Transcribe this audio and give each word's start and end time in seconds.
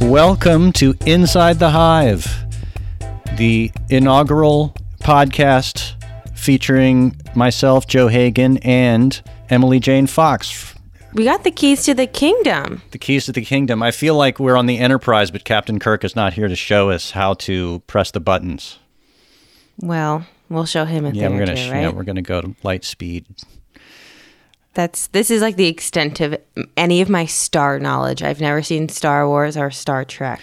Welcome 0.00 0.72
to 0.74 0.94
Inside 1.06 1.58
the 1.58 1.70
Hive, 1.70 2.26
the 3.36 3.72
inaugural 3.88 4.74
podcast 5.00 5.94
featuring 6.36 7.16
myself, 7.34 7.86
Joe 7.86 8.08
Hagan, 8.08 8.58
and 8.58 9.20
Emily 9.48 9.80
Jane 9.80 10.06
Fox. 10.06 10.74
We 11.14 11.24
got 11.24 11.44
the 11.44 11.50
keys 11.50 11.84
to 11.84 11.94
the 11.94 12.06
kingdom. 12.06 12.82
The 12.90 12.98
keys 12.98 13.26
to 13.26 13.32
the 13.32 13.44
kingdom. 13.44 13.82
I 13.82 13.92
feel 13.92 14.14
like 14.16 14.38
we're 14.38 14.56
on 14.56 14.66
the 14.66 14.78
Enterprise, 14.78 15.30
but 15.30 15.44
Captain 15.44 15.78
Kirk 15.78 16.04
is 16.04 16.14
not 16.16 16.34
here 16.34 16.48
to 16.48 16.56
show 16.56 16.90
us 16.90 17.12
how 17.12 17.34
to 17.34 17.80
press 17.86 18.10
the 18.10 18.20
buttons. 18.20 18.78
Well, 19.80 20.26
we'll 20.48 20.66
show 20.66 20.84
him 20.84 21.06
a 21.06 21.10
Yeah, 21.10 21.28
thing 21.28 21.32
we're 21.38 21.46
gonna 21.46 21.56
two, 21.66 21.70
right? 21.72 21.80
yeah, 21.82 21.90
we're 21.90 22.04
gonna 22.04 22.22
go 22.22 22.40
to 22.42 22.54
light 22.62 22.84
speed. 22.84 23.26
That's 24.74 25.06
this 25.08 25.30
is 25.30 25.40
like 25.40 25.56
the 25.56 25.68
extent 25.68 26.20
of 26.20 26.36
any 26.76 27.00
of 27.00 27.08
my 27.08 27.26
star 27.26 27.78
knowledge. 27.78 28.22
I've 28.22 28.40
never 28.40 28.62
seen 28.62 28.88
Star 28.88 29.28
Wars 29.28 29.56
or 29.56 29.70
Star 29.70 30.04
Trek. 30.04 30.40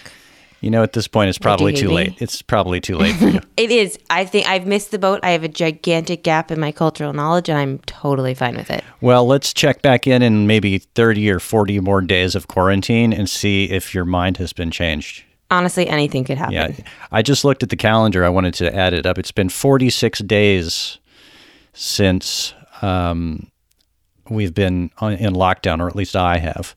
You 0.62 0.70
know, 0.70 0.84
at 0.84 0.92
this 0.92 1.08
point, 1.08 1.28
it's 1.28 1.38
probably 1.38 1.72
too 1.72 1.88
me? 1.88 1.94
late. 1.94 2.22
It's 2.22 2.40
probably 2.40 2.80
too 2.80 2.96
late 2.96 3.16
for 3.16 3.28
you. 3.28 3.40
It 3.56 3.70
is. 3.70 3.98
I 4.10 4.24
think 4.24 4.48
I've 4.48 4.66
missed 4.66 4.92
the 4.92 4.98
boat. 4.98 5.20
I 5.22 5.30
have 5.30 5.44
a 5.44 5.48
gigantic 5.48 6.24
gap 6.24 6.50
in 6.50 6.58
my 6.58 6.72
cultural 6.72 7.12
knowledge, 7.12 7.48
and 7.48 7.58
I'm 7.58 7.78
totally 7.80 8.32
fine 8.34 8.56
with 8.56 8.70
it. 8.70 8.82
Well, 9.00 9.26
let's 9.26 9.52
check 9.52 9.82
back 9.82 10.06
in 10.06 10.22
in 10.22 10.46
maybe 10.46 10.78
30 10.78 11.30
or 11.30 11.38
40 11.38 11.80
more 11.80 12.00
days 12.00 12.34
of 12.34 12.48
quarantine 12.48 13.12
and 13.12 13.28
see 13.28 13.70
if 13.70 13.94
your 13.94 14.04
mind 14.04 14.38
has 14.38 14.52
been 14.52 14.70
changed. 14.70 15.22
Honestly, 15.50 15.86
anything 15.86 16.24
could 16.24 16.38
happen. 16.38 16.54
Yeah. 16.54 16.70
I 17.12 17.22
just 17.22 17.44
looked 17.44 17.62
at 17.62 17.68
the 17.68 17.76
calendar. 17.76 18.24
I 18.24 18.30
wanted 18.30 18.54
to 18.54 18.74
add 18.74 18.94
it 18.94 19.04
up. 19.04 19.18
It's 19.18 19.32
been 19.32 19.48
46 19.48 20.20
days 20.20 20.98
since 21.72 22.54
um, 22.80 23.51
we've 24.28 24.54
been 24.54 24.90
on, 24.98 25.12
in 25.14 25.34
lockdown, 25.34 25.80
or 25.80 25.88
at 25.88 25.96
least 25.96 26.16
I 26.16 26.38
have. 26.38 26.74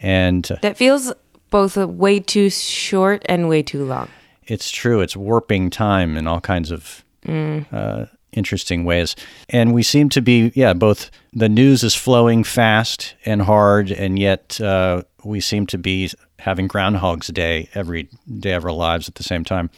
And 0.00 0.50
uh, 0.50 0.56
That 0.62 0.76
feels 0.76 1.12
both 1.50 1.76
way 1.76 2.20
too 2.20 2.50
short 2.50 3.24
and 3.28 3.48
way 3.48 3.62
too 3.62 3.84
long. 3.84 4.08
it's 4.46 4.70
true. 4.70 5.00
It's 5.00 5.16
warping 5.16 5.70
time 5.70 6.16
in 6.16 6.26
all 6.26 6.40
kinds 6.40 6.70
of 6.70 7.04
uh, 7.28 8.06
interesting 8.32 8.84
ways. 8.84 9.16
And 9.48 9.74
we 9.74 9.82
seem 9.82 10.08
to 10.10 10.20
be, 10.22 10.52
yeah, 10.54 10.72
both 10.74 11.10
the 11.32 11.48
news 11.48 11.82
is 11.82 11.94
flowing 11.96 12.44
fast 12.44 13.14
and 13.24 13.42
hard, 13.42 13.90
and 13.90 14.18
yet 14.18 14.60
uh, 14.60 15.02
we 15.24 15.40
seem 15.40 15.66
to 15.68 15.78
be 15.78 16.10
having 16.38 16.68
Groundhog's 16.68 17.28
Day 17.28 17.68
every 17.74 18.08
day 18.38 18.52
of 18.52 18.64
our 18.64 18.72
lives 18.72 19.08
at 19.08 19.14
the 19.16 19.24
same 19.24 19.42
time. 19.44 19.70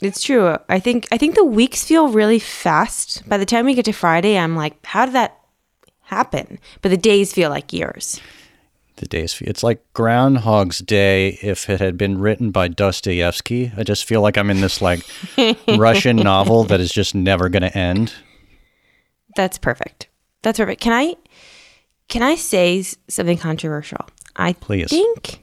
It's 0.00 0.22
true. 0.22 0.56
I 0.68 0.80
think 0.80 1.06
I 1.12 1.18
think 1.18 1.34
the 1.34 1.44
weeks 1.44 1.84
feel 1.84 2.08
really 2.08 2.38
fast. 2.38 3.28
By 3.28 3.36
the 3.36 3.46
time 3.46 3.66
we 3.66 3.74
get 3.74 3.84
to 3.84 3.92
Friday, 3.92 4.38
I'm 4.38 4.56
like, 4.56 4.84
how 4.86 5.04
did 5.04 5.14
that 5.14 5.38
happen? 6.12 6.58
But 6.82 6.90
the 6.90 6.96
days 6.96 7.32
feel 7.32 7.50
like 7.50 7.72
years. 7.72 8.20
The 8.96 9.06
days, 9.06 9.32
feel 9.32 9.48
it's 9.48 9.62
like 9.62 9.82
Groundhog's 9.94 10.78
Day 10.78 11.38
if 11.42 11.70
it 11.70 11.80
had 11.80 11.96
been 11.96 12.18
written 12.18 12.50
by 12.50 12.68
Dostoevsky. 12.68 13.72
I 13.76 13.82
just 13.82 14.04
feel 14.04 14.20
like 14.20 14.36
I'm 14.36 14.50
in 14.50 14.60
this 14.60 14.82
like 14.82 15.00
Russian 15.68 16.16
novel 16.16 16.64
that 16.64 16.80
is 16.80 16.92
just 16.92 17.14
never 17.14 17.48
going 17.48 17.62
to 17.62 17.76
end. 17.76 18.12
That's 19.34 19.58
perfect. 19.58 20.08
That's 20.42 20.58
perfect. 20.58 20.80
Can 20.82 20.92
I 20.92 21.16
can 22.08 22.22
I 22.22 22.34
say 22.34 22.84
something 23.08 23.38
controversial? 23.38 24.06
I 24.36 24.52
Please. 24.52 24.90
think 24.90 25.42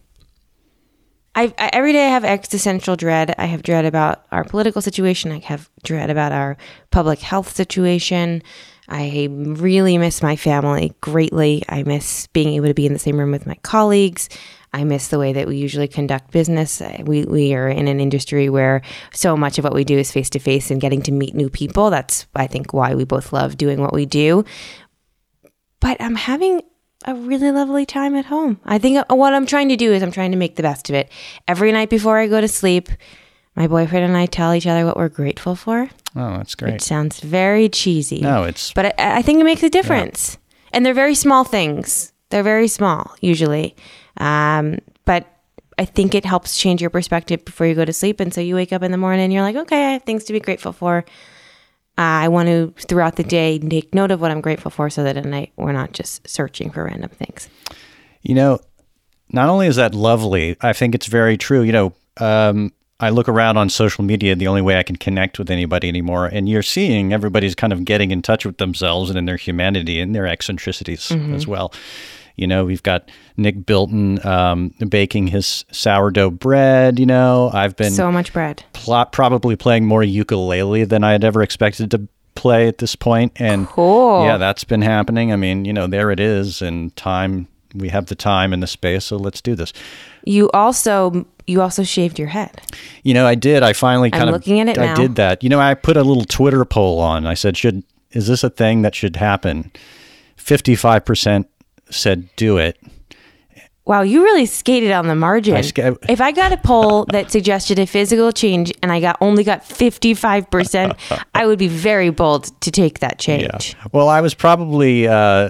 I, 1.36 1.53
I 1.58 1.70
every 1.73 1.94
day 1.94 2.06
I 2.06 2.09
have 2.09 2.25
existential 2.25 2.95
dread. 2.95 3.34
I 3.38 3.45
have 3.45 3.64
dread 3.64 3.86
about 3.86 4.25
our 4.31 4.44
political 4.44 4.81
situation. 4.81 5.31
I 5.31 5.40
have 5.40 5.70
dread 5.84 6.09
about 6.09 6.31
our 6.31 6.58
public 6.92 7.20
health 7.20 7.56
situation. 7.56 8.44
I 8.90 9.30
really 9.32 9.98
miss 9.98 10.22
my 10.23 10.36
family 10.36 10.94
greatly. 11.00 11.64
I 11.70 11.84
miss 11.84 12.28
being 12.28 12.56
able 12.56 12.68
to 12.68 12.73
be 12.73 12.86
in 12.86 12.94
the 12.94 13.00
same 13.00 13.18
room 13.18 13.31
with 13.31 13.46
my 13.46 13.56
colleagues. 13.62 14.30
I 14.73 14.84
miss 14.84 15.08
the 15.08 15.20
way 15.20 15.34
that 15.34 15.48
we 15.48 15.58
usually 15.58 15.88
conduct 15.88 16.31
business. 16.31 16.81
Uh, 16.81 16.98
We 17.06 17.23
we 17.26 17.54
are 17.54 17.70
in 17.70 17.88
an 17.88 18.00
industry 18.00 18.50
where 18.50 18.81
so 19.14 19.38
much 19.38 19.58
of 19.58 19.64
what 19.64 19.73
we 19.73 19.84
do 19.84 19.98
is 19.98 20.12
face 20.12 20.30
to 20.31 20.40
face 20.40 20.70
and 20.72 20.81
getting 20.81 21.02
to 21.04 21.12
meet 21.12 21.34
new 21.34 21.50
people. 21.50 21.90
That's 21.90 22.28
I 22.36 22.47
think 22.47 22.74
why 22.74 22.96
we 22.96 23.03
both 23.03 23.31
love 23.34 23.58
doing 23.58 23.80
what 23.80 23.94
we 23.94 24.06
do. 24.06 24.44
But 25.80 25.97
I'm 26.02 26.16
having 26.16 26.62
a 27.06 27.16
really 27.16 27.52
lovely 27.52 27.86
time 27.86 28.16
at 28.16 28.25
home. 28.25 28.59
I 28.66 28.78
think 28.78 28.97
uh, 28.97 29.16
what 29.16 29.34
I'm 29.34 29.46
trying 29.46 29.69
to 29.69 29.78
do 29.78 29.94
is 29.94 30.03
I'm 30.03 30.12
trying 30.12 30.31
to 30.31 30.38
make 30.38 30.56
the 30.56 30.63
best 30.63 30.90
of 30.90 30.96
it. 30.96 31.09
Every 31.47 31.72
night 31.72 31.90
before 31.90 32.18
I 32.18 32.28
go 32.28 32.42
to 32.42 32.47
sleep, 32.47 32.90
my 33.59 33.68
boyfriend 33.68 34.06
and 34.06 34.16
I 34.16 34.25
tell 34.25 34.53
each 34.53 34.66
other 34.66 34.86
what 34.86 34.96
we're 34.96 35.09
grateful 35.09 35.53
for. 35.53 35.90
Oh, 36.16 36.38
that's 36.38 36.56
great. 36.56 36.75
It 36.75 36.81
sounds 36.81 37.20
very 37.20 37.68
cheesy. 37.68 38.22
No, 38.22 38.46
it's 38.46 38.72
But 38.74 38.97
I, 38.97 39.18
I 39.18 39.22
think 39.22 39.42
it 39.42 39.44
makes 39.44 39.62
a 39.64 39.70
difference. 39.70 40.38
And 40.72 40.86
they're 40.86 40.94
very 40.94 41.14
small 41.14 41.44
things. 41.44 42.14
They're 42.30 42.42
very 42.42 42.69
small, 42.69 43.14
usually. 43.19 43.75
Um, 44.18 44.80
but 45.03 45.28
I 45.78 45.84
think 45.84 46.16
it 46.16 46.25
helps 46.25 46.58
change 46.58 46.80
your 46.80 46.90
perspective 46.90 47.44
before 47.44 47.68
you 47.68 47.75
go 47.75 47.84
to 47.84 47.92
sleep. 47.92 48.22
And 48.22 48.34
so 48.34 48.40
you 48.40 48.56
wake 48.56 48.72
up 48.72 48.81
in 48.81 48.92
the 48.92 48.98
morning 48.98 49.25
and 49.25 49.34
you're 49.34 49.42
like, 49.42 49.58
okay, 49.58 49.88
I 49.88 49.92
have 49.94 50.03
things 50.03 50.24
to 50.25 50.34
be 50.34 50.40
grateful 50.40 50.72
for. 50.72 51.00
Uh, 51.98 52.24
I 52.24 52.30
want 52.30 52.48
to, 52.48 52.74
throughout 52.88 53.18
the 53.18 53.25
day, 53.25 53.59
take 53.59 53.94
note 53.94 54.12
of 54.12 54.22
what 54.22 54.31
I'm 54.31 54.40
grateful 54.40 54.72
for 54.72 54.90
so 54.90 55.03
that 55.03 55.18
at 55.18 55.25
night 55.25 55.52
we're 55.58 55.74
not 55.74 55.92
just 55.92 56.25
searching 56.25 56.72
for 56.72 56.86
random 56.86 57.09
things. 57.09 57.50
You 58.22 58.36
know, 58.36 58.59
not 59.34 59.50
only 59.50 59.68
is 59.68 59.75
that 59.75 59.94
lovely, 59.94 60.56
I 60.62 60.72
think 60.72 60.96
it's 60.96 61.08
very 61.08 61.36
true. 61.36 61.62
You 61.62 61.74
know, 61.74 61.94
um, 62.18 62.72
I 63.00 63.10
look 63.10 63.30
around 63.30 63.58
on 63.58 63.70
social 63.70 64.04
media, 64.04 64.36
the 64.36 64.48
only 64.48 64.62
way 64.62 64.78
I 64.78 64.84
can 64.84 64.98
connect 64.98 65.40
with 65.40 65.50
anybody 65.50 65.88
anymore, 65.88 66.26
and 66.28 66.50
you're 66.50 66.62
seeing 66.62 67.14
everybody's 67.14 67.56
kind 67.56 67.72
of 67.72 67.86
getting 67.86 68.12
in 68.12 68.22
touch 68.22 68.46
with 68.46 68.58
themselves 68.58 69.10
and 69.10 69.18
in 69.18 69.26
their 69.26 69.38
humanity 69.38 70.00
and 70.02 70.14
their 70.14 70.28
eccentricities 70.28 71.12
as 71.12 71.48
well. 71.48 71.74
You 72.36 72.48
know, 72.48 72.64
we've 72.66 72.84
got 72.84 73.10
Nick 73.38 73.66
Bilton 73.66 74.26
um, 74.26 74.70
baking 74.88 75.28
his 75.28 75.66
sourdough 75.72 76.32
bread. 76.32 76.98
You 77.00 77.06
know, 77.06 77.50
I've 77.54 77.76
been 77.76 77.92
So 77.92 78.12
much 78.12 78.32
bread. 78.34 78.64
pl- 78.74 79.06
probably 79.12 79.56
playing 79.56 79.86
more 79.86 80.04
ukulele 80.04 80.84
than 80.86 81.04
I 81.04 81.12
had 81.12 81.24
ever 81.24 81.42
expected 81.42 81.92
to 81.92 82.08
play 82.36 82.68
at 82.70 82.78
this 82.78 82.96
point, 82.96 83.34
and 83.36 83.68
Cool. 83.68 84.24
yeah, 84.26 84.38
that's 84.38 84.64
been 84.64 84.81
happening. 84.81 85.34
I 85.34 85.36
mean, 85.36 85.66
you 85.66 85.74
know, 85.74 85.88
there 85.88 86.12
it 86.12 86.20
is, 86.22 86.62
and 86.62 86.96
time. 86.96 87.48
We 87.75 87.90
have 87.90 88.07
the 88.07 88.16
time 88.16 88.53
and 88.53 88.63
the 88.63 88.68
space, 88.68 89.06
so 89.06 89.18
let's 89.18 89.41
do 89.41 89.56
this. 89.56 89.74
You 90.25 90.50
also 90.52 91.25
you 91.46 91.62
also 91.62 91.84
shaved 91.84 92.18
your 92.19 92.30
head. 92.30 92.62
You 93.03 93.13
know, 93.13 93.25
I 93.28 93.35
did. 93.35 93.63
I 93.63 93.74
finally 93.74 94.12
kind 94.12 94.30
of 94.30 94.34
looking 94.34 94.59
at 94.59 94.69
it 94.69 94.78
I 94.78 94.85
now. 94.88 94.96
did 94.96 95.16
that. 95.16 95.44
You 95.44 95.50
know, 95.50 95.59
I 95.59 95.74
put 95.74 95.97
a 95.97 96.03
little 96.03 96.25
Twitter 96.25 96.66
poll 96.66 97.00
on. 97.00 97.25
I 97.25 97.34
said, 97.34 97.57
"Should 97.57 97.84
is 98.12 98.28
this 98.28 98.44
a 98.44 98.50
thing 98.50 98.81
that 98.81 98.96
should 98.96 99.16
happen?" 99.16 99.72
Fifty-five 100.35 101.06
percent 101.06 101.47
said 101.90 102.30
do 102.35 102.57
it. 102.57 102.78
Wow, 103.86 104.03
you 104.03 104.24
really 104.24 104.46
skated 104.46 104.91
on 104.91 105.07
the 105.07 105.16
margin. 105.16 105.56
I 105.56 105.62
ska- 105.62 105.97
if 106.07 106.22
I 106.22 106.31
got 106.31 106.51
a 106.51 106.57
poll 106.57 107.06
that 107.12 107.31
suggested 107.31 107.80
a 107.80 107.88
physical 107.88 108.31
change 108.31 108.72
and 108.84 108.91
I 108.91 109.00
got 109.00 109.18
only 109.19 109.44
got 109.44 109.63
55%, 109.63 110.96
I 111.34 111.47
would 111.47 111.57
be 111.57 111.68
very 111.68 112.12
bold 112.12 112.62
to 112.62 112.69
take 112.69 113.00
that 113.00 113.18
change. 113.18 113.75
Well, 113.91 114.07
I 114.07 114.22
was 114.22 114.36
probably, 114.36 115.07
uh, 115.07 115.50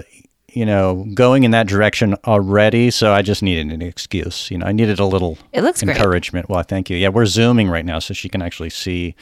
you 0.52 0.66
know, 0.66 1.06
going 1.14 1.44
in 1.44 1.50
that 1.52 1.66
direction 1.66 2.14
already, 2.26 2.90
so 2.90 3.12
I 3.12 3.22
just 3.22 3.42
needed 3.42 3.70
an 3.72 3.82
excuse. 3.82 4.50
You 4.50 4.58
know, 4.58 4.66
I 4.66 4.72
needed 4.72 4.98
a 4.98 5.04
little 5.06 5.38
It 5.52 5.62
looks 5.62 5.82
great. 5.82 5.96
encouragement. 5.96 6.48
Well, 6.48 6.62
thank 6.62 6.90
you. 6.90 6.96
Yeah, 6.96 7.08
we're 7.08 7.26
zooming 7.26 7.68
right 7.68 7.84
now, 7.84 7.98
so 7.98 8.14
she 8.14 8.28
can 8.28 8.42
actually 8.42 8.70
see 8.70 9.14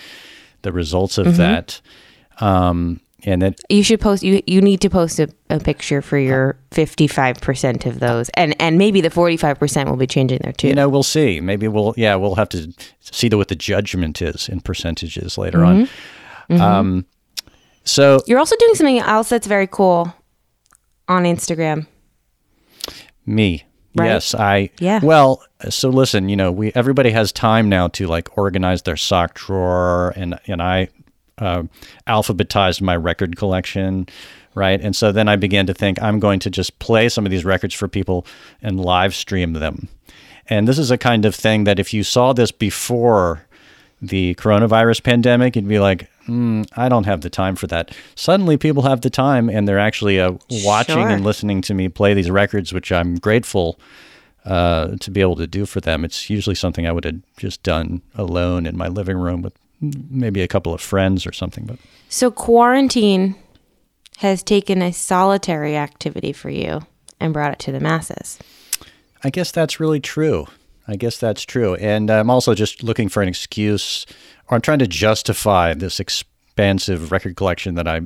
the 0.62 0.72
results 0.72 1.18
of 1.18 1.26
Mm-hmm. 1.26 1.36
that. 1.38 1.80
Um, 2.40 3.00
and 3.24 3.42
that 3.42 3.60
You 3.68 3.82
should 3.82 4.00
post 4.00 4.22
you 4.22 4.40
you 4.46 4.60
need 4.60 4.80
to 4.82 4.88
post 4.88 5.18
a, 5.18 5.28
a 5.50 5.58
picture 5.58 6.00
for 6.00 6.16
your 6.18 6.56
55% 6.70 7.84
of 7.86 7.98
those 7.98 8.28
and 8.34 8.54
and 8.60 8.78
maybe 8.78 9.00
the 9.00 9.10
45% 9.10 9.90
will 9.90 9.96
be 9.96 10.06
changing 10.06 10.38
there 10.42 10.52
too. 10.52 10.68
you 10.68 10.74
know, 10.74 10.88
we'll 10.88 11.02
see. 11.02 11.40
Maybe 11.40 11.66
we'll, 11.66 11.94
yeah, 11.96 12.14
we'll 12.14 12.36
have 12.36 12.48
to 12.50 12.72
see 13.00 13.28
the, 13.28 13.36
what 13.36 13.48
the 13.48 13.56
judgment 13.56 14.22
is 14.22 14.48
in 14.48 14.60
percentages 14.60 15.36
later 15.36 15.58
Mm-hmm. 15.58 16.54
on. 16.54 16.60
Um, 16.60 17.06
so 17.84 18.20
You're 18.28 18.38
also 18.38 18.54
doing 18.56 18.74
something 18.76 18.98
else 19.00 19.28
that's 19.30 19.48
very 19.48 19.66
cool 19.66 20.14
on 21.08 21.24
Instagram. 21.24 21.86
Me. 23.26 23.64
Right? 23.96 24.06
Yes, 24.06 24.34
I. 24.34 24.70
Yeah. 24.78 25.00
Well, 25.02 25.42
so 25.70 25.88
listen, 25.88 26.28
you 26.28 26.36
know, 26.36 26.52
we 26.52 26.72
everybody 26.74 27.10
has 27.10 27.32
time 27.32 27.68
now 27.68 27.88
to 27.88 28.06
like 28.06 28.36
organize 28.38 28.82
their 28.82 28.96
sock 28.96 29.34
drawer, 29.34 30.12
and 30.14 30.38
and 30.46 30.62
I 30.62 30.88
uh, 31.38 31.64
alphabetized 32.06 32.80
my 32.80 32.96
record 32.96 33.36
collection, 33.36 34.06
right? 34.54 34.80
And 34.80 34.94
so 34.94 35.10
then 35.10 35.28
I 35.28 35.36
began 35.36 35.66
to 35.66 35.74
think 35.74 36.00
I'm 36.02 36.20
going 36.20 36.38
to 36.40 36.50
just 36.50 36.78
play 36.78 37.08
some 37.08 37.24
of 37.24 37.30
these 37.30 37.44
records 37.44 37.74
for 37.74 37.88
people 37.88 38.26
and 38.62 38.78
live 38.80 39.14
stream 39.14 39.54
them. 39.54 39.88
And 40.48 40.66
this 40.66 40.78
is 40.78 40.90
a 40.90 40.98
kind 40.98 41.24
of 41.24 41.34
thing 41.34 41.64
that 41.64 41.78
if 41.78 41.92
you 41.92 42.02
saw 42.02 42.32
this 42.32 42.52
before 42.52 43.46
the 44.00 44.34
coronavirus 44.36 45.02
pandemic, 45.02 45.56
you'd 45.56 45.68
be 45.68 45.78
like, 45.78 46.08
mm, 46.28 46.66
I 46.76 46.88
don't 46.88 47.04
have 47.06 47.22
the 47.22 47.30
time 47.30 47.56
for 47.56 47.66
that. 47.68 47.94
Suddenly, 48.14 48.56
people 48.56 48.82
have 48.82 49.00
the 49.00 49.10
time, 49.10 49.48
and 49.48 49.66
they're 49.66 49.78
actually 49.78 50.20
uh, 50.20 50.32
watching 50.64 50.94
Sure. 50.96 51.08
and 51.08 51.24
listening 51.24 51.60
to 51.62 51.74
me 51.74 51.88
play 51.88 52.14
these 52.14 52.30
records, 52.30 52.72
which 52.72 52.92
I'm 52.92 53.16
grateful 53.16 53.80
uh, 54.44 54.96
to 55.00 55.10
be 55.10 55.20
able 55.20 55.36
to 55.36 55.46
do 55.46 55.66
for 55.66 55.80
them. 55.80 56.04
It's 56.04 56.30
usually 56.30 56.54
something 56.54 56.86
I 56.86 56.92
would 56.92 57.04
have 57.04 57.20
just 57.36 57.62
done 57.62 58.02
alone 58.14 58.66
in 58.66 58.76
my 58.76 58.88
living 58.88 59.16
room 59.16 59.42
with 59.42 59.54
maybe 59.80 60.42
a 60.42 60.48
couple 60.48 60.72
of 60.74 60.80
friends 60.80 61.26
or 61.26 61.32
something. 61.32 61.64
But 61.66 61.78
So 62.08 62.30
quarantine 62.30 63.34
has 64.18 64.42
taken 64.42 64.82
a 64.82 64.92
solitary 64.92 65.76
activity 65.76 66.32
for 66.32 66.50
you 66.50 66.80
and 67.20 67.32
brought 67.32 67.52
it 67.52 67.58
to 67.60 67.72
the 67.72 67.80
masses. 67.80 68.38
I 69.22 69.30
guess 69.30 69.50
that's 69.50 69.78
really 69.80 70.00
true. 70.00 70.46
I 70.88 70.96
guess 70.96 71.18
that's 71.18 71.42
true. 71.44 71.74
And 71.76 72.10
I'm 72.10 72.30
also 72.30 72.54
just 72.54 72.82
looking 72.82 73.08
for 73.08 73.22
an 73.22 73.28
excuse, 73.28 74.06
or 74.50 74.54
I'm 74.56 74.60
trying 74.60 74.78
to 74.80 74.86
justify 74.86 75.74
this 75.74 76.00
expansive 76.00 77.12
record 77.12 77.36
collection 77.36 77.74
that 77.76 77.86
I 77.88 78.02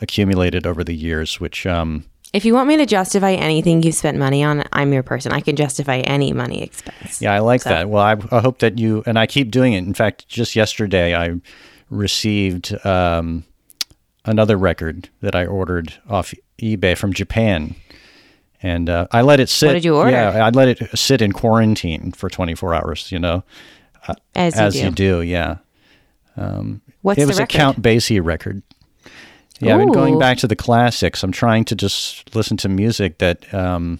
accumulated 0.00 0.66
over 0.66 0.84
the 0.84 0.94
years, 0.94 1.40
which 1.40 1.66
um, 1.66 2.04
If 2.32 2.44
you 2.44 2.54
want 2.54 2.68
me 2.68 2.76
to 2.76 2.86
justify 2.86 3.32
anything 3.32 3.82
you've 3.82 3.94
spent 3.94 4.18
money 4.18 4.44
on, 4.44 4.64
I'm 4.72 4.92
your 4.92 5.02
person. 5.02 5.32
I 5.32 5.40
can 5.40 5.56
justify 5.56 5.98
any 5.98 6.32
money 6.32 6.62
expense. 6.62 7.20
Yeah, 7.20 7.34
I 7.34 7.40
like 7.40 7.62
that. 7.64 7.88
Well, 7.88 8.02
I, 8.02 8.16
I 8.30 8.40
hope 8.40 8.58
that 8.60 8.78
you 8.78 9.02
and 9.06 9.18
I 9.18 9.26
keep 9.26 9.50
doing 9.50 9.72
it. 9.72 9.78
In 9.84 9.94
fact, 9.94 10.28
just 10.28 10.54
yesterday 10.54 11.16
I 11.16 11.40
received 11.90 12.74
um, 12.86 13.44
another 14.24 14.56
record 14.56 15.08
that 15.20 15.34
I 15.34 15.46
ordered 15.46 15.94
off 16.08 16.34
eBay 16.60 16.96
from 16.96 17.12
Japan, 17.12 17.74
and 18.62 18.88
uh, 18.90 19.06
I 19.10 19.22
let 19.22 19.40
it 19.40 19.48
sit. 19.48 19.66
What 19.68 19.72
did 19.74 19.84
you 19.84 19.96
order? 19.96 20.10
Yeah, 20.10 20.44
I 20.46 20.50
let 20.50 20.68
it 20.68 20.98
sit 20.98 21.22
in 21.22 21.32
quarantine 21.32 22.12
for 22.12 22.28
24 22.28 22.74
hours. 22.74 23.10
You 23.10 23.18
know, 23.20 23.42
As 24.34 24.54
you 24.54 24.60
as 24.60 24.74
do. 24.74 24.80
you 24.84 24.90
do. 24.90 25.20
Yeah, 25.22 25.56
What's 27.02 27.20
it 27.20 27.26
was 27.26 27.38
a 27.38 27.46
Count 27.46 27.82
Basie 27.82 28.22
record. 28.22 28.62
Yeah, 29.60 29.74
I've 29.74 29.80
been 29.80 29.92
going 29.92 30.18
back 30.18 30.38
to 30.38 30.46
the 30.46 30.54
classics. 30.54 31.24
I'm 31.24 31.32
trying 31.32 31.64
to 31.66 31.74
just 31.74 32.34
listen 32.34 32.56
to 32.58 32.68
music 32.68 33.18
that 33.18 33.52
um, 33.52 33.98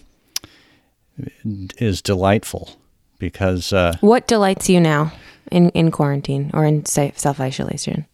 is 1.77 2.01
delightful 2.01 2.77
because. 3.17 3.73
Uh, 3.73 3.97
What 3.99 4.27
delights 4.27 4.69
you 4.69 4.79
now 4.79 5.11
in, 5.51 5.69
in 5.71 5.91
quarantine 5.91 6.49
or 6.53 6.65
in 6.65 6.85
self 6.85 7.39
isolation? 7.39 8.05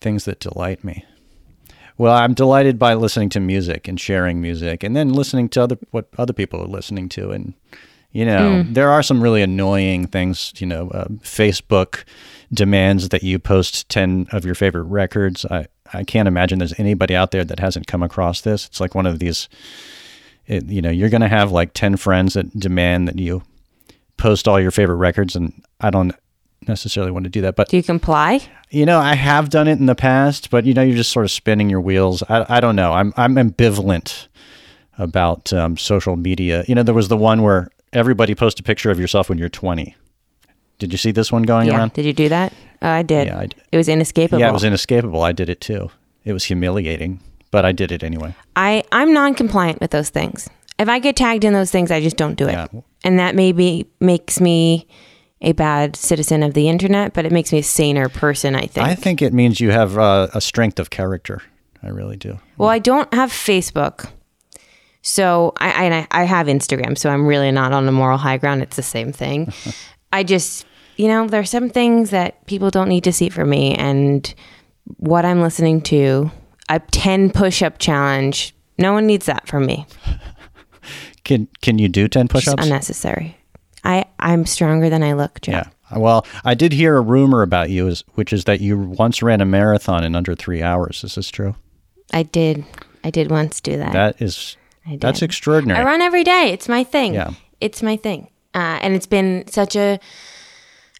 things 0.00 0.24
that 0.26 0.38
delight 0.40 0.84
me. 0.84 1.04
Well, 1.96 2.14
I'm 2.14 2.32
delighted 2.32 2.78
by 2.78 2.94
listening 2.94 3.28
to 3.30 3.40
music 3.40 3.88
and 3.88 3.98
sharing 4.00 4.40
music, 4.40 4.84
and 4.84 4.94
then 4.94 5.12
listening 5.12 5.48
to 5.50 5.62
other 5.62 5.76
what 5.90 6.08
other 6.16 6.32
people 6.32 6.62
are 6.62 6.68
listening 6.68 7.08
to, 7.10 7.30
and 7.32 7.54
you 8.12 8.24
know, 8.24 8.62
there 8.62 8.90
are 8.90 9.02
some 9.02 9.20
really 9.20 9.42
annoying 9.42 10.06
things. 10.06 10.52
You 10.58 10.68
know, 10.68 10.90
uh, 10.90 11.08
Facebook 11.20 12.04
demands 12.52 13.10
that 13.10 13.22
you 13.22 13.38
post 13.38 13.88
ten 13.88 14.26
of 14.32 14.44
your 14.44 14.54
favorite 14.54 14.84
records. 14.84 15.44
I 15.46 15.66
I 15.92 16.04
can't 16.04 16.28
imagine 16.28 16.58
there's 16.58 16.78
anybody 16.78 17.14
out 17.16 17.30
there 17.30 17.44
that 17.44 17.60
hasn't 17.60 17.86
come 17.86 18.02
across 18.02 18.40
this. 18.42 18.66
It's 18.66 18.80
like 18.80 18.94
one 18.94 19.06
of 19.06 19.18
these. 19.18 19.48
It, 20.46 20.64
you 20.66 20.80
know, 20.80 20.90
you're 20.90 21.10
going 21.10 21.20
to 21.20 21.28
have 21.28 21.52
like 21.52 21.74
ten 21.74 21.96
friends 21.96 22.34
that 22.34 22.58
demand 22.58 23.06
that 23.08 23.18
you 23.18 23.42
post 24.16 24.48
all 24.48 24.58
your 24.58 24.70
favorite 24.70 24.96
records, 24.96 25.36
and 25.36 25.52
I 25.80 25.90
don't 25.90 26.14
necessarily 26.66 27.12
want 27.12 27.24
to 27.24 27.30
do 27.30 27.40
that, 27.42 27.54
but 27.54 27.68
Do 27.68 27.76
you 27.76 27.82
comply? 27.82 28.40
you 28.70 28.84
know, 28.84 28.98
I 28.98 29.14
have 29.14 29.48
done 29.48 29.68
it 29.68 29.78
in 29.78 29.86
the 29.86 29.94
past, 29.94 30.50
but 30.50 30.64
you 30.66 30.74
know, 30.74 30.82
you're 30.82 30.96
just 30.96 31.12
sort 31.12 31.24
of 31.24 31.30
spinning 31.30 31.70
your 31.70 31.80
wheels. 31.80 32.22
I, 32.28 32.44
I 32.48 32.60
don't 32.60 32.76
know. 32.76 32.92
I'm 32.94 33.12
I'm 33.16 33.34
ambivalent 33.36 34.26
about 34.98 35.52
um, 35.52 35.76
social 35.76 36.16
media. 36.16 36.64
You 36.66 36.74
know, 36.74 36.82
there 36.82 36.94
was 36.94 37.08
the 37.08 37.16
one 37.16 37.42
where 37.42 37.68
everybody 37.92 38.34
post 38.34 38.58
a 38.58 38.62
picture 38.62 38.90
of 38.90 38.98
yourself 38.98 39.28
when 39.28 39.38
you're 39.38 39.48
20. 39.48 39.94
Did 40.78 40.92
you 40.92 40.98
see 40.98 41.10
this 41.10 41.30
one 41.32 41.42
going 41.42 41.66
Yeah. 41.68 41.76
around? 41.78 41.92
Did 41.92 42.04
you 42.04 42.12
do 42.12 42.28
that? 42.28 42.52
Uh, 42.80 42.86
I 42.88 43.02
did. 43.02 43.26
Yeah, 43.28 43.38
I 43.40 43.46
d- 43.46 43.56
it 43.72 43.76
was 43.76 43.88
inescapable. 43.88 44.38
Yeah, 44.40 44.50
it 44.50 44.52
was 44.52 44.64
inescapable. 44.64 45.22
I 45.22 45.32
did 45.32 45.48
it 45.48 45.60
too. 45.60 45.90
It 46.24 46.32
was 46.32 46.44
humiliating, 46.44 47.20
but 47.50 47.64
I 47.64 47.72
did 47.72 47.90
it 47.90 48.02
anyway. 48.04 48.34
I, 48.54 48.84
I'm 48.92 49.12
non 49.12 49.34
compliant 49.34 49.80
with 49.80 49.90
those 49.90 50.10
things. 50.10 50.48
If 50.78 50.88
I 50.88 51.00
get 51.00 51.16
tagged 51.16 51.42
in 51.44 51.52
those 51.54 51.72
things, 51.72 51.90
I 51.90 52.00
just 52.00 52.16
don't 52.16 52.36
do 52.36 52.46
it. 52.46 52.52
Yeah. 52.52 52.68
And 53.02 53.18
that 53.18 53.34
maybe 53.34 53.88
makes 53.98 54.40
me 54.40 54.86
a 55.40 55.52
bad 55.52 55.96
citizen 55.96 56.42
of 56.44 56.54
the 56.54 56.68
internet, 56.68 57.14
but 57.14 57.24
it 57.24 57.32
makes 57.32 57.52
me 57.52 57.58
a 57.58 57.62
saner 57.64 58.08
person, 58.08 58.54
I 58.54 58.66
think. 58.66 58.86
I 58.86 58.94
think 58.94 59.22
it 59.22 59.32
means 59.32 59.60
you 59.60 59.70
have 59.72 59.98
uh, 59.98 60.28
a 60.34 60.40
strength 60.40 60.78
of 60.78 60.90
character. 60.90 61.42
I 61.82 61.88
really 61.88 62.16
do. 62.16 62.38
well, 62.58 62.68
I 62.68 62.78
don't 62.80 63.12
have 63.14 63.30
Facebook. 63.32 64.08
So 65.02 65.52
I, 65.58 65.86
I 66.10 66.22
I 66.22 66.24
have 66.24 66.48
Instagram, 66.48 66.98
so 66.98 67.08
I'm 67.10 67.24
really 67.26 67.50
not 67.52 67.72
on 67.72 67.86
the 67.86 67.92
moral 67.92 68.18
high 68.18 68.36
ground. 68.36 68.62
It's 68.62 68.76
the 68.76 68.82
same 68.82 69.12
thing. 69.12 69.52
I 70.12 70.22
just, 70.24 70.66
you 70.98 71.08
know, 71.08 71.26
there's 71.26 71.48
some 71.48 71.70
things 71.70 72.10
that 72.10 72.44
people 72.46 72.70
don't 72.70 72.88
need 72.88 73.04
to 73.04 73.12
see 73.12 73.28
from 73.30 73.48
me, 73.48 73.74
and 73.74 74.34
what 74.96 75.24
I'm 75.24 75.40
listening 75.40 75.80
to, 75.82 76.30
a 76.68 76.80
10 76.80 77.30
push-up 77.30 77.78
challenge. 77.78 78.54
No 78.78 78.92
one 78.92 79.06
needs 79.06 79.26
that 79.26 79.46
from 79.48 79.64
me. 79.64 79.86
Can 81.24 81.46
can 81.60 81.78
you 81.78 81.88
do 81.88 82.08
10 82.08 82.28
push-ups? 82.28 82.62
unnecessary. 82.62 83.36
I 83.84 84.06
I'm 84.18 84.46
stronger 84.46 84.88
than 84.88 85.02
I 85.02 85.12
look, 85.12 85.42
Joe. 85.42 85.52
Yeah. 85.52 85.68
Well, 85.94 86.26
I 86.42 86.54
did 86.54 86.72
hear 86.72 86.96
a 86.96 87.02
rumor 87.02 87.42
about 87.42 87.68
you, 87.68 87.86
is, 87.86 88.02
which 88.14 88.32
is 88.32 88.44
that 88.44 88.62
you 88.62 88.78
once 88.78 89.22
ran 89.22 89.42
a 89.42 89.44
marathon 89.44 90.04
in 90.04 90.16
under 90.16 90.34
three 90.34 90.62
hours. 90.62 91.04
Is 91.04 91.16
this 91.16 91.30
true? 91.30 91.54
I 92.14 92.22
did. 92.22 92.64
I 93.04 93.10
did 93.10 93.30
once 93.30 93.60
do 93.60 93.76
that. 93.76 93.92
That 93.92 94.22
is 94.22 94.56
I 94.86 94.92
did. 94.92 95.00
that's 95.02 95.20
extraordinary. 95.20 95.80
I 95.80 95.84
run 95.84 96.00
every 96.00 96.24
day. 96.24 96.50
It's 96.52 96.68
my 96.68 96.82
thing. 96.82 97.12
Yeah. 97.12 97.32
It's 97.60 97.82
my 97.82 97.96
thing. 97.98 98.28
Uh, 98.54 98.78
and 98.80 98.94
it's 98.94 99.06
been 99.06 99.44
such 99.48 99.76
a 99.76 100.00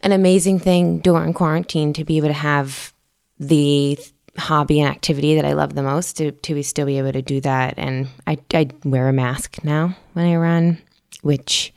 an 0.02 0.12
amazing 0.12 0.58
thing 0.58 0.98
during 1.00 1.32
quarantine 1.32 1.92
to 1.94 2.04
be 2.04 2.16
able 2.16 2.28
to 2.28 2.34
have 2.34 2.92
the 3.38 3.98
hobby 4.36 4.80
and 4.80 4.88
activity 4.88 5.34
that 5.34 5.44
I 5.44 5.52
love 5.54 5.74
the 5.74 5.82
most 5.82 6.16
to 6.18 6.30
to 6.32 6.54
be, 6.54 6.62
still 6.62 6.86
be 6.86 6.98
able 6.98 7.12
to 7.12 7.22
do 7.22 7.40
that. 7.40 7.74
And 7.76 8.08
I 8.26 8.38
I 8.54 8.68
wear 8.84 9.08
a 9.08 9.12
mask 9.12 9.58
now 9.64 9.96
when 10.12 10.26
I 10.26 10.36
run, 10.36 10.78
which 11.22 11.72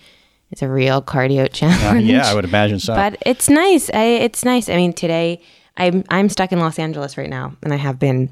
is 0.51 0.62
a 0.62 0.69
real 0.69 1.01
cardio 1.01 1.45
Uh, 1.45 1.47
challenge. 1.47 2.06
yeah, 2.06 2.27
I 2.27 2.33
would 2.33 2.45
imagine 2.45 2.79
so. 2.79 2.94
But 2.95 3.18
it's 3.25 3.50
nice. 3.50 3.89
I, 3.94 4.03
it's 4.03 4.44
nice. 4.45 4.69
I 4.69 4.75
mean, 4.75 4.94
today 4.94 5.41
I'm 5.77 6.03
I'm 6.09 6.29
stuck 6.29 6.51
in 6.51 6.59
Los 6.59 6.77
Angeles 6.77 7.17
right 7.17 7.29
now, 7.29 7.56
and 7.63 7.74
I 7.74 7.77
have 7.77 7.97
been 8.00 8.29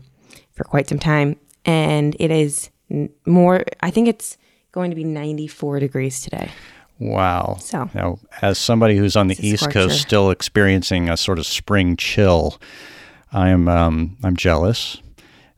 for 0.53 0.63
quite 0.63 0.88
some 0.88 1.00
time. 1.00 1.35
And 1.65 2.15
it 2.19 2.31
is 2.31 2.69
more. 3.25 3.63
I 3.81 3.92
think 3.92 4.07
it's 4.07 4.38
going 4.71 4.92
to 4.92 4.95
be 4.95 5.03
94 5.03 5.80
degrees 5.80 6.21
today. 6.21 6.50
Wow. 6.99 7.57
So. 7.61 7.89
now, 7.93 8.19
as 8.41 8.57
somebody 8.59 8.95
who's 8.97 9.15
on 9.15 9.27
the 9.27 9.37
East 9.45 9.63
scorcher. 9.63 9.87
Coast, 9.87 10.01
still 10.01 10.29
experiencing 10.31 11.09
a 11.09 11.17
sort 11.17 11.39
of 11.39 11.45
spring 11.45 11.95
chill, 11.97 12.59
I 13.31 13.49
am 13.49 13.67
um, 13.67 14.17
I'm 14.23 14.35
jealous, 14.35 15.01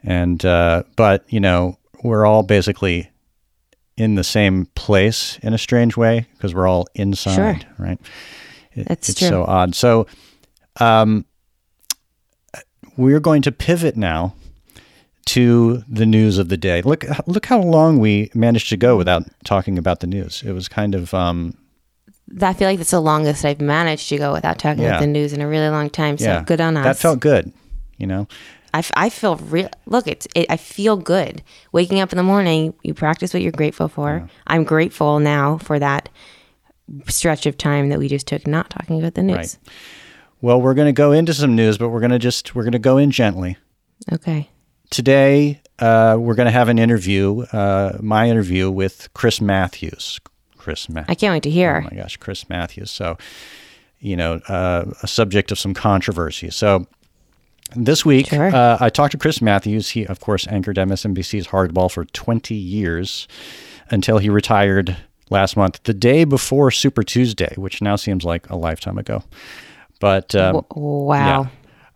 and 0.03 0.43
uh, 0.45 0.83
but 0.95 1.25
you 1.27 1.39
know 1.39 1.77
we're 2.03 2.25
all 2.25 2.43
basically 2.43 3.09
in 3.97 4.15
the 4.15 4.23
same 4.23 4.65
place 4.75 5.38
in 5.43 5.53
a 5.53 5.57
strange 5.57 5.95
way 5.97 6.25
because 6.33 6.55
we're 6.55 6.67
all 6.67 6.88
inside, 6.95 7.35
Sure. 7.63 7.85
right? 7.85 7.99
It- 8.73 8.88
That's 8.88 9.09
it's 9.09 9.19
true. 9.19 9.27
so 9.29 9.43
odd. 9.43 9.75
So, 9.75 10.07
um, 10.79 11.25
we're 12.97 13.19
going 13.19 13.41
to 13.43 13.51
pivot 13.51 13.95
now 13.97 14.33
to 15.27 15.83
the 15.88 16.06
news 16.06 16.38
of 16.38 16.50
the 16.50 16.57
day. 16.57 16.81
Look, 16.81 17.06
look 17.27 17.45
how 17.45 17.62
long 17.62 18.00
we 18.00 18.29
managed 18.33 18.69
to 18.69 18.77
go 18.77 18.97
without 18.97 19.23
talking 19.45 19.77
about 19.77 20.00
the 20.00 20.07
news. 20.07 20.44
It 20.45 20.51
was 20.53 20.68
kind 20.68 20.95
of, 20.95 21.13
um, 21.13 21.56
I 22.41 22.53
feel 22.53 22.68
like 22.68 22.77
that's 22.77 22.91
the 22.91 23.00
longest 23.01 23.46
I've 23.46 23.62
managed 23.62 24.10
to 24.10 24.17
go 24.17 24.34
without 24.34 24.57
talking 24.60 24.84
Yeah. 24.84 24.89
about 24.91 25.01
the 25.01 25.07
news 25.07 25.34
in 25.34 25.41
a 25.41 25.48
really 25.48 25.69
long 25.69 25.89
time. 25.89 26.17
So 26.17 26.25
yeah, 26.25 26.43
good 26.43 26.62
on 26.62 26.75
us. 26.77 26.84
That 26.86 26.98
felt 26.98 27.19
good, 27.19 27.51
you 27.98 28.07
know. 28.07 28.27
I, 28.74 28.79
f- 28.79 28.91
I 28.96 29.10
feel 29.10 29.36
real. 29.36 29.69
Look, 29.86 30.07
it's 30.07 30.27
it, 30.34 30.46
I 30.50 30.55
feel 30.55 30.96
good 30.96 31.43
waking 31.74 32.00
up 32.00 32.13
in 32.13 32.17
the 32.17 32.24
morning. 32.24 32.74
You 32.84 32.93
practice 32.93 33.34
what 33.34 33.43
you're 33.43 33.51
grateful 33.51 33.89
for. 33.89 34.29
I'm 34.48 34.63
grateful 34.63 35.19
now 35.19 35.57
for 35.57 35.77
that 35.77 36.07
stretch 37.07 37.46
of 37.46 37.57
time 37.57 37.89
that 37.89 38.00
we 38.00 38.07
just 38.07 38.27
took 38.27 38.48
not 38.48 38.69
talking 38.69 38.98
about 39.00 39.15
the 39.15 39.24
news. 39.24 39.36
Right. 39.38 39.57
Well, 40.41 40.62
we're 40.62 40.74
going 40.74 40.88
to 40.88 40.93
go 40.93 41.12
into 41.12 41.34
some 41.34 41.55
news, 41.55 41.77
but 41.77 41.89
we're 41.89 42.00
going 42.00 42.12
to 42.12 42.19
just 42.19 42.55
we're 42.55 42.63
going 42.63 42.72
to 42.72 42.79
go 42.79 42.98
in 42.98 43.12
gently. 43.12 43.57
Okay. 44.12 44.50
Today, 44.91 45.62
uh, 45.79 46.17
we're 46.19 46.36
going 46.36 46.45
to 46.48 46.51
have 46.51 46.67
an 46.67 46.77
interview, 46.77 47.41
uh, 47.53 47.98
my 48.01 48.29
interview 48.29 48.69
with 48.69 49.07
Chris 49.13 49.39
Matthews. 49.39 50.19
Chris 50.57 50.89
Matthews. 50.89 51.10
I 51.10 51.15
can't 51.15 51.31
wait 51.33 51.43
to 51.43 51.50
hear. 51.50 51.77
Oh 51.86 51.89
my 51.95 52.01
gosh, 52.01 52.17
Chris 52.17 52.48
Matthews. 52.50 52.91
So, 52.91 53.17
you 54.00 54.15
know, 54.17 54.33
uh, 54.50 54.86
a 55.01 55.07
subject 55.07 55.50
of 55.51 55.57
some 55.57 55.74
controversy. 55.74 56.50
So, 56.50 56.86
this 57.74 58.05
week, 58.05 58.27
Sure. 58.27 58.53
uh, 58.53 58.77
I 58.81 58.89
talked 58.89 59.13
to 59.13 59.17
Chris 59.17 59.41
Matthews. 59.41 59.91
He, 59.91 60.05
of 60.05 60.19
course, 60.19 60.45
anchored 60.48 60.75
MSNBC's 60.75 61.48
Hardball 61.48 61.89
for 61.89 62.03
20 62.03 62.53
years 62.53 63.29
until 63.89 64.17
he 64.17 64.29
retired 64.29 64.98
last 65.29 65.55
month, 65.55 65.81
the 65.83 65.93
day 65.93 66.25
before 66.25 66.69
Super 66.69 67.01
Tuesday, 67.01 67.53
which 67.55 67.81
now 67.81 67.95
seems 67.95 68.25
like 68.25 68.50
a 68.50 68.57
lifetime 68.57 68.98
ago. 68.98 69.24
But 70.01 70.36
um, 70.36 70.63
W- 70.69 70.83
wow. 71.05 71.48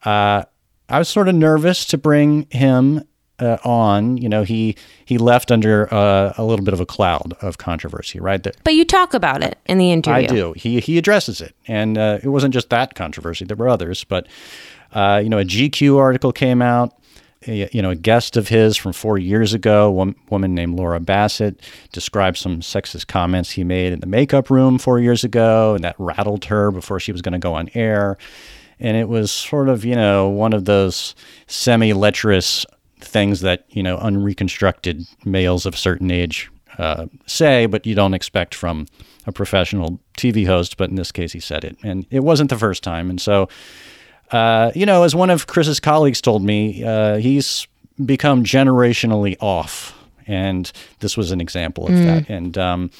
uh, 0.05 0.43
I 0.89 0.99
was 0.99 1.09
sort 1.09 1.27
of 1.27 1.35
nervous 1.35 1.85
to 1.85 1.97
bring 1.97 2.47
him 2.51 3.03
uh, 3.39 3.57
on. 3.63 4.17
You 4.17 4.29
know, 4.29 4.43
he 4.43 4.75
he 5.05 5.17
left 5.17 5.51
under 5.51 5.93
uh, 5.93 6.33
a 6.37 6.43
little 6.43 6.63
bit 6.63 6.73
of 6.73 6.79
a 6.79 6.85
cloud 6.85 7.33
of 7.41 7.57
controversy, 7.57 8.19
right? 8.19 8.41
That 8.43 8.57
But 8.63 8.75
you 8.75 8.85
talk 8.85 9.13
about 9.13 9.43
it 9.43 9.57
in 9.65 9.77
the 9.77 9.91
interview. 9.91 10.23
I 10.23 10.25
do. 10.25 10.53
He 10.53 10.79
he 10.79 10.97
addresses 10.97 11.41
it, 11.41 11.55
and 11.67 11.97
uh, 11.97 12.19
it 12.23 12.29
wasn't 12.29 12.53
just 12.53 12.69
that 12.69 12.95
controversy. 12.95 13.45
There 13.45 13.57
were 13.57 13.69
others, 13.69 14.03
but 14.03 14.27
uh, 14.93 15.19
you 15.23 15.29
know, 15.29 15.39
a 15.39 15.45
GQ 15.45 15.97
article 15.97 16.31
came 16.31 16.61
out. 16.61 16.93
A, 17.47 17.69
you 17.71 17.81
know, 17.81 17.91
a 17.91 17.95
guest 17.95 18.37
of 18.37 18.47
his 18.47 18.75
from 18.75 18.91
four 18.91 19.19
years 19.19 19.53
ago, 19.53 19.91
one 19.91 20.15
woman 20.31 20.55
named 20.55 20.77
Laura 20.79 20.99
Bassett, 20.99 21.61
described 21.91 22.37
some 22.37 22.61
sexist 22.61 23.05
comments 23.05 23.51
he 23.51 23.63
made 23.63 23.93
in 23.93 23.99
the 23.99 24.07
makeup 24.07 24.49
room 24.49 24.79
four 24.79 24.99
years 24.99 25.23
ago, 25.23 25.75
and 25.75 25.83
that 25.83 25.95
rattled 25.99 26.45
her 26.45 26.71
before 26.71 26.99
she 26.99 27.11
was 27.11 27.21
going 27.21 27.33
to 27.33 27.39
go 27.39 27.53
on 27.53 27.69
air. 27.75 28.17
And 28.79 28.97
it 28.97 29.07
was 29.07 29.31
sort 29.31 29.69
of, 29.69 29.85
you 29.85 29.95
know, 29.95 30.27
one 30.27 30.53
of 30.53 30.65
those 30.65 31.15
semi 31.47 31.93
lecherous 31.93 32.65
things 32.99 33.41
that, 33.41 33.65
you 33.69 33.83
know, 33.83 33.97
unreconstructed 33.97 35.05
males 35.23 35.65
of 35.65 35.75
a 35.75 35.77
certain 35.77 36.11
age 36.11 36.49
uh, 36.77 37.07
say, 37.25 37.65
but 37.65 37.85
you 37.85 37.95
don't 37.95 38.13
expect 38.13 38.53
from 38.53 38.85
a 39.25 39.31
professional 39.31 39.99
TV 40.17 40.45
host. 40.45 40.77
But 40.77 40.89
in 40.89 40.95
this 40.95 41.11
case, 41.11 41.31
he 41.31 41.39
said 41.39 41.63
it, 41.63 41.77
and 41.83 42.05
it 42.09 42.21
wasn't 42.21 42.49
the 42.49 42.57
first 42.57 42.83
time. 42.83 43.09
And 43.09 43.19
so, 43.19 43.47
uh, 44.31 44.71
you 44.75 44.85
know, 44.85 45.03
as 45.03 45.15
one 45.15 45.29
of 45.29 45.47
Chris's 45.47 45.79
colleagues 45.79 46.21
told 46.21 46.43
me, 46.43 46.83
uh, 46.83 47.17
he's 47.17 47.67
become 48.03 48.43
generationally 48.43 49.37
off, 49.39 49.97
and 50.27 50.71
this 50.99 51.15
was 51.15 51.31
an 51.31 51.39
example 51.39 51.85
of 51.85 51.93
mm. 51.93 52.03
that. 52.03 52.29
And 52.29 52.57
um, 52.57 52.91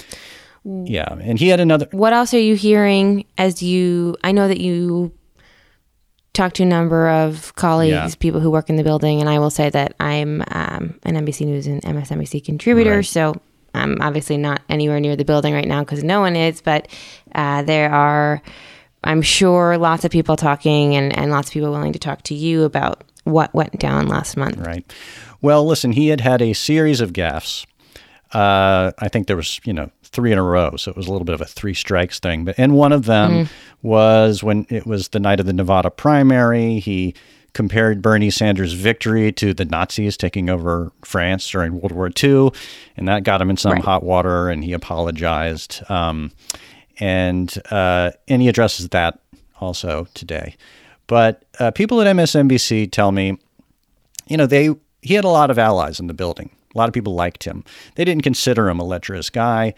yeah, 0.64 1.14
and 1.22 1.38
he 1.38 1.50
had 1.50 1.60
another. 1.60 1.88
What 1.92 2.14
else 2.14 2.34
are 2.34 2.40
you 2.40 2.56
hearing 2.56 3.26
as 3.38 3.62
you? 3.62 4.16
I 4.24 4.32
know 4.32 4.48
that 4.48 4.60
you 4.60 5.12
talked 6.36 6.58
to 6.58 6.64
a 6.64 6.68
number 6.68 7.10
of 7.10 7.56
colleagues, 7.56 7.92
yeah. 7.92 8.10
people 8.20 8.40
who 8.40 8.52
work 8.52 8.70
in 8.70 8.76
the 8.76 8.84
building, 8.84 9.20
and 9.22 9.30
I 9.30 9.40
will 9.40 9.50
say 9.50 9.70
that 9.70 9.96
I'm 10.00 10.42
um, 10.52 11.00
an 11.04 11.16
NBC 11.16 11.46
News 11.46 11.66
and 11.66 11.82
MSNBC 11.82 12.44
contributor, 12.46 12.98
right. 12.98 13.06
so 13.06 13.42
I'm 13.74 14.02
obviously 14.02 14.38
not 14.38 14.62
anywhere 14.70 15.00
near 15.00 15.16
the 15.16 15.26
building 15.26 15.54
right 15.54 15.68
now 15.68 15.82
because 15.82 16.04
no 16.04 16.22
one 16.22 16.36
is, 16.36 16.62
but 16.62 16.88
uh, 17.34 17.64
there 17.64 17.92
are, 17.92 18.42
I'm 19.04 19.22
sure, 19.22 19.78
lots 19.78 20.06
of 20.06 20.12
people 20.12 20.36
talking 20.36 20.96
and, 20.96 21.18
and 21.18 21.32
lots 21.32 21.50
of 21.50 21.54
people 21.54 21.72
willing 21.72 21.94
to 21.94 22.00
talk 22.00 22.22
to 22.24 22.36
you 22.36 22.64
about 22.64 23.04
what 23.24 23.54
went 23.54 23.80
down 23.80 24.08
last 24.08 24.38
month. 24.38 24.58
Right. 24.58 24.92
Well, 25.42 25.66
listen, 25.66 25.92
he 25.94 26.08
had 26.08 26.22
had 26.22 26.42
a 26.42 26.54
series 26.54 27.02
of 27.02 27.14
gaffes. 27.14 27.66
Uh, 28.32 28.92
I 29.00 29.08
think 29.08 29.28
there 29.28 29.36
was, 29.36 29.60
you 29.64 29.74
know, 29.74 29.92
three 30.16 30.32
in 30.32 30.38
a 30.38 30.44
row, 30.44 30.76
so 30.78 30.90
it 30.90 30.98
was 30.98 31.08
a 31.08 31.12
little 31.12 31.26
bit 31.26 31.36
of 31.36 31.42
a 31.42 31.46
three 31.46 31.74
strikes 31.74 32.20
thing. 32.20 32.46
But 32.46 32.56
and 32.58 32.74
one 32.74 32.92
of 32.92 33.06
them 33.06 33.32
mm. 33.32 33.50
was 33.82 34.42
when 34.42 34.66
it 34.70 34.88
was 34.88 35.10
the 35.10 35.20
night 35.20 35.40
of 35.40 35.46
the 35.46 35.54
Nevada 35.54 35.92
primary. 35.92 36.80
He 36.80 37.14
compared 37.54 38.02
Bernie 38.02 38.30
Sanders' 38.30 38.74
victory 38.74 39.32
to 39.34 39.54
the 39.54 39.66
Nazis 39.66 40.18
taking 40.18 40.50
over 40.50 40.92
France 41.04 41.50
during 41.50 41.74
World 41.74 41.92
War 41.92 42.10
II, 42.24 42.52
and 42.98 43.08
that 43.08 43.24
got 43.24 43.42
him 43.42 43.50
in 43.50 43.58
some 43.58 43.74
right. 43.74 43.84
hot 43.84 44.04
water, 44.04 44.50
and 44.50 44.64
he 44.64 44.74
apologized. 44.74 45.82
Um, 45.90 46.32
and 47.00 47.54
uh, 47.72 48.12
and 48.28 48.42
he 48.42 48.48
addresses 48.48 48.90
that 48.90 49.20
also 49.60 50.08
today. 50.14 50.56
But 51.08 51.46
uh, 51.60 51.72
people 51.72 52.02
at 52.02 52.16
MSNBC 52.16 52.92
tell 52.92 53.12
me, 53.12 53.38
you 54.28 54.38
know, 54.38 54.46
they 54.46 54.70
he 55.02 55.14
had 55.14 55.26
a 55.26 55.30
lot 55.30 55.52
of 55.52 55.60
allies 55.60 56.00
in 56.00 56.08
the 56.08 56.14
building. 56.14 56.50
A 56.74 56.78
lot 56.78 56.90
of 56.90 56.94
people 56.94 57.16
liked 57.16 57.44
him. 57.46 57.64
They 57.96 58.04
didn't 58.04 58.24
consider 58.24 58.68
him 58.68 58.80
a 58.80 58.84
lecherous 58.84 59.30
guy. 59.30 59.74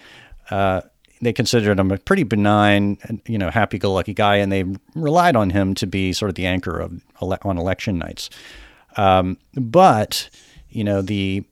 Uh, 0.50 0.82
they 1.22 1.34
considered 1.34 1.80
him 1.80 1.92
a 1.92 1.98
pretty 1.98 2.24
benign, 2.24 2.98
you 3.25 3.38
know, 3.38 3.50
happy-go-lucky 3.50 4.13
guy, 4.13 4.36
and 4.36 4.51
they 4.51 4.63
relied 4.94 5.36
on 5.36 5.50
him 5.50 5.74
to 5.75 5.88
be 5.88 6.13
sort 6.13 6.30
of 6.30 6.36
the 6.36 6.46
anchor 6.46 6.80
of 6.80 7.01
on 7.22 7.58
election 7.58 7.98
nights. 7.98 8.30
Um, 8.98 9.38
but 9.54 10.30
you 10.70 10.84
know, 10.84 11.01
the 11.01 11.44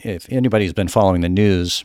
if 0.00 0.30
anybody's 0.30 0.72
been 0.72 0.88
following 0.88 1.22
the 1.22 1.28
news 1.28 1.84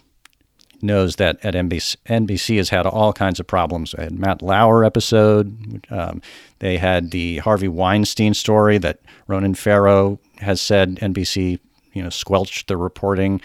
knows 0.82 1.18
that 1.18 1.44
at 1.46 1.54
NBC, 1.54 1.96
NBC 2.08 2.58
has 2.58 2.70
had 2.70 2.86
all 2.86 3.14
kinds 3.14 3.40
of 3.40 3.48
problems. 3.48 3.94
They 3.96 4.04
had 4.04 4.20
Matt 4.20 4.42
Lauer 4.42 4.84
episode. 4.84 5.86
Um, 5.90 6.22
they 6.60 6.78
had 6.78 7.12
the 7.12 7.38
Harvey 7.38 7.68
Weinstein 7.68 8.34
story 8.34 8.78
that 8.80 9.00
Ronan 9.28 9.56
Farrow 9.56 10.20
has 10.40 10.60
said 10.60 10.96
NBC, 10.98 11.60
you 11.94 12.04
know, 12.04 12.10
squelched 12.10 12.68
the 12.68 12.78
reporting 12.78 13.42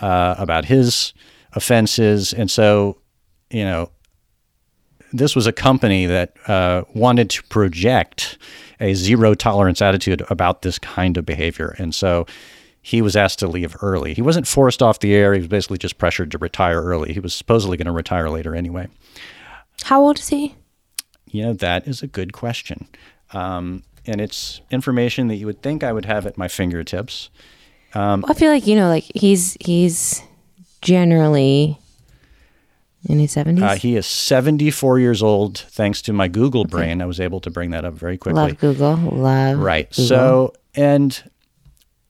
uh, 0.00 0.36
about 0.38 0.66
his 0.66 1.12
offenses, 1.56 2.32
and 2.32 2.48
so 2.50 2.98
you 3.50 3.64
know, 3.64 3.90
this 5.12 5.36
was 5.36 5.46
a 5.46 5.52
company 5.52 6.06
that 6.06 6.34
uh, 6.48 6.82
wanted 6.94 7.30
to 7.30 7.42
project 7.44 8.38
a 8.80 8.94
zero 8.94 9.34
tolerance 9.34 9.80
attitude 9.80 10.22
about 10.30 10.62
this 10.62 10.78
kind 10.78 11.16
of 11.16 11.24
behavior. 11.24 11.74
And 11.78 11.94
so 11.94 12.26
he 12.82 13.00
was 13.00 13.16
asked 13.16 13.38
to 13.40 13.48
leave 13.48 13.76
early. 13.82 14.14
He 14.14 14.22
wasn't 14.22 14.46
forced 14.46 14.82
off 14.82 15.00
the 15.00 15.14
air. 15.14 15.32
He 15.32 15.40
was 15.40 15.48
basically 15.48 15.78
just 15.78 15.98
pressured 15.98 16.30
to 16.32 16.38
retire 16.38 16.82
early. 16.82 17.12
He 17.12 17.20
was 17.20 17.34
supposedly 17.34 17.76
going 17.76 17.86
to 17.86 17.92
retire 17.92 18.28
later 18.28 18.54
anyway. 18.54 18.88
How 19.84 20.02
old 20.02 20.18
is 20.18 20.28
he? 20.28 20.54
You 21.30 21.44
know, 21.44 21.52
that 21.54 21.86
is 21.86 22.02
a 22.02 22.06
good 22.06 22.32
question. 22.32 22.88
Um, 23.32 23.82
and 24.06 24.20
it's 24.20 24.60
information 24.70 25.28
that 25.28 25.36
you 25.36 25.46
would 25.46 25.62
think 25.62 25.82
I 25.82 25.92
would 25.92 26.04
have 26.04 26.26
at 26.26 26.38
my 26.38 26.48
fingertips. 26.48 27.30
Um, 27.94 28.24
I 28.28 28.34
feel 28.34 28.52
like, 28.52 28.66
you 28.66 28.76
know, 28.76 28.88
like 28.88 29.10
he's, 29.14 29.56
he's 29.60 30.22
generally 30.86 31.78
in 33.08 33.18
his 33.18 33.34
70s? 33.34 33.62
Uh, 33.62 33.74
he 33.76 33.96
is 33.96 34.06
74 34.06 34.98
years 34.98 35.22
old. 35.22 35.58
Thanks 35.58 36.00
to 36.02 36.12
my 36.12 36.28
Google 36.28 36.62
okay. 36.62 36.70
brain, 36.70 37.02
I 37.02 37.06
was 37.06 37.20
able 37.20 37.40
to 37.40 37.50
bring 37.50 37.70
that 37.70 37.84
up 37.84 37.94
very 37.94 38.16
quickly. 38.16 38.40
Love 38.40 38.58
Google. 38.58 38.96
Love. 38.96 39.58
Right. 39.58 39.90
Google. 39.90 40.04
So, 40.06 40.52
and 40.74 41.30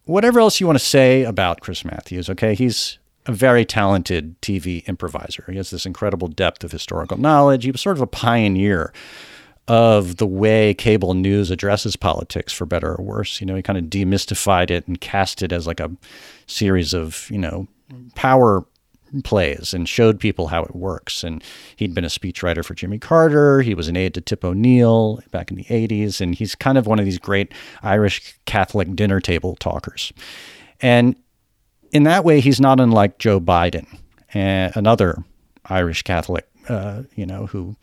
whatever 0.04 0.40
else 0.40 0.60
you 0.60 0.66
want 0.66 0.78
to 0.78 0.84
say 0.84 1.24
about 1.24 1.60
Chris 1.60 1.84
Matthews, 1.84 2.30
okay, 2.30 2.54
he's 2.54 2.98
a 3.26 3.32
very 3.32 3.64
talented 3.64 4.40
TV 4.40 4.86
improviser. 4.86 5.44
He 5.48 5.56
has 5.56 5.70
this 5.70 5.86
incredible 5.86 6.28
depth 6.28 6.62
of 6.62 6.72
historical 6.72 7.18
knowledge. 7.18 7.64
He 7.64 7.70
was 7.70 7.80
sort 7.80 7.96
of 7.96 8.02
a 8.02 8.06
pioneer 8.06 8.92
of 9.68 10.16
the 10.16 10.26
way 10.26 10.74
cable 10.74 11.14
news 11.14 11.50
addresses 11.50 11.96
politics, 11.96 12.52
for 12.52 12.66
better 12.66 12.94
or 12.94 13.04
worse. 13.04 13.40
You 13.40 13.46
know, 13.48 13.56
he 13.56 13.62
kind 13.62 13.78
of 13.78 13.86
demystified 13.86 14.70
it 14.70 14.86
and 14.86 15.00
cast 15.00 15.42
it 15.42 15.50
as 15.50 15.66
like 15.66 15.80
a 15.80 15.90
series 16.46 16.94
of, 16.94 17.28
you 17.30 17.38
know, 17.38 17.66
power 18.14 18.64
plays 19.24 19.72
and 19.72 19.88
showed 19.88 20.18
people 20.18 20.48
how 20.48 20.62
it 20.62 20.74
works. 20.74 21.22
And 21.24 21.42
he'd 21.76 21.94
been 21.94 22.04
a 22.04 22.08
speechwriter 22.08 22.64
for 22.64 22.74
Jimmy 22.74 22.98
Carter. 22.98 23.62
He 23.62 23.74
was 23.74 23.88
an 23.88 23.96
aide 23.96 24.14
to 24.14 24.20
Tip 24.20 24.44
O'Neill 24.44 25.20
back 25.30 25.50
in 25.50 25.56
the 25.56 25.64
80s. 25.64 26.20
And 26.20 26.34
he's 26.34 26.54
kind 26.54 26.76
of 26.76 26.86
one 26.86 26.98
of 26.98 27.04
these 27.04 27.18
great 27.18 27.52
Irish 27.82 28.38
Catholic 28.46 28.94
dinner 28.96 29.20
table 29.20 29.56
talkers. 29.56 30.12
And 30.80 31.16
in 31.92 32.02
that 32.02 32.24
way, 32.24 32.40
he's 32.40 32.60
not 32.60 32.80
unlike 32.80 33.18
Joe 33.18 33.40
Biden, 33.40 33.86
another 34.34 35.24
Irish 35.66 36.02
Catholic, 36.02 36.46
uh, 36.68 37.02
you 37.14 37.26
know, 37.26 37.46
who 37.46 37.76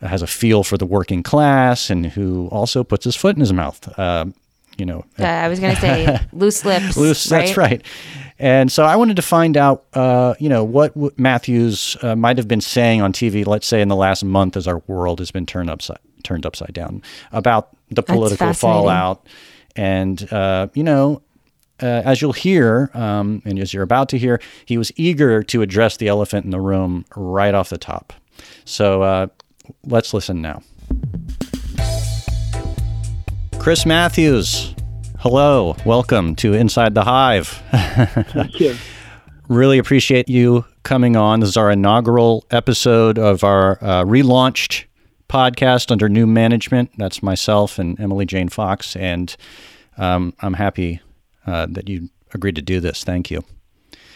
has 0.00 0.22
a 0.22 0.26
feel 0.26 0.64
for 0.64 0.78
the 0.78 0.86
working 0.86 1.22
class 1.22 1.90
and 1.90 2.06
who 2.06 2.48
also 2.48 2.82
puts 2.82 3.04
his 3.04 3.16
foot 3.16 3.36
in 3.36 3.40
his 3.40 3.52
mouth. 3.52 3.86
Uh, 3.98 4.26
you 4.80 4.86
know, 4.86 5.04
uh, 5.18 5.24
I 5.24 5.48
was 5.48 5.60
going 5.60 5.74
to 5.74 5.80
say 5.80 6.18
loose 6.32 6.64
lips. 6.64 6.96
loose. 6.96 7.30
Right? 7.30 7.44
That's 7.44 7.56
right. 7.56 7.82
And 8.38 8.72
so 8.72 8.84
I 8.84 8.96
wanted 8.96 9.16
to 9.16 9.22
find 9.22 9.56
out, 9.58 9.84
uh, 9.92 10.34
you 10.40 10.48
know, 10.48 10.64
what 10.64 10.96
Matthews 11.18 11.96
uh, 12.00 12.16
might 12.16 12.38
have 12.38 12.48
been 12.48 12.62
saying 12.62 13.02
on 13.02 13.12
TV, 13.12 13.46
let's 13.46 13.66
say 13.66 13.82
in 13.82 13.88
the 13.88 13.96
last 13.96 14.24
month 14.24 14.56
as 14.56 14.66
our 14.66 14.78
world 14.86 15.18
has 15.18 15.30
been 15.30 15.46
turned 15.46 15.68
upside 15.68 15.98
turned 16.22 16.44
upside 16.44 16.72
down 16.72 17.02
about 17.32 17.76
the 17.90 18.02
political 18.02 18.52
fallout. 18.52 19.26
And, 19.76 20.30
uh, 20.32 20.68
you 20.74 20.82
know, 20.82 21.22
uh, 21.82 22.02
as 22.04 22.20
you'll 22.20 22.32
hear, 22.32 22.90
um, 22.94 23.42
and 23.44 23.58
as 23.58 23.72
you're 23.72 23.82
about 23.82 24.08
to 24.10 24.18
hear, 24.18 24.40
he 24.66 24.76
was 24.76 24.92
eager 24.96 25.42
to 25.44 25.62
address 25.62 25.96
the 25.96 26.08
elephant 26.08 26.44
in 26.44 26.50
the 26.50 26.60
room 26.60 27.04
right 27.16 27.54
off 27.54 27.70
the 27.70 27.78
top. 27.78 28.12
So 28.64 29.02
uh, 29.02 29.26
let's 29.86 30.12
listen 30.12 30.42
now. 30.42 30.62
Chris 33.60 33.84
Matthews, 33.84 34.74
hello. 35.18 35.76
Welcome 35.84 36.34
to 36.36 36.54
Inside 36.54 36.94
the 36.94 37.04
Hive. 37.04 37.48
Thank 37.70 38.58
you. 38.58 38.74
really 39.48 39.76
appreciate 39.76 40.30
you 40.30 40.64
coming 40.82 41.14
on. 41.14 41.40
This 41.40 41.50
is 41.50 41.56
our 41.58 41.70
inaugural 41.70 42.46
episode 42.50 43.18
of 43.18 43.44
our 43.44 43.72
uh, 43.82 44.04
relaunched 44.04 44.86
podcast 45.28 45.90
under 45.90 46.08
new 46.08 46.26
management. 46.26 46.90
That's 46.96 47.22
myself 47.22 47.78
and 47.78 48.00
Emily 48.00 48.24
Jane 48.24 48.48
Fox. 48.48 48.96
And 48.96 49.36
um, 49.98 50.32
I'm 50.40 50.54
happy 50.54 51.02
uh, 51.46 51.66
that 51.68 51.86
you 51.86 52.08
agreed 52.32 52.56
to 52.56 52.62
do 52.62 52.80
this. 52.80 53.04
Thank 53.04 53.30
you. 53.30 53.44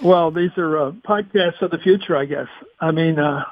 Well, 0.02 0.30
these 0.30 0.56
are 0.56 0.86
uh, 0.86 0.92
podcasts 1.06 1.60
of 1.60 1.70
the 1.70 1.78
future, 1.78 2.16
I 2.16 2.24
guess. 2.24 2.48
I 2.80 2.92
mean, 2.92 3.18
uh, 3.18 3.44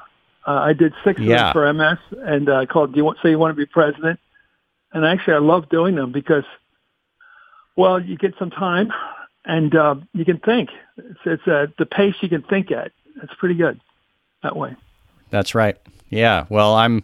uh, 0.47 0.51
I 0.51 0.73
did 0.73 0.93
six 1.03 1.21
yeah. 1.21 1.49
of 1.49 1.53
them 1.53 1.53
for 1.53 1.73
MS 1.73 2.19
and 2.27 2.49
uh, 2.49 2.65
called 2.65 2.93
"Do 2.93 2.97
You 2.97 3.05
Want 3.05 3.19
Say 3.21 3.29
You 3.29 3.37
Want 3.37 3.51
to 3.51 3.55
Be 3.55 3.67
President?" 3.67 4.19
And 4.93 5.05
actually 5.05 5.33
I 5.33 5.39
love 5.39 5.69
doing 5.69 5.95
them 5.95 6.11
because, 6.11 6.45
well, 7.75 7.99
you 7.99 8.17
get 8.17 8.33
some 8.37 8.51
time 8.51 8.91
and 9.45 9.75
uh, 9.75 9.95
you 10.13 10.25
can 10.25 10.39
think. 10.39 10.69
It's, 10.97 11.19
it's 11.25 11.47
uh, 11.47 11.67
the 11.77 11.85
pace 11.85 12.15
you 12.21 12.29
can 12.29 12.43
think 12.43 12.71
at. 12.71 12.91
It's 13.21 13.33
pretty 13.35 13.55
good 13.55 13.79
that 14.41 14.55
way. 14.55 14.75
That's 15.29 15.55
right. 15.55 15.77
Yeah. 16.09 16.45
Well, 16.49 16.75
I'm 16.75 17.03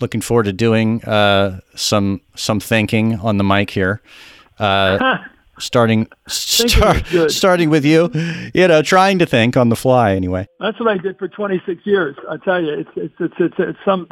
looking 0.00 0.20
forward 0.20 0.44
to 0.44 0.52
doing 0.52 1.02
uh, 1.04 1.60
some 1.74 2.20
some 2.34 2.60
thinking 2.60 3.18
on 3.20 3.36
the 3.36 3.44
mic 3.44 3.70
here. 3.70 4.00
Uh, 4.58 5.18
starting 5.58 6.08
start, 6.26 7.04
starting 7.30 7.70
with 7.70 7.84
you, 7.84 8.10
you 8.54 8.66
know, 8.66 8.82
trying 8.82 9.18
to 9.18 9.26
think 9.26 9.56
on 9.56 9.68
the 9.68 9.76
fly 9.76 10.14
anyway. 10.14 10.46
That's 10.58 10.80
what 10.80 10.88
I 10.88 10.98
did 10.98 11.18
for 11.18 11.28
26 11.28 11.86
years. 11.86 12.16
I 12.28 12.38
tell 12.38 12.62
you, 12.62 12.72
it's 12.72 12.90
it's 12.96 13.14
it's 13.20 13.34
it's, 13.38 13.54
it's 13.58 13.78
some 13.84 14.08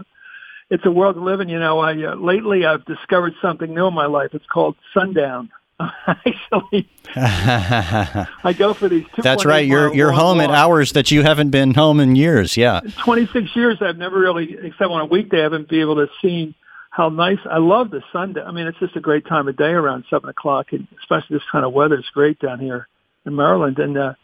it's 0.71 0.85
a 0.85 0.91
world 0.91 1.17
to 1.17 1.23
live 1.23 1.41
in. 1.41 1.49
You 1.49 1.59
know, 1.59 1.79
I 1.79 1.93
uh, 1.93 2.15
lately 2.17 2.65
I've 2.65 2.85
discovered 2.85 3.35
something 3.41 3.73
new 3.73 3.87
in 3.87 3.95
my 3.95 4.07
life. 4.07 4.31
It's 4.33 4.47
called 4.47 4.77
sundown. 4.95 5.51
Actually, 5.81 6.89
I 7.17 8.55
go 8.57 8.75
for 8.75 8.89
these. 8.89 9.05
That's 9.23 9.45
right. 9.45 9.65
You're 9.65 9.95
you're 9.95 10.13
home 10.13 10.41
at 10.41 10.51
hours 10.51 10.93
that 10.93 11.11
you 11.11 11.23
haven't 11.23 11.51
been 11.51 11.73
home 11.73 12.01
in 12.01 12.17
years. 12.17 12.57
Yeah, 12.57 12.81
26 13.05 13.55
years. 13.55 13.79
I've 13.81 13.97
never 13.97 14.19
really, 14.19 14.57
except 14.61 14.91
on 14.91 15.01
a 15.01 15.07
weekday, 15.07 15.39
I 15.39 15.43
haven't 15.45 15.69
been 15.69 15.81
able 15.81 15.97
to 15.97 16.09
see 16.21 16.57
how 16.91 17.11
nice. 17.11 17.39
I 17.49 17.59
love 17.59 17.91
the 17.91 18.03
sundown. 18.13 18.49
I 18.49 18.51
mean, 18.51 18.67
it's 18.67 18.79
just 18.79 18.97
a 18.97 19.01
great 19.01 19.25
time 19.27 19.47
of 19.47 19.57
day 19.57 19.71
around 19.71 20.05
seven 20.11 20.29
o'clock, 20.29 20.73
and 20.73 20.89
especially 20.99 21.37
this 21.37 21.47
kind 21.53 21.65
of 21.65 21.73
weather. 21.73 21.95
It's 21.95 22.11
great 22.11 22.41
down 22.41 22.59
here 22.59 22.89
in 23.25 23.37
Maryland, 23.37 23.79
and 23.79 23.97
uh, 23.97 24.15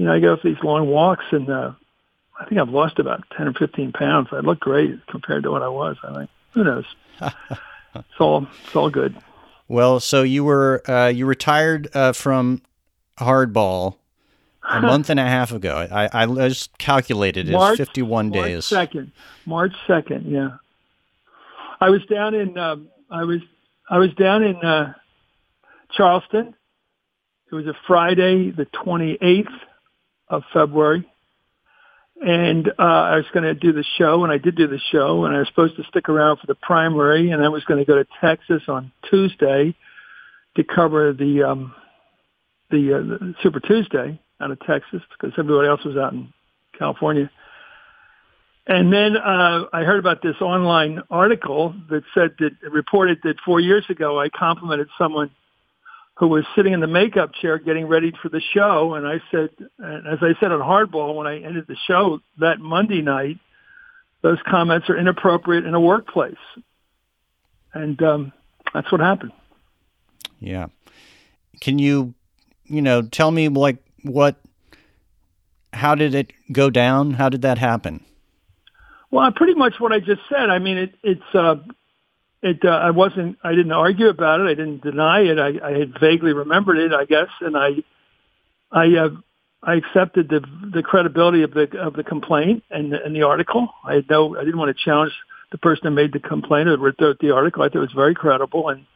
you 0.00 0.06
know, 0.06 0.14
I 0.14 0.18
go 0.18 0.36
for 0.36 0.48
these 0.48 0.62
long 0.62 0.88
walks 0.88 1.26
and, 1.30 1.50
uh, 1.50 1.72
I 2.40 2.46
think 2.46 2.58
I've 2.60 2.70
lost 2.70 2.98
about 2.98 3.22
10 3.36 3.48
or 3.48 3.52
15 3.52 3.92
pounds. 3.92 4.28
I 4.32 4.40
look 4.40 4.60
great 4.60 5.06
compared 5.08 5.42
to 5.42 5.50
what 5.50 5.62
I 5.62 5.68
was. 5.68 5.96
I 6.02 6.16
think, 6.16 6.30
who 6.52 6.64
knows? 6.64 6.84
it's 7.20 8.04
all, 8.18 8.46
it's 8.64 8.74
all 8.74 8.88
good. 8.88 9.14
Well, 9.68 10.00
so 10.00 10.22
you 10.22 10.42
were, 10.42 10.82
uh, 10.90 11.08
you 11.08 11.26
retired, 11.26 11.94
uh, 11.94 12.12
from 12.12 12.62
hardball 13.18 13.96
a 14.68 14.80
month 14.80 15.10
and 15.10 15.20
a 15.20 15.26
half 15.26 15.52
ago. 15.52 15.86
I, 15.90 16.08
I 16.22 16.48
just 16.48 16.76
calculated 16.78 17.48
it. 17.48 17.54
it's 17.54 17.76
51 17.76 18.30
March 18.30 18.34
days. 18.34 18.64
Second, 18.64 19.12
March 19.44 19.74
2nd. 19.86 20.22
Yeah. 20.24 20.56
I 21.78 21.90
was 21.90 22.04
down 22.06 22.34
in, 22.34 22.56
um, 22.56 22.88
I 23.10 23.24
was, 23.24 23.40
I 23.90 23.98
was 23.98 24.14
down 24.14 24.42
in, 24.42 24.56
uh, 24.56 24.94
Charleston. 25.92 26.54
It 27.52 27.54
was 27.54 27.66
a 27.66 27.74
Friday, 27.86 28.50
the 28.50 28.64
28th 28.66 29.52
of 30.28 30.42
February. 30.52 31.06
And 32.20 32.68
uh, 32.78 32.82
I 32.82 33.16
was 33.16 33.24
going 33.32 33.44
to 33.44 33.54
do 33.54 33.72
the 33.72 33.84
show, 33.96 34.24
and 34.24 34.32
I 34.32 34.36
did 34.36 34.54
do 34.54 34.66
the 34.66 34.80
show, 34.92 35.24
and 35.24 35.34
I 35.34 35.38
was 35.38 35.48
supposed 35.48 35.76
to 35.76 35.84
stick 35.84 36.08
around 36.08 36.38
for 36.38 36.46
the 36.46 36.54
primary, 36.54 37.30
and 37.30 37.42
I 37.42 37.48
was 37.48 37.64
going 37.64 37.78
to 37.78 37.86
go 37.86 37.96
to 37.96 38.06
Texas 38.20 38.62
on 38.68 38.92
Tuesday 39.08 39.74
to 40.56 40.64
cover 40.64 41.14
the 41.14 41.44
um, 41.44 41.74
the, 42.70 42.94
uh, 42.94 42.98
the 43.02 43.34
Super 43.42 43.60
Tuesday 43.60 44.20
out 44.40 44.50
of 44.50 44.60
Texas 44.60 45.02
because 45.10 45.34
everybody 45.38 45.68
else 45.68 45.84
was 45.84 45.96
out 45.96 46.12
in 46.12 46.32
California. 46.78 47.30
And 48.66 48.92
then 48.92 49.16
uh, 49.16 49.64
I 49.72 49.82
heard 49.82 49.98
about 49.98 50.22
this 50.22 50.36
online 50.40 51.00
article 51.10 51.74
that 51.88 52.02
said 52.14 52.34
that 52.38 52.52
reported 52.70 53.18
that 53.24 53.36
four 53.44 53.60
years 53.60 53.84
ago 53.88 54.20
I 54.20 54.28
complimented 54.28 54.88
someone 54.98 55.30
who 56.20 56.28
was 56.28 56.44
sitting 56.54 56.74
in 56.74 56.80
the 56.80 56.86
makeup 56.86 57.32
chair 57.32 57.58
getting 57.58 57.86
ready 57.86 58.12
for 58.22 58.28
the 58.28 58.42
show. 58.52 58.92
And 58.92 59.06
I 59.06 59.22
said, 59.30 59.48
as 59.82 60.18
I 60.20 60.34
said 60.38 60.52
on 60.52 60.60
Hardball 60.60 61.16
when 61.16 61.26
I 61.26 61.40
ended 61.40 61.64
the 61.66 61.78
show 61.88 62.20
that 62.38 62.58
Monday 62.60 63.00
night, 63.00 63.38
those 64.20 64.36
comments 64.46 64.90
are 64.90 64.98
inappropriate 64.98 65.64
in 65.64 65.72
a 65.72 65.80
workplace. 65.80 66.34
And 67.72 68.02
um, 68.02 68.32
that's 68.74 68.92
what 68.92 69.00
happened. 69.00 69.32
Yeah. 70.40 70.66
Can 71.62 71.78
you, 71.78 72.12
you 72.64 72.82
know, 72.82 73.00
tell 73.00 73.30
me 73.30 73.48
like 73.48 73.78
what, 74.02 74.36
how 75.72 75.94
did 75.94 76.14
it 76.14 76.34
go 76.52 76.68
down? 76.68 77.12
How 77.14 77.30
did 77.30 77.40
that 77.42 77.56
happen? 77.56 78.04
Well, 79.10 79.32
pretty 79.32 79.54
much 79.54 79.80
what 79.80 79.90
I 79.90 80.00
just 80.00 80.20
said. 80.28 80.50
I 80.50 80.58
mean, 80.58 80.76
it, 80.76 80.94
it's, 81.02 81.34
uh, 81.34 81.56
it 82.42 82.64
uh, 82.64 82.68
I 82.68 82.90
wasn't 82.90 83.38
I 83.44 83.50
didn't 83.50 83.72
argue 83.72 84.08
about 84.08 84.40
it. 84.40 84.44
I 84.44 84.54
didn't 84.54 84.82
deny 84.82 85.20
it. 85.20 85.38
I, 85.38 85.66
I 85.66 85.78
had 85.78 85.94
vaguely 86.00 86.32
remembered 86.32 86.78
it, 86.78 86.92
I 86.92 87.04
guess, 87.04 87.28
and 87.40 87.56
I 87.56 87.70
I 88.72 88.86
uh, 88.96 89.08
I 89.62 89.74
accepted 89.74 90.28
the 90.28 90.40
the 90.72 90.82
credibility 90.82 91.42
of 91.42 91.52
the 91.52 91.68
of 91.78 91.94
the 91.94 92.04
complaint 92.04 92.64
and 92.70 92.92
the, 92.92 93.04
and 93.04 93.14
the 93.14 93.22
article. 93.22 93.68
I 93.84 93.94
had 93.94 94.08
no 94.08 94.36
I 94.36 94.44
didn't 94.44 94.58
want 94.58 94.74
to 94.76 94.84
challenge 94.84 95.12
the 95.52 95.58
person 95.58 95.84
who 95.84 95.90
made 95.90 96.12
the 96.12 96.20
complaint 96.20 96.68
or 96.68 96.78
wrote 96.78 96.96
the 96.98 97.34
article. 97.34 97.62
I 97.62 97.68
thought 97.68 97.76
it 97.76 97.80
was 97.80 97.92
very 97.94 98.14
credible 98.14 98.68
and 98.68 98.86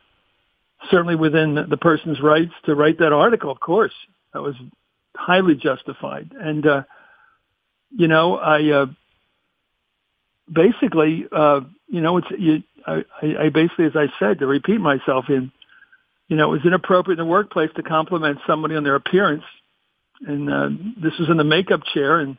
certainly 0.91 1.17
within 1.17 1.55
the 1.69 1.77
person's 1.77 2.21
rights 2.21 2.53
to 2.67 2.75
write 2.75 2.99
that 2.99 3.13
article. 3.13 3.51
Of 3.51 3.61
course, 3.61 3.93
that 4.33 4.43
was 4.43 4.55
highly 5.17 5.55
justified. 5.55 6.33
And 6.39 6.67
uh, 6.67 6.83
you 7.91 8.09
know, 8.09 8.37
I 8.37 8.71
uh, 8.71 8.87
basically 10.51 11.27
uh, 11.31 11.61
you 11.89 12.01
know 12.01 12.19
it's 12.19 12.29
you 12.39 12.63
I, 12.87 13.03
I 13.23 13.49
basically, 13.49 13.87
as 13.87 13.97
I 13.97 14.07
said, 14.19 14.39
to 14.41 14.47
repeat 14.47 14.81
myself, 14.81 15.27
in 15.29 15.53
you 16.29 16.37
know, 16.37 16.49
it 16.49 16.57
was 16.57 16.67
inappropriate 16.67 17.19
in 17.19 17.27
the 17.27 17.31
workplace 17.31 17.71
to 17.77 17.83
compliment 17.83 18.39
somebody 18.47 18.77
on 18.77 18.85
their 18.85 18.95
appearance, 18.95 19.45
and 20.27 20.51
uh, 20.51 20.69
this 21.03 21.13
was 21.19 21.29
in 21.29 21.37
the 21.37 21.45
makeup 21.45 21.81
chair, 21.93 22.21
and 22.21 22.39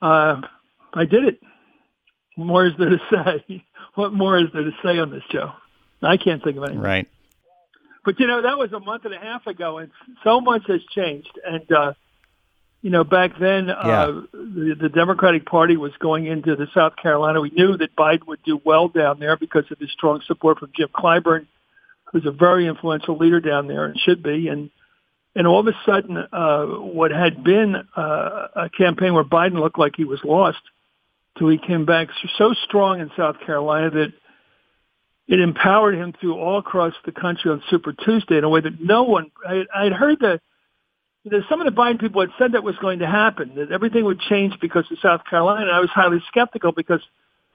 uh, 0.00 0.40
I 0.92 1.04
did 1.04 1.24
it. 1.24 1.40
What 2.36 2.46
more 2.46 2.66
is 2.66 2.72
there 2.78 2.90
to 2.90 3.00
say? 3.48 3.64
What 3.94 4.12
more 4.12 4.38
is 4.38 4.46
there 4.52 4.64
to 4.64 4.72
say 4.82 4.98
on 4.98 5.10
this 5.10 5.22
show? 5.30 5.52
I 6.02 6.16
can't 6.16 6.42
think 6.42 6.56
of 6.56 6.64
anything. 6.64 6.80
Right. 6.80 7.08
But 8.04 8.20
you 8.20 8.26
know, 8.26 8.42
that 8.42 8.58
was 8.58 8.72
a 8.72 8.80
month 8.80 9.04
and 9.04 9.14
a 9.14 9.18
half 9.18 9.46
ago, 9.46 9.78
and 9.78 9.90
so 10.22 10.40
much 10.40 10.62
has 10.68 10.80
changed. 10.94 11.38
And 11.44 11.70
uh, 11.72 11.92
you 12.84 12.90
know, 12.90 13.02
back 13.02 13.38
then, 13.40 13.70
uh, 13.70 13.82
yeah. 13.86 14.20
the, 14.34 14.76
the 14.78 14.88
Democratic 14.90 15.46
Party 15.46 15.78
was 15.78 15.92
going 16.00 16.26
into 16.26 16.54
the 16.54 16.66
South 16.74 16.96
Carolina. 16.96 17.40
We 17.40 17.48
knew 17.48 17.78
that 17.78 17.96
Biden 17.96 18.26
would 18.26 18.42
do 18.42 18.60
well 18.62 18.88
down 18.88 19.18
there 19.18 19.38
because 19.38 19.64
of 19.70 19.78
his 19.78 19.90
strong 19.90 20.20
support 20.26 20.58
from 20.58 20.70
Jim 20.76 20.88
Clyburn, 20.94 21.46
who's 22.12 22.26
a 22.26 22.30
very 22.30 22.66
influential 22.66 23.16
leader 23.16 23.40
down 23.40 23.68
there 23.68 23.86
and 23.86 23.98
should 23.98 24.22
be. 24.22 24.48
And 24.48 24.70
and 25.34 25.46
all 25.46 25.60
of 25.60 25.66
a 25.66 25.72
sudden, 25.86 26.18
uh, 26.30 26.66
what 26.66 27.10
had 27.10 27.42
been 27.42 27.74
uh, 27.96 28.48
a 28.54 28.68
campaign 28.68 29.14
where 29.14 29.24
Biden 29.24 29.58
looked 29.58 29.78
like 29.78 29.94
he 29.96 30.04
was 30.04 30.20
lost, 30.22 30.60
till 31.38 31.48
he 31.48 31.56
came 31.56 31.86
back 31.86 32.08
so 32.36 32.52
strong 32.64 33.00
in 33.00 33.10
South 33.16 33.40
Carolina 33.46 33.88
that 33.92 34.12
it 35.26 35.40
empowered 35.40 35.94
him 35.94 36.12
through 36.20 36.34
all 36.34 36.58
across 36.58 36.92
the 37.06 37.12
country 37.12 37.50
on 37.50 37.62
Super 37.70 37.94
Tuesday 37.94 38.36
in 38.36 38.44
a 38.44 38.48
way 38.50 38.60
that 38.60 38.78
no 38.78 39.04
one. 39.04 39.30
I, 39.48 39.64
I'd 39.74 39.92
heard 39.92 40.20
that 40.20 40.42
there's 41.24 41.44
some 41.48 41.60
of 41.60 41.66
the 41.66 41.80
Biden 41.80 41.98
people 41.98 42.20
had 42.20 42.30
said 42.38 42.52
that 42.52 42.62
was 42.62 42.76
going 42.76 42.98
to 42.98 43.06
happen, 43.06 43.54
that 43.56 43.72
everything 43.72 44.04
would 44.04 44.20
change 44.20 44.54
because 44.60 44.84
of 44.90 44.98
South 45.00 45.22
Carolina. 45.28 45.70
I 45.72 45.80
was 45.80 45.90
highly 45.90 46.22
skeptical 46.28 46.72
because 46.72 47.00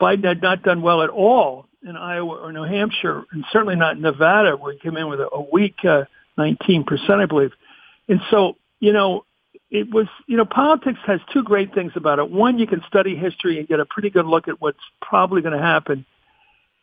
Biden 0.01 0.23
had 0.23 0.41
not 0.41 0.63
done 0.63 0.81
well 0.81 1.03
at 1.03 1.09
all 1.09 1.67
in 1.87 1.95
Iowa 1.95 2.35
or 2.35 2.51
New 2.51 2.63
Hampshire, 2.63 3.23
and 3.31 3.45
certainly 3.51 3.75
not 3.75 3.95
in 3.95 4.01
Nevada, 4.01 4.57
where 4.57 4.73
he 4.73 4.79
came 4.79 4.97
in 4.97 5.07
with 5.07 5.19
a, 5.19 5.29
a 5.31 5.41
weak 5.51 5.75
uh, 5.87 6.05
19%, 6.37 6.83
I 7.09 7.25
believe. 7.25 7.51
And 8.07 8.19
so, 8.31 8.55
you 8.79 8.91
know, 8.91 9.25
it 9.69 9.91
was, 9.93 10.07
you 10.25 10.35
know, 10.35 10.45
politics 10.45 10.99
has 11.05 11.19
two 11.31 11.43
great 11.43 11.75
things 11.75 11.91
about 11.95 12.17
it. 12.17 12.29
One, 12.29 12.57
you 12.57 12.65
can 12.65 12.81
study 12.87 13.15
history 13.15 13.59
and 13.59 13.67
get 13.67 13.79
a 13.79 13.85
pretty 13.85 14.09
good 14.09 14.25
look 14.25 14.47
at 14.47 14.59
what's 14.59 14.79
probably 15.01 15.41
going 15.41 15.55
to 15.55 15.63
happen. 15.63 16.05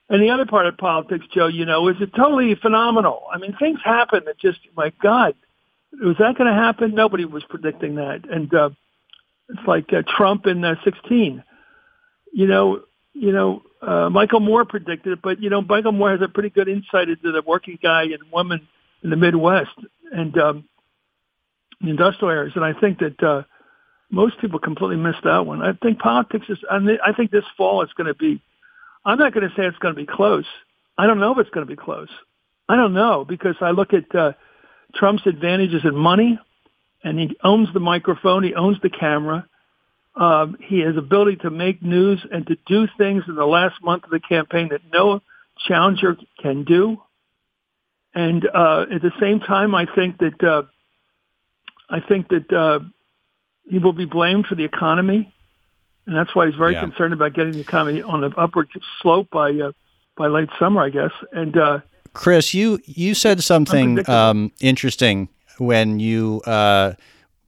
And 0.08 0.22
the 0.22 0.30
other 0.30 0.46
part 0.46 0.66
of 0.66 0.76
politics, 0.76 1.26
Joe, 1.34 1.48
you 1.48 1.64
know, 1.64 1.88
is 1.88 1.96
it 2.00 2.14
totally 2.14 2.54
phenomenal. 2.54 3.24
I 3.32 3.38
mean, 3.38 3.56
things 3.58 3.80
happen 3.84 4.22
that 4.26 4.38
just, 4.38 4.60
my 4.76 4.92
God, 5.02 5.34
was 6.00 6.16
that 6.18 6.36
going 6.36 6.52
to 6.52 6.58
happen? 6.58 6.94
Nobody 6.94 7.24
was 7.24 7.44
predicting 7.48 7.96
that. 7.96 8.28
And 8.28 8.52
uh, 8.54 8.70
it's 9.48 9.66
like 9.66 9.92
uh, 9.92 10.02
Trump 10.06 10.46
in 10.46 10.64
uh, 10.64 10.74
16. 10.84 11.42
You 12.32 12.46
know, 12.46 12.82
you 13.14 13.32
know, 13.32 13.62
uh, 13.80 14.10
Michael 14.10 14.40
Moore 14.40 14.64
predicted 14.64 15.14
it, 15.14 15.22
but 15.22 15.40
you 15.42 15.48
know, 15.48 15.62
Michael 15.62 15.92
Moore 15.92 16.10
has 16.10 16.20
a 16.22 16.28
pretty 16.28 16.50
good 16.50 16.68
insight 16.68 17.08
into 17.08 17.32
the 17.32 17.42
working 17.46 17.78
guy 17.82 18.02
and 18.02 18.30
woman 18.32 18.66
in 19.02 19.10
the 19.10 19.16
Midwest 19.16 19.76
and 20.12 20.36
um, 20.38 20.64
the 21.80 21.90
industrial 21.90 22.30
areas. 22.30 22.52
And 22.56 22.64
I 22.64 22.78
think 22.78 22.98
that 22.98 23.22
uh, 23.22 23.42
most 24.10 24.38
people 24.40 24.58
completely 24.58 24.96
missed 24.96 25.24
that 25.24 25.46
one. 25.46 25.62
I 25.62 25.72
think 25.72 25.98
politics 25.98 26.46
is. 26.48 26.58
I, 26.70 27.12
think 27.16 27.30
this 27.30 27.44
fall 27.56 27.82
it's 27.82 27.92
going 27.94 28.08
to 28.08 28.14
be. 28.14 28.42
I'm 29.04 29.18
not 29.18 29.32
going 29.32 29.48
to 29.48 29.54
say 29.54 29.64
it's 29.66 29.78
going 29.78 29.94
to 29.94 30.00
be 30.00 30.06
close. 30.06 30.46
I 30.98 31.06
don't 31.06 31.20
know 31.20 31.32
if 31.32 31.38
it's 31.38 31.50
going 31.50 31.66
to 31.66 31.70
be 31.70 31.80
close. 31.80 32.08
I 32.68 32.76
don't 32.76 32.94
know 32.94 33.24
because 33.24 33.56
I 33.60 33.70
look 33.70 33.92
at. 33.94 34.14
Uh, 34.14 34.32
Trump's 34.94 35.26
advantages 35.26 35.82
in 35.84 35.94
money, 35.94 36.38
and 37.02 37.18
he 37.18 37.36
owns 37.42 37.72
the 37.72 37.80
microphone. 37.80 38.42
He 38.42 38.54
owns 38.54 38.78
the 38.82 38.90
camera. 38.90 39.46
Um, 40.14 40.56
he 40.60 40.80
has 40.80 40.96
ability 40.96 41.36
to 41.42 41.50
make 41.50 41.82
news 41.82 42.24
and 42.30 42.46
to 42.46 42.56
do 42.66 42.88
things 42.96 43.24
in 43.28 43.34
the 43.34 43.44
last 43.44 43.82
month 43.82 44.04
of 44.04 44.10
the 44.10 44.20
campaign 44.20 44.68
that 44.70 44.80
no 44.92 45.20
challenger 45.68 46.16
can 46.40 46.64
do. 46.64 47.00
And 48.14 48.46
uh, 48.46 48.86
at 48.94 49.02
the 49.02 49.12
same 49.20 49.40
time, 49.40 49.74
I 49.74 49.86
think 49.94 50.18
that 50.18 50.42
uh, 50.42 50.62
I 51.90 52.00
think 52.00 52.28
that 52.28 52.50
uh, 52.50 52.80
he 53.68 53.78
will 53.78 53.92
be 53.92 54.06
blamed 54.06 54.46
for 54.46 54.54
the 54.54 54.64
economy, 54.64 55.32
and 56.06 56.16
that's 56.16 56.34
why 56.34 56.46
he's 56.46 56.54
very 56.54 56.72
yeah. 56.72 56.80
concerned 56.80 57.12
about 57.12 57.34
getting 57.34 57.52
the 57.52 57.60
economy 57.60 58.00
on 58.00 58.24
an 58.24 58.32
upward 58.38 58.68
slope 59.02 59.28
by 59.30 59.50
uh, 59.50 59.72
by 60.16 60.28
late 60.28 60.48
summer, 60.58 60.82
I 60.82 60.88
guess. 60.88 61.12
And 61.30 61.58
uh, 61.58 61.80
Chris, 62.16 62.54
you 62.54 62.80
you 62.86 63.14
said 63.14 63.44
something 63.44 64.08
um, 64.08 64.50
interesting 64.58 65.28
when 65.58 66.00
you 66.00 66.40
uh, 66.46 66.94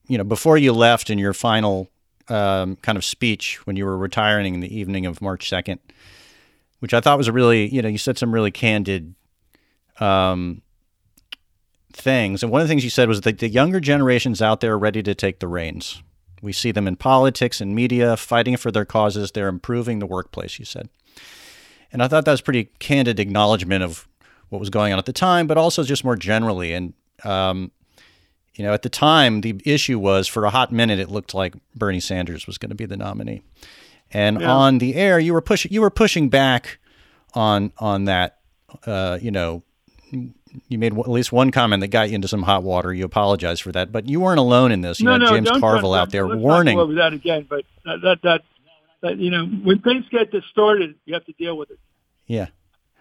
you 0.08 0.18
know 0.18 0.24
before 0.24 0.58
you 0.58 0.74
left 0.74 1.08
in 1.08 1.18
your 1.18 1.32
final 1.32 1.88
um, 2.28 2.76
kind 2.76 2.98
of 2.98 3.04
speech 3.04 3.66
when 3.66 3.76
you 3.76 3.86
were 3.86 3.96
retiring 3.96 4.52
in 4.52 4.60
the 4.60 4.78
evening 4.78 5.06
of 5.06 5.22
March 5.22 5.48
second, 5.48 5.80
which 6.80 6.92
I 6.92 7.00
thought 7.00 7.16
was 7.16 7.28
a 7.28 7.32
really 7.32 7.74
you 7.74 7.80
know 7.80 7.88
you 7.88 7.96
said 7.96 8.18
some 8.18 8.30
really 8.30 8.50
candid 8.50 9.14
um, 10.00 10.60
things, 11.90 12.42
and 12.42 12.52
one 12.52 12.60
of 12.60 12.68
the 12.68 12.70
things 12.70 12.84
you 12.84 12.90
said 12.90 13.08
was 13.08 13.22
that 13.22 13.38
the 13.38 13.48
younger 13.48 13.80
generations 13.80 14.42
out 14.42 14.60
there 14.60 14.74
are 14.74 14.78
ready 14.78 15.02
to 15.02 15.14
take 15.14 15.40
the 15.40 15.48
reins. 15.48 16.02
We 16.42 16.52
see 16.52 16.72
them 16.72 16.86
in 16.86 16.96
politics 16.96 17.62
and 17.62 17.74
media 17.74 18.18
fighting 18.18 18.58
for 18.58 18.70
their 18.70 18.84
causes. 18.84 19.32
They're 19.32 19.48
improving 19.48 19.98
the 19.98 20.06
workplace. 20.06 20.58
You 20.58 20.66
said. 20.66 20.90
And 21.90 22.02
I 22.02 22.08
thought 22.08 22.26
that 22.26 22.32
was 22.32 22.42
pretty 22.42 22.64
candid 22.78 23.18
acknowledgement 23.18 23.82
of 23.82 24.07
what 24.48 24.58
was 24.58 24.70
going 24.70 24.92
on 24.92 24.98
at 24.98 25.06
the 25.06 25.12
time, 25.12 25.46
but 25.46 25.56
also 25.56 25.82
just 25.82 26.04
more 26.04 26.16
generally. 26.16 26.72
And 26.72 26.94
um, 27.24 27.70
you 28.54 28.64
know, 28.64 28.72
at 28.72 28.82
the 28.82 28.88
time, 28.88 29.42
the 29.42 29.60
issue 29.64 29.98
was 29.98 30.26
for 30.26 30.44
a 30.44 30.50
hot 30.50 30.72
minute, 30.72 30.98
it 30.98 31.10
looked 31.10 31.32
like 31.32 31.54
Bernie 31.74 32.00
Sanders 32.00 32.46
was 32.46 32.58
going 32.58 32.70
to 32.70 32.74
be 32.74 32.86
the 32.86 32.96
nominee. 32.96 33.42
And 34.10 34.40
yeah. 34.40 34.52
on 34.52 34.78
the 34.78 34.94
air, 34.94 35.18
you 35.18 35.32
were 35.32 35.40
pushing 35.40 35.72
you 35.72 35.80
were 35.80 35.90
pushing 35.90 36.28
back 36.28 36.78
on 37.34 37.72
on 37.78 38.04
that, 38.06 38.38
uh, 38.86 39.18
you 39.20 39.30
know, 39.30 39.62
you 40.10 40.78
made 40.78 40.98
at 40.98 41.08
least 41.08 41.30
one 41.30 41.50
comment 41.50 41.80
that 41.82 41.88
got 41.88 42.08
you 42.08 42.14
into 42.14 42.28
some 42.28 42.42
hot 42.42 42.62
water. 42.62 42.92
You 42.92 43.04
apologized 43.04 43.62
for 43.62 43.72
that, 43.72 43.92
but 43.92 44.08
you 44.08 44.20
weren't 44.20 44.40
alone 44.40 44.72
in 44.72 44.80
this. 44.80 44.98
You 44.98 45.06
no, 45.06 45.12
had 45.12 45.20
no, 45.20 45.28
James 45.30 45.50
Carville 45.60 45.94
out 45.94 46.10
there 46.10 46.26
warning. 46.26 46.76
Not 46.76 46.84
over 46.84 46.94
that 46.94 47.12
again, 47.12 47.46
but 47.48 47.64
that, 47.84 48.00
that 48.02 48.22
that 48.22 48.42
that 49.02 49.18
you 49.18 49.30
know 49.30 49.46
when 49.46 49.80
things 49.80 50.04
get 50.10 50.30
distorted, 50.30 50.94
you 51.04 51.14
have 51.14 51.24
to 51.26 51.32
deal 51.32 51.56
with 51.56 51.70
it. 51.70 51.78
Yeah. 52.26 52.48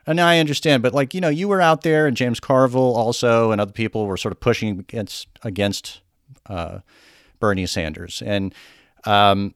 And 0.08 0.22
I 0.22 0.40
understand, 0.40 0.82
but 0.82 0.94
like 0.94 1.14
you 1.14 1.22
know, 1.22 1.30
you 1.30 1.48
were 1.48 1.62
out 1.62 1.82
there, 1.82 2.08
and 2.08 2.16
James 2.16 2.40
Carville 2.40 2.96
also, 2.96 3.52
and 3.52 3.62
other 3.62 3.74
people 3.74 4.08
were 4.08 4.18
sort 4.18 4.32
of 4.32 4.40
pushing 4.40 4.80
against 4.80 5.28
against 5.44 6.02
uh, 6.48 6.80
Bernie 7.40 7.68
Sanders. 7.68 8.24
And 8.26 8.56
um, 9.04 9.54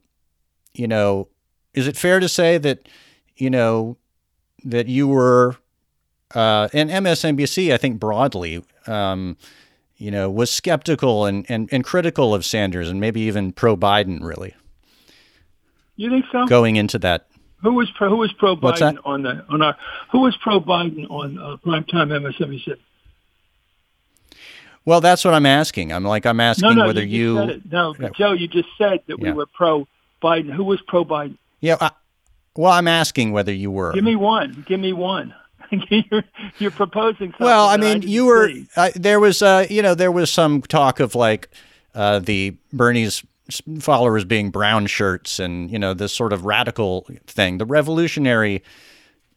you 0.74 0.86
know, 0.86 1.28
is 1.74 1.88
it 1.88 1.96
fair 1.96 2.20
to 2.20 2.28
say 2.28 2.58
that 2.58 2.88
you 3.36 3.48
know 3.48 3.96
that 4.64 4.86
you 4.86 5.08
were 5.08 5.56
uh, 6.34 6.68
and 6.72 6.90
MSNBC, 6.90 7.72
I 7.72 7.76
think 7.76 7.98
broadly, 8.00 8.64
um, 8.86 9.36
you 9.96 10.10
know, 10.10 10.30
was 10.30 10.50
skeptical 10.50 11.26
and, 11.26 11.44
and, 11.48 11.68
and 11.72 11.84
critical 11.84 12.34
of 12.34 12.44
Sanders 12.44 12.88
and 12.88 13.00
maybe 13.00 13.20
even 13.22 13.52
pro 13.52 13.76
Biden, 13.76 14.22
really. 14.22 14.54
You 15.96 16.10
think 16.10 16.24
so? 16.32 16.46
Going 16.46 16.76
into 16.76 16.98
that. 17.00 17.28
Who 17.62 17.74
was 17.74 17.90
pro, 17.92 18.08
who 18.08 18.16
was 18.16 18.32
pro 18.32 18.56
Biden 18.56 18.98
on 19.04 19.22
the 19.22 19.44
on 19.48 19.62
our 19.62 19.76
who 20.10 20.20
was 20.20 20.36
pro 20.42 20.60
Biden 20.60 21.08
on 21.10 21.38
uh, 21.38 21.56
primetime 21.64 22.08
MSNBC? 22.08 22.76
Well, 24.84 25.00
that's 25.00 25.24
what 25.24 25.32
I'm 25.32 25.46
asking. 25.46 25.92
I'm 25.92 26.04
like 26.04 26.26
I'm 26.26 26.40
asking 26.40 26.70
no, 26.70 26.74
no, 26.74 26.86
whether 26.86 27.04
you, 27.04 27.40
you 27.40 27.62
no, 27.70 27.94
Joe, 28.16 28.32
you 28.32 28.48
just 28.48 28.68
said 28.76 29.00
that 29.06 29.18
yeah. 29.18 29.30
we 29.30 29.32
were 29.32 29.46
pro 29.46 29.86
Biden. 30.20 30.52
Who 30.52 30.64
was 30.64 30.80
pro 30.82 31.04
Biden? 31.04 31.36
Yeah, 31.60 31.76
I, 31.80 31.92
well, 32.56 32.72
I'm 32.72 32.88
asking 32.88 33.32
whether 33.32 33.52
you 33.52 33.70
were. 33.70 33.92
Give 33.92 34.04
me 34.04 34.16
one. 34.16 34.64
Give 34.66 34.80
me 34.80 34.92
one. 34.92 35.34
you're, 35.88 36.24
you're 36.58 36.70
proposing. 36.70 37.32
well, 37.40 37.68
I 37.68 37.76
mean, 37.76 38.02
I 38.02 38.06
you 38.06 38.26
were. 38.26 38.50
Uh, 38.76 38.90
there 38.94 39.20
was, 39.20 39.40
uh, 39.40 39.66
you 39.70 39.82
know, 39.82 39.94
there 39.94 40.12
was 40.12 40.30
some 40.30 40.62
talk 40.62 41.00
of 41.00 41.14
like 41.14 41.48
uh, 41.94 42.18
the 42.18 42.56
Bernie's 42.72 43.24
followers 43.80 44.24
being 44.24 44.50
brown 44.50 44.86
shirts, 44.86 45.38
and 45.38 45.70
you 45.70 45.78
know, 45.78 45.94
this 45.94 46.12
sort 46.12 46.32
of 46.32 46.44
radical 46.44 47.06
thing, 47.26 47.58
the 47.58 47.66
revolutionary 47.66 48.62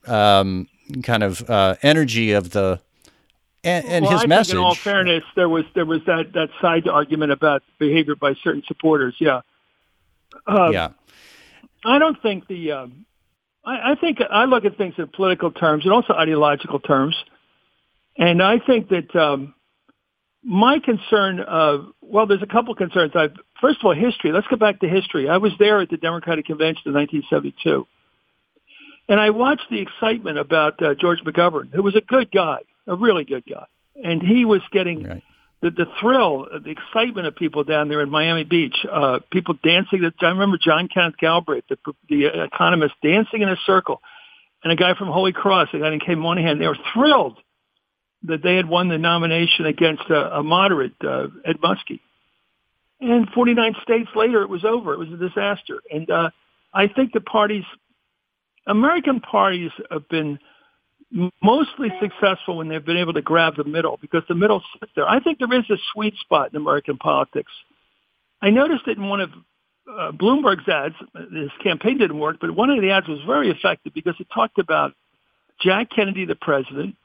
um, 0.08 0.68
kind 1.04 1.24
of 1.24 1.50
uh, 1.50 1.76
energy 1.82 2.32
of 2.32 2.52
the 2.52 2.80
and, 3.66 3.86
and 3.88 4.06
well, 4.06 4.14
his 4.14 4.24
I 4.24 4.28
message. 4.28 4.52
Think 4.54 4.60
in 4.60 4.66
all 4.66 4.76
fairness, 4.76 5.24
there 5.36 5.50
was 5.50 5.66
there 5.74 5.86
was 5.86 6.02
that 6.06 6.34
that 6.34 6.50
side 6.62 6.88
argument 6.88 7.32
about 7.32 7.64
behavior 7.80 8.16
by 8.16 8.36
certain 8.44 8.64
supporters. 8.68 9.16
Yeah. 9.20 9.42
Uh, 10.46 10.70
yeah. 10.72 10.90
I 11.84 11.98
don't 12.00 12.22
think 12.22 12.48
the. 12.48 12.72
Um, 12.72 13.06
I, 13.66 13.94
I 13.94 13.96
think 13.96 14.20
I 14.22 14.46
look 14.46 14.66
at 14.66 14.78
things 14.78 14.94
in 14.98 15.08
political 15.08 15.52
terms 15.52 15.84
and 15.84 15.94
also 15.94 16.14
ideological 16.14 16.80
terms, 16.80 17.16
and 18.18 18.42
I 18.42 18.60
think 18.60 18.90
that 18.90 19.16
um, 19.16 19.56
my 20.44 20.80
concern. 20.80 21.40
Uh, 21.40 21.86
well, 22.02 22.28
there's 22.28 22.44
a 22.44 22.48
couple 22.48 22.76
concerns. 22.76 23.14
I 23.16 23.30
first 23.62 23.80
of 23.80 23.86
all, 23.86 23.94
history. 23.96 24.32
Let's 24.32 24.48
go 24.48 24.56
back 24.56 24.80
to 24.82 24.88
history. 24.88 25.30
I 25.30 25.38
was 25.38 25.52
there 25.60 25.82
at 25.82 25.90
the 25.90 25.98
Democratic 25.98 26.46
Convention 26.46 26.84
in 26.88 26.94
1972, 26.94 27.88
and 29.10 29.20
I 29.20 29.30
watched 29.30 29.70
the 29.70 29.80
excitement 29.80 30.38
about 30.38 30.82
uh, 30.82 30.96
George 30.96 31.20
McGovern, 31.26 31.74
who 31.74 31.84
was 31.84 31.96
a 31.96 32.02
good 32.02 32.32
guy 32.32 32.60
a 32.88 32.96
really 32.96 33.24
good 33.24 33.44
guy. 33.46 33.66
And 34.04 34.22
he 34.22 34.46
was 34.46 34.62
getting 34.72 35.04
right. 35.04 35.24
the, 35.62 35.72
the 35.72 35.86
thrill, 36.00 36.48
the 36.64 36.72
excitement 36.72 37.28
of 37.28 37.36
people 37.36 37.64
down 37.64 37.88
there 37.88 38.02
in 38.02 38.10
Miami 38.10 38.44
Beach, 38.44 38.76
uh, 38.92 39.20
people 39.32 39.56
dancing. 39.64 40.10
I 40.22 40.26
remember 40.26 40.58
John 40.58 40.88
Kenneth 40.94 41.18
Galbraith, 41.18 41.66
the, 41.70 41.78
the 42.10 42.44
economist, 42.44 42.96
dancing 43.02 43.42
in 43.42 43.50
a 43.50 43.58
circle. 43.66 44.02
And 44.64 44.72
a 44.74 44.76
guy 44.76 44.96
from 44.96 45.10
Holy 45.10 45.32
Cross, 45.32 45.70
a 45.74 45.80
guy 45.80 45.90
named 45.90 46.04
Kay 46.06 46.16
Monahan, 46.16 46.60
they 46.60 46.68
were 46.68 46.78
thrilled 46.94 47.38
that 48.24 48.42
they 48.42 48.56
had 48.56 48.68
won 48.68 48.90
the 48.90 48.98
nomination 48.98 49.66
against 49.66 50.04
a, 50.10 50.40
a 50.40 50.44
moderate, 50.44 50.94
uh, 51.04 51.28
Ed 51.46 51.58
Muskie. 51.64 52.00
And 53.06 53.30
49 53.30 53.76
states 53.84 54.10
later, 54.16 54.42
it 54.42 54.50
was 54.50 54.66
over. 54.66 54.94
It 54.94 55.00
was 55.00 55.10
a 55.10 55.18
disaster. 55.18 55.82
And 55.92 56.10
uh, 56.10 56.30
I 56.74 56.88
think 56.88 57.14
the 57.14 57.22
parties, 57.22 57.64
American 58.68 59.20
parties 59.20 59.72
have 59.92 60.08
been– 60.10 60.40
mostly 61.42 61.90
successful 62.02 62.58
when 62.58 62.68
they've 62.68 62.84
been 62.84 62.98
able 62.98 63.14
to 63.14 63.22
grab 63.22 63.56
the 63.56 63.64
middle 63.64 63.98
because 64.02 64.24
the 64.28 64.36
middle 64.36 64.62
sits 64.80 64.92
there. 64.96 65.08
I 65.08 65.20
think 65.20 65.40
there 65.40 65.54
is 65.54 65.70
a 65.70 65.78
sweet 65.94 66.16
spot 66.18 66.50
in 66.52 66.58
American 66.58 66.98
politics. 66.98 67.52
I 68.42 68.50
noticed 68.50 68.88
it 68.88 68.98
in 68.98 69.08
one 69.08 69.22
of 69.22 69.30
uh, 69.88 70.12
Bloomberg's 70.12 70.68
ads. 70.68 70.96
His 71.32 71.52
campaign 71.64 71.98
didn't 71.98 72.20
work, 72.20 72.38
but 72.42 72.52
one 72.52 72.70
of 72.70 72.82
the 72.82 72.92
ads 72.92 73.08
was 73.08 73.20
very 73.26 73.50
effective 73.50 73.94
because 73.94 74.16
it 74.20 74.28
talked 74.34 74.60
about 74.60 74.94
Jack 75.62 75.90
Kennedy, 75.96 76.26
the 76.26 76.36
president, 76.36 76.96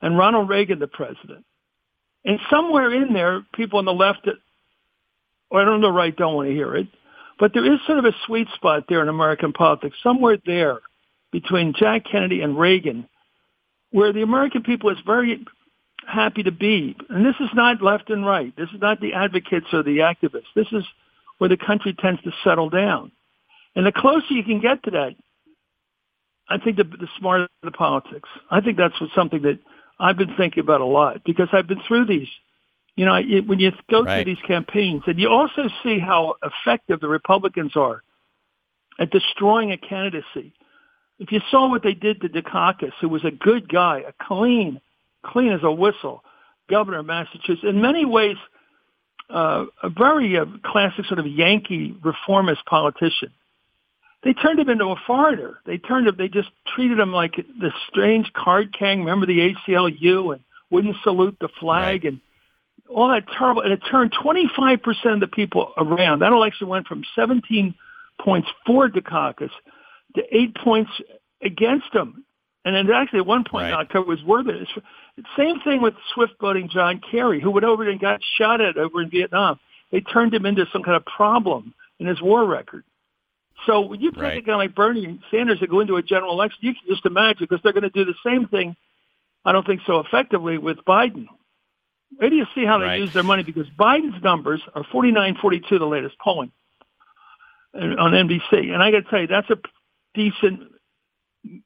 and 0.00 0.16
Ronald 0.16 0.48
Reagan, 0.48 0.78
the 0.78 0.86
president. 0.86 1.44
And 2.24 2.38
somewhere 2.48 2.92
in 2.94 3.12
there, 3.12 3.44
people 3.54 3.80
on 3.80 3.84
the 3.84 3.92
left, 3.92 4.28
or 5.52 5.60
I 5.60 5.64
don't 5.66 5.82
know, 5.82 5.90
right, 5.90 6.16
don't 6.16 6.34
want 6.34 6.48
to 6.48 6.54
hear 6.54 6.74
it. 6.74 6.88
But 7.38 7.52
there 7.52 7.70
is 7.70 7.78
sort 7.86 7.98
of 7.98 8.06
a 8.06 8.14
sweet 8.26 8.48
spot 8.54 8.84
there 8.88 9.02
in 9.02 9.08
American 9.10 9.52
politics, 9.52 9.96
somewhere 10.02 10.38
there 10.46 10.80
between 11.30 11.74
Jack 11.78 12.04
Kennedy 12.10 12.40
and 12.40 12.58
Reagan, 12.58 13.06
where 13.90 14.14
the 14.14 14.22
American 14.22 14.62
people 14.62 14.88
is 14.88 14.96
very 15.04 15.44
happy 16.06 16.42
to 16.42 16.52
be. 16.52 16.96
And 17.10 17.24
this 17.24 17.34
is 17.38 17.50
not 17.54 17.82
left 17.82 18.08
and 18.08 18.24
right. 18.24 18.56
This 18.56 18.70
is 18.74 18.80
not 18.80 19.00
the 19.00 19.12
advocates 19.12 19.66
or 19.74 19.82
the 19.82 19.98
activists. 19.98 20.52
This 20.56 20.68
is 20.72 20.84
where 21.36 21.50
the 21.50 21.58
country 21.58 21.94
tends 21.98 22.22
to 22.22 22.30
settle 22.42 22.70
down. 22.70 23.12
And 23.76 23.84
the 23.84 23.92
closer 23.92 24.26
you 24.30 24.44
can 24.44 24.60
get 24.60 24.82
to 24.84 24.90
that, 24.92 25.14
I 26.48 26.56
think 26.58 26.78
the, 26.78 26.84
the 26.84 27.08
smarter 27.18 27.48
the 27.62 27.70
politics. 27.72 28.28
I 28.50 28.62
think 28.62 28.78
that's 28.78 28.98
what, 28.98 29.10
something 29.14 29.42
that 29.42 29.58
I've 30.00 30.16
been 30.16 30.34
thinking 30.36 30.62
about 30.62 30.80
a 30.80 30.86
lot 30.86 31.22
because 31.24 31.48
I've 31.52 31.66
been 31.66 31.82
through 31.86 32.06
these. 32.06 32.28
You 32.96 33.06
know, 33.06 33.14
it, 33.14 33.46
when 33.46 33.58
you 33.58 33.72
go 33.90 34.02
right. 34.02 34.22
through 34.22 34.34
these 34.34 34.42
campaigns, 34.46 35.02
and 35.06 35.18
you 35.18 35.28
also 35.28 35.68
see 35.82 35.98
how 35.98 36.36
effective 36.42 37.00
the 37.00 37.08
Republicans 37.08 37.72
are 37.74 38.02
at 38.98 39.10
destroying 39.10 39.72
a 39.72 39.78
candidacy 39.78 40.52
if 41.22 41.30
you 41.30 41.40
saw 41.52 41.70
what 41.70 41.84
they 41.84 41.94
did 41.94 42.20
to 42.22 42.28
Dukakis, 42.28 42.92
who 43.00 43.08
was 43.08 43.24
a 43.24 43.30
good 43.30 43.68
guy, 43.68 44.00
a 44.00 44.12
clean, 44.26 44.80
clean 45.24 45.52
as 45.52 45.60
a 45.62 45.70
whistle, 45.70 46.24
governor 46.68 46.98
of 46.98 47.06
Massachusetts, 47.06 47.62
in 47.62 47.80
many 47.80 48.04
ways, 48.04 48.36
uh, 49.30 49.66
a 49.84 49.88
very 49.88 50.36
uh, 50.36 50.46
classic 50.64 51.04
sort 51.06 51.20
of 51.20 51.26
Yankee 51.28 51.96
reformist 52.02 52.64
politician. 52.66 53.30
They 54.24 54.32
turned 54.32 54.58
him 54.58 54.68
into 54.68 54.86
a 54.86 54.96
foreigner. 55.06 55.58
They 55.64 55.78
turned 55.78 56.08
him. 56.08 56.16
They 56.18 56.28
just 56.28 56.50
treated 56.74 56.98
him 56.98 57.12
like 57.12 57.36
the 57.36 57.72
strange 57.88 58.32
card 58.32 58.76
king. 58.76 59.00
Remember 59.00 59.26
the 59.26 59.54
ACLU 59.68 60.34
and 60.34 60.42
wouldn't 60.70 60.96
salute 61.04 61.36
the 61.40 61.48
flag 61.60 62.04
right. 62.04 62.12
and 62.12 62.20
all 62.94 63.08
that 63.08 63.24
terrible. 63.38 63.62
And 63.62 63.72
it 63.72 63.80
turned 63.90 64.12
25% 64.12 65.14
of 65.14 65.20
the 65.20 65.26
people 65.26 65.72
around. 65.76 66.20
That 66.20 66.32
election 66.32 66.68
went 66.68 66.86
from 66.86 67.04
17 67.16 67.74
points 68.20 68.48
for 68.66 68.88
Dukakis 68.88 69.50
to 70.16 70.22
eight 70.30 70.54
points 70.56 70.90
against 71.42 71.92
him. 71.92 72.24
And 72.64 72.76
then 72.76 72.94
actually 72.94 73.20
at 73.20 73.26
one 73.26 73.44
point 73.44 73.64
right. 73.64 73.72
in 73.72 73.74
October 73.74 74.08
was 74.08 74.22
worth 74.22 74.46
it. 74.48 74.68
Same 75.36 75.60
thing 75.60 75.82
with 75.82 75.94
swift 76.14 76.38
boating 76.38 76.68
John 76.72 77.00
Kerry, 77.10 77.40
who 77.40 77.50
went 77.50 77.64
over 77.64 77.88
and 77.88 78.00
got 78.00 78.20
shot 78.38 78.60
at 78.60 78.76
over 78.76 79.02
in 79.02 79.10
Vietnam. 79.10 79.58
They 79.90 80.00
turned 80.00 80.32
him 80.32 80.46
into 80.46 80.66
some 80.72 80.82
kind 80.82 80.96
of 80.96 81.04
problem 81.04 81.74
in 81.98 82.06
his 82.06 82.22
war 82.22 82.46
record. 82.46 82.84
So 83.66 83.80
when 83.80 84.00
you 84.00 84.10
take 84.10 84.22
right. 84.22 84.38
a 84.38 84.42
guy 84.42 84.56
like 84.56 84.74
Bernie 84.74 85.20
Sanders 85.30 85.60
to 85.60 85.66
go 85.66 85.80
into 85.80 85.96
a 85.96 86.02
general 86.02 86.32
election, 86.32 86.58
you 86.62 86.72
can 86.72 86.82
just 86.88 87.04
imagine 87.06 87.46
because 87.48 87.60
they're 87.62 87.72
going 87.72 87.82
to 87.82 87.90
do 87.90 88.04
the 88.04 88.14
same 88.24 88.48
thing. 88.48 88.76
I 89.44 89.52
don't 89.52 89.66
think 89.66 89.82
so 89.86 90.00
effectively 90.00 90.58
with 90.58 90.78
Biden. 90.86 91.26
Where 92.16 92.30
do 92.30 92.36
you 92.36 92.46
see 92.54 92.64
how 92.64 92.78
they 92.78 92.86
right. 92.86 93.00
use 93.00 93.12
their 93.12 93.22
money? 93.22 93.42
Because 93.42 93.66
Biden's 93.78 94.22
numbers 94.22 94.60
are 94.74 94.84
49, 94.92 95.36
42, 95.40 95.78
the 95.78 95.84
latest 95.86 96.16
polling 96.18 96.52
on 97.74 98.12
NBC. 98.12 98.72
And 98.72 98.82
I 98.82 98.90
got 98.90 99.04
to 99.04 99.10
tell 99.10 99.20
you, 99.20 99.26
that's 99.26 99.50
a 99.50 99.58
decent 100.14 100.60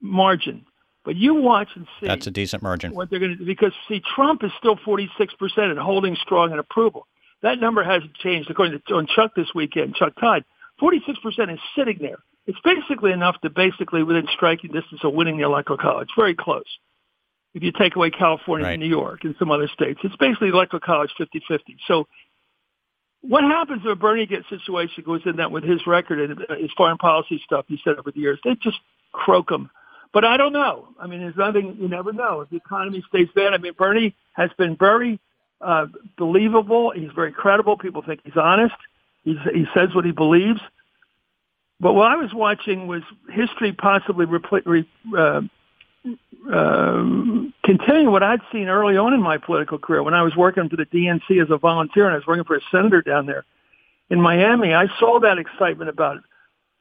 margin. 0.00 0.64
But 1.04 1.14
you 1.14 1.34
watch 1.34 1.68
and 1.76 1.86
see. 2.00 2.06
That's 2.08 2.26
a 2.26 2.32
decent 2.32 2.62
margin. 2.62 2.92
What 2.94 3.10
they're 3.10 3.20
going 3.20 3.32
to 3.32 3.36
do 3.36 3.46
because 3.46 3.72
see, 3.88 4.02
Trump 4.14 4.42
is 4.42 4.50
still 4.58 4.76
46 4.84 5.34
percent 5.34 5.70
and 5.70 5.78
holding 5.78 6.16
strong 6.16 6.52
in 6.52 6.58
approval. 6.58 7.06
That 7.42 7.60
number 7.60 7.84
hasn't 7.84 8.14
changed 8.14 8.50
according 8.50 8.80
to 8.88 8.94
on 8.94 9.06
Chuck 9.06 9.32
this 9.36 9.54
weekend. 9.54 9.94
Chuck 9.94 10.14
Todd, 10.18 10.44
46 10.80 11.20
percent 11.20 11.52
is 11.52 11.60
sitting 11.76 11.98
there. 12.00 12.18
It's 12.46 12.58
basically 12.64 13.12
enough 13.12 13.40
to 13.42 13.50
basically 13.50 14.02
within 14.02 14.26
striking 14.34 14.72
distance 14.72 15.02
of 15.04 15.12
winning 15.12 15.36
the 15.36 15.44
electoral 15.44 15.78
college. 15.78 16.08
Very 16.16 16.34
close. 16.34 16.64
If 17.56 17.62
you 17.62 17.72
take 17.72 17.96
away 17.96 18.10
California 18.10 18.66
right. 18.66 18.74
and 18.74 18.82
New 18.82 18.88
York 18.88 19.24
and 19.24 19.34
some 19.38 19.50
other 19.50 19.66
states, 19.66 19.98
it's 20.04 20.14
basically 20.16 20.48
electoral 20.48 20.78
college 20.78 21.10
50-50. 21.18 21.78
So 21.88 22.06
what 23.22 23.44
happens 23.44 23.80
if 23.82 23.90
a 23.90 23.96
Bernie 23.96 24.26
gets 24.26 24.46
situation 24.50 25.02
goes 25.06 25.22
in 25.24 25.36
that 25.36 25.50
with 25.50 25.64
his 25.64 25.80
record 25.86 26.20
and 26.20 26.38
his 26.60 26.70
foreign 26.76 26.98
policy 26.98 27.40
stuff 27.46 27.64
he 27.66 27.78
said 27.82 27.94
over 27.98 28.10
the 28.10 28.20
years? 28.20 28.38
They 28.44 28.56
just 28.62 28.76
croak 29.10 29.50
him. 29.50 29.70
But 30.12 30.26
I 30.26 30.36
don't 30.36 30.52
know. 30.52 30.88
I 31.00 31.06
mean, 31.06 31.20
there's 31.20 31.36
nothing, 31.36 31.78
you 31.80 31.88
never 31.88 32.12
know. 32.12 32.42
If 32.42 32.50
the 32.50 32.56
economy 32.56 33.02
stays 33.08 33.28
bad, 33.34 33.54
I 33.54 33.56
mean, 33.56 33.72
Bernie 33.72 34.14
has 34.34 34.50
been 34.58 34.76
very 34.76 35.18
uh, 35.62 35.86
believable. 36.18 36.92
He's 36.94 37.10
very 37.14 37.32
credible. 37.32 37.78
People 37.78 38.02
think 38.02 38.20
he's 38.22 38.36
honest. 38.36 38.76
He's, 39.24 39.38
he 39.54 39.64
says 39.74 39.94
what 39.94 40.04
he 40.04 40.12
believes. 40.12 40.60
But 41.80 41.94
what 41.94 42.12
I 42.12 42.16
was 42.16 42.34
watching 42.34 42.86
was 42.86 43.00
history 43.32 43.72
possibly 43.72 44.26
repl- 44.26 44.66
re, 44.66 44.86
uh, 45.16 45.40
um, 46.52 47.52
continuing 47.64 48.10
what 48.10 48.22
I'd 48.22 48.40
seen 48.52 48.68
early 48.68 48.96
on 48.96 49.12
in 49.12 49.22
my 49.22 49.38
political 49.38 49.78
career 49.78 50.02
when 50.02 50.14
I 50.14 50.22
was 50.22 50.36
working 50.36 50.68
for 50.68 50.76
the 50.76 50.86
DNC 50.86 51.42
as 51.42 51.50
a 51.50 51.58
volunteer 51.58 52.06
and 52.06 52.14
I 52.14 52.16
was 52.16 52.26
working 52.26 52.44
for 52.44 52.56
a 52.56 52.60
senator 52.70 53.02
down 53.02 53.26
there 53.26 53.44
in 54.10 54.20
Miami. 54.20 54.74
I 54.74 54.86
saw 54.98 55.20
that 55.20 55.38
excitement 55.38 55.90
about 55.90 56.18
it. 56.18 56.22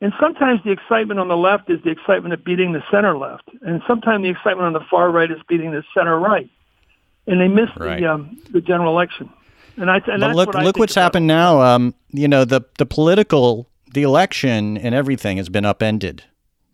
And 0.01 0.13
sometimes 0.19 0.59
the 0.63 0.71
excitement 0.71 1.19
on 1.19 1.29
the 1.29 1.37
left 1.37 1.69
is 1.69 1.81
the 1.83 1.89
excitement 1.89 2.33
of 2.33 2.43
beating 2.43 2.73
the 2.73 2.83
center 2.91 3.17
left, 3.17 3.49
and 3.61 3.81
sometimes 3.87 4.23
the 4.23 4.29
excitement 4.29 4.67
on 4.67 4.73
the 4.73 4.85
far 4.91 5.09
right 5.09 5.31
is 5.31 5.37
beating 5.47 5.71
the 5.71 5.83
center 5.93 6.19
right. 6.19 6.49
And 7.27 7.39
they 7.39 7.47
missed 7.47 7.77
right. 7.77 8.01
the 8.01 8.07
um, 8.07 8.37
the 8.51 8.61
general 8.61 8.91
election. 8.91 9.29
And 9.77 9.89
I 9.89 10.01
and 10.05 10.21
look 10.35 10.53
what 10.53 10.63
look 10.63 10.77
what's 10.77 10.95
happened 10.95 11.27
now. 11.27 11.61
Um, 11.61 11.95
you 12.11 12.27
know 12.27 12.43
the 12.43 12.61
the 12.77 12.85
political 12.85 13.69
the 13.93 14.03
election 14.03 14.77
and 14.77 14.93
everything 14.93 15.37
has 15.37 15.49
been 15.49 15.65
upended 15.65 16.25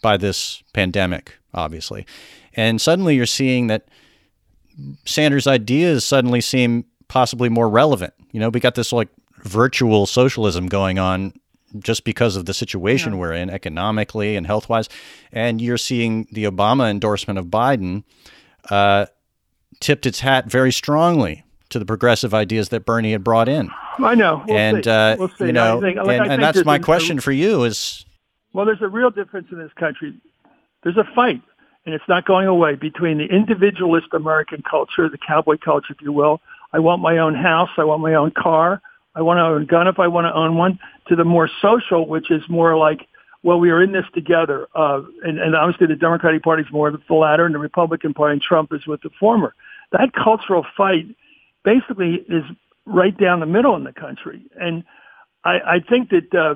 by 0.01 0.17
this 0.17 0.63
pandemic, 0.73 1.37
obviously, 1.53 2.05
and 2.55 2.79
suddenly 2.79 3.15
you're 3.15 3.25
seeing 3.25 3.67
that 3.67 3.87
Sanders' 5.05 5.47
ideas 5.47 6.05
suddenly 6.05 6.41
seem 6.41 6.85
possibly 7.07 7.49
more 7.49 7.69
relevant. 7.69 8.13
You 8.31 8.39
know, 8.39 8.49
we 8.49 8.59
got 8.59 8.75
this 8.75 8.93
like 8.93 9.09
virtual 9.43 10.05
socialism 10.05 10.67
going 10.67 10.99
on 10.99 11.33
just 11.79 12.03
because 12.03 12.35
of 12.35 12.45
the 12.45 12.53
situation 12.53 13.13
yeah. 13.13 13.19
we're 13.19 13.33
in 13.33 13.49
economically 13.49 14.35
and 14.35 14.45
health 14.45 14.69
wise. 14.69 14.89
And 15.31 15.61
you're 15.61 15.77
seeing 15.77 16.27
the 16.31 16.45
Obama 16.45 16.89
endorsement 16.89 17.39
of 17.39 17.47
Biden 17.47 18.03
uh, 18.69 19.07
tipped 19.79 20.05
its 20.05 20.19
hat 20.19 20.49
very 20.49 20.71
strongly 20.71 21.43
to 21.69 21.79
the 21.79 21.85
progressive 21.85 22.33
ideas 22.33 22.69
that 22.69 22.85
Bernie 22.85 23.13
had 23.13 23.23
brought 23.23 23.47
in. 23.47 23.69
I 23.99 24.15
know. 24.15 24.43
We'll 24.47 24.57
and, 24.57 24.87
uh, 24.87 25.15
we'll 25.17 25.31
you 25.39 25.53
know, 25.53 25.79
think, 25.79 25.97
like, 25.97 26.19
and, 26.19 26.33
and 26.33 26.43
that's 26.43 26.65
my 26.65 26.79
question 26.79 27.17
a, 27.17 27.21
for 27.21 27.31
you 27.31 27.63
is. 27.63 28.05
Well, 28.53 28.65
there's 28.65 28.81
a 28.81 28.87
real 28.87 29.09
difference 29.09 29.47
in 29.51 29.57
this 29.57 29.71
country. 29.73 30.13
There's 30.83 30.97
a 30.97 31.05
fight, 31.15 31.41
and 31.85 31.95
it's 31.95 32.07
not 32.07 32.25
going 32.25 32.47
away, 32.47 32.75
between 32.75 33.17
the 33.17 33.25
individualist 33.25 34.07
American 34.13 34.61
culture, 34.69 35.09
the 35.09 35.17
cowboy 35.17 35.57
culture, 35.57 35.93
if 35.93 36.01
you 36.01 36.11
will. 36.11 36.39
I 36.73 36.79
want 36.79 37.01
my 37.01 37.17
own 37.17 37.35
house. 37.35 37.69
I 37.77 37.83
want 37.83 38.01
my 38.01 38.13
own 38.13 38.31
car. 38.31 38.81
I 39.15 39.21
want 39.21 39.39
to 39.39 39.41
own 39.41 39.63
a 39.63 39.65
gun 39.65 39.87
if 39.87 39.99
I 39.99 40.07
want 40.07 40.25
to 40.25 40.33
own 40.33 40.55
one, 40.55 40.79
to 41.07 41.15
the 41.15 41.25
more 41.25 41.49
social, 41.61 42.07
which 42.07 42.31
is 42.31 42.41
more 42.49 42.77
like, 42.77 43.07
well, 43.43 43.59
we 43.59 43.71
are 43.71 43.81
in 43.81 43.91
this 43.91 44.05
together. 44.13 44.67
Uh, 44.75 45.01
and, 45.23 45.39
and 45.39 45.55
obviously 45.55 45.87
the 45.87 45.95
Democratic 45.95 46.43
Party 46.43 46.63
is 46.63 46.71
more 46.71 46.91
with 46.91 47.01
the 47.07 47.13
latter 47.13 47.45
and 47.45 47.53
the 47.53 47.59
Republican 47.59 48.13
Party 48.13 48.33
and 48.33 48.41
Trump 48.41 48.71
is 48.71 48.85
with 48.85 49.01
the 49.01 49.09
former. 49.19 49.53
That 49.91 50.13
cultural 50.13 50.65
fight 50.77 51.07
basically 51.65 52.23
is 52.29 52.43
right 52.85 53.17
down 53.17 53.39
the 53.39 53.45
middle 53.45 53.75
in 53.75 53.83
the 53.83 53.91
country. 53.91 54.43
And 54.55 54.83
I, 55.43 55.59
I 55.59 55.79
think 55.79 56.09
that, 56.11 56.33
uh, 56.33 56.55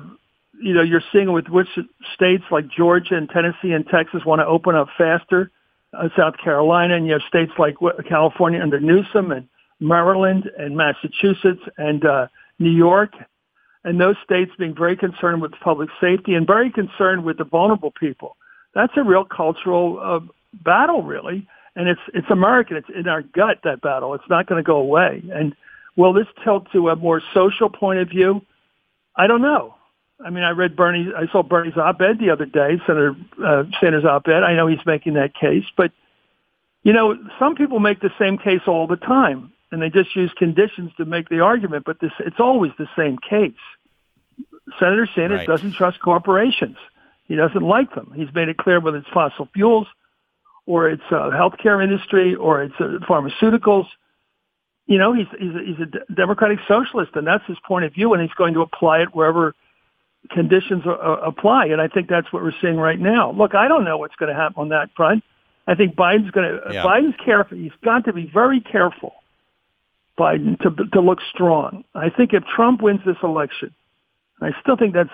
you 0.62 0.74
know, 0.74 0.82
you're 0.82 1.02
seeing 1.12 1.32
with 1.32 1.48
which 1.48 1.68
states 2.14 2.44
like 2.50 2.68
Georgia 2.68 3.16
and 3.16 3.28
Tennessee 3.28 3.72
and 3.72 3.86
Texas 3.86 4.24
want 4.24 4.40
to 4.40 4.46
open 4.46 4.74
up 4.74 4.88
faster, 4.96 5.50
uh, 5.92 6.08
South 6.16 6.34
Carolina, 6.42 6.96
and 6.96 7.06
you 7.06 7.12
have 7.12 7.22
states 7.28 7.52
like 7.58 7.76
California 8.08 8.60
under 8.60 8.80
Newsom 8.80 9.32
and 9.32 9.48
Maryland 9.80 10.50
and 10.58 10.76
Massachusetts 10.76 11.62
and 11.76 12.04
uh, 12.04 12.26
New 12.58 12.70
York, 12.70 13.12
and 13.84 14.00
those 14.00 14.16
states 14.24 14.50
being 14.58 14.74
very 14.74 14.96
concerned 14.96 15.42
with 15.42 15.52
public 15.62 15.88
safety 16.00 16.34
and 16.34 16.46
very 16.46 16.70
concerned 16.70 17.24
with 17.24 17.38
the 17.38 17.44
vulnerable 17.44 17.92
people. 17.92 18.36
That's 18.74 18.92
a 18.96 19.02
real 19.02 19.24
cultural 19.24 19.98
uh, 20.02 20.20
battle, 20.64 21.02
really, 21.02 21.46
and 21.76 21.88
it's 21.88 22.00
it's 22.14 22.30
American. 22.30 22.76
It's 22.76 22.88
in 22.94 23.08
our 23.08 23.22
gut 23.22 23.58
that 23.64 23.80
battle. 23.80 24.14
It's 24.14 24.28
not 24.28 24.46
going 24.46 24.62
to 24.62 24.66
go 24.66 24.76
away. 24.76 25.22
And 25.32 25.54
will 25.96 26.12
this 26.12 26.26
tilt 26.44 26.70
to 26.72 26.90
a 26.90 26.96
more 26.96 27.22
social 27.34 27.70
point 27.70 28.00
of 28.00 28.08
view? 28.08 28.42
I 29.16 29.26
don't 29.26 29.42
know. 29.42 29.74
I 30.24 30.30
mean, 30.30 30.44
I 30.44 30.50
read 30.50 30.76
Bernie. 30.76 31.12
I 31.14 31.30
saw 31.30 31.42
Bernie's 31.42 31.76
op-ed 31.76 32.18
the 32.18 32.30
other 32.30 32.46
day, 32.46 32.80
Senator 32.86 33.14
uh, 33.44 33.64
Sanders' 33.80 34.04
op-ed. 34.04 34.42
I 34.42 34.54
know 34.54 34.66
he's 34.66 34.84
making 34.86 35.14
that 35.14 35.34
case, 35.34 35.64
but 35.76 35.92
you 36.82 36.92
know, 36.92 37.16
some 37.38 37.56
people 37.56 37.80
make 37.80 38.00
the 38.00 38.12
same 38.18 38.38
case 38.38 38.62
all 38.66 38.86
the 38.86 38.96
time 38.96 39.52
and 39.72 39.82
they 39.82 39.90
just 39.90 40.14
use 40.14 40.32
conditions 40.36 40.92
to 40.96 41.04
make 41.04 41.28
the 41.28 41.40
argument, 41.40 41.84
but 41.84 42.00
this, 42.00 42.12
it's 42.20 42.38
always 42.38 42.72
the 42.78 42.88
same 42.96 43.18
case. 43.18 43.52
Senator 44.78 45.08
Sanders 45.14 45.38
right. 45.38 45.48
doesn't 45.48 45.72
trust 45.72 46.00
corporations. 46.00 46.76
He 47.26 47.34
doesn't 47.34 47.62
like 47.62 47.94
them. 47.94 48.12
He's 48.14 48.32
made 48.34 48.48
it 48.48 48.56
clear 48.56 48.80
whether 48.80 48.98
it's 48.98 49.08
fossil 49.12 49.48
fuels 49.52 49.86
or 50.64 50.88
it's 50.88 51.02
uh, 51.10 51.30
healthcare 51.30 51.82
industry 51.82 52.34
or 52.34 52.62
it's 52.62 52.74
uh, 52.78 52.98
pharmaceuticals. 53.08 53.86
You 54.86 54.98
know, 54.98 55.12
he's, 55.12 55.26
he's, 55.38 55.54
a, 55.54 55.60
he's 55.64 55.80
a 55.80 56.14
democratic 56.14 56.60
socialist, 56.68 57.12
and 57.14 57.26
that's 57.26 57.44
his 57.46 57.58
point 57.66 57.84
of 57.84 57.92
view, 57.92 58.12
and 58.12 58.22
he's 58.22 58.34
going 58.34 58.54
to 58.54 58.60
apply 58.60 59.00
it 59.00 59.14
wherever 59.14 59.54
conditions 60.30 60.82
uh, 60.86 61.16
apply. 61.24 61.66
And 61.66 61.80
I 61.80 61.88
think 61.88 62.08
that's 62.08 62.32
what 62.32 62.42
we're 62.42 62.52
seeing 62.60 62.76
right 62.76 62.98
now. 62.98 63.32
Look, 63.32 63.54
I 63.54 63.68
don't 63.68 63.84
know 63.84 63.98
what's 63.98 64.16
going 64.16 64.32
to 64.32 64.38
happen 64.38 64.54
on 64.58 64.68
that 64.70 64.90
front. 64.96 65.24
I 65.66 65.74
think 65.74 65.96
Biden's 65.96 66.30
going 66.30 66.48
to, 66.48 66.72
yeah. 66.72 66.84
Biden's 66.84 67.16
careful. 67.24 67.58
He's 67.58 67.72
got 67.82 68.04
to 68.04 68.12
be 68.12 68.30
very 68.32 68.60
careful 68.60 69.14
Biden 70.18 70.58
to 70.60 70.70
to 70.92 71.00
look 71.00 71.18
strong. 71.32 71.84
I 71.94 72.10
think 72.10 72.32
if 72.32 72.44
Trump 72.54 72.82
wins 72.82 73.00
this 73.04 73.16
election, 73.22 73.74
I 74.40 74.50
still 74.62 74.76
think 74.76 74.94
that's 74.94 75.10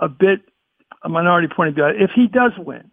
a 0.00 0.08
bit 0.08 0.40
a 1.02 1.08
minority 1.08 1.48
point 1.48 1.70
of 1.70 1.74
view. 1.74 1.86
If 1.86 2.10
he 2.14 2.26
does 2.26 2.52
win, 2.58 2.90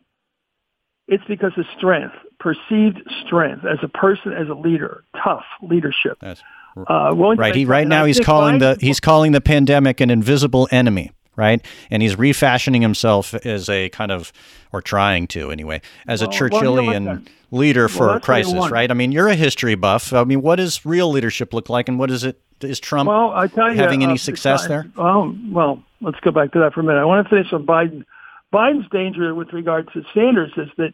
it's 1.08 1.24
because 1.28 1.52
of 1.58 1.66
strength, 1.78 2.16
perceived 2.40 3.00
strength 3.26 3.66
as 3.66 3.78
a 3.84 3.88
person, 3.88 4.34
as 4.34 4.50
a 4.50 4.54
leader, 4.54 5.04
tough 5.24 5.46
leadership. 5.62 6.18
That's 6.20 6.42
uh, 6.90 7.14
right. 7.16 7.56
He 7.56 7.66
right 7.66 7.88
now 7.88 8.06
he's 8.06 8.20
calling 8.20 8.56
Biden, 8.56 8.80
the 8.80 8.86
he's 8.86 9.00
calling 9.00 9.32
the 9.32 9.42
pandemic 9.42 10.02
an 10.02 10.10
invisible 10.10 10.68
enemy 10.72 11.12
right? 11.36 11.64
And 11.90 12.02
he's 12.02 12.18
refashioning 12.18 12.82
himself 12.82 13.34
as 13.34 13.70
a 13.70 13.90
kind 13.90 14.12
of, 14.12 14.32
or 14.72 14.82
trying 14.82 15.28
to 15.28 15.52
anyway, 15.52 15.82
as 16.08 16.22
well, 16.22 16.30
a 16.30 16.34
Churchillian 16.34 17.06
well, 17.06 17.22
leader 17.52 17.88
for 17.88 18.08
well, 18.08 18.18
a 18.18 18.20
crisis, 18.20 18.70
right? 18.70 18.90
I 18.90 18.94
mean, 18.94 19.12
you're 19.12 19.28
a 19.28 19.36
history 19.36 19.76
buff. 19.76 20.14
I 20.14 20.24
mean, 20.24 20.42
what 20.42 20.58
does 20.58 20.86
real 20.86 21.10
leadership 21.10 21.54
look 21.54 21.70
like, 21.70 21.88
and 21.88 22.00
what 22.00 22.12
is 22.12 22.24
it? 22.24 22.42
Is 22.62 22.80
Trump 22.80 23.10
well, 23.10 23.32
I 23.32 23.48
tell 23.48 23.70
you, 23.70 23.78
having 23.78 24.04
any 24.04 24.14
uh, 24.14 24.18
success 24.18 24.66
there? 24.68 24.86
Oh, 24.98 25.36
well, 25.50 25.84
let's 26.02 26.20
go 26.22 26.32
back 26.32 26.54
to 26.54 26.60
that 26.60 26.74
for 26.74 26.80
a 26.80 26.84
minute. 26.84 27.00
I 27.00 27.06
want 27.06 27.28
to 27.28 27.30
finish 27.30 27.52
on 27.52 27.66
Biden. 27.66 28.06
Biden's 28.54 28.90
danger 28.90 29.36
with 29.36 29.52
regard 29.52 29.92
to 29.94 30.04
Sanders 30.14 30.54
is 30.56 30.70
that 30.78 30.94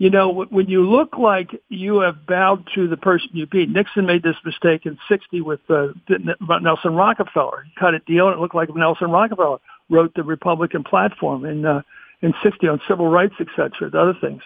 you 0.00 0.08
know, 0.08 0.46
when 0.48 0.66
you 0.66 0.88
look 0.88 1.18
like 1.18 1.50
you 1.68 2.00
have 2.00 2.24
bowed 2.26 2.66
to 2.74 2.88
the 2.88 2.96
person 2.96 3.28
you 3.34 3.46
beat, 3.46 3.68
Nixon 3.68 4.06
made 4.06 4.22
this 4.22 4.36
mistake 4.46 4.86
in 4.86 4.96
60 5.10 5.42
with 5.42 5.60
uh, 5.68 5.88
Nelson 6.08 6.94
Rockefeller. 6.94 7.64
He 7.66 7.72
cut 7.78 7.92
a 7.92 7.98
deal 7.98 8.28
and 8.28 8.38
it 8.38 8.40
looked 8.40 8.54
like 8.54 8.74
Nelson 8.74 9.10
Rockefeller 9.10 9.58
wrote 9.90 10.14
the 10.14 10.22
Republican 10.22 10.84
platform 10.84 11.44
in, 11.44 11.66
uh, 11.66 11.82
in 12.22 12.32
60 12.42 12.66
on 12.66 12.80
civil 12.88 13.08
rights, 13.08 13.34
et 13.40 13.48
cetera, 13.54 13.90
the 13.90 14.00
other 14.00 14.14
things. 14.18 14.40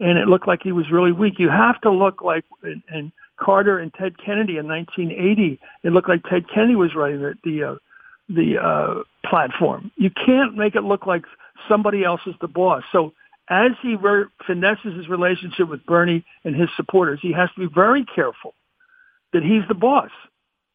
And 0.00 0.18
it 0.18 0.28
looked 0.28 0.46
like 0.46 0.60
he 0.62 0.72
was 0.72 0.90
really 0.90 1.12
weak. 1.12 1.38
You 1.38 1.48
have 1.48 1.80
to 1.80 1.90
look 1.90 2.20
like, 2.20 2.44
and, 2.62 2.82
and 2.90 3.10
Carter 3.38 3.78
and 3.78 3.94
Ted 3.94 4.22
Kennedy 4.22 4.58
in 4.58 4.68
1980, 4.68 5.58
it 5.82 5.92
looked 5.92 6.10
like 6.10 6.24
Ted 6.24 6.44
Kennedy 6.54 6.76
was 6.76 6.94
writing 6.94 7.22
the, 7.22 7.34
the, 7.42 7.62
uh, 7.64 7.74
the 8.28 8.58
uh, 8.62 8.94
platform. 9.26 9.92
You 9.96 10.10
can't 10.10 10.58
make 10.58 10.74
it 10.74 10.84
look 10.84 11.06
like 11.06 11.22
somebody 11.70 12.04
else 12.04 12.20
is 12.26 12.34
the 12.42 12.48
boss. 12.48 12.82
So 12.92 13.14
as 13.50 13.72
he 13.82 13.96
re- 13.96 14.26
finesses 14.46 14.96
his 14.96 15.08
relationship 15.08 15.68
with 15.68 15.84
Bernie 15.84 16.24
and 16.44 16.54
his 16.54 16.68
supporters, 16.76 17.18
he 17.20 17.32
has 17.32 17.50
to 17.54 17.68
be 17.68 17.74
very 17.74 18.04
careful 18.04 18.54
that 19.32 19.42
he's 19.42 19.66
the 19.68 19.74
boss. 19.74 20.10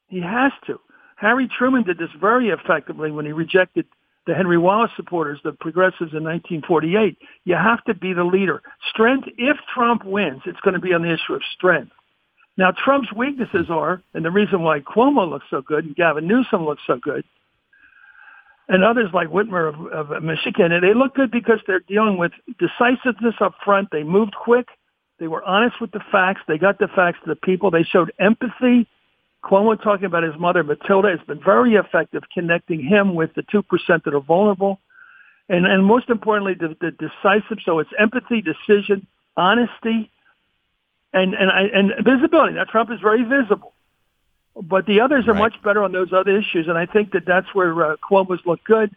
He 0.07 0.21
has 0.21 0.51
to. 0.67 0.79
Harry 1.15 1.47
Truman 1.47 1.83
did 1.83 1.97
this 1.97 2.09
very 2.19 2.49
effectively 2.49 3.11
when 3.11 3.25
he 3.25 3.31
rejected 3.31 3.85
the 4.27 4.33
Henry 4.33 4.57
Wallace 4.57 4.91
supporters, 4.95 5.39
the 5.43 5.53
progressives 5.53 6.13
in 6.13 6.23
1948. 6.23 7.17
You 7.45 7.55
have 7.55 7.83
to 7.85 7.93
be 7.93 8.13
the 8.13 8.23
leader. 8.23 8.61
Strength, 8.89 9.29
if 9.38 9.57
Trump 9.73 10.03
wins, 10.03 10.41
it's 10.45 10.59
going 10.61 10.73
to 10.73 10.79
be 10.79 10.93
on 10.93 11.03
the 11.03 11.13
issue 11.13 11.33
of 11.33 11.41
strength. 11.55 11.91
Now, 12.57 12.71
Trump's 12.71 13.11
weaknesses 13.13 13.67
are, 13.69 14.01
and 14.13 14.25
the 14.25 14.31
reason 14.31 14.61
why 14.61 14.79
Cuomo 14.79 15.29
looks 15.29 15.45
so 15.49 15.61
good 15.61 15.85
and 15.85 15.95
Gavin 15.95 16.27
Newsom 16.27 16.65
looks 16.65 16.81
so 16.88 16.97
good, 16.97 17.23
and 18.67 18.84
others 18.84 19.10
like 19.13 19.28
Whitmer 19.28 19.69
of, 19.69 20.10
of 20.12 20.23
Michigan, 20.23 20.71
and 20.71 20.84
they 20.84 20.93
look 20.93 21.15
good 21.15 21.32
because 21.32 21.60
they're 21.67 21.84
dealing 21.88 22.17
with 22.17 22.32
decisiveness 22.60 23.36
up 23.39 23.54
front. 23.63 23.89
They 23.91 24.04
moved 24.04 24.34
quick. 24.36 24.67
They 25.19 25.28
were 25.28 25.43
honest 25.43 25.80
with 25.80 25.91
the 25.91 26.01
facts. 26.12 26.41
They 26.47 26.58
got 26.58 26.80
the 26.80 26.88
facts 26.88 27.19
to 27.23 27.30
the 27.30 27.36
people. 27.36 27.71
They 27.71 27.84
showed 27.84 28.12
empathy. 28.19 28.88
Cuomo 29.43 29.82
talking 29.82 30.06
about 30.06 30.23
his 30.23 30.34
mother, 30.39 30.63
Matilda, 30.63 31.10
has 31.10 31.19
been 31.28 31.41
very 31.43 31.75
effective 31.75 32.23
connecting 32.34 32.84
him 32.84 33.13
with 33.13 33.34
the 33.36 33.43
2% 33.43 33.63
that 34.04 34.13
are 34.13 34.19
vulnerable. 34.19 34.80
And, 35.47 35.67
and 35.67 35.86
most 35.86 36.10
importantly, 36.10 36.56
the, 36.56 36.75
the 36.82 36.91
decisive. 36.91 37.60
So 37.63 37.78
it's 37.78 37.91
empathy, 37.99 38.41
decision, 38.41 39.06
honesty, 39.38 40.10
and, 41.13 41.36
and, 41.36 41.51
I, 41.51 41.62
and 41.71 41.93
visibility. 42.04 42.56
Now, 42.56 42.63
Trump 42.63 42.89
is 42.91 42.99
very 42.99 43.23
visible. 43.23 43.74
But 44.61 44.85
the 44.85 45.01
others 45.01 45.27
are 45.27 45.33
right. 45.33 45.39
much 45.39 45.61
better 45.63 45.83
on 45.83 45.91
those 45.91 46.13
other 46.13 46.37
issues, 46.37 46.67
and 46.67 46.77
I 46.77 46.85
think 46.85 47.11
that 47.11 47.25
that's 47.25 47.53
where 47.53 47.91
uh, 47.91 47.95
Cuomo's 47.97 48.39
look 48.45 48.63
good, 48.63 48.95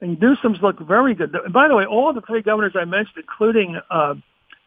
and 0.00 0.20
Newsom's 0.20 0.58
look 0.62 0.78
very 0.80 1.14
good. 1.14 1.34
And 1.34 1.52
by 1.52 1.68
the 1.68 1.74
way, 1.74 1.86
all 1.86 2.12
the 2.12 2.20
three 2.20 2.42
governors 2.42 2.72
I 2.74 2.84
mentioned, 2.84 3.16
including 3.16 3.80
uh, 3.90 4.14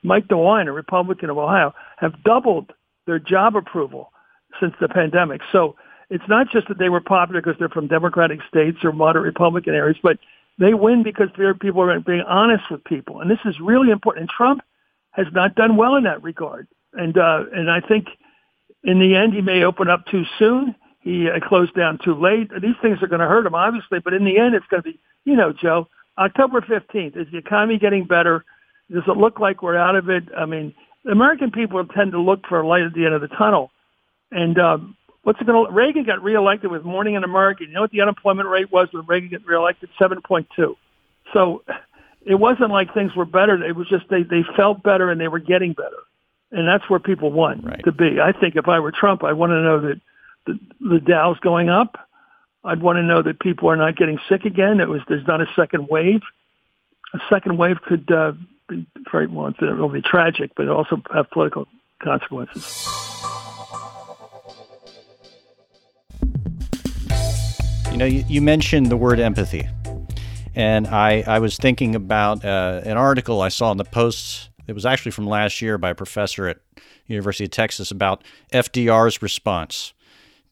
Mike 0.04 0.28
DeWine, 0.28 0.68
a 0.68 0.72
Republican 0.72 1.30
of 1.30 1.38
Ohio, 1.38 1.74
have 1.98 2.24
doubled 2.24 2.74
their 3.06 3.20
job 3.20 3.56
approval 3.56 4.12
since 4.60 4.74
the 4.82 4.90
pandemic. 4.90 5.42
So 5.52 5.76
it's 6.10 6.28
not 6.28 6.48
just 6.52 6.68
that 6.68 6.78
they 6.78 6.90
were 6.90 7.02
popular 7.02 7.42
because 7.42 7.58
they're 7.60 7.70
from 7.70 7.88
Democratic 7.88 8.40
states 8.48 8.80
or 8.84 8.92
moderate 8.92 9.26
Republican 9.26 9.76
areas, 9.76 9.98
but 10.02 10.18
they 10.58 10.74
win 10.74 11.04
because 11.04 11.30
their 11.38 11.54
people 11.54 11.82
are 11.82 12.00
being 12.00 12.24
honest 12.28 12.64
with 12.70 12.84
people. 12.84 13.22
And 13.22 13.30
this 13.30 13.40
is 13.46 13.60
really 13.60 13.92
important. 13.92 14.24
And 14.24 14.30
Trump 14.30 14.62
has 15.12 15.28
not 15.32 15.56
done 15.56 15.78
well 15.78 15.96
in 15.96 16.04
that 16.04 16.22
regard. 16.24 16.68
And 16.94 17.18
uh, 17.18 17.46
and 17.54 17.72
I 17.72 17.80
think 17.80 18.08
in 18.84 19.00
the 19.00 19.16
end 19.16 19.34
he 19.34 19.42
may 19.42 19.64
open 19.64 19.90
up 19.90 20.06
too 20.08 20.24
soon. 20.40 20.76
He 21.00 21.28
uh, 21.30 21.40
closed 21.48 21.74
down 21.76 22.00
too 22.04 22.14
late. 22.14 22.50
These 22.62 22.76
things 22.82 23.00
are 23.02 23.08
going 23.08 23.22
to 23.22 23.28
hurt 23.28 23.46
him, 23.46 23.56
obviously. 23.56 24.00
But 24.00 24.14
in 24.14 24.24
the 24.24 24.38
end, 24.38 24.54
it's 24.56 24.66
going 24.68 24.84
to 24.84 24.92
be, 24.92 25.00
you 25.26 25.36
know, 25.36 25.52
Joe, 25.52 25.88
October 26.18 26.62
15th. 26.62 27.18
Is 27.18 27.28
the 27.32 27.38
economy 27.38 27.80
getting 27.80 28.06
better? 28.06 28.46
Does 28.92 29.04
it 29.08 29.18
look 29.18 29.40
like 29.40 29.64
we're 29.64 29.78
out 29.78 29.96
of 29.96 30.10
it? 30.10 30.24
I 30.38 30.46
mean, 30.46 30.74
American 31.10 31.52
people 31.52 31.84
tend 31.86 32.12
to 32.12 32.22
look 32.22 32.46
for 32.48 32.62
a 32.62 32.68
light 32.68 32.84
at 32.84 32.94
the 32.94 33.06
end 33.06 33.16
of 33.16 33.22
the 33.22 33.30
tunnel. 33.30 33.72
And 34.32 34.60
um, 34.60 34.96
what's 35.24 35.42
it 35.42 35.48
going 35.48 35.66
to? 35.66 35.72
Reagan 35.72 36.04
got 36.04 36.22
reelected 36.22 36.70
with 36.70 36.84
Morning 36.84 37.16
in 37.16 37.24
America. 37.24 37.64
You 37.64 37.74
know 37.74 37.82
what 37.82 37.92
the 37.92 38.02
unemployment 38.02 38.48
rate 38.48 38.72
was 38.72 38.90
when 38.92 39.06
Reagan 39.08 39.30
got 39.30 39.46
reelected? 39.46 39.90
7.2. 40.00 40.76
So 41.34 41.64
it 42.26 42.36
wasn't 42.36 42.72
like 42.72 42.94
things 42.94 43.16
were 43.16 43.26
better. 43.26 43.64
It 43.64 43.76
was 43.76 43.88
just 43.90 44.06
they 44.10 44.24
they 44.24 44.44
felt 44.56 44.84
better 44.84 45.10
and 45.10 45.20
they 45.20 45.28
were 45.28 45.40
getting 45.40 45.74
better, 45.74 45.98
and 46.52 46.68
that's 46.68 46.90
where 46.90 47.00
people 47.00 47.32
want 47.32 47.64
right. 47.64 47.84
to 47.86 47.92
be. 47.92 48.20
I 48.22 48.32
think 48.32 48.56
if 48.56 48.68
I 48.68 48.80
were 48.80 48.92
Trump, 48.92 49.24
I 49.24 49.34
want 49.34 49.52
to 49.52 49.62
know 49.62 49.80
that 49.82 50.02
the, 50.46 50.60
the 50.82 51.00
Dow's 51.00 51.40
going 51.40 51.70
up. 51.70 51.98
I'd 52.64 52.82
want 52.82 52.98
to 52.98 53.04
know 53.04 53.24
that 53.24 53.40
people 53.40 53.70
are 53.70 53.76
not 53.76 53.96
getting 53.96 54.20
sick 54.30 54.46
again. 54.46 54.80
It 54.80 54.88
was 54.88 55.02
there's 55.08 55.26
not 55.26 55.42
a 55.42 55.48
second 55.56 55.88
wave. 55.90 56.22
A 57.14 57.20
second 57.30 57.58
wave 57.58 57.82
could 57.82 58.12
uh, 58.12 58.34
be 58.68 58.86
very 59.12 59.28
well. 59.28 59.54
It'll 59.62 59.90
be 59.90 60.02
tragic, 60.02 60.52
but 60.56 60.70
also 60.70 61.02
have 61.14 61.30
political 61.32 61.68
consequences. 62.04 62.88
You 67.92 67.98
know, 67.98 68.06
you, 68.06 68.24
you 68.28 68.42
mentioned 68.42 68.88
the 68.88 68.98
word 68.98 69.20
empathy. 69.20 69.68
And 70.56 70.88
I, 70.88 71.24
I 71.26 71.40
was 71.40 71.58
thinking 71.58 71.96
about 71.96 72.44
uh, 72.44 72.82
an 72.86 72.98
article 72.98 73.42
I 73.42 73.50
saw 73.50 73.72
in 73.72 73.78
the 73.78 73.86
Post. 73.86 74.51
It 74.68 74.74
was 74.74 74.86
actually 74.86 75.12
from 75.12 75.28
last 75.28 75.62
year 75.62 75.78
by 75.78 75.92
a 75.92 75.96
professor 75.96 76.48
at 76.48 76.58
University 77.08 77.46
of 77.46 77.52
Texas 77.52 77.92
about 77.92 78.24
FDR's 78.54 79.22
response 79.22 79.94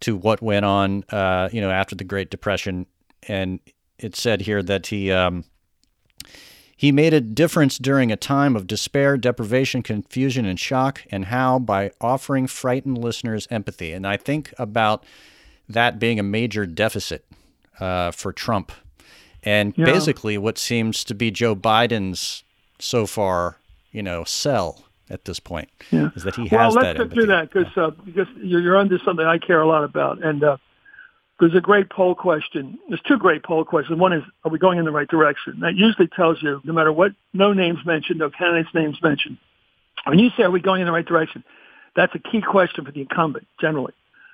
to 0.01 0.15
what 0.15 0.41
went 0.41 0.65
on, 0.65 1.03
uh, 1.09 1.49
you 1.51 1.61
know, 1.61 1.69
after 1.69 1.95
the 1.95 2.03
Great 2.03 2.29
Depression. 2.29 2.85
And 3.27 3.59
it 3.97 4.15
said 4.15 4.41
here 4.41 4.63
that 4.63 4.87
he 4.87 5.11
um, 5.11 5.43
he 6.75 6.91
made 6.91 7.13
a 7.13 7.19
difference 7.19 7.77
during 7.77 8.11
a 8.11 8.15
time 8.15 8.55
of 8.55 8.65
despair, 8.65 9.17
deprivation, 9.17 9.83
confusion, 9.83 10.45
and 10.45 10.57
shock, 10.57 11.03
and 11.11 11.25
how 11.25 11.59
by 11.59 11.91
offering 11.99 12.47
frightened 12.47 12.97
listeners 12.97 13.47
empathy. 13.51 13.91
And 13.91 14.07
I 14.07 14.15
think 14.15 14.53
about 14.57 15.05
that 15.67 15.99
being 15.99 16.19
a 16.19 16.23
major 16.23 16.65
deficit 16.65 17.25
uh, 17.79 18.11
for 18.11 18.31
Trump 18.31 18.71
and 19.43 19.73
yeah. 19.77 19.85
basically 19.85 20.37
what 20.37 20.57
seems 20.57 21.03
to 21.05 21.13
be 21.13 21.31
Joe 21.31 21.55
Biden's 21.55 22.43
so 22.79 23.05
far, 23.05 23.57
you 23.91 24.03
know, 24.03 24.23
sell 24.23 24.83
at 25.09 25.25
this 25.25 25.39
point 25.39 25.69
yeah. 25.91 26.09
is 26.15 26.23
that 26.23 26.35
he 26.35 26.47
has 26.47 26.75
that 26.75 26.81
well, 26.81 26.83
let's 26.83 26.99
that. 26.99 27.13
do 27.13 27.25
that 27.27 27.51
because 27.51 27.77
uh, 27.77 27.89
because 28.05 28.27
you're, 28.37 28.61
you're 28.61 28.77
under 28.77 28.99
something 29.03 29.25
I 29.25 29.37
care 29.37 29.61
a 29.61 29.67
lot 29.67 29.83
about, 29.83 30.23
and 30.23 30.43
uh, 30.43 30.57
there's 31.39 31.55
a 31.55 31.61
great 31.61 31.89
poll 31.89 32.15
question. 32.15 32.77
There's 32.89 33.01
two 33.07 33.17
great 33.17 33.43
poll 33.43 33.65
questions. 33.65 33.99
One 33.99 34.13
is, 34.13 34.23
are 34.43 34.51
we 34.51 34.59
going 34.59 34.77
in 34.77 34.85
the 34.85 34.91
right 34.91 35.07
direction? 35.07 35.59
That 35.61 35.75
usually 35.75 36.07
tells 36.07 36.41
you, 36.41 36.61
no 36.63 36.73
matter 36.73 36.91
what, 36.91 37.13
no 37.33 37.53
names 37.53 37.79
mentioned, 37.85 38.19
no 38.19 38.29
candidates' 38.29 38.73
names 38.73 38.97
mentioned. 39.01 39.37
When 40.05 40.19
you 40.19 40.29
say, 40.37 40.43
are 40.43 40.51
we 40.51 40.61
going 40.61 40.81
in 40.81 40.85
the 40.85 40.93
right 40.93 41.05
direction? 41.05 41.43
That's 41.95 42.13
a 42.15 42.19
key 42.19 42.41
question 42.41 42.85
for 42.85 42.91
the 42.91 43.01
incumbent 43.01 43.47
generally 43.59 43.93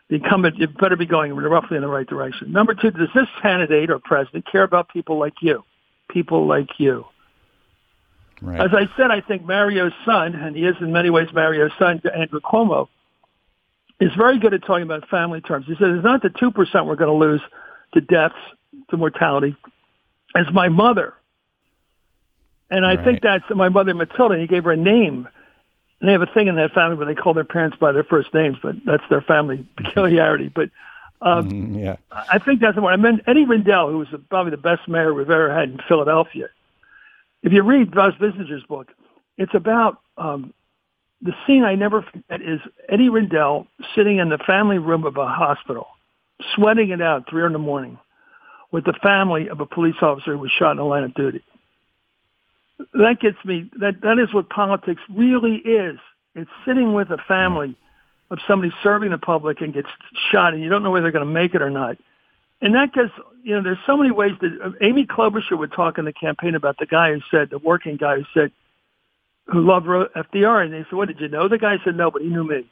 the 0.10 0.16
incumbent, 0.16 0.58
you 0.58 0.68
better 0.68 0.96
be 0.96 1.06
going 1.06 1.34
roughly 1.34 1.78
in 1.78 1.82
the 1.82 1.90
right 1.90 2.08
direction. 2.08 2.52
Number 2.52 2.76
two, 2.76 2.92
does 2.92 3.10
this 3.16 3.28
candidate 3.42 3.90
or 3.90 4.00
president 4.00 4.46
care 4.52 4.64
about 4.64 4.90
people 4.90 5.18
like 5.18 5.34
you? 5.42 5.64
People 6.10 6.46
like 6.46 6.70
you. 6.78 7.06
Right. 8.42 8.60
As 8.60 8.72
I 8.74 8.90
said, 8.98 9.12
I 9.12 9.22
think 9.22 9.46
Mario's 9.46 9.94
son, 10.06 10.36
and 10.36 10.56
he 10.56 10.66
is 10.66 10.76
in 10.82 10.92
many 10.92 11.10
ways 11.10 11.28
Mario's 11.34 11.72
son, 11.80 12.02
Andrew 12.14 12.42
Cuomo, 12.42 12.88
is 14.00 14.12
very 14.18 14.40
good 14.40 14.54
at 14.54 14.62
talking 14.66 14.84
about 14.84 15.08
family 15.10 15.42
terms. 15.42 15.66
He 15.68 15.76
said, 15.80 15.90
it's 15.90 16.04
not 16.04 16.22
the 16.22 16.30
2% 16.30 16.54
we're 16.86 16.96
going 16.96 17.08
to 17.08 17.14
lose 17.14 17.42
to 17.94 18.02
deaths, 18.02 18.36
to 18.90 18.98
mortality. 18.98 19.56
It's 20.36 20.52
my 20.52 20.68
mother. 20.68 21.14
And 22.70 22.86
I 22.86 22.96
right. 22.96 23.06
think 23.06 23.22
that's 23.22 23.46
my 23.52 23.70
mother, 23.70 23.94
Matilda. 23.94 24.38
He 24.38 24.48
gave 24.48 24.66
her 24.66 24.72
a 24.72 24.78
name 24.78 25.30
and 26.00 26.10
they 26.10 26.12
have 26.12 26.22
a 26.22 26.32
thing 26.34 26.48
in 26.48 26.56
that 26.56 26.72
family 26.74 26.98
where 26.98 27.08
they 27.08 27.16
call 27.16 27.34
their 27.34 27.44
parents 27.44 27.78
by 27.80 27.92
their 27.92 28.04
first 28.04 28.34
names, 28.34 28.58
but 28.62 28.76
that's 28.86 29.04
their 29.10 29.22
family 29.22 29.66
peculiarity. 29.78 30.52
But 30.54 30.70
um, 31.22 31.50
mm, 31.50 31.84
yeah, 31.84 31.96
I 32.12 32.40
think 32.40 32.60
that's 32.60 32.76
the 32.76 32.82
one. 32.82 32.94
I 32.94 32.98
meant 32.98 33.22
Eddie 33.28 33.46
Rendell, 33.46 33.90
who 33.90 34.00
was 34.00 34.08
probably 34.30 34.52
the 34.52 34.58
best 34.58 34.88
mayor 34.88 35.14
we've 35.14 35.30
ever 35.30 35.54
had 35.54 35.70
in 35.70 35.80
Philadelphia. 35.88 36.50
If 37.46 37.54
you 37.54 37.64
read 37.64 37.92
Buzz 37.92 38.14
Bissinger's 38.20 38.64
book, 38.64 38.90
it's 39.38 39.54
about 39.54 40.02
um, 40.18 40.54
the 41.22 41.32
scene 41.48 41.64
I 41.64 41.76
never 41.76 42.02
forget 42.02 42.42
is 42.42 42.60
Eddie 42.90 43.10
Rendell 43.10 43.68
sitting 43.96 44.18
in 44.18 44.28
the 44.28 44.40
family 44.40 44.80
room 44.80 45.06
of 45.06 45.16
a 45.16 45.28
hospital, 45.28 45.88
sweating 46.56 46.90
it 46.90 47.02
out 47.02 47.30
three 47.30 47.46
in 47.46 47.54
the 47.54 47.60
morning, 47.60 47.98
with 48.72 48.84
the 48.84 48.98
family 49.02 49.48
of 49.48 49.62
a 49.62 49.66
police 49.66 49.96
officer 50.02 50.34
who 50.34 50.40
was 50.40 50.52
shot 50.52 50.72
in 50.72 50.78
the 50.78 50.84
line 50.84 51.04
of 51.04 51.14
duty 51.14 51.42
that 52.94 53.20
gets 53.20 53.38
me. 53.46 53.70
That 53.80 54.02
that 54.02 54.20
is 54.20 54.34
what 54.34 54.50
politics 54.50 55.02
really 55.10 55.58
is. 55.58 55.98
It's 56.36 56.50
sitting 56.66 56.94
with 56.94 57.10
a 57.10 57.18
family 57.28 57.76
of 58.32 58.40
somebody 58.48 58.74
serving 58.84 59.12
the 59.12 59.18
public 59.18 59.62
and 59.62 59.74
gets 59.74 59.88
shot, 60.32 60.54
and 60.54 60.64
you 60.64 60.70
don't 60.70 60.84
know 60.84 60.92
whether 60.92 61.04
they're 61.04 61.12
going 61.12 61.26
to 61.26 61.32
make 61.32 61.56
it 61.56 61.62
or 61.62 61.70
not. 61.70 61.98
And 62.62 62.76
that 62.76 62.94
gets, 62.94 63.12
you 63.44 63.56
know, 63.56 63.62
there's 63.62 63.78
so 63.86 63.98
many 63.98 64.12
ways 64.12 64.32
that 64.42 64.58
uh, 64.64 64.72
Amy 64.82 65.06
Klobuchar 65.06 65.58
would 65.58 65.74
talk 65.74 65.98
in 65.98 66.06
the 66.06 66.14
campaign 66.14 66.56
about 66.56 66.78
the 66.80 66.86
guy 66.86 67.14
who 67.14 67.20
said, 67.30 67.50
the 67.50 67.60
working 67.60 67.98
guy 67.98 68.18
who 68.18 68.26
said, 68.34 68.52
who 69.48 69.62
loved 69.62 69.86
FDR, 69.86 70.64
and 70.64 70.74
they 70.74 70.84
said, 70.90 70.94
"What 70.94 71.08
did 71.08 71.20
you 71.20 71.28
know?" 71.28 71.48
The 71.48 71.58
guy 71.58 71.78
said, 71.84 71.96
"No, 71.96 72.10
but 72.10 72.22
he 72.22 72.30
knew 72.30 72.44
me." 72.44 72.66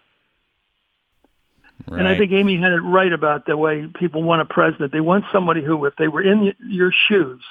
Right. 1.87 1.99
And 1.99 2.07
I 2.07 2.17
think 2.17 2.31
Amy 2.31 2.57
had 2.57 2.71
it 2.71 2.81
right 2.81 3.11
about 3.11 3.45
the 3.45 3.57
way 3.57 3.87
people 3.99 4.23
want 4.23 4.41
a 4.41 4.45
president. 4.45 4.91
They 4.91 5.01
want 5.01 5.25
somebody 5.31 5.63
who, 5.63 5.85
if 5.85 5.95
they 5.97 6.07
were 6.07 6.21
in 6.21 6.53
your 6.59 6.91
shoes, 7.07 7.43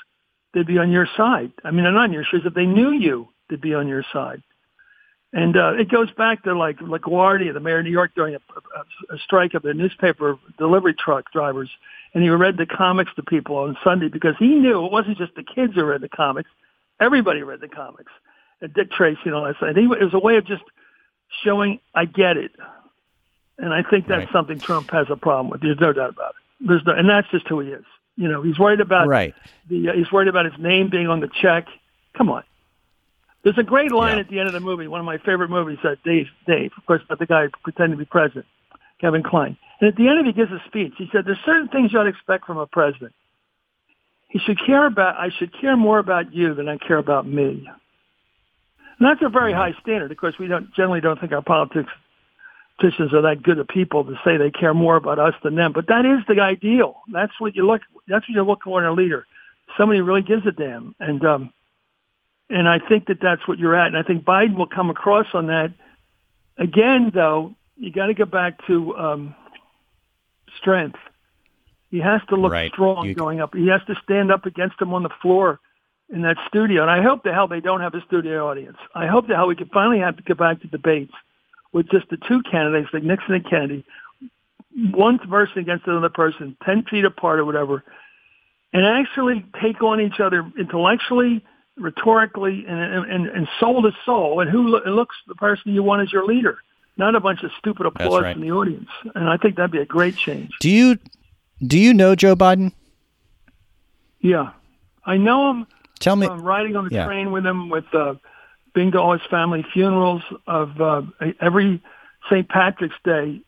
they'd 0.55 0.67
be 0.67 0.79
on 0.79 0.91
your 0.91 1.07
side. 1.17 1.53
I 1.65 1.71
mean, 1.71 1.85
not 1.85 1.97
on 1.97 2.13
your 2.13 2.25
shoes. 2.25 2.43
If 2.45 2.55
they 2.55 2.67
knew 2.67 2.91
you, 2.91 3.29
they'd 3.49 3.61
be 3.61 3.75
on 3.75 3.89
your 3.89 4.05
side. 4.13 4.43
And 5.35 5.57
uh, 5.57 5.75
it 5.75 5.91
goes 5.91 6.11
back 6.13 6.45
to 6.45 6.55
like 6.55 6.79
LaGuardia, 6.79 7.55
the 7.55 7.61
mayor 7.61 7.79
of 7.79 7.85
New 7.85 7.91
York, 7.91 8.13
during 8.15 8.35
a, 8.35 8.39
a, 8.39 9.15
a 9.15 9.19
strike 9.19 9.55
of 9.55 9.63
the 9.63 9.75
newspaper 9.75 10.39
delivery 10.59 10.95
truck 10.95 11.31
drivers, 11.33 11.71
and 12.15 12.23
he 12.23 12.31
read 12.31 12.57
the 12.57 12.67
comics 12.67 13.13
to 13.17 13.23
people 13.23 13.57
on 13.57 13.77
Sunday 13.83 14.09
because 14.09 14.35
he 14.39 14.49
knew 14.49 14.85
it 14.85 14.93
wasn't 14.93 15.19
just 15.19 15.35
the 15.35 15.43
kids 15.43 15.75
who 15.75 15.85
read 15.85 16.01
the 16.01 16.09
comics; 16.09 16.51
everybody 17.01 17.43
read 17.43 17.61
the 17.61 17.69
comics. 17.69 18.13
And 18.61 18.73
Dick 18.73 18.93
Tracy 18.93 19.21
and 19.25 19.35
all 19.35 19.45
that 19.45 19.57
stuff. 19.57 19.71
And 19.71 19.77
he, 19.77 19.85
it 19.85 20.05
was 20.05 20.15
a 20.15 20.21
way 20.21 20.37
of 20.37 20.47
just 20.47 20.63
showing, 21.45 21.81
"I 21.95 22.05
get 22.05 22.37
it," 22.37 22.53
and 23.59 23.73
I 23.73 23.83
think 23.83 24.07
that's 24.07 24.27
right. 24.27 24.33
something 24.33 24.59
Trump 24.59 24.91
has 24.91 25.07
a 25.11 25.17
problem 25.17 25.51
with. 25.51 25.63
There's 25.63 25.81
no 25.81 25.93
doubt 25.93 26.11
about 26.11 26.31
it. 26.31 26.69
There's 26.69 26.85
no, 26.87 26.93
and 26.93 27.09
that's 27.09 27.29
just 27.31 27.49
who 27.49 27.61
he 27.61 27.71
is. 27.71 27.85
You 28.17 28.29
know, 28.29 28.43
he's 28.43 28.59
worried 28.59 28.81
about 28.81 29.09
right. 29.09 29.35
the 29.69 29.89
uh, 29.89 29.93
he's 29.95 30.13
worried 30.13 30.29
about 30.29 30.45
his 30.45 30.59
name 30.59 30.91
being 30.91 31.09
on 31.09 31.21
the 31.21 31.29
check. 31.29 31.67
Come 32.15 32.31
on. 32.31 32.45
There's 33.43 33.59
a 33.59 33.65
great 33.65 33.91
line 33.91 34.15
yeah. 34.15 34.21
at 34.21 34.29
the 34.29 34.39
end 34.39 34.47
of 34.47 34.53
the 34.53 34.61
movie, 34.61 34.87
one 34.87 35.01
of 35.01 35.07
my 35.07 35.19
favorite 35.19 35.51
movies, 35.51 35.79
that 35.83 36.03
Dave, 36.05 36.29
Dave, 36.47 36.71
of 36.77 36.87
course, 36.87 37.03
about 37.05 37.19
the 37.19 37.27
guy 37.27 37.49
pretending 37.65 37.99
to 37.99 38.05
be 38.05 38.09
president, 38.09 38.47
Kevin 39.03 39.23
Kline. 39.23 39.59
And 39.81 39.89
at 39.89 39.97
the 39.97 40.09
end 40.09 40.21
of 40.21 40.27
it, 40.27 40.29
he 40.29 40.33
gives 40.33 40.51
a 40.51 40.63
speech. 40.67 40.95
He 40.97 41.09
said, 41.13 41.27
there's 41.27 41.39
certain 41.45 41.69
things 41.69 41.93
you 41.93 41.99
ought 41.99 42.05
to 42.05 42.09
expect 42.09 42.47
from 42.47 42.57
a 42.57 42.67
president. 42.67 43.13
He 44.29 44.39
should 44.39 44.59
care 44.65 44.87
about, 44.87 45.17
I 45.17 45.29
should 45.39 45.53
care 45.61 45.77
more 45.77 45.99
about 45.99 46.33
you 46.33 46.55
than 46.55 46.69
I 46.69 46.79
care 46.79 46.97
about 46.97 47.27
me. 47.27 47.69
And 48.99 49.09
that's 49.09 49.21
a 49.23 49.29
very 49.29 49.53
high 49.53 49.75
standard. 49.83 50.11
Of 50.11 50.17
course, 50.17 50.37
we 50.39 50.47
don't 50.47 50.73
generally 50.75 51.03
don't 51.03 51.21
think 51.21 51.33
our 51.33 51.43
politics 51.43 51.91
politicians 52.83 53.13
are 53.13 53.23
that 53.23 53.43
good 53.43 53.59
of 53.59 53.69
people 53.69 54.05
to 54.05 54.15
say 54.25 54.37
they 54.37 54.51
care 54.51 54.75
more 54.75 54.97
about 54.97 55.19
us 55.19 55.35
than 55.43 55.55
them. 55.55 55.73
But 55.73 55.87
that 55.89 56.05
is 56.05 56.25
the 56.27 56.41
ideal. 56.41 56.97
That's 57.13 57.33
what 57.39 57.55
you 57.55 57.67
look. 57.67 57.83
That's 58.09 58.29
what 58.29 58.35
you 58.35 58.43
look 58.43 58.63
for 58.65 58.81
in 58.81 58.87
a 58.87 58.93
leader. 58.93 59.27
Somebody 59.79 60.01
who 60.01 60.05
really 60.05 60.23
gives 60.23 60.47
a 60.47 60.53
damn. 60.53 60.95
And 60.99 61.25
um, 61.25 61.53
and 62.51 62.69
I 62.69 62.79
think 62.79 63.07
that 63.07 63.19
that's 63.21 63.47
what 63.47 63.59
you're 63.59 63.77
at. 63.77 63.89
And 63.89 63.97
I 63.97 64.03
think 64.03 64.25
Biden 64.25 64.57
will 64.57 64.67
come 64.67 64.91
across 64.91 65.27
on 65.33 65.47
that. 65.47 65.73
Again, 66.59 67.11
though, 67.15 67.55
you 67.77 67.93
got 67.93 68.07
to 68.07 68.15
go 68.15 68.25
back 68.25 68.65
to 68.67 68.97
um, 68.97 69.35
strength. 70.59 70.99
He 71.91 71.99
has 71.99 72.21
to 72.29 72.37
look 72.37 72.53
right. 72.53 72.73
strong 72.73 73.07
you... 73.07 73.15
going 73.15 73.41
up. 73.41 73.55
He 73.55 73.69
has 73.69 73.81
to 73.87 73.95
stand 74.03 74.33
up 74.33 74.47
against 74.47 74.81
him 74.81 74.95
on 74.95 75.03
the 75.03 75.11
floor 75.21 75.61
in 76.13 76.23
that 76.23 76.37
studio. 76.49 76.83
And 76.83 76.91
I 76.91 77.03
hope 77.03 77.23
the 77.23 77.33
hell 77.33 77.49
they 77.49 77.61
don't 77.61 77.81
have 77.81 77.95
a 77.95 78.03
studio 78.07 78.49
audience. 78.49 78.79
I 78.95 79.07
hope 79.07 79.29
the 79.29 79.35
hell 79.35 79.47
we 79.47 79.57
can 79.57 79.69
finally 79.69 80.01
have 80.01 80.17
to 80.17 80.23
go 80.23 80.35
back 80.35 80.61
to 80.61 80.69
debates 80.69 81.13
with 81.73 81.89
just 81.91 82.09
the 82.11 82.19
two 82.29 82.43
candidates, 82.51 82.91
like 82.93 83.03
Nixon 83.03 83.35
and 83.35 83.49
Kennedy, 83.49 83.85
one 84.93 85.19
person 85.19 85.59
against 85.59 85.87
another 85.87 86.11
person, 86.11 86.57
10 86.65 86.85
feet 86.85 87.05
apart 87.05 87.41
or 87.41 87.45
whatever, 87.45 87.83
and 88.73 88.85
actually 88.85 89.45
take 89.61 89.83
on 89.83 90.01
each 90.01 90.21
other 90.21 90.51
intellectually, 90.59 91.45
rhetorically, 91.77 92.65
and, 92.69 93.11
and, 93.11 93.27
and 93.29 93.49
soul 93.59 93.83
to 93.83 93.91
soul, 94.05 94.41
and 94.41 94.51
who 94.51 94.69
lo- 94.69 94.95
looks 94.95 95.17
the 95.27 95.35
person 95.35 95.73
you 95.73 95.83
want 95.83 96.03
as 96.03 96.13
your 96.13 96.25
leader, 96.25 96.59
not 96.97 97.15
a 97.15 97.21
bunch 97.21 97.43
of 97.43 97.51
stupid 97.59 97.87
applause 97.87 98.23
right. 98.23 98.35
from 98.35 98.43
the 98.43 98.53
audience. 98.53 98.89
And 99.15 99.29
I 99.29 99.37
think 99.37 99.57
that'd 99.57 99.71
be 99.71 99.79
a 99.79 99.87
great 99.87 100.17
change. 100.17 100.51
Do 100.61 100.71
you 100.71 100.99
do 101.67 101.79
you 101.79 101.95
know 101.95 102.15
Joe 102.15 102.37
Biden? 102.37 102.73
Yeah, 104.21 104.53
I 105.05 105.17
know 105.17 105.51
him. 105.51 105.67
Tell 105.99 106.17
me. 106.17 106.27
I'm 106.27 106.43
riding 106.43 106.77
on 106.77 106.89
the 106.89 106.95
yeah. 106.95 107.07
train 107.07 107.33
with 107.33 107.47
him 107.47 107.69
with 107.69 107.85
uh, 107.95 108.15
being 108.75 108.93
to 108.93 109.01
all 109.01 109.13
his 109.13 109.23
family 109.31 109.65
funerals 109.73 110.23
of 110.47 110.81
uh, 110.81 111.03
every 111.41 111.83
St. 112.29 112.49
Patrick's 112.49 112.97
Day 113.05 113.41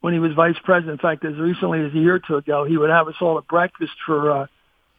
when 0.00 0.12
he 0.12 0.18
was 0.18 0.32
vice 0.32 0.56
president. 0.62 0.92
In 0.92 0.98
fact, 0.98 1.24
as 1.24 1.36
recently 1.36 1.84
as 1.84 1.92
a 1.92 1.98
year 1.98 2.16
or 2.16 2.18
two 2.18 2.36
ago, 2.36 2.64
he 2.64 2.76
would 2.76 2.90
have 2.90 3.08
us 3.08 3.14
all 3.20 3.38
at 3.38 3.46
breakfast 3.46 3.92
for 4.04 4.30
uh, 4.30 4.46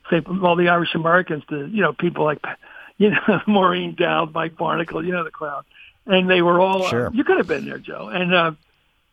St. 0.09 0.25
all 0.43 0.55
the 0.55 0.69
Irish 0.69 0.95
Americans 0.95 1.43
to 1.49 1.67
you 1.67 1.81
know 1.81 1.93
people 1.93 2.23
like 2.25 2.39
you 2.97 3.11
know 3.11 3.41
Maureen 3.47 3.95
Dowd, 3.95 4.33
Mike 4.33 4.55
Barnicle, 4.55 5.05
you 5.05 5.11
know 5.11 5.23
the 5.23 5.31
crowd, 5.31 5.65
and 6.05 6.29
they 6.29 6.41
were 6.41 6.59
all. 6.59 6.83
Uh, 6.83 6.89
sure. 6.89 7.07
Uh, 7.07 7.11
you 7.13 7.23
could 7.23 7.37
have 7.37 7.47
been 7.47 7.65
there, 7.65 7.79
Joe, 7.79 8.09
and 8.09 8.33
uh, 8.33 8.51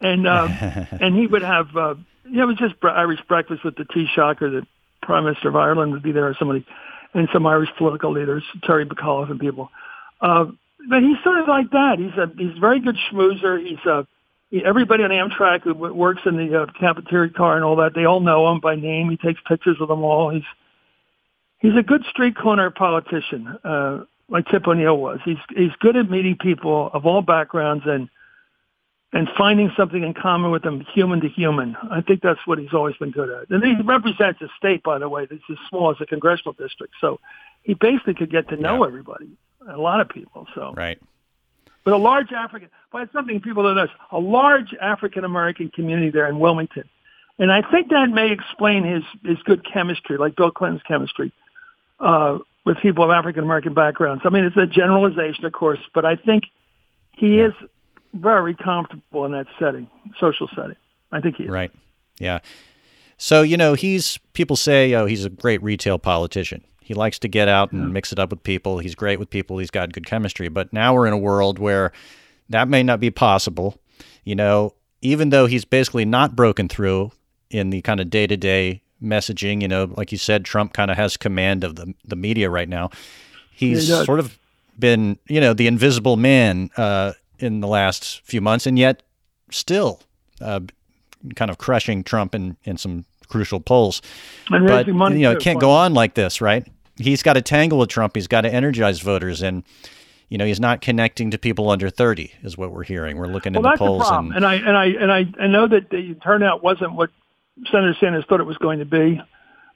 and 0.01 0.27
uh, 0.27 0.49
and 1.01 1.17
he 1.17 1.27
would 1.27 1.43
have. 1.43 1.77
Uh, 1.77 1.95
you 2.25 2.37
know, 2.37 2.45
it 2.45 2.47
was 2.47 2.59
just 2.59 2.75
Irish 2.85 3.21
breakfast 3.27 3.65
with 3.65 3.77
the 3.77 3.85
Taoiseach 3.85 4.41
or 4.41 4.51
the 4.51 4.67
Prime 5.03 5.25
Minister 5.25 5.49
of 5.49 5.57
Ireland 5.57 5.93
would 5.93 6.03
be 6.03 6.13
there 6.13 6.29
or 6.29 6.37
somebody, 6.39 6.65
and 7.15 7.29
some 7.33 7.47
Irish 7.47 7.71
political 7.77 8.13
leaders, 8.13 8.45
Terry 8.63 8.87
McAuliffe 8.87 9.31
and 9.31 9.41
people. 9.41 9.71
Uh, 10.21 10.47
but 10.89 11.03
he's 11.03 11.17
sort 11.25 11.39
of 11.39 11.49
like 11.49 11.71
that. 11.71 11.99
He's 11.99 12.17
a 12.17 12.31
he's 12.37 12.57
a 12.57 12.61
very 12.61 12.81
good 12.81 12.97
schmoozer. 13.11 13.61
He's 13.67 13.85
a 13.87 14.07
he, 14.51 14.65
everybody 14.65 15.03
on 15.03 15.11
Amtrak 15.11 15.63
who 15.63 15.75
works 15.75 16.23
in 16.27 16.37
the 16.37 16.63
uh, 16.63 16.67
cafeteria 16.79 17.31
car 17.31 17.57
and 17.57 17.65
all 17.65 17.77
that. 17.77 17.95
They 17.95 18.05
all 18.05 18.21
know 18.21 18.51
him 18.51 18.61
by 18.61 18.77
name. 18.77 19.11
He 19.11 19.17
takes 19.17 19.41
pictures 19.47 19.79
with 19.79 19.89
them 19.89 20.03
all. 20.03 20.31
He's 20.31 20.45
he's 21.59 21.77
a 21.77 21.83
good 21.83 22.05
street 22.11 22.37
corner 22.37 22.71
politician, 22.71 23.59
uh, 23.65 24.05
like 24.31 24.47
Tip 24.47 24.67
O'Neill 24.67 24.97
was. 24.97 25.19
He's 25.25 25.37
he's 25.55 25.73
good 25.81 25.97
at 25.97 26.09
meeting 26.09 26.37
people 26.41 26.91
of 26.93 27.05
all 27.05 27.23
backgrounds 27.23 27.85
and 27.87 28.09
and 29.13 29.29
finding 29.37 29.73
something 29.77 30.05
in 30.05 30.15
common 30.15 30.53
with 30.53 30.63
them, 30.63 30.87
human 30.95 31.21
to 31.21 31.29
human. 31.29 31.77
I 31.91 32.01
think 32.01 32.23
that's 32.23 32.39
what 32.47 32.59
he's 32.59 32.73
always 32.73 32.97
been 32.97 33.11
good 33.11 33.29
at. 33.29 33.51
And 33.51 33.65
he 33.65 33.83
represents 33.83 34.41
a 34.41 34.49
state, 34.57 34.85
by 34.85 34.99
the 34.99 35.09
way, 35.09 35.27
that's 35.27 35.43
as 35.51 35.57
small 35.69 35.91
as 35.91 35.97
a 36.01 36.07
congressional 36.07 36.53
district. 36.53 36.95
So 37.01 37.19
he 37.63 37.75
basically 37.75 38.15
could 38.15 38.31
get 38.31 38.49
to 38.51 38.57
know 38.57 38.83
yeah. 38.83 38.87
everybody, 38.87 39.31
a 39.69 39.77
lot 39.77 40.01
of 40.01 40.09
people. 40.09 40.47
So 40.55 40.75
right. 40.77 40.99
But 41.83 41.95
a 41.95 41.97
large 41.97 42.31
African, 42.31 42.69
but 42.93 43.03
it's 43.03 43.13
something 43.13 43.41
people 43.41 43.63
don't 43.63 43.75
know. 43.75 43.89
A 44.13 44.19
large 44.19 44.75
African 44.81 45.25
American 45.25 45.71
community 45.71 46.11
there 46.11 46.29
in 46.29 46.39
Wilmington. 46.39 46.85
And 47.39 47.51
I 47.51 47.63
think 47.69 47.89
that 47.89 48.11
may 48.11 48.31
explain 48.33 48.85
his, 48.85 49.03
his 49.25 49.39
good 49.45 49.65
chemistry, 49.65 50.19
like 50.19 50.37
Bill 50.37 50.51
Clinton's 50.51 50.83
chemistry, 50.87 51.33
uh, 51.99 52.39
with 52.65 52.77
people 52.79 53.05
of 53.05 53.11
African 53.11 53.45
American 53.45 53.75
backgrounds. 53.75 54.23
I 54.25 54.31
mean, 54.31 54.45
it's 54.45 54.57
a 54.57 54.67
generalization, 54.67 55.45
of 55.45 55.53
course, 55.53 55.81
but 55.95 56.05
I 56.05 56.17
think 56.17 56.45
he 57.17 57.39
yeah. 57.39 57.47
is 57.47 57.53
very 58.15 58.55
comfortable 58.55 59.25
in 59.25 59.33
that 59.33 59.47
setting, 59.59 59.89
social 60.19 60.49
setting. 60.55 60.77
I 61.13 61.21
think 61.21 61.37
he 61.37 61.45
is. 61.45 61.51
Right. 61.51 61.71
Yeah. 62.19 62.41
So, 63.17 63.43
you 63.43 63.57
know, 63.57 63.75
he's, 63.75 64.19
people 64.33 64.57
say, 64.57 64.95
oh, 64.95 65.07
he's 65.07 65.25
a 65.25 65.31
great 65.31 65.63
retail 65.63 65.99
politician. 65.99 66.65
He 66.81 66.95
likes 66.95 67.19
to 67.21 67.29
get 67.29 67.49
out 67.49 67.71
and 67.73 67.83
yeah. 67.83 67.89
mix 67.89 68.13
it 68.13 68.19
up 68.19 68.31
with 68.31 68.43
people. 68.43 68.79
He's 68.79 68.95
great 68.95 69.19
with 69.19 69.31
people. 69.31 69.59
He's 69.59 69.71
got 69.71 69.93
good 69.93 70.07
chemistry. 70.07 70.49
But 70.49 70.73
now 70.73 70.95
we're 70.95 71.07
in 71.07 71.13
a 71.13 71.19
world 71.19 71.59
where 71.59 71.93
that 72.49 72.69
may 72.69 72.83
not 72.83 72.99
be 72.99 73.11
possible. 73.11 73.79
You 74.25 74.35
know, 74.35 74.75
even 75.03 75.31
though 75.31 75.47
he's 75.47 75.65
basically 75.65 76.05
not 76.05 76.35
broken 76.35 76.69
through 76.69 77.13
in 77.51 77.71
the 77.71 77.83
kind 77.83 78.01
of 78.01 78.11
day 78.11 78.27
to 78.27 78.37
day 78.37 78.83
messaging, 79.03 79.63
you 79.63 79.69
know, 79.69 79.93
like 79.97 80.13
you 80.13 80.19
said, 80.19 80.45
Trump 80.45 80.73
kind 80.73 80.91
of 80.91 80.97
has 80.97 81.17
command 81.17 81.65
of 81.65 81.77
the, 81.77 81.95
the 82.05 82.17
media 82.17 82.51
right 82.51 82.69
now. 82.69 82.91
He's 83.51 83.89
he 83.89 84.05
sort 84.05 84.21
of 84.21 84.39
been, 84.79 85.19
you 85.29 85.41
know, 85.41 85.53
the 85.53 85.67
invisible 85.67 86.17
man 86.17 86.71
uh, 86.77 87.13
in 87.39 87.61
the 87.61 87.69
last 87.69 88.21
few 88.25 88.41
months, 88.41 88.67
and 88.67 88.79
yet 88.79 89.03
still 89.51 90.01
uh, 90.41 90.61
kind 91.37 91.51
of 91.51 91.59
crushing 91.59 92.03
Trump 92.03 92.35
in, 92.35 92.57
in 92.65 92.77
some 92.77 93.05
crucial 93.29 93.61
polls. 93.61 94.03
And 94.51 94.67
but 94.67 94.87
you 94.87 94.95
know, 94.95 95.33
it 95.33 95.41
can't 95.41 95.61
go 95.61 95.71
on 95.71 95.95
like 95.95 96.15
this, 96.15 96.41
right? 96.41 96.67
He's 96.97 97.23
got 97.23 97.35
to 97.35 97.43
tangle 97.43 97.79
with 97.79 97.89
Trump. 97.89 98.15
He's 98.15 98.27
got 98.27 98.43
to 98.43 98.53
energize 98.53 99.01
voters, 99.01 99.43
and 99.43 99.63
you 100.29 100.39
know, 100.39 100.45
he's 100.45 100.61
not 100.61 100.81
connecting 100.81 101.31
to 101.31 101.39
people 101.39 101.71
under 101.71 101.89
thirty, 101.89 102.33
is 102.43 102.59
what 102.59 102.73
we're 102.73 102.85
hearing. 102.85 103.17
We're 103.17 103.27
looking 103.27 103.55
well, 103.55 103.65
in 103.65 103.71
the 103.73 103.77
polls, 103.79 104.11
and, 104.11 104.35
and 104.35 104.45
I 104.45 104.55
and 104.55 104.77
I 104.77 104.85
and 104.87 105.13
I, 105.13 105.27
I 105.39 105.47
know 105.47 105.67
that 105.69 105.91
the 105.91 106.15
turnout 106.23 106.63
wasn't 106.63 106.93
what 106.93 107.11
Senator 107.67 107.95
Sanders 108.01 108.25
thought 108.29 108.41
it 108.41 108.45
was 108.45 108.57
going 108.59 108.79
to 108.79 108.85
be 108.85 109.21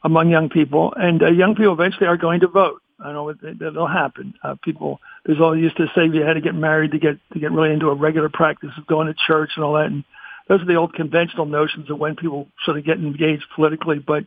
among 0.02 0.30
young 0.30 0.48
people, 0.48 0.92
and 0.96 1.22
uh, 1.22 1.30
young 1.30 1.54
people 1.54 1.72
eventually 1.72 2.06
are 2.06 2.16
going 2.16 2.40
to 2.40 2.48
vote. 2.48 2.80
I 3.00 3.12
know 3.12 3.28
it, 3.30 3.38
it'll 3.42 3.88
happen. 3.88 4.34
Uh, 4.42 4.54
people, 4.62 5.00
there's 5.24 5.40
all 5.40 5.56
used 5.56 5.76
to 5.78 5.86
say 5.94 6.06
you 6.06 6.22
had 6.22 6.34
to 6.34 6.40
get 6.40 6.54
married 6.54 6.92
to 6.92 6.98
get 6.98 7.18
to 7.32 7.40
get 7.40 7.52
really 7.52 7.72
into 7.72 7.88
a 7.88 7.94
regular 7.94 8.28
practice 8.28 8.70
of 8.78 8.86
going 8.86 9.08
to 9.08 9.14
church 9.26 9.50
and 9.56 9.64
all 9.64 9.74
that, 9.74 9.86
and 9.86 10.04
those 10.48 10.60
are 10.60 10.66
the 10.66 10.76
old 10.76 10.94
conventional 10.94 11.46
notions 11.46 11.90
of 11.90 11.98
when 11.98 12.16
people 12.16 12.48
sort 12.64 12.78
of 12.78 12.84
get 12.84 12.98
engaged 12.98 13.44
politically. 13.56 13.98
But 13.98 14.24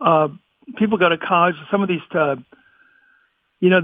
uh, 0.00 0.28
people 0.76 0.98
go 0.98 1.08
to 1.08 1.18
college. 1.18 1.56
Some 1.70 1.82
of 1.82 1.88
these, 1.88 2.00
uh, 2.12 2.36
you 3.60 3.70
know, 3.70 3.80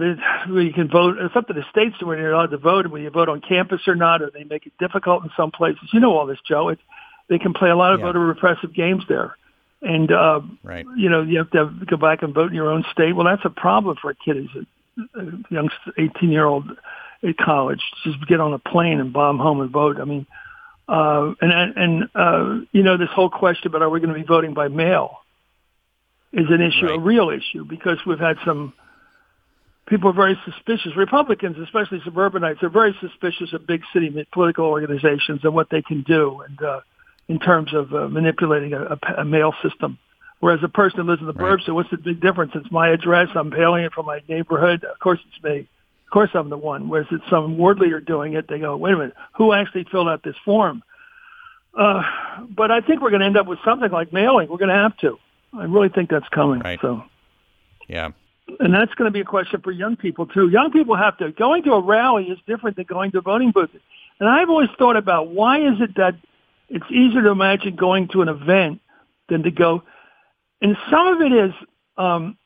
where 0.48 0.62
you 0.62 0.72
can 0.72 0.88
vote. 0.88 1.16
It's 1.18 1.34
up 1.34 1.48
to 1.48 1.55
the 1.55 1.64
states 1.70 1.96
to 1.98 2.07
where 2.07 2.18
you're 2.18 2.32
allowed 2.32 2.50
to 2.50 2.59
vote, 2.59 2.84
and 2.84 2.92
whether 2.92 3.05
you 3.05 3.11
vote 3.11 3.28
on 3.28 3.40
campus 3.40 3.80
or 3.86 3.94
not, 3.94 4.22
or 4.22 4.30
they 4.30 4.44
make 4.44 4.66
it 4.66 4.72
difficult 4.78 5.24
in 5.24 5.30
some 5.36 5.50
places. 5.50 5.88
You 5.92 6.00
know 6.00 6.16
all 6.16 6.26
this, 6.26 6.38
Joe. 6.46 6.68
It's, 6.68 6.82
they 7.29 7.39
can 7.39 7.55
play 7.55 7.70
a 7.70 7.77
lot 7.77 7.95
of 7.95 8.01
yeah. 8.01 8.07
voter 8.07 8.20
repressive 8.20 8.75
games 8.75 9.05
there. 9.09 9.37
And, 9.83 10.11
uh, 10.11 10.41
right. 10.62 10.87
you 10.97 11.11
know, 11.11 11.22
you 11.22 11.39
have 11.39 11.51
to 11.51 11.59
have, 11.59 11.87
go 11.87 11.97
back 11.97 12.22
and 12.22 12.33
vote 12.33 12.49
in 12.49 12.55
your 12.55 12.70
own 12.70 12.85
state. 12.93 13.14
Well, 13.14 13.27
that's 13.27 13.45
a 13.45 13.51
problem 13.51 13.97
for 14.01 14.11
a 14.11 14.14
kid 14.14 14.37
who's 14.37 14.66
a, 15.14 15.20
a 15.20 15.25
young 15.51 15.68
18 15.99 16.31
year 16.31 16.45
old 16.45 16.70
at 17.22 17.37
college. 17.37 17.83
Just 18.05 18.27
get 18.27 18.41
on 18.41 18.55
a 18.55 18.59
plane 18.59 19.01
and 19.01 19.12
bomb 19.12 19.39
home 19.39 19.61
and 19.61 19.70
vote. 19.70 19.99
I 20.01 20.05
mean, 20.05 20.27
uh, 20.89 21.35
and, 21.41 21.77
and, 21.77 22.09
uh, 22.14 22.64
you 22.72 22.83
know, 22.83 22.97
this 22.97 23.09
whole 23.14 23.31
question 23.31 23.68
about 23.68 23.83
are 23.83 23.91
we 23.91 24.01
going 24.01 24.12
to 24.12 24.18
be 24.18 24.27
voting 24.27 24.55
by 24.55 24.68
mail 24.68 25.18
is 26.33 26.47
an 26.49 26.61
issue, 26.61 26.87
right. 26.87 26.97
a 26.97 27.01
real 27.01 27.31
issue, 27.31 27.64
because 27.64 27.99
we've 28.07 28.18
had 28.18 28.37
some 28.45 28.72
people 29.87 30.11
are 30.11 30.14
very 30.14 30.39
suspicious. 30.45 30.97
Republicans, 30.97 31.57
especially 31.59 32.01
suburbanites, 32.05 32.62
are 32.62 32.68
very 32.68 32.95
suspicious 33.01 33.53
of 33.53 33.66
big 33.66 33.83
city 33.93 34.27
political 34.33 34.66
organizations 34.66 35.41
and 35.45 35.55
what 35.55 35.68
they 35.70 35.83
can 35.83 36.03
do, 36.03 36.43
and 36.47 36.61
uh, 36.62 36.81
in 37.29 37.39
terms 37.39 37.75
of 37.75 37.93
uh, 37.95 38.09
manipulating 38.09 38.72
a, 38.72 38.83
a, 38.83 38.99
a 39.18 39.25
mail 39.25 39.55
system. 39.62 39.99
Whereas 40.41 40.61
a 40.62 40.68
person 40.68 41.01
who 41.01 41.05
lives 41.05 41.22
in 41.22 41.27
the 41.27 41.33
burbs, 41.33 41.59
right. 41.59 41.66
so 41.66 41.75
what's 41.75 41.91
the 41.91 41.97
big 41.97 42.20
difference? 42.20 42.53
It's 42.55 42.70
my 42.70 42.91
address. 42.91 43.29
I'm 43.35 43.49
mailing 43.49 43.85
it 43.85 43.93
from 43.95 44.05
my 44.05 44.20
neighborhood. 44.29 44.85
Of 44.85 44.99
course, 44.99 45.18
it's 45.29 45.43
me 45.43 45.61
Of 45.61 46.11
course 46.12 46.31
I'm 46.35 46.51
the 46.51 46.59
one. 46.59 46.89
Whereas 46.91 47.07
it's 47.11 47.25
some 47.31 47.57
ward 47.57 47.79
leader 47.79 48.01
doing 48.01 48.35
it, 48.35 48.47
they 48.47 48.59
go, 48.59 48.77
wait 48.77 48.93
a 48.93 48.97
minute, 48.99 49.14
who 49.37 49.55
actually 49.55 49.85
filled 49.91 50.09
out 50.09 50.22
this 50.22 50.37
form? 50.45 50.83
Uh, 51.72 52.03
but 52.51 52.70
I 52.70 52.81
think 52.81 53.01
we're 53.01 53.11
going 53.11 53.20
to 53.20 53.27
end 53.27 53.39
up 53.39 53.47
with 53.47 53.59
something 53.64 53.91
like 53.91 54.12
mailing. 54.12 54.49
We're 54.49 54.59
going 54.59 54.68
to 54.68 54.75
have 54.75 54.97
to. 54.99 55.18
I 55.55 55.64
really 55.64 55.89
think 55.89 56.11
that's 56.11 56.29
coming. 56.29 56.61
Right. 56.61 56.79
So, 56.83 57.05
yeah. 57.89 58.11
And 58.61 58.75
that's 58.75 58.93
going 58.95 59.09
to 59.09 59.12
be 59.12 59.20
a 59.20 59.25
question 59.25 59.62
for 59.62 59.72
young 59.72 59.97
people 59.97 60.27
too. 60.27 60.49
Young 60.51 60.70
people 60.70 60.95
have 60.97 61.16
to 61.18 61.33
going 61.33 61.62
to 61.62 61.72
a 61.72 61.81
rally 61.81 62.25
is 62.25 62.39
different 62.47 62.77
than 62.77 62.85
going 62.85 63.12
to 63.12 63.18
a 63.18 63.22
voting 63.22 63.51
booth. 63.51 63.70
And 64.20 64.29
I've 64.29 64.51
always 64.51 64.68
thought 64.79 64.97
about 64.97 65.29
why 65.29 65.61
is 65.61 65.81
it 65.81 65.95
that 65.97 66.16
it's 66.69 66.91
easier 66.91 67.23
to 67.23 67.31
imagine 67.31 67.77
going 67.77 68.09
to 68.09 68.23
an 68.23 68.29
event 68.29 68.81
than 69.29 69.43
to 69.43 69.51
go. 69.51 69.83
And 70.61 70.77
some 70.91 71.07
of 71.09 71.21
it 71.21 71.33
is 71.33 71.53
um, 71.97 72.37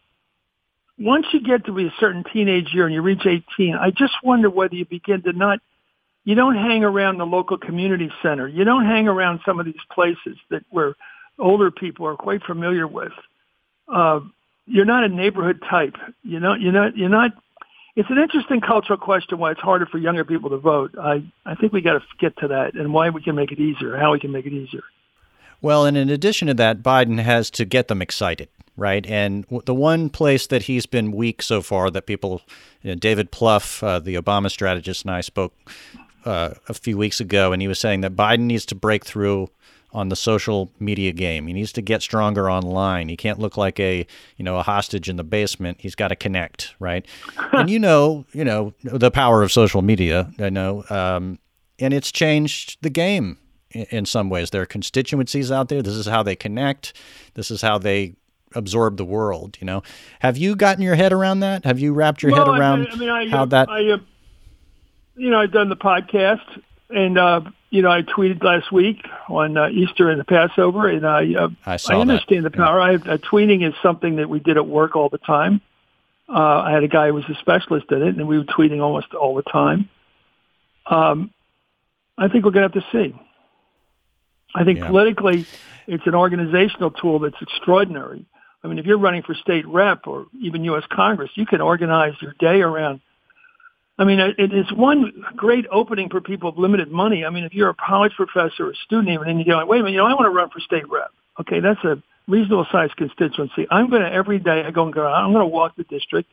once 0.98 1.26
you 1.32 1.40
get 1.40 1.64
to 1.66 1.72
be 1.72 1.86
a 1.86 1.94
certain 2.00 2.24
teenage 2.32 2.74
year 2.74 2.86
and 2.86 2.94
you 2.94 3.02
reach 3.02 3.24
18, 3.26 3.74
I 3.74 3.90
just 3.90 4.14
wonder 4.22 4.50
whether 4.50 4.74
you 4.74 4.84
begin 4.84 5.22
to 5.22 5.32
not, 5.32 5.60
you 6.24 6.34
don't 6.34 6.56
hang 6.56 6.84
around 6.84 7.18
the 7.18 7.26
local 7.26 7.56
community 7.56 8.10
center. 8.22 8.48
You 8.48 8.64
don't 8.64 8.84
hang 8.84 9.06
around 9.06 9.40
some 9.46 9.60
of 9.60 9.66
these 9.66 9.74
places 9.92 10.36
that 10.50 10.62
where 10.70 10.94
older 11.38 11.70
people 11.70 12.06
are 12.06 12.16
quite 12.16 12.42
familiar 12.42 12.86
with. 12.86 13.12
Uh, 13.86 14.20
you're 14.66 14.84
not 14.84 15.04
a 15.04 15.08
neighborhood 15.08 15.62
type. 15.68 15.94
You 16.22 16.40
know, 16.40 16.54
you're 16.54 16.72
not, 16.72 16.96
you're 16.96 17.08
not, 17.08 17.30
it's 17.98 18.10
an 18.10 18.18
interesting 18.18 18.60
cultural 18.60 18.96
question 18.96 19.38
why 19.38 19.50
it's 19.50 19.60
harder 19.60 19.84
for 19.84 19.98
younger 19.98 20.24
people 20.24 20.50
to 20.50 20.56
vote. 20.56 20.94
I, 20.96 21.20
I 21.44 21.56
think 21.56 21.72
we 21.72 21.80
got 21.80 21.94
to 21.94 22.02
get 22.20 22.36
to 22.36 22.46
that 22.46 22.74
and 22.74 22.94
why 22.94 23.10
we 23.10 23.20
can 23.20 23.34
make 23.34 23.50
it 23.50 23.58
easier, 23.58 23.96
how 23.96 24.12
we 24.12 24.20
can 24.20 24.30
make 24.30 24.46
it 24.46 24.52
easier. 24.52 24.84
Well, 25.60 25.84
and 25.84 25.96
in 25.96 26.08
addition 26.08 26.46
to 26.46 26.54
that, 26.54 26.80
Biden 26.80 27.18
has 27.18 27.50
to 27.50 27.64
get 27.64 27.88
them 27.88 28.00
excited 28.00 28.48
right? 28.76 29.04
And 29.08 29.44
the 29.64 29.74
one 29.74 30.08
place 30.08 30.46
that 30.46 30.62
he's 30.62 30.86
been 30.86 31.10
weak 31.10 31.42
so 31.42 31.62
far 31.62 31.90
that 31.90 32.06
people, 32.06 32.42
you 32.80 32.90
know, 32.90 32.94
David 32.94 33.32
Plouffe, 33.32 33.82
uh, 33.82 33.98
the 33.98 34.14
Obama 34.14 34.48
strategist, 34.48 35.02
and 35.02 35.10
I 35.10 35.20
spoke 35.20 35.52
uh, 36.24 36.50
a 36.68 36.74
few 36.74 36.96
weeks 36.96 37.18
ago, 37.18 37.52
and 37.52 37.60
he 37.60 37.66
was 37.66 37.80
saying 37.80 38.02
that 38.02 38.14
Biden 38.14 38.42
needs 38.42 38.64
to 38.66 38.76
break 38.76 39.04
through 39.04 39.50
on 39.92 40.08
the 40.08 40.16
social 40.16 40.70
media 40.78 41.12
game. 41.12 41.46
He 41.46 41.52
needs 41.52 41.72
to 41.72 41.82
get 41.82 42.02
stronger 42.02 42.50
online. 42.50 43.08
He 43.08 43.16
can't 43.16 43.38
look 43.38 43.56
like 43.56 43.80
a, 43.80 44.06
you 44.36 44.44
know, 44.44 44.56
a 44.56 44.62
hostage 44.62 45.08
in 45.08 45.16
the 45.16 45.24
basement. 45.24 45.78
He's 45.80 45.94
got 45.94 46.08
to 46.08 46.16
connect, 46.16 46.74
right? 46.78 47.06
and 47.52 47.70
you 47.70 47.78
know, 47.78 48.26
you 48.32 48.44
know 48.44 48.74
the 48.82 49.10
power 49.10 49.42
of 49.42 49.50
social 49.52 49.82
media. 49.82 50.30
I 50.38 50.50
know, 50.50 50.84
um, 50.90 51.38
and 51.78 51.94
it's 51.94 52.12
changed 52.12 52.78
the 52.82 52.90
game 52.90 53.38
in, 53.70 53.86
in 53.90 54.06
some 54.06 54.28
ways. 54.30 54.50
There 54.50 54.62
are 54.62 54.66
constituencies 54.66 55.50
out 55.50 55.68
there. 55.68 55.82
This 55.82 55.94
is 55.94 56.06
how 56.06 56.22
they 56.22 56.36
connect. 56.36 56.92
This 57.34 57.50
is 57.50 57.62
how 57.62 57.78
they 57.78 58.14
absorb 58.54 58.96
the 58.96 59.04
world. 59.04 59.56
You 59.60 59.66
know, 59.66 59.82
have 60.20 60.36
you 60.36 60.56
gotten 60.56 60.82
your 60.82 60.94
head 60.94 61.12
around 61.12 61.40
that? 61.40 61.64
Have 61.64 61.78
you 61.78 61.92
wrapped 61.92 62.22
your 62.22 62.32
well, 62.32 62.52
head 62.52 62.60
around 62.60 62.88
I 62.90 62.96
mean, 62.96 63.10
I, 63.10 63.28
how 63.28 63.42
uh, 63.42 63.46
that? 63.46 63.68
I, 63.68 63.90
uh, 63.90 63.98
you 65.16 65.30
know, 65.30 65.40
I've 65.40 65.52
done 65.52 65.68
the 65.68 65.76
podcast, 65.76 66.62
and 66.90 67.18
uh, 67.18 67.40
you 67.70 67.82
know, 67.82 67.90
I 67.90 68.02
tweeted 68.02 68.42
last 68.42 68.72
week 68.72 69.04
on 69.28 69.56
uh, 69.56 69.68
Easter 69.68 70.10
and 70.10 70.18
the 70.18 70.24
Passover, 70.24 70.88
and 70.88 71.06
I 71.06 71.34
uh, 71.34 71.48
I, 71.66 71.78
I 71.88 71.96
understand 71.96 72.44
that. 72.44 72.52
the 72.52 72.56
power. 72.56 72.78
Yeah. 72.80 72.98
I, 73.04 73.14
uh, 73.14 73.16
tweeting 73.18 73.66
is 73.66 73.74
something 73.82 74.16
that 74.16 74.28
we 74.28 74.40
did 74.40 74.56
at 74.56 74.66
work 74.66 74.96
all 74.96 75.08
the 75.08 75.18
time. 75.18 75.60
Uh, 76.28 76.62
I 76.62 76.72
had 76.72 76.82
a 76.82 76.88
guy 76.88 77.08
who 77.08 77.14
was 77.14 77.24
a 77.28 77.34
specialist 77.40 77.86
in 77.90 78.02
it, 78.02 78.16
and 78.16 78.28
we 78.28 78.38
were 78.38 78.44
tweeting 78.44 78.80
almost 78.80 79.14
all 79.14 79.34
the 79.34 79.42
time. 79.42 79.88
Um, 80.86 81.30
I 82.16 82.28
think 82.28 82.44
we're 82.44 82.50
going 82.50 82.68
to 82.68 82.74
have 82.74 82.84
to 82.84 82.90
see. 82.92 83.14
I 84.54 84.64
think 84.64 84.78
yeah. 84.78 84.88
politically, 84.88 85.46
it's 85.86 86.06
an 86.06 86.14
organizational 86.14 86.90
tool 86.90 87.18
that's 87.20 87.40
extraordinary. 87.40 88.24
I 88.62 88.68
mean, 88.68 88.78
if 88.78 88.86
you're 88.86 88.98
running 88.98 89.22
for 89.22 89.34
state 89.34 89.66
rep 89.66 90.06
or 90.06 90.26
even 90.40 90.64
U.S. 90.64 90.84
Congress, 90.90 91.30
you 91.34 91.46
can 91.46 91.60
organize 91.60 92.14
your 92.20 92.34
day 92.38 92.60
around. 92.60 93.00
I 93.98 94.04
mean, 94.04 94.20
it 94.20 94.52
is 94.52 94.70
one 94.72 95.24
great 95.34 95.66
opening 95.72 96.08
for 96.08 96.20
people 96.20 96.52
with 96.52 96.58
limited 96.58 96.90
money. 96.90 97.24
I 97.24 97.30
mean, 97.30 97.42
if 97.42 97.52
you're 97.52 97.70
a 97.70 97.74
college 97.74 98.12
professor 98.16 98.66
or 98.66 98.70
a 98.70 98.76
student 98.86 99.08
even, 99.08 99.28
and 99.28 99.40
you 99.40 99.44
go, 99.44 99.64
wait 99.66 99.80
a 99.80 99.82
minute, 99.82 99.92
you 99.92 99.98
know, 99.98 100.06
I 100.06 100.14
want 100.14 100.26
to 100.26 100.30
run 100.30 100.50
for 100.50 100.60
state 100.60 100.88
rep. 100.88 101.10
Okay, 101.40 101.58
that's 101.58 101.82
a 101.82 102.00
reasonable 102.28 102.66
sized 102.70 102.94
constituency. 102.96 103.66
I'm 103.70 103.90
going 103.90 104.02
to 104.02 104.12
every 104.12 104.38
day 104.38 104.62
I 104.64 104.70
go 104.70 104.84
and 104.84 104.94
go. 104.94 105.04
I'm 105.04 105.32
going 105.32 105.42
to 105.42 105.46
walk 105.46 105.74
the 105.76 105.82
district. 105.84 106.30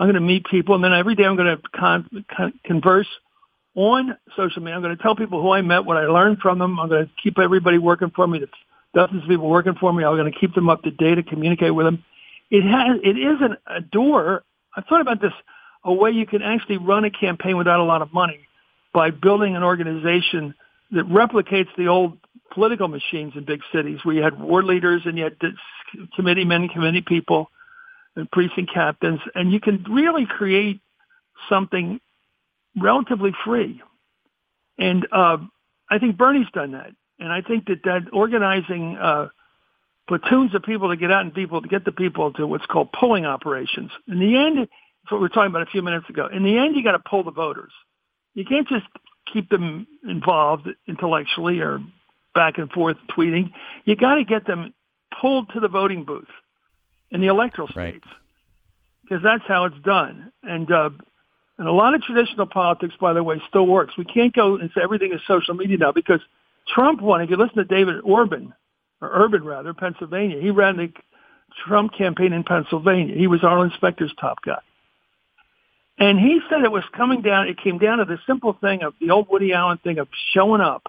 I'm 0.00 0.06
going 0.06 0.14
to 0.14 0.20
meet 0.20 0.46
people, 0.46 0.74
and 0.74 0.82
then 0.82 0.92
every 0.92 1.14
day 1.14 1.24
I'm 1.24 1.36
going 1.36 1.56
to 1.56 1.62
con- 1.76 2.24
con- 2.36 2.58
converse 2.64 3.08
on 3.76 4.16
social 4.36 4.62
media. 4.62 4.74
I'm 4.74 4.82
going 4.82 4.96
to 4.96 5.02
tell 5.02 5.14
people 5.14 5.40
who 5.40 5.50
I 5.50 5.62
met, 5.62 5.84
what 5.84 5.96
I 5.96 6.06
learned 6.06 6.38
from 6.38 6.58
them. 6.58 6.80
I'm 6.80 6.88
going 6.88 7.06
to 7.06 7.12
keep 7.22 7.38
everybody 7.38 7.78
working 7.78 8.10
for 8.10 8.26
me. 8.26 8.44
dozens 8.92 9.22
of 9.22 9.28
people 9.28 9.48
working 9.48 9.74
for 9.78 9.92
me. 9.92 10.04
I'm 10.04 10.16
going 10.16 10.32
to 10.32 10.38
keep 10.38 10.54
them 10.54 10.68
up 10.68 10.82
to 10.82 10.90
date 10.90 11.18
and 11.18 11.26
communicate 11.26 11.74
with 11.74 11.86
them. 11.86 12.04
It 12.50 12.62
has. 12.62 12.98
It 13.04 13.18
isn't 13.18 13.58
a 13.66 13.80
door. 13.80 14.42
I 14.74 14.82
thought 14.82 15.00
about 15.00 15.20
this. 15.20 15.32
A 15.84 15.92
way 15.92 16.10
you 16.10 16.26
can 16.26 16.42
actually 16.42 16.78
run 16.78 17.04
a 17.04 17.10
campaign 17.10 17.56
without 17.56 17.80
a 17.80 17.84
lot 17.84 18.02
of 18.02 18.12
money 18.12 18.40
by 18.92 19.10
building 19.10 19.56
an 19.56 19.62
organization 19.62 20.54
that 20.90 21.06
replicates 21.08 21.68
the 21.76 21.88
old 21.88 22.18
political 22.52 22.88
machines 22.88 23.34
in 23.36 23.44
big 23.44 23.60
cities 23.72 23.98
where 24.02 24.14
you 24.14 24.22
had 24.22 24.40
ward 24.40 24.64
leaders 24.64 25.02
and 25.04 25.16
you 25.16 25.24
had 25.24 25.36
committee 26.16 26.44
men, 26.44 26.62
and 26.62 26.70
committee 26.70 27.02
people, 27.06 27.50
and 28.16 28.30
precinct 28.30 28.72
captains, 28.72 29.20
and 29.34 29.52
you 29.52 29.60
can 29.60 29.84
really 29.88 30.26
create 30.26 30.80
something 31.48 32.00
relatively 32.76 33.32
free. 33.44 33.80
And 34.78 35.06
uh, 35.12 35.38
I 35.90 35.98
think 35.98 36.16
Bernie's 36.16 36.50
done 36.52 36.72
that, 36.72 36.90
and 37.18 37.32
I 37.32 37.42
think 37.42 37.66
that 37.66 37.82
that 37.84 38.08
organizing 38.12 38.96
uh, 38.96 39.28
platoons 40.08 40.54
of 40.54 40.62
people 40.62 40.88
to 40.88 40.96
get 40.96 41.10
out 41.10 41.22
and 41.22 41.34
people 41.34 41.62
to 41.62 41.68
get 41.68 41.84
the 41.84 41.92
people 41.92 42.32
to 42.34 42.46
what's 42.46 42.66
called 42.66 42.92
polling 42.92 43.26
operations. 43.26 43.90
In 44.06 44.18
the 44.18 44.36
end, 44.36 44.68
that's 45.08 45.12
what 45.12 45.20
we 45.20 45.24
were 45.24 45.28
talking 45.30 45.50
about 45.50 45.62
a 45.62 45.70
few 45.70 45.80
minutes 45.80 46.06
ago. 46.10 46.28
In 46.30 46.42
the 46.42 46.58
end, 46.58 46.76
you 46.76 46.84
got 46.84 46.92
to 46.92 46.98
pull 46.98 47.24
the 47.24 47.30
voters. 47.30 47.72
You 48.34 48.44
can't 48.44 48.68
just 48.68 48.84
keep 49.32 49.48
them 49.48 49.86
involved 50.06 50.68
intellectually 50.86 51.60
or 51.60 51.80
back 52.34 52.58
and 52.58 52.70
forth 52.70 52.98
tweeting. 53.16 53.50
You 53.86 53.96
got 53.96 54.16
to 54.16 54.24
get 54.24 54.46
them 54.46 54.74
pulled 55.18 55.50
to 55.54 55.60
the 55.60 55.68
voting 55.68 56.04
booth 56.04 56.28
in 57.10 57.22
the 57.22 57.28
electoral 57.28 57.68
states 57.68 58.06
because 59.02 59.22
that's 59.24 59.44
how 59.48 59.64
it's 59.64 59.78
done. 59.82 60.30
And 60.42 60.70
uh, 60.70 60.90
and 61.56 61.66
a 61.66 61.72
lot 61.72 61.94
of 61.94 62.02
traditional 62.02 62.46
politics, 62.46 62.94
by 63.00 63.14
the 63.14 63.22
way, 63.22 63.40
still 63.48 63.66
works. 63.66 63.94
We 63.96 64.04
can't 64.04 64.34
go 64.34 64.56
and 64.56 64.70
say 64.74 64.82
everything 64.82 65.14
is 65.14 65.20
social 65.26 65.54
media 65.54 65.78
now 65.78 65.92
because 65.92 66.20
Trump 66.74 67.00
won. 67.00 67.22
If 67.22 67.30
you 67.30 67.36
listen 67.36 67.56
to 67.56 67.64
David 67.64 67.96
Orban, 68.04 68.52
or 69.00 69.10
Urban 69.10 69.42
rather, 69.42 69.72
Pennsylvania, 69.72 70.38
he 70.38 70.50
ran 70.50 70.76
the 70.76 70.92
Trump 71.66 71.94
campaign 71.96 72.34
in 72.34 72.44
Pennsylvania. 72.44 73.16
He 73.16 73.26
was 73.26 73.42
Arlen 73.42 73.72
Specter's 73.74 74.12
top 74.20 74.42
guy. 74.44 74.58
And 75.98 76.18
he 76.18 76.40
said 76.48 76.62
it 76.62 76.70
was 76.70 76.84
coming 76.96 77.22
down, 77.22 77.48
it 77.48 77.58
came 77.58 77.78
down 77.78 77.98
to 77.98 78.04
the 78.04 78.18
simple 78.26 78.52
thing 78.52 78.82
of 78.82 78.94
the 79.00 79.10
old 79.10 79.28
Woody 79.28 79.52
Allen 79.52 79.78
thing 79.78 79.98
of 79.98 80.08
showing 80.32 80.60
up. 80.60 80.84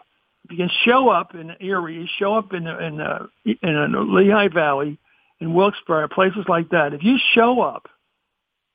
If 0.45 0.51
you 0.51 0.57
can 0.57 0.69
show 0.85 1.09
up 1.09 1.33
in 1.33 1.55
Erie, 1.59 2.09
show 2.19 2.35
up 2.35 2.53
in, 2.53 2.67
in, 2.67 3.01
uh, 3.01 3.27
in 3.45 3.95
uh, 3.95 4.01
Lehigh 4.01 4.49
Valley, 4.49 4.97
in 5.39 5.53
Wilkes-Barre, 5.53 6.09
places 6.09 6.45
like 6.47 6.69
that, 6.69 6.93
if 6.93 7.03
you 7.03 7.17
show 7.33 7.61
up 7.61 7.87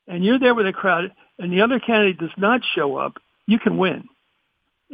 and 0.09 0.25
you're 0.25 0.39
there 0.39 0.55
with 0.55 0.67
a 0.67 0.73
crowd 0.73 1.13
and 1.39 1.53
the 1.53 1.61
other 1.63 1.79
candidate 1.79 2.19
does 2.19 2.31
not 2.37 2.63
show 2.75 2.97
up, 2.97 3.15
you 3.47 3.59
can 3.59 3.77
win. 3.79 4.09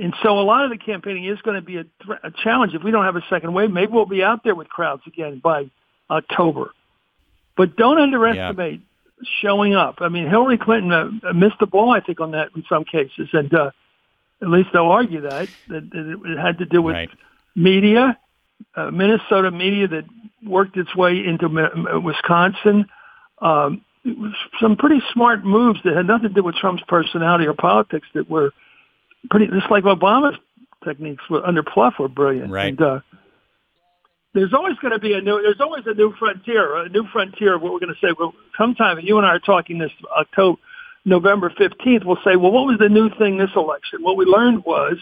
And 0.00 0.14
so 0.22 0.38
a 0.38 0.42
lot 0.42 0.64
of 0.64 0.70
the 0.70 0.78
campaigning 0.78 1.26
is 1.26 1.40
going 1.42 1.56
to 1.56 1.62
be 1.62 1.76
a, 1.76 1.84
th- 1.84 2.18
a 2.22 2.30
challenge. 2.42 2.74
If 2.74 2.82
we 2.82 2.90
don't 2.90 3.04
have 3.04 3.16
a 3.16 3.24
second 3.28 3.52
wave, 3.52 3.70
maybe 3.70 3.92
we'll 3.92 4.06
be 4.06 4.22
out 4.22 4.44
there 4.44 4.54
with 4.54 4.68
crowds 4.68 5.02
again 5.06 5.40
by 5.42 5.70
October. 6.08 6.72
But 7.56 7.76
don't 7.76 7.98
underestimate. 7.98 8.80
Showing 9.42 9.74
up. 9.74 9.96
I 10.00 10.08
mean, 10.08 10.28
Hillary 10.28 10.56
Clinton 10.56 10.92
uh, 10.92 11.32
missed 11.34 11.58
the 11.60 11.66
ball, 11.66 11.90
I 11.90 12.00
think, 12.00 12.20
on 12.20 12.30
that 12.30 12.48
in 12.56 12.64
some 12.68 12.84
cases. 12.84 13.28
And 13.34 13.52
uh, 13.52 13.70
at 14.40 14.48
least 14.48 14.70
they'll 14.72 14.86
argue 14.86 15.20
that, 15.20 15.48
that, 15.68 15.90
that 15.90 16.20
it 16.24 16.38
had 16.38 16.58
to 16.58 16.64
do 16.64 16.80
with 16.80 16.94
right. 16.94 17.10
media, 17.54 18.18
uh, 18.74 18.90
Minnesota 18.90 19.50
media 19.50 19.88
that 19.88 20.04
worked 20.42 20.78
its 20.78 20.96
way 20.96 21.22
into 21.22 21.48
Wisconsin. 22.02 22.86
Um, 23.42 23.84
some 24.58 24.76
pretty 24.76 25.02
smart 25.12 25.44
moves 25.44 25.80
that 25.84 25.94
had 25.94 26.06
nothing 26.06 26.28
to 26.28 26.34
do 26.34 26.42
with 26.42 26.54
Trump's 26.54 26.82
personality 26.88 27.46
or 27.46 27.52
politics 27.52 28.08
that 28.14 28.30
were 28.30 28.52
pretty, 29.28 29.48
just 29.48 29.70
like 29.70 29.84
Obama's 29.84 30.38
techniques 30.82 31.22
were, 31.28 31.44
under 31.46 31.62
Plouffe 31.62 31.98
were 31.98 32.08
brilliant. 32.08 32.50
Right. 32.50 32.68
And, 32.68 32.80
uh, 32.80 33.00
there's 34.32 34.54
always 34.54 34.76
going 34.78 34.92
to 34.92 34.98
be 34.98 35.12
a 35.14 35.20
new, 35.20 35.42
there's 35.42 35.60
always 35.60 35.84
a 35.86 35.94
new 35.94 36.12
frontier, 36.18 36.76
a 36.76 36.88
new 36.88 37.06
frontier 37.12 37.54
of 37.54 37.62
what 37.62 37.72
we're 37.72 37.80
going 37.80 37.94
to 37.94 38.06
say. 38.06 38.14
Well, 38.18 38.32
sometime 38.56 39.00
you 39.00 39.18
and 39.18 39.26
I 39.26 39.30
are 39.30 39.40
talking 39.40 39.78
this 39.78 39.90
October, 40.16 40.58
November 41.04 41.50
15th, 41.50 42.04
we'll 42.04 42.18
say, 42.24 42.36
well, 42.36 42.52
what 42.52 42.66
was 42.66 42.78
the 42.78 42.88
new 42.88 43.10
thing 43.16 43.38
this 43.38 43.50
election? 43.56 44.02
What 44.02 44.16
we 44.16 44.26
learned 44.26 44.64
was, 44.64 44.98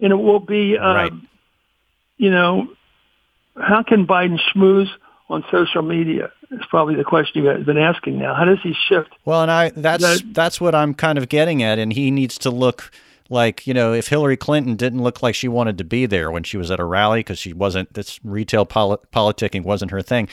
and 0.00 0.12
it 0.12 0.16
will 0.16 0.40
be, 0.40 0.76
um, 0.76 0.94
right. 0.94 1.12
you 2.18 2.30
know, 2.30 2.68
how 3.56 3.82
can 3.82 4.06
Biden 4.06 4.38
schmooze 4.54 4.90
on 5.28 5.44
social 5.50 5.82
media? 5.82 6.30
It's 6.50 6.66
probably 6.66 6.94
the 6.94 7.04
question 7.04 7.44
you've 7.44 7.66
been 7.66 7.78
asking 7.78 8.18
now. 8.18 8.34
How 8.34 8.44
does 8.44 8.58
he 8.62 8.74
shift? 8.88 9.10
Well, 9.24 9.42
and 9.42 9.50
I 9.50 9.70
that's 9.70 10.02
that, 10.02 10.22
that's 10.32 10.60
what 10.60 10.74
I'm 10.74 10.94
kind 10.94 11.18
of 11.18 11.28
getting 11.28 11.62
at, 11.62 11.78
and 11.78 11.92
he 11.92 12.10
needs 12.10 12.38
to 12.38 12.50
look 12.50 12.90
like 13.28 13.66
you 13.66 13.74
know 13.74 13.92
if 13.92 14.08
Hillary 14.08 14.36
Clinton 14.36 14.76
didn't 14.76 15.02
look 15.02 15.22
like 15.22 15.34
she 15.34 15.48
wanted 15.48 15.78
to 15.78 15.84
be 15.84 16.06
there 16.06 16.30
when 16.30 16.42
she 16.42 16.56
was 16.56 16.70
at 16.70 16.80
a 16.80 16.84
rally 16.84 17.20
because 17.20 17.38
she 17.38 17.52
wasn't 17.52 17.92
this 17.94 18.20
retail 18.24 18.64
polit- 18.64 19.10
politicking 19.12 19.64
wasn't 19.64 19.90
her 19.90 20.02
thing. 20.02 20.28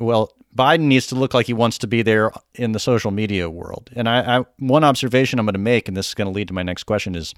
Well, 0.00 0.32
Biden 0.56 0.82
needs 0.82 1.06
to 1.08 1.14
look 1.14 1.34
like 1.34 1.46
he 1.46 1.52
wants 1.52 1.78
to 1.78 1.86
be 1.86 2.02
there 2.02 2.32
in 2.54 2.72
the 2.72 2.78
social 2.78 3.10
media 3.10 3.50
world. 3.50 3.90
And 3.94 4.08
I, 4.08 4.38
I 4.38 4.44
one 4.58 4.84
observation 4.84 5.38
I'm 5.38 5.46
going 5.46 5.52
to 5.54 5.58
make, 5.58 5.88
and 5.88 5.96
this 5.96 6.08
is 6.08 6.14
going 6.14 6.26
to 6.26 6.32
lead 6.32 6.48
to 6.48 6.54
my 6.54 6.62
next 6.62 6.84
question, 6.84 7.14
is 7.14 7.34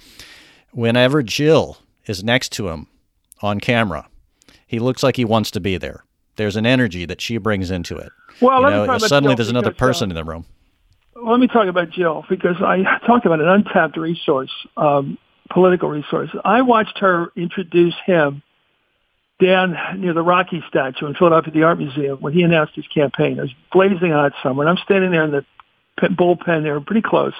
whenever 0.72 1.22
Jill 1.22 1.78
is 2.06 2.22
next 2.22 2.50
to 2.52 2.68
him 2.68 2.86
on 3.42 3.60
camera, 3.60 4.08
he 4.66 4.78
looks 4.78 5.02
like 5.02 5.16
he 5.16 5.24
wants 5.24 5.50
to 5.52 5.60
be 5.60 5.76
there. 5.76 6.04
There's 6.36 6.56
an 6.56 6.64
energy 6.66 7.04
that 7.06 7.20
she 7.20 7.38
brings 7.38 7.70
into 7.70 7.96
it. 7.96 8.10
Well, 8.40 8.62
you 8.62 8.70
know, 8.70 8.98
suddenly 8.98 9.34
there's 9.34 9.50
another 9.50 9.72
person 9.72 10.08
uh, 10.08 10.12
in 10.12 10.14
the 10.14 10.24
room. 10.24 10.46
Let 11.22 11.38
me 11.38 11.46
talk 11.46 11.68
about 11.68 11.90
Jill 11.90 12.24
because 12.28 12.56
I 12.60 12.82
talked 13.06 13.26
about 13.26 13.40
an 13.40 13.48
untapped 13.48 13.96
resource, 13.96 14.50
um, 14.76 15.18
political 15.50 15.88
resource. 15.88 16.30
I 16.44 16.62
watched 16.62 16.98
her 16.98 17.32
introduce 17.36 17.94
him 18.06 18.42
down 19.42 19.76
near 19.98 20.12
the 20.12 20.22
Rocky 20.22 20.62
statue 20.68 21.06
in 21.06 21.14
Philadelphia, 21.14 21.48
at 21.48 21.54
the 21.54 21.62
Art 21.62 21.78
Museum, 21.78 22.18
when 22.20 22.32
he 22.32 22.42
announced 22.42 22.74
his 22.74 22.86
campaign. 22.94 23.38
It 23.38 23.42
was 23.42 23.54
blazing 23.72 24.12
hot 24.12 24.32
summer, 24.42 24.62
and 24.62 24.70
I'm 24.70 24.82
standing 24.84 25.10
there 25.10 25.24
in 25.24 25.30
the 25.30 25.44
bullpen 26.02 26.62
there, 26.62 26.80
pretty 26.80 27.02
close. 27.02 27.34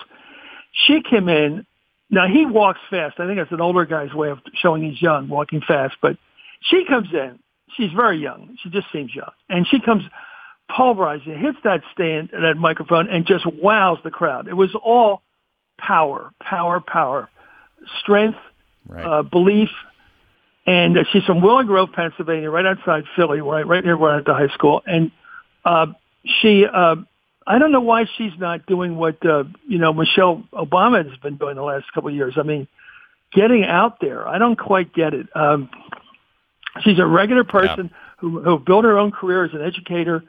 She 0.86 1.02
came 1.02 1.28
in. 1.28 1.66
Now 2.10 2.26
he 2.26 2.44
walks 2.44 2.80
fast. 2.90 3.20
I 3.20 3.26
think 3.26 3.38
that's 3.38 3.52
an 3.52 3.60
older 3.60 3.84
guy's 3.84 4.12
way 4.12 4.30
of 4.30 4.38
showing 4.54 4.82
he's 4.82 5.00
young, 5.00 5.28
walking 5.28 5.60
fast. 5.66 5.96
But 6.02 6.16
she 6.62 6.84
comes 6.86 7.08
in 7.12 7.38
she's 7.76 7.92
very 7.92 8.18
young. 8.18 8.56
She 8.62 8.70
just 8.70 8.86
seems 8.92 9.14
young. 9.14 9.30
And 9.48 9.66
she 9.66 9.80
comes 9.80 10.02
pulverizing, 10.76 11.38
hits 11.38 11.58
that 11.64 11.82
stand, 11.92 12.30
that 12.32 12.54
microphone, 12.56 13.08
and 13.08 13.26
just 13.26 13.44
wows 13.46 13.98
the 14.04 14.10
crowd. 14.10 14.48
It 14.48 14.54
was 14.54 14.70
all 14.74 15.22
power, 15.78 16.32
power, 16.40 16.80
power, 16.80 17.28
strength, 18.00 18.38
right. 18.88 19.04
uh, 19.04 19.22
belief. 19.22 19.70
And 20.66 20.98
uh, 20.98 21.04
she's 21.12 21.24
from 21.24 21.40
Willow 21.40 21.62
Grove, 21.64 21.90
Pennsylvania, 21.92 22.50
right 22.50 22.66
outside 22.66 23.04
Philly, 23.16 23.40
right, 23.40 23.66
right 23.66 23.84
near 23.84 23.96
where 23.96 24.12
I 24.12 24.14
went 24.16 24.26
to 24.26 24.34
high 24.34 24.54
school. 24.54 24.82
And 24.86 25.10
uh, 25.64 25.86
she, 26.40 26.64
uh, 26.66 26.96
I 27.46 27.58
don't 27.58 27.72
know 27.72 27.80
why 27.80 28.04
she's 28.16 28.32
not 28.38 28.66
doing 28.66 28.96
what 28.96 29.24
uh, 29.24 29.44
you 29.66 29.78
know 29.78 29.92
Michelle 29.92 30.44
Obama 30.52 31.08
has 31.08 31.18
been 31.18 31.36
doing 31.36 31.56
the 31.56 31.62
last 31.62 31.86
couple 31.94 32.10
of 32.10 32.14
years. 32.14 32.34
I 32.36 32.42
mean, 32.42 32.68
getting 33.32 33.64
out 33.64 34.00
there. 34.00 34.28
I 34.28 34.38
don't 34.38 34.56
quite 34.56 34.94
get 34.94 35.14
it. 35.14 35.26
Um, 35.34 35.70
She's 36.82 36.98
a 36.98 37.06
regular 37.06 37.44
person 37.44 37.90
yeah. 37.92 37.98
who, 38.18 38.40
who 38.42 38.58
built 38.58 38.84
her 38.84 38.98
own 38.98 39.10
career 39.10 39.44
as 39.44 39.52
an 39.52 39.62
educator, 39.62 40.22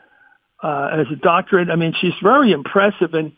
uh, 0.62 1.00
as 1.02 1.08
a 1.12 1.16
doctorate. 1.16 1.70
I 1.70 1.76
mean, 1.76 1.94
she's 2.00 2.14
very 2.22 2.52
impressive 2.52 3.14
and 3.14 3.34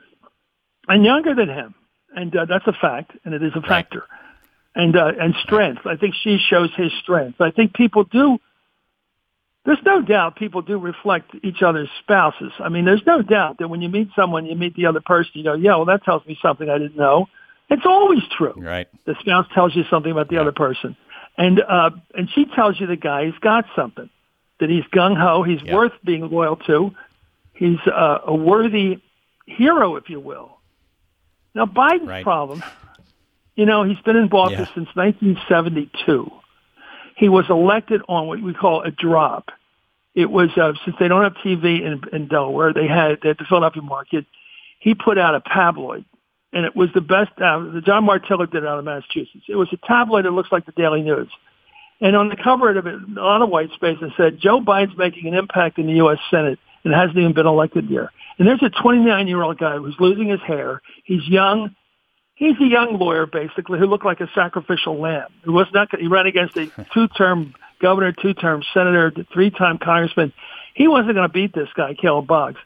and 0.87 1.05
younger 1.05 1.33
than 1.33 1.49
him, 1.49 1.75
and 2.15 2.35
uh, 2.35 2.45
that's 2.45 2.67
a 2.67 2.73
fact, 2.73 3.11
and 3.23 3.33
it 3.33 3.41
is 3.41 3.51
a 3.55 3.59
right. 3.59 3.69
factor. 3.69 4.03
And 4.75 4.95
uh, 4.95 5.11
and 5.19 5.35
strength. 5.43 5.85
I 5.85 5.97
think 5.97 6.15
she 6.23 6.39
shows 6.49 6.69
his 6.75 6.91
strength. 7.01 7.39
I 7.39 7.51
think 7.51 7.73
people 7.73 8.05
do. 8.05 8.39
There's 9.65 9.83
no 9.85 10.01
doubt 10.01 10.35
people 10.35 10.61
do 10.61 10.77
reflect 10.77 11.31
each 11.41 11.61
other's 11.61 11.89
spouses. 11.99 12.51
I 12.59 12.69
mean, 12.69 12.83
there's 12.83 13.05
no 13.05 13.21
doubt 13.21 13.59
that 13.59 13.69
when 13.69 13.81
you 13.81 13.87
meet 13.87 14.09
someone, 14.15 14.45
you 14.45 14.55
meet 14.55 14.75
the 14.75 14.87
other 14.87 14.99
person, 14.99 15.31
you 15.35 15.43
go, 15.43 15.53
yeah, 15.53 15.75
well, 15.77 15.85
that 15.85 16.03
tells 16.03 16.25
me 16.25 16.37
something 16.41 16.69
I 16.69 16.79
didn't 16.79 16.97
know. 16.97 17.27
It's 17.69 17.85
always 17.85 18.23
true. 18.37 18.55
Right. 18.57 18.89
The 19.05 19.15
spouse 19.21 19.45
tells 19.53 19.73
you 19.73 19.83
something 19.89 20.11
about 20.11 20.27
the 20.27 20.35
yeah. 20.35 20.41
other 20.41 20.51
person. 20.51 20.97
And 21.37 21.61
uh, 21.61 21.91
and 22.13 22.29
she 22.35 22.45
tells 22.45 22.79
you 22.79 22.87
the 22.87 22.95
guy's 22.95 23.33
got 23.41 23.65
something, 23.75 24.09
that 24.59 24.69
he's 24.69 24.83
gung 24.93 25.17
ho, 25.17 25.43
he's 25.43 25.61
yeah. 25.63 25.75
worth 25.75 25.93
being 26.03 26.29
loyal 26.29 26.57
to, 26.57 26.93
he's 27.53 27.79
uh, 27.87 28.19
a 28.25 28.35
worthy 28.35 29.01
hero, 29.45 29.95
if 29.95 30.09
you 30.09 30.19
will. 30.19 30.57
Now, 31.55 31.65
Biden's 31.65 32.07
right. 32.07 32.23
problem, 32.23 32.63
you 33.55 33.65
know, 33.65 33.83
he's 33.83 33.99
been 33.99 34.15
in 34.15 34.31
office 34.31 34.57
yeah. 34.57 34.65
since 34.73 34.89
1972. 34.95 36.31
He 37.15 37.29
was 37.29 37.45
elected 37.49 38.01
on 38.07 38.27
what 38.27 38.41
we 38.41 38.53
call 38.53 38.81
a 38.81 38.91
drop. 38.91 39.49
It 40.15 40.29
was 40.29 40.49
uh, 40.57 40.73
since 40.83 40.95
they 40.99 41.07
don't 41.07 41.23
have 41.23 41.33
TV 41.35 41.81
in, 41.81 42.01
in 42.11 42.27
Delaware, 42.27 42.73
they 42.73 42.87
had 42.87 43.23
at 43.25 43.37
the 43.37 43.45
Philadelphia 43.47 43.81
market. 43.81 44.25
He 44.79 44.95
put 44.95 45.17
out 45.17 45.35
a 45.35 45.41
tabloid, 45.41 46.05
and 46.51 46.65
it 46.65 46.75
was 46.75 46.89
the 46.93 47.01
best. 47.01 47.31
Uh, 47.37 47.59
the 47.59 47.81
John 47.85 48.05
Marttila 48.05 48.51
did 48.51 48.63
it 48.63 48.67
out 48.67 48.79
of 48.79 48.85
Massachusetts. 48.85 49.45
It 49.47 49.55
was 49.55 49.69
a 49.71 49.77
tabloid 49.87 50.25
that 50.25 50.31
looks 50.31 50.51
like 50.51 50.65
the 50.65 50.71
Daily 50.71 51.01
News. 51.01 51.29
And 52.01 52.15
on 52.15 52.29
the 52.29 52.35
cover 52.35 52.75
of 52.75 52.85
it, 52.85 52.95
a 52.95 53.21
lot 53.21 53.41
of 53.41 53.49
white 53.49 53.71
space, 53.71 53.97
it 54.01 54.11
said, 54.17 54.39
Joe 54.39 54.59
Biden's 54.59 54.97
making 54.97 55.27
an 55.27 55.35
impact 55.35 55.77
in 55.77 55.87
the 55.87 55.93
U.S. 55.93 56.19
Senate 56.29 56.59
and 56.83 56.93
hasn't 56.93 57.17
even 57.17 57.33
been 57.33 57.47
elected 57.47 57.89
yet. 57.89 58.09
And 58.37 58.47
there's 58.47 58.63
a 58.63 58.69
29 58.69 59.27
year 59.27 59.41
old 59.41 59.57
guy 59.57 59.77
who's 59.77 59.95
losing 59.99 60.29
his 60.29 60.41
hair. 60.41 60.81
He's 61.03 61.27
young. 61.27 61.75
He's 62.35 62.59
a 62.59 62.65
young 62.65 62.97
lawyer, 62.97 63.25
basically, 63.27 63.79
who 63.79 63.85
looked 63.85 64.05
like 64.05 64.19
a 64.19 64.29
sacrificial 64.33 64.99
lamb. 64.99 65.29
Who 65.43 65.53
was 65.53 65.67
not. 65.73 65.89
He 65.97 66.07
ran 66.07 66.25
against 66.25 66.57
a 66.57 66.67
two-term 66.93 67.53
governor, 67.79 68.11
two-term 68.11 68.63
senator, 68.73 69.11
three-time 69.31 69.77
congressman. 69.77 70.33
He 70.73 70.87
wasn't 70.87 71.13
going 71.13 71.27
to 71.27 71.33
beat 71.33 71.53
this 71.53 71.69
guy, 71.75 71.93
Caleb 71.93 72.27
Boggs. 72.27 72.59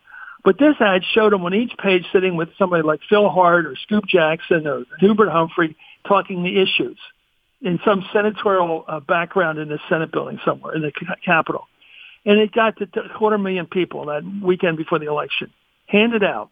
But 0.43 0.57
this 0.57 0.75
ad 0.79 1.01
showed 1.13 1.33
him 1.33 1.43
on 1.43 1.53
each 1.53 1.73
page 1.77 2.05
sitting 2.13 2.37
with 2.37 2.49
somebody 2.57 2.81
like 2.81 3.01
Phil 3.09 3.27
Hart 3.27 3.65
or 3.65 3.75
Scoop 3.75 4.05
Jackson 4.07 4.65
or 4.65 4.85
Hubert 4.99 5.29
Humphrey 5.29 5.75
talking 6.07 6.43
the 6.43 6.61
issues 6.61 6.97
in 7.61 7.79
some 7.83 8.05
senatorial 8.13 8.85
uh, 8.87 8.99
background 9.01 9.59
in 9.59 9.67
the 9.67 9.79
Senate 9.89 10.11
building 10.11 10.39
somewhere 10.45 10.73
in 10.75 10.83
the 10.83 10.91
Capitol. 11.25 11.67
And 12.27 12.39
it 12.39 12.51
got 12.51 12.75
to 12.77 12.83
a 12.99 13.17
quarter 13.17 13.37
million 13.37 13.67
people 13.67 14.07
that 14.07 14.21
weekend 14.43 14.75
before 14.75 14.99
the 14.99 15.07
election. 15.07 15.49
Handed 15.85 16.25
out. 16.25 16.49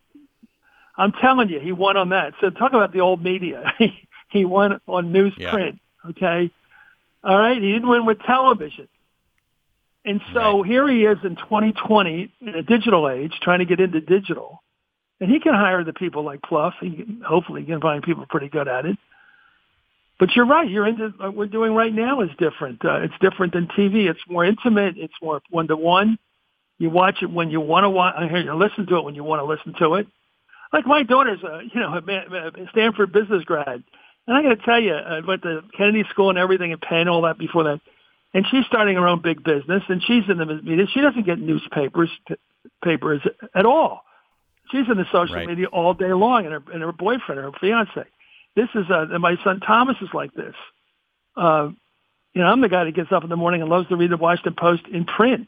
I'm 0.98 1.12
telling 1.12 1.50
you, 1.50 1.60
he 1.60 1.74
won 1.74 1.98
on 1.98 2.10
that. 2.10 2.34
So 2.40 2.50
talk 2.50 2.72
about 2.72 2.94
the 2.94 3.02
old 3.02 3.22
media. 3.22 3.74
he 4.30 4.46
won 4.46 4.80
on 4.88 5.12
newsprint. 5.12 5.80
Yeah. 6.06 6.10
Okay. 6.12 6.50
All 7.26 7.38
right. 7.38 7.62
He 7.62 7.74
didn't 7.74 7.90
win 7.90 8.06
with 8.06 8.20
television. 8.20 8.88
And 10.06 10.22
so 10.34 10.62
right. 10.62 10.66
here 10.66 10.88
he 10.88 11.04
is 11.04 11.18
in 11.26 11.36
2020 11.36 12.32
in 12.40 12.48
a 12.50 12.64
digital 12.64 13.10
age 13.10 13.34
trying 13.42 13.60
to 13.60 13.66
get 13.66 13.82
into 13.82 14.00
digital. 14.00 14.64
And 15.20 15.30
he 15.30 15.42
can 15.42 15.54
hire 15.54 15.84
the 15.84 15.94
people 15.94 16.24
like 16.24 16.42
Plouffe. 16.42 16.76
He 16.80 16.92
can, 16.92 17.22
hopefully 17.28 17.62
he 17.62 17.68
can 17.68 17.82
find 17.82 18.02
people 18.02 18.26
pretty 18.30 18.48
good 18.48 18.70
at 18.70 18.86
it. 18.86 18.98
But 20.20 20.30
you're 20.36 20.46
right. 20.46 20.70
You're 20.70 20.88
into 20.88 21.10
what 21.18 21.36
we're 21.36 21.48
doing 21.48 21.74
right 21.74 21.94
now 21.94 22.22
is 22.22 22.30
different. 22.38 22.84
Uh, 22.86 23.02
it's 23.02 23.14
different 23.20 23.54
than 23.54 23.68
TV. 23.68 24.10
It's 24.10 24.20
more 24.30 24.46
intimate. 24.46 24.96
It's 24.98 25.14
more 25.22 25.42
one 25.50 25.68
to 25.68 25.76
one. 25.76 26.18
You 26.78 26.90
watch 26.90 27.18
it 27.22 27.30
when 27.30 27.50
you 27.50 27.60
want 27.60 27.84
to 27.84 27.90
watch. 27.90 28.16
You 28.32 28.54
listen 28.54 28.86
to 28.88 28.98
it 28.98 29.04
when 29.04 29.16
you 29.16 29.24
want 29.24 29.42
to 29.42 29.46
listen 29.46 29.74
to 29.80 29.96
it. 29.96 30.08
Like 30.74 30.86
my 30.86 31.04
daughter's, 31.04 31.42
a, 31.44 31.62
you 31.74 31.80
know, 31.80 31.94
a 31.96 32.70
Stanford 32.72 33.14
business 33.14 33.44
grad, 33.44 33.84
and 34.28 34.38
I 34.38 34.42
got 34.42 34.50
to 34.50 34.66
tell 34.66 34.80
you, 34.80 34.94
I 34.94 35.20
went 35.22 35.44
to 35.44 35.62
Kennedy 35.78 36.04
School 36.10 36.30
and 36.30 36.40
everything, 36.40 36.72
and 36.72 36.82
Penn, 36.82 37.08
all 37.08 37.22
that 37.22 37.38
before 37.38 37.64
that. 37.66 37.80
And 38.34 38.46
she's 38.52 38.66
starting 38.66 38.96
her 38.96 39.08
own 39.08 39.22
big 39.22 39.44
business, 39.44 39.84
and 39.88 40.02
she's 40.04 40.24
in 40.28 40.38
the 40.38 40.46
media. 40.46 40.86
She 40.94 41.00
doesn't 41.00 41.26
get 41.26 41.40
newspapers, 41.40 42.10
papers 42.84 43.22
at 43.54 43.66
all. 43.66 44.02
She's 44.72 44.86
in 44.90 44.98
the 44.98 45.06
social 45.12 45.36
right. 45.36 45.48
media 45.48 45.68
all 45.68 45.94
day 45.94 46.12
long, 46.12 46.46
and 46.46 46.54
her 46.54 46.64
and 46.74 46.82
her 46.82 46.92
boyfriend, 46.92 47.40
her 47.40 47.52
fiance 47.62 48.06
this 48.56 48.70
is 48.74 48.86
uh, 48.90 49.06
my 49.20 49.36
son 49.44 49.60
Thomas 49.60 49.98
is 50.02 50.10
like 50.14 50.34
this. 50.34 50.56
Uh, 51.36 51.70
you 52.34 52.42
know, 52.42 52.48
I'm 52.48 52.62
the 52.62 52.70
guy 52.70 52.84
that 52.86 52.96
gets 52.96 53.12
up 53.12 53.24
in 53.24 53.30
the 53.30 53.36
morning 53.36 53.62
and 53.62 53.70
loves 53.70 53.88
to 53.90 53.96
read 53.96 54.12
the 54.12 54.18
Washington 54.18 54.56
Post 54.58 54.84
in 54.92 55.06
print 55.06 55.48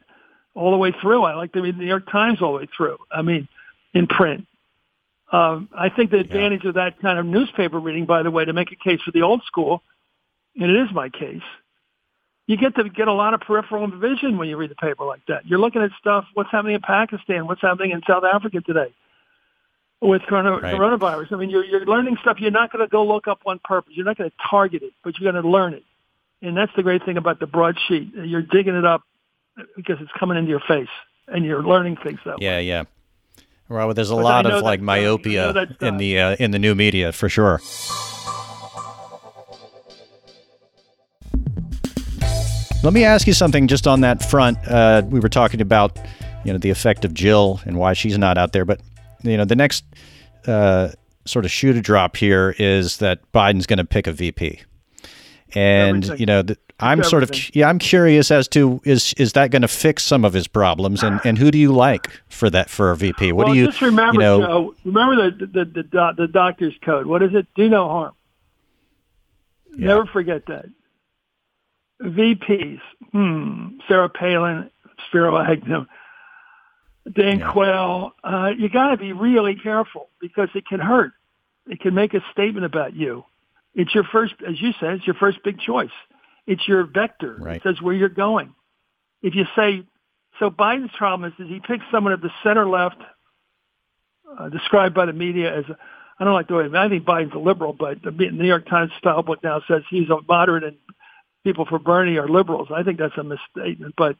all 0.53 0.71
the 0.71 0.77
way 0.77 0.93
through. 1.01 1.23
I 1.23 1.35
like 1.35 1.53
to 1.53 1.61
read 1.61 1.75
the 1.75 1.79
New 1.79 1.87
York 1.87 2.09
Times 2.11 2.41
all 2.41 2.53
the 2.53 2.59
way 2.59 2.67
through. 2.75 2.97
I 3.11 3.21
mean, 3.21 3.47
in 3.93 4.07
print. 4.07 4.47
Um, 5.31 5.69
I 5.77 5.89
think 5.89 6.11
the 6.11 6.19
advantage 6.19 6.61
yeah. 6.63 6.69
of 6.69 6.75
that 6.75 7.01
kind 7.01 7.19
of 7.19 7.25
newspaper 7.25 7.79
reading, 7.79 8.05
by 8.05 8.23
the 8.23 8.31
way, 8.31 8.45
to 8.45 8.53
make 8.53 8.71
a 8.71 8.75
case 8.75 9.01
for 9.03 9.11
the 9.11 9.21
old 9.21 9.43
school, 9.43 9.83
and 10.55 10.71
it 10.71 10.81
is 10.83 10.89
my 10.93 11.09
case, 11.09 11.41
you 12.47 12.55
get 12.55 12.75
to 12.75 12.87
get 12.89 13.09
a 13.09 13.13
lot 13.13 13.33
of 13.33 13.41
peripheral 13.41 13.85
vision 13.87 14.37
when 14.37 14.47
you 14.47 14.55
read 14.55 14.71
the 14.71 14.75
paper 14.75 15.03
like 15.03 15.19
that. 15.27 15.45
You're 15.45 15.59
looking 15.59 15.81
at 15.81 15.91
stuff, 15.99 16.25
what's 16.33 16.49
happening 16.49 16.75
in 16.75 16.81
Pakistan, 16.81 17.45
what's 17.45 17.61
happening 17.61 17.91
in 17.91 18.01
South 18.07 18.23
Africa 18.23 18.61
today 18.61 18.93
with 20.01 20.21
corona, 20.23 20.57
right. 20.57 20.75
coronavirus. 20.75 21.33
I 21.33 21.35
mean, 21.37 21.49
you're, 21.49 21.65
you're 21.65 21.85
learning 21.85 22.17
stuff 22.21 22.37
you're 22.39 22.51
not 22.51 22.71
going 22.71 22.85
to 22.85 22.89
go 22.89 23.05
look 23.05 23.27
up 23.27 23.41
on 23.45 23.59
purpose. 23.63 23.93
You're 23.95 24.05
not 24.05 24.17
going 24.17 24.29
to 24.29 24.35
target 24.49 24.83
it, 24.83 24.93
but 25.03 25.17
you're 25.19 25.31
going 25.31 25.41
to 25.41 25.49
learn 25.49 25.73
it. 25.73 25.83
And 26.41 26.55
that's 26.55 26.71
the 26.75 26.83
great 26.83 27.03
thing 27.03 27.17
about 27.17 27.39
the 27.39 27.47
broadsheet. 27.47 28.13
You're 28.13 28.43
digging 28.43 28.75
it 28.75 28.85
up 28.85 29.01
because 29.75 29.97
it's 29.99 30.11
coming 30.19 30.37
into 30.37 30.49
your 30.49 30.61
face 30.67 30.89
and 31.27 31.43
you're 31.43 31.63
learning 31.63 31.97
things 32.03 32.19
that 32.25 32.41
yeah, 32.41 32.57
way. 32.57 32.67
Yeah, 32.67 32.79
yeah. 32.79 32.83
Well, 33.69 33.93
there's 33.93 34.11
a 34.11 34.15
but 34.15 34.23
lot 34.23 34.45
of 34.45 34.63
like 34.63 34.79
myopia 34.79 35.67
in 35.81 35.97
the 35.97 36.19
uh, 36.19 36.35
in 36.39 36.51
the 36.51 36.59
new 36.59 36.73
media 36.73 37.11
for 37.11 37.27
sure. 37.27 37.59
Let 42.83 42.93
me 42.93 43.03
ask 43.03 43.27
you 43.27 43.33
something 43.33 43.67
just 43.67 43.87
on 43.87 44.01
that 44.01 44.23
front. 44.23 44.59
Uh, 44.65 45.01
we 45.05 45.19
were 45.19 45.27
talking 45.27 45.59
about, 45.59 45.97
you 46.45 46.53
know, 46.53 46.59
the 46.59 46.69
effect 46.69 47.03
of 47.03 47.13
Jill 47.13 47.59
and 47.65 47.77
why 47.77 47.91
she's 47.93 48.17
not 48.17 48.37
out 48.37 48.53
there, 48.53 48.63
but 48.63 48.79
you 49.23 49.37
know, 49.37 49.45
the 49.45 49.55
next 49.55 49.85
uh, 50.45 50.89
sort 51.25 51.45
of 51.45 51.51
shoe 51.51 51.73
to 51.73 51.81
drop 51.81 52.15
here 52.15 52.55
is 52.57 52.97
that 52.97 53.19
Biden's 53.31 53.65
going 53.65 53.77
to 53.77 53.85
pick 53.85 54.07
a 54.07 54.11
VP. 54.11 54.61
And 55.55 56.03
Everything. 56.03 56.19
you 56.19 56.25
know, 56.25 56.41
the, 56.41 56.57
I'm 56.79 56.99
Everything. 56.99 57.09
sort 57.09 57.23
of 57.23 57.55
yeah, 57.55 57.69
I'm 57.69 57.79
curious 57.79 58.29
as 58.29 58.47
to 58.49 58.81
is 58.83 59.13
is 59.13 59.33
that 59.33 59.49
going 59.49 59.63
to 59.63 59.67
fix 59.67 60.03
some 60.03 60.23
of 60.25 60.33
his 60.33 60.47
problems, 60.47 61.01
and, 61.01 61.19
and 61.23 61.37
who 61.37 61.49
do 61.49 61.57
you 61.57 61.71
like 61.71 62.11
for 62.27 62.49
that 62.51 62.69
for 62.69 62.91
a 62.91 62.97
VP? 62.97 63.31
What 63.31 63.45
well, 63.45 63.53
do 63.53 63.59
you 63.59 63.65
just 63.67 63.81
remember? 63.81 64.13
You 64.13 64.19
know, 64.19 64.39
Joe, 64.39 64.75
remember 64.85 65.31
the 65.31 65.45
the, 65.45 65.65
the 65.65 65.83
the 65.83 66.13
the 66.17 66.27
doctor's 66.27 66.75
code. 66.83 67.07
What 67.07 67.23
is 67.23 67.33
it? 67.33 67.47
Do 67.55 67.67
no 67.67 67.87
harm. 67.87 68.13
Yeah. 69.75 69.87
Never 69.87 70.05
forget 70.05 70.45
that. 70.47 70.65
VPs. 72.01 72.79
Hmm. 73.11 73.79
Sarah 73.87 74.09
Palin, 74.09 74.69
Spiro 75.07 75.37
Agnew. 75.37 75.85
Dan 77.13 77.39
yeah. 77.39 78.09
Uh, 78.23 78.49
you 78.57 78.69
got 78.69 78.91
to 78.91 78.97
be 78.97 79.13
really 79.13 79.55
careful 79.55 80.09
because 80.19 80.49
it 80.55 80.65
can 80.65 80.79
hurt. 80.79 81.13
It 81.67 81.79
can 81.79 81.93
make 81.93 82.13
a 82.13 82.21
statement 82.31 82.65
about 82.65 82.95
you. 82.95 83.23
It's 83.75 83.93
your 83.93 84.03
first, 84.03 84.33
as 84.47 84.59
you 84.61 84.71
said, 84.79 84.93
it's 84.95 85.07
your 85.07 85.15
first 85.15 85.39
big 85.43 85.59
choice. 85.59 85.91
It's 86.45 86.67
your 86.67 86.85
vector. 86.85 87.37
Right. 87.39 87.57
It 87.57 87.63
says 87.63 87.81
where 87.81 87.93
you're 87.93 88.09
going. 88.09 88.53
If 89.21 89.35
you 89.35 89.45
say, 89.55 89.83
so 90.39 90.49
Biden's 90.49 90.91
problem 90.97 91.31
is, 91.31 91.45
is 91.45 91.49
he 91.49 91.59
picks 91.59 91.85
someone 91.91 92.13
at 92.13 92.21
the 92.21 92.31
center 92.43 92.67
left, 92.67 93.01
uh, 94.37 94.49
described 94.49 94.95
by 94.95 95.05
the 95.05 95.13
media 95.13 95.55
as, 95.55 95.65
a, 95.65 95.77
I 96.19 96.23
don't 96.23 96.33
like 96.33 96.47
the 96.47 96.55
way, 96.55 96.69
I 96.73 96.89
think 96.89 97.05
Biden's 97.05 97.35
a 97.35 97.39
liberal, 97.39 97.73
but 97.73 98.01
the 98.01 98.11
New 98.11 98.47
York 98.47 98.67
Times 98.67 98.91
style 98.97 99.21
book 99.23 99.43
now 99.43 99.61
says 99.67 99.83
he's 99.89 100.09
a 100.09 100.17
moderate 100.27 100.63
and 100.63 100.77
people 101.43 101.65
for 101.65 101.79
Bernie 101.79 102.17
are 102.17 102.27
liberals. 102.27 102.69
I 102.73 102.83
think 102.83 102.97
that's 102.97 103.17
a 103.17 103.23
misstatement, 103.23 103.93
but 103.97 104.15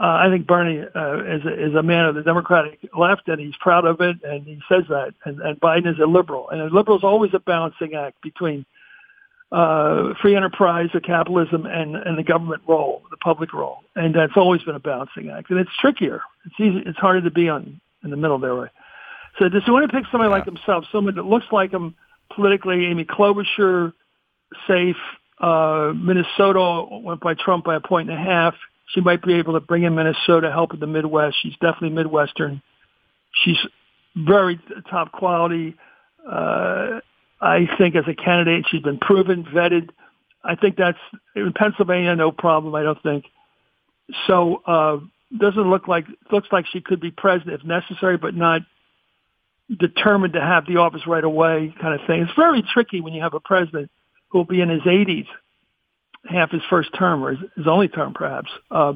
uh, 0.00 0.26
I 0.26 0.28
think 0.30 0.46
Bernie 0.46 0.80
uh, 0.80 1.24
is, 1.24 1.44
a, 1.44 1.66
is 1.68 1.74
a 1.74 1.82
man 1.82 2.06
of 2.06 2.14
the 2.14 2.22
Democratic 2.22 2.78
left, 2.96 3.26
and 3.26 3.40
he's 3.40 3.56
proud 3.60 3.84
of 3.84 4.00
it, 4.00 4.16
and 4.22 4.46
he 4.46 4.60
says 4.68 4.84
that. 4.90 5.12
And, 5.24 5.40
and 5.40 5.60
Biden 5.60 5.92
is 5.92 5.98
a 5.98 6.06
liberal, 6.06 6.50
and 6.50 6.60
a 6.60 6.66
liberal 6.66 6.98
is 6.98 7.04
always 7.04 7.32
a 7.34 7.40
balancing 7.40 7.94
act 7.94 8.22
between 8.22 8.64
uh, 9.50 10.14
free 10.22 10.36
enterprise, 10.36 10.90
or 10.94 11.00
capitalism, 11.00 11.66
and, 11.66 11.96
and 11.96 12.16
the 12.16 12.22
government 12.22 12.62
role, 12.68 13.02
the 13.10 13.16
public 13.16 13.52
role, 13.52 13.78
and 13.96 14.14
that's 14.14 14.36
always 14.36 14.62
been 14.62 14.76
a 14.76 14.80
balancing 14.80 15.30
act. 15.30 15.50
And 15.50 15.58
it's 15.58 15.70
trickier. 15.80 16.20
It's 16.46 16.60
easy. 16.60 16.82
It's 16.86 16.98
harder 16.98 17.22
to 17.22 17.30
be 17.30 17.48
on 17.48 17.80
in 18.04 18.10
the 18.10 18.16
middle 18.16 18.38
there. 18.38 18.54
Right? 18.54 18.70
So, 19.38 19.48
does 19.48 19.64
he 19.64 19.70
want 19.72 19.90
to 19.90 19.96
pick 19.96 20.06
somebody 20.12 20.28
yeah. 20.28 20.36
like 20.36 20.44
himself, 20.44 20.84
someone 20.92 21.16
that 21.16 21.24
looks 21.24 21.46
like 21.50 21.72
him 21.72 21.96
politically? 22.32 22.86
Amy 22.86 23.04
Klobuchar, 23.04 23.94
safe. 24.68 24.96
Uh, 25.40 25.92
Minnesota 25.96 26.84
went 26.90 27.20
by 27.20 27.34
Trump 27.34 27.64
by 27.64 27.76
a 27.76 27.80
point 27.80 28.10
and 28.10 28.18
a 28.18 28.22
half 28.22 28.54
she 28.94 29.00
might 29.00 29.22
be 29.22 29.34
able 29.34 29.54
to 29.54 29.60
bring 29.60 29.82
in 29.82 29.94
Minnesota, 29.94 30.50
help 30.50 30.74
in 30.74 30.80
the 30.80 30.86
Midwest. 30.86 31.36
She's 31.42 31.54
definitely 31.54 31.90
Midwestern. 31.90 32.62
She's 33.44 33.58
very 34.16 34.58
top 34.90 35.12
quality. 35.12 35.76
Uh, 36.26 37.00
I 37.40 37.68
think 37.76 37.94
as 37.94 38.04
a 38.08 38.14
candidate, 38.14 38.66
she's 38.70 38.82
been 38.82 38.98
proven, 38.98 39.44
vetted. 39.44 39.90
I 40.42 40.54
think 40.54 40.76
that's 40.76 40.98
in 41.36 41.52
Pennsylvania, 41.52 42.14
no 42.16 42.32
problem. 42.32 42.74
I 42.74 42.82
don't 42.82 43.02
think 43.02 43.24
so. 44.26 44.62
Uh, 44.66 44.98
doesn't 45.36 45.68
look 45.68 45.88
like 45.88 46.06
looks 46.32 46.48
like 46.50 46.64
she 46.72 46.80
could 46.80 47.00
be 47.00 47.10
president 47.10 47.60
if 47.60 47.66
necessary, 47.66 48.16
but 48.16 48.34
not 48.34 48.62
determined 49.78 50.32
to 50.32 50.40
have 50.40 50.66
the 50.66 50.78
office 50.78 51.02
right 51.06 51.22
away, 51.22 51.74
kind 51.80 52.00
of 52.00 52.06
thing. 52.06 52.22
It's 52.22 52.32
very 52.34 52.62
tricky 52.72 53.02
when 53.02 53.12
you 53.12 53.20
have 53.20 53.34
a 53.34 53.40
president 53.40 53.90
who 54.30 54.38
will 54.38 54.46
be 54.46 54.62
in 54.62 54.70
his 54.70 54.80
80s 54.82 55.26
half 56.24 56.50
his 56.50 56.62
first 56.68 56.90
term 56.94 57.24
or 57.24 57.34
his, 57.34 57.50
his 57.56 57.66
only 57.66 57.88
term, 57.88 58.14
perhaps. 58.14 58.50
Uh, 58.70 58.94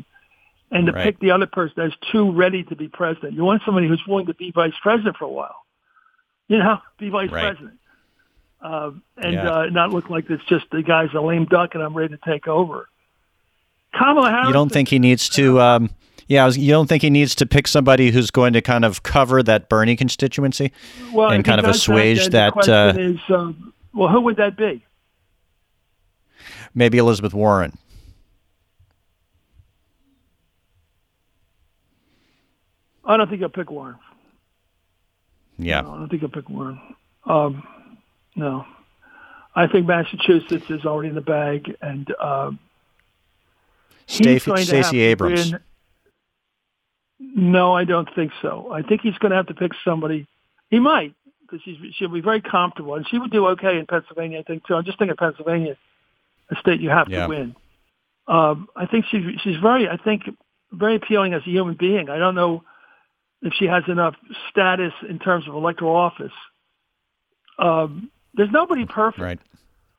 and 0.71 0.87
to 0.87 0.93
right. 0.93 1.05
pick 1.05 1.21
the 1.21 1.31
other 1.31 1.47
person 1.47 1.75
that's 1.77 1.95
too 2.11 2.33
ready 2.33 2.65
to 2.65 2.77
be 2.77 2.89
president. 2.89 3.35
You 3.35 3.45
want 3.45 3.63
somebody 3.65 3.89
who's 3.89 4.03
willing 4.07 4.27
to 4.27 4.35
be 4.35 4.51
vice 4.51 4.73
president 4.83 5.17
for 5.17 5.27
a 5.27 5.31
while. 5.31 5.57
You 6.49 6.59
know, 6.59 6.79
be 6.99 7.11
vice 7.11 7.31
right. 7.31 7.43
president. 7.43 7.79
Uh, 8.61 8.93
and 9.17 9.35
yeah. 9.35 9.51
uh, 9.51 9.67
not 9.67 9.91
look 9.91 10.09
like 10.09 10.31
it's 10.31 10.45
just 10.45 10.67
the 10.71 10.83
guy's 10.83 11.13
a 11.15 11.21
lame 11.21 11.47
duck 11.47 11.75
and 11.75 11.83
I'm 11.83 11.95
ready 11.95 12.17
to 12.17 12.21
take 12.25 12.47
over. 12.47 12.89
Kamala 13.93 14.31
Harris. 14.31 14.47
You 14.47 14.53
don't 14.53 14.71
think 14.73 14.89
he 14.89 14.99
needs 14.99 15.29
to? 15.31 15.61
Um, 15.61 15.91
Yeah, 16.29 16.47
was, 16.47 16.57
you 16.57 16.71
don't 16.71 16.87
think 16.87 17.03
he 17.03 17.11
needs 17.11 17.35
to 17.37 17.47
pick 17.47 17.67
somebody 17.67 18.11
who's 18.11 18.31
going 18.31 18.53
to 18.55 18.63
kind 18.63 18.85
of 18.85 19.03
cover 19.03 19.43
that 19.43 19.69
Bernie 19.69 19.97
constituency 19.97 20.73
well, 21.13 21.31
and 21.31 21.45
kind 21.45 21.61
of 21.61 21.67
assuage 21.67 22.29
that. 22.29 22.55
that 22.55 22.69
uh, 22.69 22.99
is, 22.99 23.19
um, 23.29 23.75
well, 23.93 24.09
who 24.09 24.21
would 24.23 24.37
that 24.37 24.57
be? 24.57 24.83
Maybe 26.75 26.99
Elizabeth 26.99 27.35
Warren. 27.35 27.77
I 33.05 33.17
don't 33.17 33.29
think 33.29 33.43
I'll 33.43 33.49
pick 33.49 33.71
Warren. 33.71 33.97
Yeah, 35.59 35.83
no, 35.83 35.93
I 35.93 35.97
don't 35.97 36.09
think 36.09 36.23
I'll 36.23 36.29
pick 36.29 36.49
Warren. 36.49 36.81
Um, 37.27 37.63
no, 38.37 38.65
I 39.55 39.67
think 39.67 39.87
Massachusetts 39.87 40.71
is 40.71 40.87
already 40.87 41.11
in 41.11 41.15
the 41.15 41.21
bag, 41.21 41.77
and 41.83 42.13
uh, 42.19 42.53
Stacey 44.07 45.01
Abrams. 45.01 45.55
No, 47.19 47.75
I 47.75 47.85
don't 47.85 48.09
think 48.15 48.33
so. 48.41 48.73
I 48.73 48.83
think 48.83 49.03
he's 49.03 49.17
going 49.19 49.31
to 49.31 49.37
have 49.37 49.47
to 49.47 49.55
pick 49.55 49.73
somebody. 49.85 50.27
He 50.71 50.79
might 50.79 51.15
because 51.43 51.61
she'll 51.95 52.09
be 52.09 52.21
very 52.21 52.41
comfortable, 52.41 52.95
and 52.95 53.07
she 53.07 53.19
would 53.19 53.31
do 53.31 53.47
okay 53.49 53.79
in 53.79 53.87
Pennsylvania. 53.87 54.41
I 54.41 54.43
think 54.43 54.67
too. 54.67 54.75
I'm 54.75 54.85
just 54.85 54.99
thinking 54.99 55.13
of 55.13 55.19
Pennsylvania, 55.19 55.77
a 56.53 56.61
state 56.61 56.81
you 56.81 56.91
have 56.91 57.09
yeah. 57.09 57.23
to 57.23 57.29
win. 57.29 57.57
Um, 58.29 58.69
I 58.77 58.87
think 58.87 59.07
she's 59.11 59.25
she's 59.43 59.57
very 59.57 59.89
I 59.89 59.97
think 59.97 60.23
very 60.71 60.97
appealing 60.97 61.35
as 61.35 61.43
a 61.43 61.51
human 61.51 61.77
being. 61.79 62.09
I 62.09 62.19
don't 62.19 62.35
know 62.35 62.63
if 63.43 63.53
she 63.59 63.67
has 63.67 63.83
enough 63.89 64.15
status 64.51 64.93
in 65.09 65.19
terms 65.19 65.49
of 65.49 65.55
electoral 65.55 65.97
office. 65.97 66.33
Um, 67.59 68.11
there's 68.35 68.51
nobody 68.51 68.87
perfect. 68.87 69.21
Right. 69.21 69.39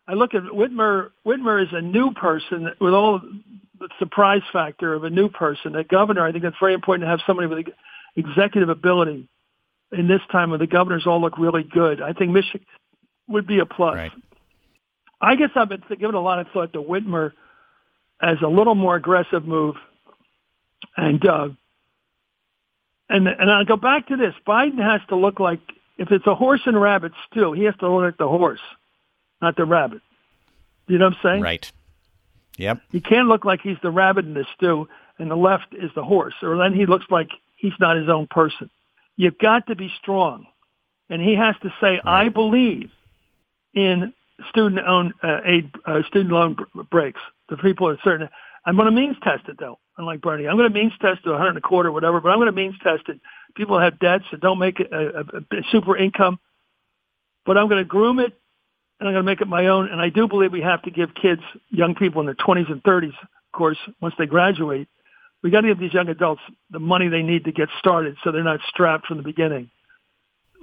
I 0.08 0.14
look 0.14 0.34
at 0.34 0.44
Whitmer. 0.44 1.12
Whitmer 1.26 1.62
is 1.62 1.70
a 1.72 1.82
new 1.82 2.12
person 2.12 2.72
with 2.80 2.94
all 2.94 3.22
the 3.80 3.90
surprise 4.00 4.42
factor 4.52 4.94
of 4.94 5.04
a 5.04 5.10
new 5.10 5.30
person. 5.30 5.76
A 5.76 5.84
governor, 5.84 6.26
I 6.26 6.32
think 6.32 6.44
it's 6.44 6.58
very 6.60 6.74
important 6.74 7.06
to 7.06 7.10
have 7.10 7.20
somebody 7.28 7.48
with 7.48 7.68
executive 8.16 8.70
ability. 8.70 9.28
In 9.92 10.08
this 10.08 10.22
time, 10.32 10.50
when 10.50 10.60
the 10.60 10.68
governors 10.68 11.06
all 11.06 11.22
look 11.22 11.38
really 11.38 11.64
good, 11.64 12.02
I 12.02 12.14
think 12.14 12.32
Michigan 12.32 12.66
would 13.28 13.46
be 13.46 13.60
a 13.60 13.66
plus. 13.66 13.96
Right. 13.96 14.12
I 15.24 15.36
guess 15.36 15.50
I've 15.56 15.70
been 15.70 15.82
giving 15.90 16.16
a 16.16 16.22
lot 16.22 16.40
of 16.40 16.48
thought 16.54 16.74
to 16.74 16.82
Whitmer 16.82 17.32
as 18.22 18.38
a 18.44 18.48
little 18.48 18.76
more 18.76 18.96
aggressive 18.96 19.46
move, 19.46 19.76
and 20.98 21.26
uh, 21.26 21.50
and 23.10 23.28
and 23.28 23.50
I'll 23.50 23.66
go 23.66 23.78
back 23.78 24.08
to 24.08 24.18
this. 24.18 24.34
Biden 24.46 24.80
has 24.80 25.02
to 25.10 25.16
look 25.16 25.40
like 25.40 25.62
if 25.98 26.12
it's 26.12 26.28
a 26.28 26.36
horse 26.36 26.62
and 26.66 26.80
rabbit 26.80 27.14
stew, 27.30 27.54
he 27.54 27.64
has 27.64 27.76
to 27.80 27.90
look 27.90 28.04
like 28.04 28.18
the 28.18 28.28
horse, 28.28 28.60
not 29.42 29.56
the 29.56 29.66
rabbit. 29.66 30.02
You 30.88 30.98
know 30.98 31.06
what 31.06 31.16
I'm 31.16 31.20
saying? 31.24 31.42
Right. 31.42 31.72
Yep. 32.58 32.82
He 32.92 33.00
can't 33.00 33.30
look 33.30 33.46
like 33.46 33.62
he's 33.62 33.78
the 33.82 33.92
rabbit 33.92 34.26
in 34.26 34.34
the 34.34 34.46
stew 34.56 34.88
and 35.18 35.32
the 35.32 35.36
left 35.36 35.74
is 35.74 35.92
the 35.96 36.04
horse, 36.04 36.34
or 36.42 36.58
then 36.58 36.74
he 36.74 36.86
looks 36.86 37.06
like 37.10 37.30
he's 37.56 37.74
not 37.80 37.96
his 37.96 38.10
own 38.10 38.28
person. 38.28 38.70
You've 39.16 39.38
got 39.38 39.68
to 39.68 39.76
be 39.76 39.92
strong. 40.02 40.48
And 41.10 41.22
he 41.22 41.36
has 41.36 41.56
to 41.62 41.70
say, 41.80 41.92
right. 41.94 42.02
I 42.06 42.30
believe 42.30 42.90
in 43.74 44.14
student 44.50 44.86
own 44.88 45.14
uh, 45.24 45.40
aid, 45.46 45.72
uh, 45.86 46.02
student 46.08 46.32
loan 46.32 46.58
breaks. 46.90 47.22
The 47.50 47.58
people 47.58 47.88
are 47.88 47.98
certain. 48.04 48.30
I'm 48.66 48.76
going 48.76 48.86
to 48.86 48.92
means 48.92 49.18
test 49.24 49.48
it 49.48 49.58
though, 49.60 49.80
unlike 49.98 50.22
Bernie. 50.22 50.48
I'm 50.48 50.58
going 50.58 50.72
to 50.72 50.74
means 50.74 50.94
test 51.02 51.24
to 51.24 51.32
100 51.32 51.50
and 51.50 51.58
a 51.58 51.62
quarter, 51.62 51.92
whatever, 51.92 52.22
but 52.22 52.30
I'm 52.30 52.38
going 52.38 52.48
to 52.48 52.52
means 52.52 52.76
test 52.84 53.04
it. 53.10 53.20
People 53.56 53.80
have 53.80 54.00
debts 54.00 54.26
that 54.32 54.42
don't 54.42 54.60
make 54.60 54.80
a, 54.80 54.86
a, 55.20 55.58
a 55.58 55.64
super 55.72 55.96
income, 55.96 56.40
but 57.46 57.58
I'm 57.58 57.68
going 57.68 57.84
to 57.84 57.88
groom 57.88 58.20
it 58.20 58.34
and 59.00 59.10
I'm 59.10 59.14
going 59.14 59.26
to 59.26 59.32
make 59.32 59.42
it 59.42 59.48
my 59.48 59.68
own. 59.68 59.90
And 59.90 60.02
I 60.02 60.10
do 60.10 60.28
believe 60.28 60.52
we 60.52 60.62
have 60.62 60.82
to 60.84 60.92
give 60.92 61.14
kids, 61.14 61.42
young 61.70 61.94
people 61.94 62.22
in 62.22 62.26
their 62.26 62.36
20s 62.36 62.72
and 62.72 62.82
30s, 62.84 63.10
of 63.10 63.52
course, 63.52 63.78
once 64.02 64.16
they 64.18 64.26
graduate, 64.26 64.88
we 65.42 65.52
got 65.52 65.62
to 65.62 65.68
give 65.68 65.80
these 65.80 65.94
young 65.94 66.08
adults 66.08 66.42
the 66.72 66.80
money 66.80 67.10
they 67.10 67.22
need 67.22 67.44
to 67.46 67.52
get 67.52 67.68
started 67.78 68.16
so 68.24 68.32
they're 68.32 68.44
not 68.44 68.62
strapped 68.70 69.08
from 69.08 69.18
the 69.18 69.24
beginning. 69.24 69.70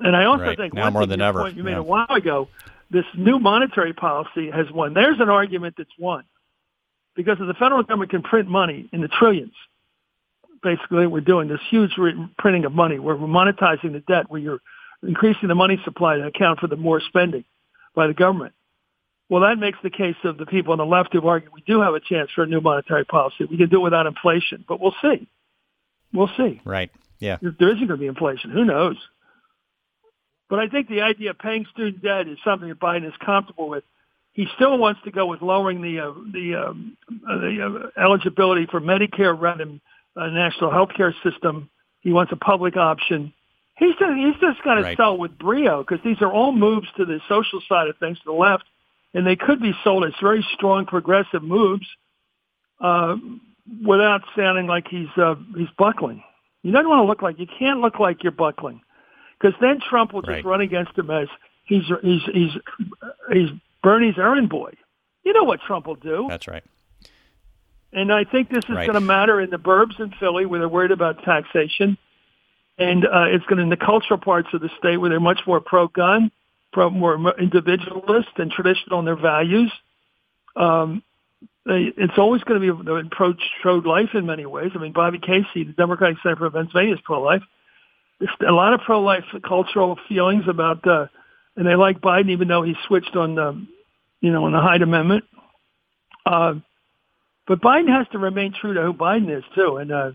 And 0.01 0.17
I 0.17 0.25
also 0.25 0.45
right. 0.45 0.57
think 0.57 0.73
now 0.73 0.89
more 0.91 1.05
than 1.05 1.21
ever. 1.21 1.43
Point 1.43 1.57
you 1.57 1.63
made 1.63 1.73
yeah. 1.73 1.79
a 1.79 1.83
while 1.83 2.07
ago, 2.09 2.49
this 2.91 3.05
new 3.17 3.39
monetary 3.39 3.93
policy 3.93 4.51
has 4.51 4.71
won. 4.71 4.95
There's 4.95 5.21
an 5.21 5.29
argument 5.29 5.75
that's 5.79 5.91
won 5.99 6.25
because 7.15 7.39
if 7.41 7.47
the 7.47 7.55
federal 7.55 7.83
government 7.83 8.11
can 8.11 8.23
print 8.23 8.49
money 8.49 8.89
in 8.93 9.01
the 9.01 9.09
trillions, 9.09 9.53
basically 10.63 11.07
we're 11.07 11.21
doing 11.21 11.49
this 11.49 11.61
huge 11.71 11.93
re- 11.97 12.29
printing 12.39 12.65
of 12.65 12.73
money 12.73 12.99
where 12.99 13.17
we're 13.17 13.29
monetizing 13.29 13.93
the 13.93 14.03
debt, 14.07 14.31
where 14.31 14.41
you're 14.41 14.61
increasing 15.03 15.49
the 15.49 15.55
money 15.55 15.81
supply 15.85 16.17
to 16.17 16.27
account 16.27 16.59
for 16.61 16.67
the 16.67 16.77
more 16.77 17.01
spending 17.01 17.45
by 17.95 18.07
the 18.07 18.15
government. 18.15 18.55
Well, 19.29 19.43
that 19.43 19.59
makes 19.59 19.79
the 19.83 19.91
case 19.91 20.17
of 20.25 20.39
the 20.39 20.47
people 20.47 20.73
on 20.73 20.79
the 20.79 20.85
left 20.85 21.13
who 21.13 21.27
argue 21.27 21.51
we 21.55 21.63
do 21.63 21.81
have 21.81 21.95
a 21.95 22.01
chance 22.01 22.31
for 22.35 22.43
a 22.43 22.47
new 22.47 22.61
monetary 22.61 23.05
policy. 23.05 23.45
We 23.45 23.57
can 23.57 23.69
do 23.69 23.77
it 23.77 23.85
without 23.85 24.07
inflation, 24.07 24.65
but 24.67 24.81
we'll 24.81 24.95
see. 25.01 25.29
We'll 26.13 26.31
see. 26.37 26.61
Right. 26.65 26.91
Yeah. 27.21 27.37
If 27.41 27.57
there 27.59 27.69
isn't 27.69 27.87
going 27.87 27.89
to 27.89 27.97
be 27.97 28.09
inflation, 28.09 28.51
who 28.51 28.65
knows? 28.65 28.97
But 30.51 30.59
I 30.59 30.67
think 30.67 30.89
the 30.89 31.03
idea 31.03 31.31
of 31.31 31.39
paying 31.39 31.65
student 31.73 32.03
debt 32.03 32.27
is 32.27 32.37
something 32.45 32.69
that 32.69 32.81
Biden 32.81 33.07
is 33.07 33.15
comfortable 33.25 33.69
with. 33.69 33.85
He 34.33 34.47
still 34.57 34.77
wants 34.79 35.01
to 35.05 35.13
go 35.13 35.27
with 35.27 35.43
lowering 35.43 35.81
the 35.81 36.01
uh, 36.01 36.13
the, 36.33 36.55
um, 36.69 36.97
uh, 37.29 37.39
the 37.39 37.91
uh, 37.97 38.03
eligibility 38.03 38.67
for 38.67 38.81
Medicare 38.81 39.39
random 39.39 39.81
uh, 40.17 40.27
national 40.27 40.71
health 40.73 40.91
care 40.97 41.15
system. 41.23 41.71
He 42.01 42.13
wants 42.13 42.33
a 42.33 42.37
public 42.37 42.77
option. 42.77 43.33
He's 43.79 43.95
just, 43.99 44.17
he's 44.17 44.35
just 44.41 44.63
to 44.65 44.71
right. 44.71 44.97
sell 44.97 45.17
with 45.17 45.39
brio 45.39 45.83
because 45.83 46.05
these 46.05 46.21
are 46.21 46.33
all 46.33 46.53
moves 46.53 46.89
to 46.97 47.05
the 47.05 47.21
social 47.29 47.61
side 47.69 47.89
of 47.89 47.97
things 47.99 48.19
to 48.19 48.25
the 48.27 48.33
left, 48.33 48.65
and 49.15 49.27
they 49.27 49.37
could 49.37 49.61
be 49.61 49.73
sold 49.85 50.05
as 50.05 50.13
very 50.21 50.45
strong 50.55 50.85
progressive 50.85 51.43
moves 51.43 51.87
uh, 52.81 53.17
without 53.87 54.23
sounding 54.37 54.67
like 54.67 54.87
he's 54.89 55.09
uh, 55.17 55.37
he's 55.57 55.71
buckling. 55.79 56.23
You 56.63 56.73
don't 56.73 56.89
want 56.89 57.01
to 57.01 57.07
look 57.07 57.23
like 57.23 57.39
you 57.39 57.47
can't 57.59 57.81
look 57.81 58.01
like 58.01 58.23
you're 58.23 58.33
buckling 58.33 58.81
because 59.41 59.59
then 59.61 59.81
Trump 59.89 60.13
will 60.13 60.23
just 60.23 60.31
right. 60.31 60.45
run 60.45 60.61
against 60.61 60.97
him 60.99 61.11
as 61.11 61.29
he's 61.65 61.85
he's 62.03 62.23
he's 62.33 62.51
he's 63.33 63.49
Bernie's 63.83 64.19
errand 64.19 64.49
boy. 64.49 64.73
You 65.25 65.33
know 65.33 65.45
what 65.45 65.61
Trump 65.67 65.87
will 65.87 65.95
do. 65.97 66.27
That's 66.29 66.49
right. 66.49 66.65
And 67.93 68.13
I 68.13 68.25
think 68.25 68.51
this 68.51 68.65
is 68.69 68.77
right. 68.77 68.87
going 68.87 68.95
to 68.95 69.01
matter 69.01 69.41
in 69.41 69.51
the 69.51 69.59
burbs 69.59 69.99
in 69.99 70.13
Philly 70.21 70.47
where 70.47 70.61
they're 70.61 70.69
worried 70.69 70.93
about 70.93 71.25
taxation. 71.25 71.99
And 72.79 73.05
uh, 73.05 73.25
it's 73.27 73.45
going 73.47 73.59
to 73.59 73.63
in 73.65 73.69
the 73.69 73.77
cultural 73.77 74.19
parts 74.19 74.49
of 74.55 74.61
the 74.61 74.71
state 74.79 74.97
where 74.97 75.11
they're 75.11 75.21
much 75.21 75.41
more 75.47 75.61
pro-gun, 75.61 76.31
pro 76.73 76.89
more 76.89 77.35
individualist 77.39 78.29
and 78.37 78.51
traditional 78.51 79.01
in 79.01 79.05
their 79.05 79.17
values. 79.17 79.73
Um, 80.57 81.03
they, 81.67 81.93
it's 81.97 82.17
always 82.17 82.43
going 82.45 82.61
to 82.61 82.75
be 82.75 83.09
pro 83.11 83.35
pro-life 83.61 84.11
in 84.15 84.25
many 84.25 84.47
ways. 84.47 84.71
I 84.75 84.79
mean, 84.79 84.93
Bobby 84.93 85.19
Casey, 85.19 85.65
the 85.65 85.73
Democratic 85.77 86.19
Senator 86.23 86.39
from 86.39 86.53
Pennsylvania, 86.53 86.95
is 86.95 87.01
pro-life. 87.05 87.43
There's 87.43 87.49
a 88.47 88.53
lot 88.53 88.75
of 88.75 88.81
pro-life 88.81 89.25
cultural 89.47 89.99
feelings 90.09 90.45
about, 90.49 90.87
uh, 90.87 91.07
and 91.57 91.67
they 91.67 91.75
like 91.75 92.01
Biden 92.01 92.31
even 92.31 92.49
though 92.49 92.63
he 92.63 92.75
switched 92.87 93.17
on, 93.17 93.35
the, 93.35 93.67
you 94.21 94.33
know, 94.33 94.45
on 94.45 94.53
the 94.53 94.61
Hyde 94.61 94.83
Amendment. 94.83 95.25
Uh, 96.27 96.55
but 97.47 97.61
Biden 97.61 97.89
has 97.89 98.07
to 98.13 98.19
remain 98.19 98.53
true 98.53 98.75
to 98.75 98.83
who 98.83 98.93
Biden 98.93 99.37
is 99.37 99.45
too, 99.55 99.79
and 99.79 99.91
uh, 99.91 100.13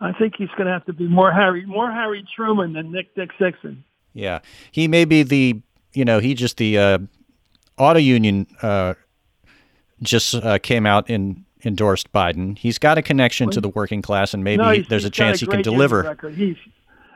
I 0.00 0.12
think 0.12 0.34
he's 0.36 0.48
going 0.50 0.66
to 0.66 0.72
have 0.72 0.86
to 0.86 0.92
be 0.92 1.06
more 1.06 1.32
Harry, 1.32 1.66
more 1.66 1.90
Harry 1.90 2.24
Truman 2.34 2.72
than 2.72 2.92
Nick 2.92 3.14
Dick 3.14 3.30
Dixon. 3.38 3.84
Yeah, 4.14 4.40
he 4.70 4.88
may 4.88 5.04
be 5.04 5.22
the, 5.22 5.60
you 5.92 6.04
know, 6.04 6.18
he 6.18 6.34
just 6.34 6.56
the 6.56 6.78
uh, 6.78 6.98
auto 7.76 7.98
union 7.98 8.46
uh, 8.62 8.94
just 10.02 10.34
uh, 10.34 10.58
came 10.58 10.86
out 10.86 11.08
and 11.08 11.44
endorsed 11.64 12.12
Biden. 12.12 12.58
He's 12.58 12.78
got 12.78 12.98
a 12.98 13.02
connection 13.02 13.50
to 13.50 13.60
the 13.60 13.68
working 13.68 14.02
class, 14.02 14.34
and 14.34 14.42
maybe 14.44 14.62
no, 14.62 14.70
he, 14.70 14.82
there's 14.82 15.04
a 15.04 15.10
chance 15.10 15.42
a 15.42 15.46
he 15.46 15.50
can 15.50 15.62
deliver. 15.62 16.16
He's, 16.34 16.56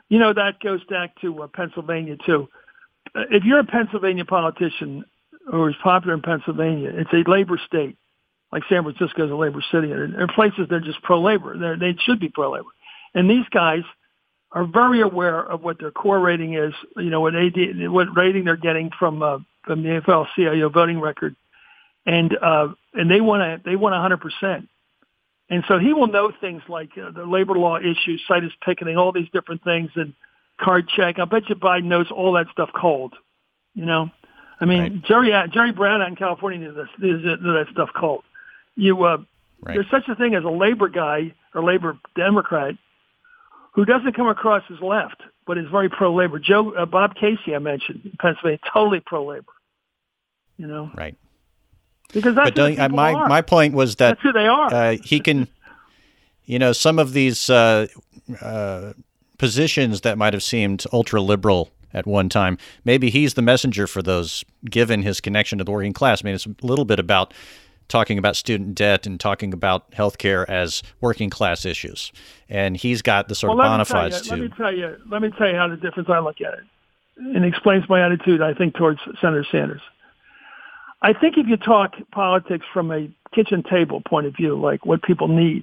you 0.09 0.19
know, 0.19 0.33
that 0.33 0.61
goes 0.61 0.85
back 0.85 1.21
to 1.21 1.43
uh, 1.43 1.49
Pennsylvania 1.49 2.17
too. 2.25 2.49
Uh, 3.15 3.23
if 3.31 3.45
you're 3.45 3.61
a 3.61 3.65
Pennsylvania 3.65 4.25
politician 4.25 5.05
who 5.51 5.67
is 5.67 5.75
popular 5.83 6.15
in 6.15 6.23
Pennsylvania, 6.23 6.91
it's 6.95 7.13
a 7.13 7.29
labor 7.29 7.61
state. 7.67 7.97
Like 8.53 8.63
San 8.69 8.85
Francisco 8.85 9.27
is 9.27 9.31
a 9.31 9.35
labor 9.35 9.63
city. 9.73 9.91
And 9.91 10.15
there 10.15 10.23
are 10.23 10.35
places 10.35 10.67
they're 10.71 10.81
just 10.81 11.03
pro-labor. 11.03 11.59
They're, 11.59 11.77
they 11.77 11.97
should 12.05 12.21
be 12.21 12.29
pro-labor. 12.29 12.71
And 13.15 13.29
these 13.29 13.47
guys 13.51 13.83
are 14.53 14.65
very 14.65 15.03
aware 15.03 15.41
of 15.41 15.63
what 15.63 15.79
their 15.79 15.91
core 15.91 16.21
rating 16.21 16.55
is. 16.55 16.73
You 16.97 17.11
know 17.11 17.21
what 17.21 17.35
AD, 17.35 17.55
what 17.91 18.17
rating 18.17 18.45
they're 18.45 18.57
getting 18.57 18.91
from 18.99 19.23
uh, 19.23 19.39
from 19.65 19.83
the 19.83 20.01
AFL-CIO 20.01 20.69
voting 20.69 21.01
record, 21.01 21.35
and 22.07 22.37
uh, 22.41 22.69
and 22.97 23.11
they 23.11 23.21
want 23.21 23.41
to 23.43 23.69
they 23.69 23.77
want 23.77 23.93
100 23.93 24.21
percent. 24.21 24.69
And 25.49 25.63
so 25.69 25.79
he 25.79 25.93
will 25.93 26.09
know 26.09 26.33
things 26.41 26.63
like 26.69 26.91
uh, 26.99 27.13
the 27.13 27.25
labor 27.25 27.55
law 27.55 27.79
issues, 27.79 28.21
situs 28.27 28.53
picketing, 28.65 28.97
all 28.97 29.13
these 29.13 29.29
different 29.33 29.63
things, 29.63 29.91
and 29.95 30.13
card 30.61 30.89
check. 30.89 31.19
I 31.19 31.25
bet 31.25 31.49
you 31.49 31.55
Biden 31.55 31.85
knows 31.85 32.11
all 32.11 32.33
that 32.33 32.47
stuff 32.53 32.71
cold. 32.75 33.15
You 33.75 33.85
know, 33.85 34.11
I 34.61 34.65
mean 34.65 34.81
right. 34.81 35.03
Jerry 35.05 35.33
uh, 35.33 35.47
Jerry 35.47 35.73
Brown 35.73 36.03
out 36.03 36.09
in 36.09 36.17
California 36.17 36.59
knew, 36.59 36.73
this, 36.73 36.89
knew 36.99 37.21
that 37.21 37.67
stuff 37.71 37.91
cold. 37.95 38.25
You 38.75 39.05
uh, 39.05 39.19
right. 39.63 39.75
there's 39.75 39.91
such 39.91 40.09
a 40.09 40.17
thing 40.17 40.35
as 40.35 40.45
a 40.45 40.51
labor 40.51 40.89
guy 40.89 41.35
or 41.55 41.63
labor 41.63 41.99
Democrat 42.17 42.75
who 43.75 43.85
doesn't 43.85 44.17
come 44.17 44.29
across 44.29 44.63
as 44.73 44.81
left, 44.81 45.23
but 45.47 45.59
is 45.59 45.67
very 45.71 45.91
pro-labor. 45.91 46.39
Joe 46.39 46.73
uh, 46.73 46.87
Bob 46.87 47.15
Casey, 47.15 47.55
I 47.55 47.59
mentioned, 47.59 48.01
in 48.07 48.13
Pennsylvania, 48.19 48.59
totally 48.73 49.01
pro-labor. 49.01 49.53
You 50.57 50.67
know, 50.67 50.91
right? 50.97 51.15
Because 52.13 52.35
that's 52.35 52.51
but 52.51 52.75
who 52.75 52.81
uh, 52.81 52.89
my 52.89 53.13
are. 53.13 53.29
my 53.29 53.43
point 53.43 53.75
was 53.75 53.97
that 53.97 54.11
that's 54.11 54.23
who 54.23 54.33
they 54.33 54.47
are. 54.47 54.73
Uh, 54.73 54.97
he 55.05 55.21
can 55.21 55.49
you 56.47 56.59
know, 56.59 56.73
some 56.73 56.99
of 56.99 57.13
these 57.13 57.51
uh, 57.51 57.89
uh, 58.41 58.93
positions 59.37 60.01
that 60.01 60.17
might 60.17 60.33
have 60.33 60.43
seemed 60.43 60.85
ultra 60.93 61.21
liberal 61.21 61.71
at 61.93 62.07
one 62.07 62.29
time, 62.29 62.59
maybe 62.85 63.11
he's 63.11 63.35
the 63.35 63.43
messenger 63.43 63.87
for 63.87 64.03
those, 64.03 64.45
given 64.65 65.03
his 65.03 65.21
connection 65.21 65.59
to 65.59 65.65
the 65.65 65.71
working 65.71 65.93
class. 65.93 66.23
I 66.23 66.27
mean, 66.27 66.35
it's 66.35 66.47
a 66.47 66.55
little 66.63 66.85
bit 66.85 66.99
about 66.99 67.35
talking 67.89 68.19
about 68.19 68.37
student 68.37 68.75
debt 68.75 69.07
and 69.07 69.19
talking 69.21 69.53
about 69.53 69.93
health 69.95 70.19
care 70.19 70.49
as 70.51 70.83
working 71.01 71.31
class 71.31 71.65
issues, 71.65 72.13
and 72.49 72.77
he's 72.77 73.03
got 73.03 73.29
the 73.29 73.35
sort 73.35 73.57
well, 73.57 73.67
of 73.67 73.73
bona 73.73 73.85
fides 73.85 74.23
to. 74.23 74.31
Let 74.31 74.41
me 74.41 74.49
tell 74.57 74.75
you. 74.75 74.97
Let 75.11 75.23
me 75.23 75.31
tell 75.37 75.49
you 75.49 75.57
how 75.57 75.69
the 75.69 75.77
difference 75.77 76.09
I 76.11 76.19
look 76.19 76.41
at 76.41 76.55
it, 76.55 76.65
and 77.17 77.45
it 77.45 77.49
explains 77.49 77.89
my 77.89 78.05
attitude. 78.05 78.43
I 78.43 78.55
think 78.55 78.75
towards 78.75 79.01
Senator 79.21 79.47
Sanders. 79.51 79.83
I 81.07 81.13
think 81.13 81.39
if 81.39 81.47
you 81.47 81.57
talk 81.57 81.95
politics 82.11 82.67
from 82.75 82.91
a 82.91 83.09
kitchen 83.33 83.63
table 83.63 84.03
point 84.05 84.27
of 84.27 84.35
view, 84.35 84.61
like 84.61 84.85
what 84.85 85.05
people 85.05 85.29
need, 85.29 85.63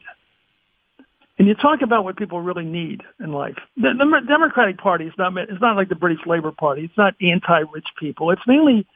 and 1.37 1.49
you 1.49 1.53
talk 1.53 1.81
about 1.81 2.05
what 2.05 2.15
people 2.15 2.39
really 2.39 2.63
need 2.63 3.01
in 3.19 3.33
life. 3.33 3.57
The, 3.75 3.93
the 3.93 4.21
Democratic 4.25 4.77
Party 4.77 5.03
is 5.03 5.13
not 5.17 5.37
it's 5.37 5.59
not 5.59 5.75
like 5.75 5.89
the 5.89 5.95
British 5.95 6.25
Labour 6.25 6.53
Party. 6.53 6.85
It's 6.85 6.97
not 6.97 7.15
anti-rich 7.21 7.87
people. 7.99 8.31
It's 8.31 8.41
mainly 8.47 8.87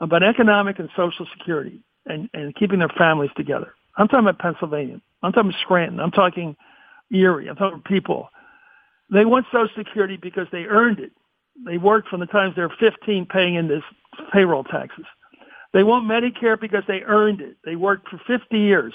about 0.00 0.24
economic 0.24 0.80
and 0.80 0.88
social 0.96 1.28
security 1.38 1.78
and, 2.06 2.28
and 2.34 2.56
keeping 2.56 2.80
their 2.80 2.88
families 2.98 3.30
together. 3.36 3.72
I'm 3.96 4.08
talking 4.08 4.26
about 4.26 4.40
Pennsylvania. 4.40 5.00
I'm 5.22 5.30
talking 5.30 5.50
about 5.50 5.60
Scranton. 5.60 6.00
I'm 6.00 6.10
talking 6.10 6.56
Erie. 7.12 7.46
I'm 7.46 7.54
talking 7.54 7.82
people. 7.82 8.30
They 9.12 9.24
want 9.26 9.46
Social 9.52 9.68
Security 9.76 10.16
because 10.16 10.48
they 10.50 10.64
earned 10.64 10.98
it. 10.98 11.12
They 11.64 11.78
worked 11.78 12.08
from 12.08 12.18
the 12.18 12.26
times 12.26 12.56
they're 12.56 12.68
15 12.80 13.26
paying 13.26 13.54
in 13.54 13.68
this 13.68 13.84
payroll 14.32 14.64
taxes. 14.64 15.04
They 15.74 15.82
want 15.82 16.06
Medicare 16.06 16.58
because 16.58 16.84
they 16.86 17.02
earned 17.02 17.40
it. 17.40 17.56
They 17.64 17.74
worked 17.74 18.08
for 18.08 18.20
50 18.26 18.56
years 18.56 18.94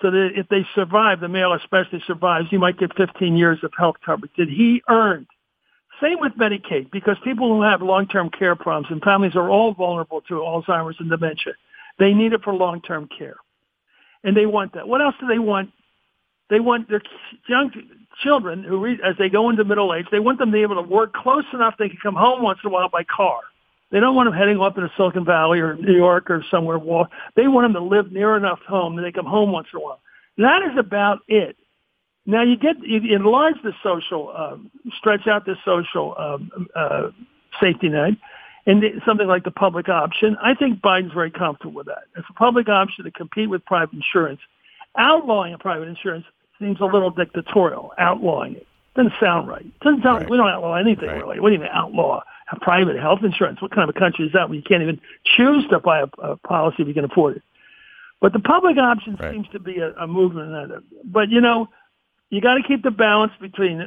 so 0.00 0.10
that 0.10 0.30
if 0.36 0.48
they 0.48 0.64
survive, 0.74 1.20
the 1.20 1.28
male 1.28 1.52
especially 1.52 2.02
survives, 2.06 2.46
you 2.50 2.60
might 2.60 2.78
get 2.78 2.96
15 2.96 3.36
years 3.36 3.58
of 3.62 3.72
health 3.76 3.96
coverage 4.06 4.30
that 4.38 4.48
he 4.48 4.82
earned. 4.88 5.26
Same 6.00 6.18
with 6.20 6.32
Medicaid, 6.32 6.90
because 6.90 7.16
people 7.22 7.48
who 7.54 7.62
have 7.62 7.82
long-term 7.82 8.30
care 8.30 8.56
problems 8.56 8.88
and 8.90 9.02
families 9.02 9.36
are 9.36 9.50
all 9.50 9.74
vulnerable 9.74 10.20
to 10.22 10.34
Alzheimer's 10.34 10.96
and 10.98 11.10
dementia. 11.10 11.52
They 11.98 12.14
need 12.14 12.32
it 12.32 12.42
for 12.42 12.54
long-term 12.54 13.08
care. 13.16 13.36
And 14.24 14.36
they 14.36 14.46
want 14.46 14.74
that. 14.74 14.86
What 14.86 15.00
else 15.00 15.14
do 15.20 15.26
they 15.26 15.38
want? 15.38 15.70
They 16.50 16.60
want 16.60 16.88
their 16.88 17.02
young 17.48 17.70
children 18.22 18.62
who, 18.62 18.86
as 18.86 19.16
they 19.18 19.28
go 19.28 19.50
into 19.50 19.64
middle 19.64 19.94
age, 19.94 20.06
they 20.10 20.20
want 20.20 20.38
them 20.38 20.50
to 20.50 20.52
be 20.52 20.62
able 20.62 20.76
to 20.76 20.88
work 20.88 21.12
close 21.14 21.44
enough 21.52 21.74
they 21.78 21.88
can 21.88 21.98
come 22.02 22.14
home 22.14 22.42
once 22.42 22.58
in 22.62 22.68
a 22.68 22.72
while 22.72 22.88
by 22.88 23.04
car. 23.04 23.40
They 23.92 24.00
don't 24.00 24.16
want 24.16 24.26
them 24.26 24.36
heading 24.36 24.58
up 24.58 24.76
into 24.78 24.90
Silicon 24.96 25.26
Valley 25.26 25.60
or 25.60 25.76
New 25.76 25.94
York 25.94 26.30
or 26.30 26.42
somewhere. 26.50 26.78
They 27.36 27.46
want 27.46 27.66
them 27.66 27.74
to 27.74 27.86
live 27.86 28.10
near 28.10 28.36
enough 28.36 28.58
home 28.66 28.96
that 28.96 29.02
they 29.02 29.12
come 29.12 29.26
home 29.26 29.52
once 29.52 29.68
in 29.72 29.78
a 29.78 29.82
while. 29.82 30.00
That 30.38 30.62
is 30.62 30.78
about 30.78 31.18
it. 31.28 31.56
Now 32.24 32.42
you 32.42 32.56
get 32.56 32.76
you 32.82 33.14
enlarge 33.14 33.56
the 33.62 33.72
social, 33.82 34.32
uh, 34.34 34.56
stretch 34.96 35.26
out 35.26 35.44
the 35.44 35.56
social 35.64 36.14
um, 36.18 36.68
uh, 36.74 37.10
safety 37.60 37.90
net, 37.90 38.14
and 38.64 38.82
something 39.04 39.26
like 39.26 39.44
the 39.44 39.50
public 39.50 39.88
option. 39.88 40.36
I 40.42 40.54
think 40.54 40.80
Biden's 40.80 41.12
very 41.12 41.30
comfortable 41.30 41.74
with 41.74 41.86
that. 41.86 42.04
It's 42.16 42.26
a 42.30 42.34
public 42.34 42.68
option 42.68 43.04
to 43.04 43.10
compete 43.10 43.50
with 43.50 43.64
private 43.66 43.92
insurance. 43.92 44.40
Outlawing 44.96 45.52
a 45.52 45.58
private 45.58 45.88
insurance 45.88 46.24
seems 46.58 46.80
a 46.80 46.86
little 46.86 47.10
dictatorial. 47.10 47.92
Outlawing 47.98 48.54
it 48.54 48.66
doesn't 48.94 49.12
sound 49.20 49.48
right. 49.48 49.66
Doesn't 49.80 50.02
sound 50.02 50.14
right. 50.14 50.20
like 50.22 50.30
we 50.30 50.36
don't 50.36 50.48
outlaw 50.48 50.76
anything 50.76 51.08
right. 51.08 51.18
really. 51.18 51.40
What 51.40 51.48
do 51.48 51.54
you 51.54 51.60
mean 51.60 51.70
outlaw? 51.72 52.22
Private 52.60 52.98
health 52.98 53.20
insurance. 53.22 53.60
What 53.62 53.70
kind 53.70 53.88
of 53.88 53.94
a 53.94 53.98
country 53.98 54.26
is 54.26 54.32
that 54.32 54.48
when 54.48 54.56
you 54.56 54.62
can't 54.62 54.82
even 54.82 55.00
choose 55.36 55.64
to 55.70 55.80
buy 55.80 56.00
a, 56.00 56.22
a 56.22 56.36
policy 56.36 56.82
if 56.82 56.88
you 56.88 56.94
can 56.94 57.04
afford 57.04 57.36
it? 57.36 57.42
But 58.20 58.32
the 58.32 58.40
public 58.40 58.76
option 58.78 59.16
right. 59.16 59.32
seems 59.32 59.48
to 59.52 59.58
be 59.58 59.78
a, 59.78 59.92
a 59.94 60.06
movement 60.06 60.70
that. 60.70 60.82
But 61.04 61.28
you 61.30 61.40
know, 61.40 61.68
you 62.30 62.40
got 62.40 62.54
to 62.54 62.62
keep 62.62 62.82
the 62.82 62.90
balance 62.90 63.32
between 63.40 63.84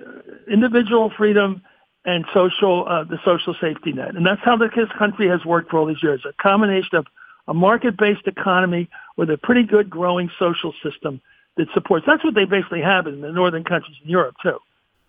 individual 0.52 1.12
freedom 1.18 1.62
and 2.06 2.26
social, 2.34 2.86
uh, 2.88 3.04
the 3.04 3.18
social 3.26 3.56
safety 3.60 3.92
net, 3.94 4.16
and 4.16 4.26
that's 4.26 4.42
how 4.44 4.58
this 4.58 4.70
country 5.00 5.28
has 5.28 5.44
worked 5.46 5.72
for 5.72 5.80
all 5.80 5.86
these 5.86 6.04
years. 6.04 6.24
A 6.28 6.34
combination 6.42 6.98
of 6.98 7.08
a 7.48 7.54
market-based 7.54 8.28
economy 8.28 8.90
with 9.18 9.30
a 9.30 9.38
pretty 9.38 9.64
good 9.64 9.90
growing 9.90 10.30
social 10.38 10.74
system 10.84 11.22
that 11.58 11.68
supports. 11.74 12.06
That's 12.06 12.24
what 12.24 12.36
they 12.36 12.46
basically 12.46 12.82
have 12.82 13.08
in 13.08 13.22
the 13.22 13.32
northern 13.32 13.64
countries 13.64 13.98
in 14.04 14.10
Europe 14.10 14.36
too 14.44 14.60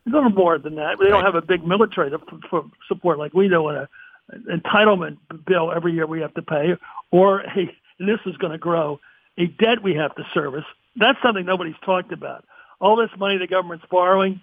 a 0.06 0.10
little 0.10 0.30
more 0.30 0.58
than 0.58 0.76
that. 0.76 0.98
They 0.98 1.08
don't 1.08 1.24
have 1.24 1.34
a 1.34 1.42
big 1.42 1.66
military 1.66 2.10
to, 2.10 2.18
for 2.48 2.64
support 2.88 3.18
like 3.18 3.34
we 3.34 3.48
do 3.48 3.68
in 3.68 3.76
a 3.76 3.88
an 4.30 4.60
entitlement 4.60 5.18
bill 5.46 5.72
every 5.72 5.92
year 5.92 6.06
we 6.06 6.20
have 6.20 6.34
to 6.34 6.42
pay, 6.42 6.76
or 7.12 7.40
a, 7.40 7.74
and 7.98 8.08
this 8.08 8.18
is 8.26 8.36
going 8.36 8.52
to 8.52 8.58
grow, 8.58 9.00
a 9.38 9.46
debt 9.46 9.82
we 9.82 9.94
have 9.94 10.14
to 10.16 10.24
service. 10.34 10.64
That's 10.96 11.18
something 11.22 11.46
nobody's 11.46 11.76
talked 11.84 12.12
about. 12.12 12.44
All 12.80 12.96
this 12.96 13.10
money 13.18 13.38
the 13.38 13.46
government's 13.46 13.86
borrowing, 13.90 14.40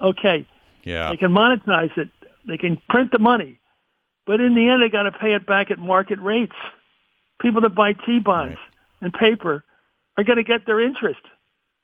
okay, 0.00 0.46
yeah, 0.82 1.10
they 1.10 1.16
can 1.16 1.30
monetize 1.30 1.96
it, 1.96 2.08
they 2.46 2.58
can 2.58 2.80
print 2.88 3.12
the 3.12 3.18
money, 3.18 3.60
but 4.26 4.40
in 4.40 4.54
the 4.54 4.68
end 4.68 4.82
they 4.82 4.88
got 4.88 5.04
to 5.04 5.12
pay 5.12 5.34
it 5.34 5.46
back 5.46 5.70
at 5.70 5.78
market 5.78 6.18
rates. 6.20 6.56
People 7.40 7.62
that 7.62 7.74
buy 7.74 7.92
T-bonds 7.92 8.56
right. 8.56 8.58
and 9.00 9.12
paper 9.14 9.64
are 10.18 10.24
going 10.24 10.36
to 10.36 10.44
get 10.44 10.66
their 10.66 10.80
interest. 10.80 11.20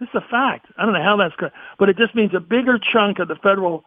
This 0.01 0.09
is 0.11 0.15
a 0.17 0.29
fact. 0.29 0.67
I 0.77 0.85
don't 0.85 0.93
know 0.93 1.03
how 1.03 1.17
that's 1.17 1.35
going, 1.37 1.53
to, 1.53 1.59
but 1.79 1.89
it 1.89 1.97
just 1.97 2.15
means 2.15 2.33
a 2.35 2.41
bigger 2.41 2.79
chunk 2.79 3.19
of 3.19 3.29
the 3.29 3.37
federal 3.37 3.85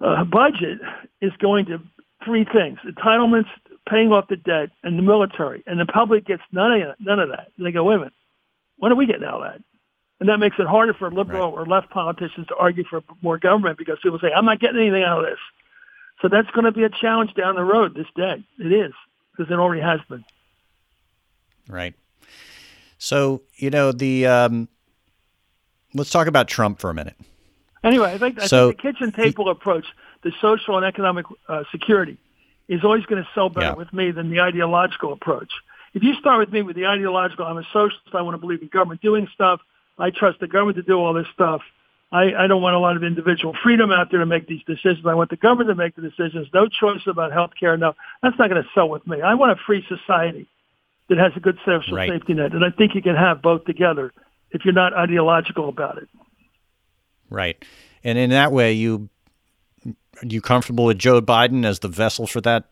uh, 0.00 0.24
budget 0.24 0.78
is 1.22 1.32
going 1.38 1.66
to 1.66 1.78
three 2.24 2.44
things: 2.44 2.78
entitlements, 2.84 3.48
paying 3.88 4.12
off 4.12 4.28
the 4.28 4.36
debt, 4.36 4.70
and 4.82 4.98
the 4.98 5.02
military. 5.02 5.62
And 5.66 5.80
the 5.80 5.86
public 5.86 6.26
gets 6.26 6.42
none 6.52 6.72
of 6.72 6.96
none 7.00 7.18
of 7.18 7.30
that. 7.30 7.48
And 7.56 7.66
they 7.66 7.72
go, 7.72 7.84
wait 7.84 7.94
a 7.94 7.98
minute, 7.98 8.12
when 8.76 8.92
are 8.92 8.96
we 8.96 9.06
getting 9.06 9.24
out 9.24 9.42
of 9.42 9.52
that? 9.52 9.62
And 10.18 10.28
that 10.28 10.38
makes 10.38 10.56
it 10.58 10.66
harder 10.66 10.94
for 10.94 11.10
liberal 11.10 11.50
right. 11.50 11.58
or 11.58 11.66
left 11.66 11.90
politicians 11.90 12.46
to 12.48 12.56
argue 12.56 12.84
for 12.88 13.02
more 13.20 13.38
government 13.38 13.78
because 13.78 13.98
people 14.02 14.18
say, 14.18 14.32
I'm 14.34 14.46
not 14.46 14.60
getting 14.60 14.80
anything 14.80 15.02
out 15.02 15.18
of 15.18 15.26
this. 15.26 15.38
So 16.22 16.28
that's 16.28 16.50
going 16.52 16.64
to 16.64 16.72
be 16.72 16.84
a 16.84 16.88
challenge 16.88 17.34
down 17.34 17.56
the 17.56 17.64
road, 17.64 17.94
this 17.94 18.06
debt. 18.16 18.38
It 18.58 18.72
is, 18.72 18.92
because 19.32 19.52
it 19.52 19.58
already 19.58 19.82
has 19.82 20.00
been. 20.08 20.24
Right. 21.68 21.94
So 23.06 23.42
you 23.54 23.70
know 23.70 23.92
the. 23.92 24.26
Um, 24.26 24.68
let's 25.94 26.10
talk 26.10 26.26
about 26.26 26.48
Trump 26.48 26.80
for 26.80 26.90
a 26.90 26.94
minute. 26.94 27.14
Anyway, 27.84 28.12
I 28.12 28.18
think, 28.18 28.42
I 28.42 28.46
so, 28.46 28.70
think 28.70 28.82
the 28.82 28.92
kitchen 28.92 29.12
table 29.12 29.44
he, 29.44 29.52
approach, 29.52 29.86
the 30.24 30.32
social 30.40 30.76
and 30.76 30.84
economic 30.84 31.24
uh, 31.48 31.62
security, 31.70 32.18
is 32.66 32.82
always 32.82 33.06
going 33.06 33.22
to 33.22 33.28
sell 33.32 33.48
better 33.48 33.66
yeah. 33.66 33.74
with 33.74 33.92
me 33.92 34.10
than 34.10 34.28
the 34.28 34.40
ideological 34.40 35.12
approach. 35.12 35.52
If 35.94 36.02
you 36.02 36.14
start 36.14 36.40
with 36.40 36.50
me 36.50 36.62
with 36.62 36.74
the 36.74 36.86
ideological, 36.86 37.46
I'm 37.46 37.58
a 37.58 37.64
socialist. 37.72 38.12
I 38.12 38.22
want 38.22 38.34
to 38.34 38.38
believe 38.38 38.60
in 38.60 38.68
government 38.68 39.00
doing 39.02 39.28
stuff. 39.32 39.60
I 39.96 40.10
trust 40.10 40.40
the 40.40 40.48
government 40.48 40.76
to 40.78 40.82
do 40.82 40.98
all 40.98 41.14
this 41.14 41.28
stuff. 41.32 41.62
I, 42.10 42.34
I 42.34 42.46
don't 42.48 42.60
want 42.60 42.74
a 42.74 42.80
lot 42.80 42.96
of 42.96 43.04
individual 43.04 43.54
freedom 43.62 43.92
out 43.92 44.10
there 44.10 44.18
to 44.18 44.26
make 44.26 44.48
these 44.48 44.64
decisions. 44.64 45.06
I 45.06 45.14
want 45.14 45.30
the 45.30 45.36
government 45.36 45.68
to 45.68 45.76
make 45.76 45.94
the 45.94 46.02
decisions. 46.02 46.48
No 46.52 46.66
choice 46.66 47.06
about 47.06 47.32
health 47.32 47.52
care. 47.58 47.76
No, 47.76 47.94
that's 48.20 48.36
not 48.36 48.50
going 48.50 48.60
to 48.60 48.68
sell 48.74 48.88
with 48.88 49.06
me. 49.06 49.22
I 49.22 49.34
want 49.34 49.52
a 49.52 49.62
free 49.64 49.86
society 49.88 50.48
that 51.08 51.18
has 51.18 51.32
a 51.36 51.40
good 51.40 51.58
social 51.64 51.96
right. 51.96 52.08
safety 52.08 52.34
net. 52.34 52.52
And 52.52 52.64
I 52.64 52.70
think 52.70 52.94
you 52.94 53.02
can 53.02 53.14
have 53.14 53.42
both 53.42 53.64
together 53.64 54.12
if 54.50 54.64
you're 54.64 54.74
not 54.74 54.92
ideological 54.94 55.68
about 55.68 55.98
it. 55.98 56.08
Right. 57.30 57.62
And 58.04 58.18
in 58.18 58.30
that 58.30 58.52
way, 58.52 58.72
you 58.72 59.08
are 59.86 60.26
you 60.26 60.40
comfortable 60.40 60.84
with 60.86 60.98
Joe 60.98 61.20
Biden 61.20 61.64
as 61.64 61.80
the 61.80 61.88
vessel 61.88 62.26
for 62.26 62.40
that 62.42 62.64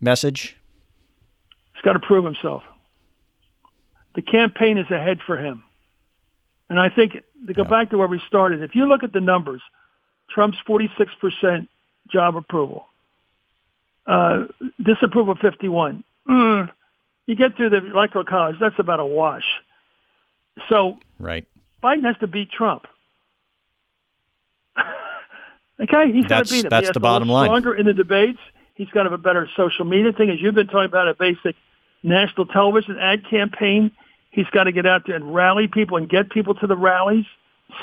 message? 0.00 0.56
He's 1.74 1.82
got 1.82 1.94
to 1.94 2.00
prove 2.00 2.24
himself. 2.24 2.62
The 4.14 4.22
campaign 4.22 4.78
is 4.78 4.90
ahead 4.90 5.20
for 5.26 5.36
him. 5.36 5.64
And 6.68 6.78
I 6.78 6.88
think 6.88 7.14
to 7.46 7.54
go 7.54 7.62
yeah. 7.62 7.68
back 7.68 7.90
to 7.90 7.98
where 7.98 8.08
we 8.08 8.20
started, 8.26 8.62
if 8.62 8.74
you 8.74 8.86
look 8.86 9.02
at 9.02 9.12
the 9.12 9.20
numbers, 9.20 9.62
Trump's 10.30 10.58
46% 10.66 11.68
job 12.10 12.36
approval, 12.36 12.86
uh, 14.06 14.44
disapproval 14.82 15.34
51. 15.40 16.04
Mm, 16.28 16.70
you 17.26 17.34
get 17.36 17.56
through 17.56 17.70
the 17.70 17.78
electoral 17.90 18.24
college, 18.24 18.56
that's 18.60 18.78
about 18.78 19.00
a 19.00 19.06
wash. 19.06 19.44
So 20.68 20.98
right. 21.18 21.46
Biden 21.82 22.04
has 22.04 22.16
to 22.18 22.26
beat 22.26 22.50
Trump. 22.50 22.86
okay, 25.80 26.12
he's 26.12 26.26
got 26.26 26.46
to 26.46 26.52
beat 26.52 26.64
him. 26.64 26.70
That's 26.70 26.92
the 26.92 27.00
bottom 27.00 27.28
line. 27.28 27.48
Stronger 27.48 27.74
in 27.74 27.86
the 27.86 27.94
debates. 27.94 28.38
He's 28.74 28.88
got 28.88 29.04
to 29.04 29.10
have 29.10 29.18
a 29.18 29.22
better 29.22 29.48
social 29.56 29.84
media 29.84 30.12
thing, 30.12 30.30
as 30.30 30.40
you've 30.40 30.54
been 30.54 30.66
talking 30.66 30.86
about 30.86 31.08
a 31.08 31.14
basic 31.14 31.54
national 32.02 32.46
television 32.46 32.98
ad 32.98 33.22
campaign. 33.28 33.92
He's 34.30 34.46
got 34.52 34.64
to 34.64 34.72
get 34.72 34.84
out 34.84 35.02
there 35.06 35.14
and 35.14 35.34
rally 35.34 35.68
people 35.68 35.96
and 35.96 36.08
get 36.08 36.30
people 36.30 36.54
to 36.56 36.66
the 36.66 36.76
rallies, 36.76 37.24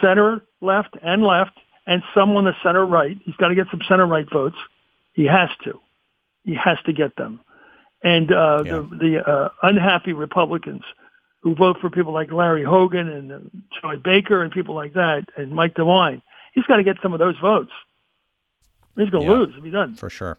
center, 0.02 0.42
left, 0.60 0.98
and 1.02 1.24
left, 1.24 1.58
and 1.88 2.04
some 2.14 2.36
on 2.36 2.44
the 2.44 2.54
center 2.62 2.86
right. 2.86 3.18
He's 3.24 3.36
got 3.36 3.48
to 3.48 3.56
get 3.56 3.68
some 3.72 3.80
center 3.88 4.06
right 4.06 4.30
votes. 4.30 4.58
He 5.14 5.26
has 5.26 5.50
to. 5.64 5.80
He 6.44 6.56
has 6.56 6.78
to 6.86 6.94
get 6.94 7.16
them 7.16 7.40
and 8.04 8.32
uh, 8.32 8.64
yeah. 8.66 8.72
the, 8.72 8.98
the 9.00 9.30
uh, 9.30 9.50
unhappy 9.64 10.14
Republicans 10.14 10.84
who 11.42 11.56
vote 11.56 11.78
for 11.82 11.90
people 11.90 12.14
like 12.14 12.32
Larry 12.32 12.64
Hogan 12.64 13.10
and 13.10 13.32
uh, 13.32 13.40
Troy 13.80 13.98
Baker 13.98 14.44
and 14.44 14.52
people 14.52 14.76
like 14.76 14.94
that 14.94 15.26
and 15.38 15.52
Mike 15.52 15.74
DeWine. 15.76 16.22
He's 16.54 16.66
got 16.66 16.78
to 16.78 16.84
get 16.84 16.98
some 17.02 17.14
of 17.14 17.20
those 17.20 17.38
votes. 17.40 17.72
He's 18.98 19.10
going 19.10 19.26
to 19.26 19.32
yeah, 19.32 19.38
lose 19.38 19.56
if 19.58 19.64
he 19.64 19.72
doesn't. 19.72 19.96
For 19.96 20.10
sure. 20.10 20.38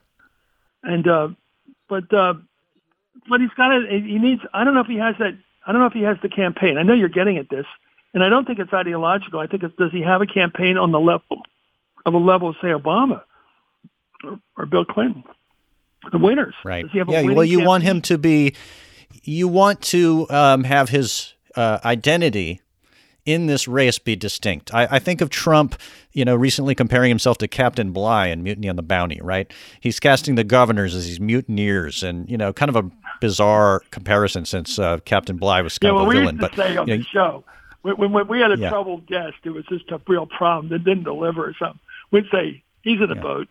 And 0.82 1.06
uh, 1.08 1.28
but 1.88 2.12
uh, 2.12 2.34
but 3.28 3.40
he's 3.40 3.50
got 3.56 3.68
to. 3.68 3.86
He 3.88 4.18
needs. 4.18 4.42
I 4.52 4.64
don't 4.64 4.74
know 4.74 4.80
if 4.80 4.86
he 4.86 4.98
has 4.98 5.14
that. 5.18 5.36
I 5.66 5.72
don't 5.72 5.80
know 5.80 5.86
if 5.86 5.92
he 5.92 6.02
has 6.02 6.16
the 6.22 6.28
campaign. 6.28 6.76
I 6.76 6.82
know 6.82 6.92
you're 6.92 7.08
getting 7.08 7.38
at 7.38 7.48
this. 7.48 7.66
And 8.14 8.22
I 8.22 8.28
don't 8.28 8.46
think 8.46 8.58
it's 8.58 8.72
ideological. 8.72 9.40
I 9.40 9.46
think 9.46 9.62
it's 9.62 9.74
does 9.76 9.90
he 9.90 10.02
have 10.02 10.20
a 10.20 10.26
campaign 10.26 10.76
on 10.76 10.92
the 10.92 11.00
level 11.00 11.42
of 12.04 12.14
a 12.14 12.18
level, 12.18 12.52
say 12.54 12.68
Obama 12.68 13.22
or, 14.24 14.38
or 14.56 14.66
Bill 14.66 14.84
Clinton, 14.84 15.24
the 16.11 16.18
winners? 16.18 16.55
Right. 16.64 16.86
yeah. 16.92 17.05
Well, 17.05 17.44
you 17.44 17.59
campaign? 17.59 17.66
want 17.66 17.84
him 17.84 18.00
to 18.03 18.18
be. 18.18 18.55
You 19.24 19.46
want 19.46 19.82
to 19.82 20.26
um, 20.30 20.64
have 20.64 20.88
his 20.88 21.34
uh, 21.55 21.78
identity 21.84 22.61
in 23.24 23.46
this 23.46 23.68
race 23.68 23.98
be 23.98 24.16
distinct. 24.16 24.74
I, 24.74 24.88
I, 24.92 24.98
think 24.98 25.20
of 25.20 25.30
Trump, 25.30 25.76
you 26.12 26.24
know, 26.24 26.34
recently 26.34 26.74
comparing 26.74 27.09
himself 27.09 27.38
to 27.38 27.46
Captain 27.46 27.92
Bligh 27.92 28.26
in 28.28 28.42
Mutiny 28.42 28.68
on 28.68 28.74
the 28.74 28.82
Bounty, 28.82 29.20
right? 29.22 29.53
He's 29.80 30.00
casting 30.00 30.34
the 30.34 30.42
governors 30.42 30.92
as 30.94 31.07
these 31.07 31.20
mutineers, 31.20 32.03
and 32.03 32.28
you 32.28 32.36
know, 32.36 32.53
kind 32.53 32.68
of 32.68 32.74
a 32.74 32.90
bizarre 33.20 33.82
comparison 33.92 34.44
since 34.44 34.78
uh, 34.78 34.98
Captain 35.05 35.36
Bligh 35.36 35.61
was 35.61 35.78
kind 35.78 35.94
yeah, 35.94 36.00
of 36.00 36.09
well, 36.09 36.16
a 36.16 36.20
villain. 36.20 36.38
We 36.38 36.42
used 36.42 36.53
to 36.53 36.57
but 36.57 36.68
say 36.68 36.76
on 36.76 36.86
the 36.86 36.96
know, 36.96 37.05
show 37.12 37.44
when, 37.82 38.12
when, 38.12 38.28
we 38.28 38.40
had 38.40 38.53
a 38.53 38.59
yeah. 38.59 38.70
troubled 38.70 39.07
guest, 39.07 39.36
it 39.44 39.50
was 39.50 39.64
just 39.66 39.90
a 39.90 40.00
real 40.07 40.26
problem 40.26 40.68
that 40.70 40.84
didn't 40.84 41.05
deliver 41.05 41.44
or 41.44 41.55
something. 41.59 41.80
We'd 42.11 42.24
say 42.30 42.62
he's 42.82 43.00
in 43.00 43.09
the 43.09 43.16
yeah. 43.16 43.22
boat. 43.22 43.48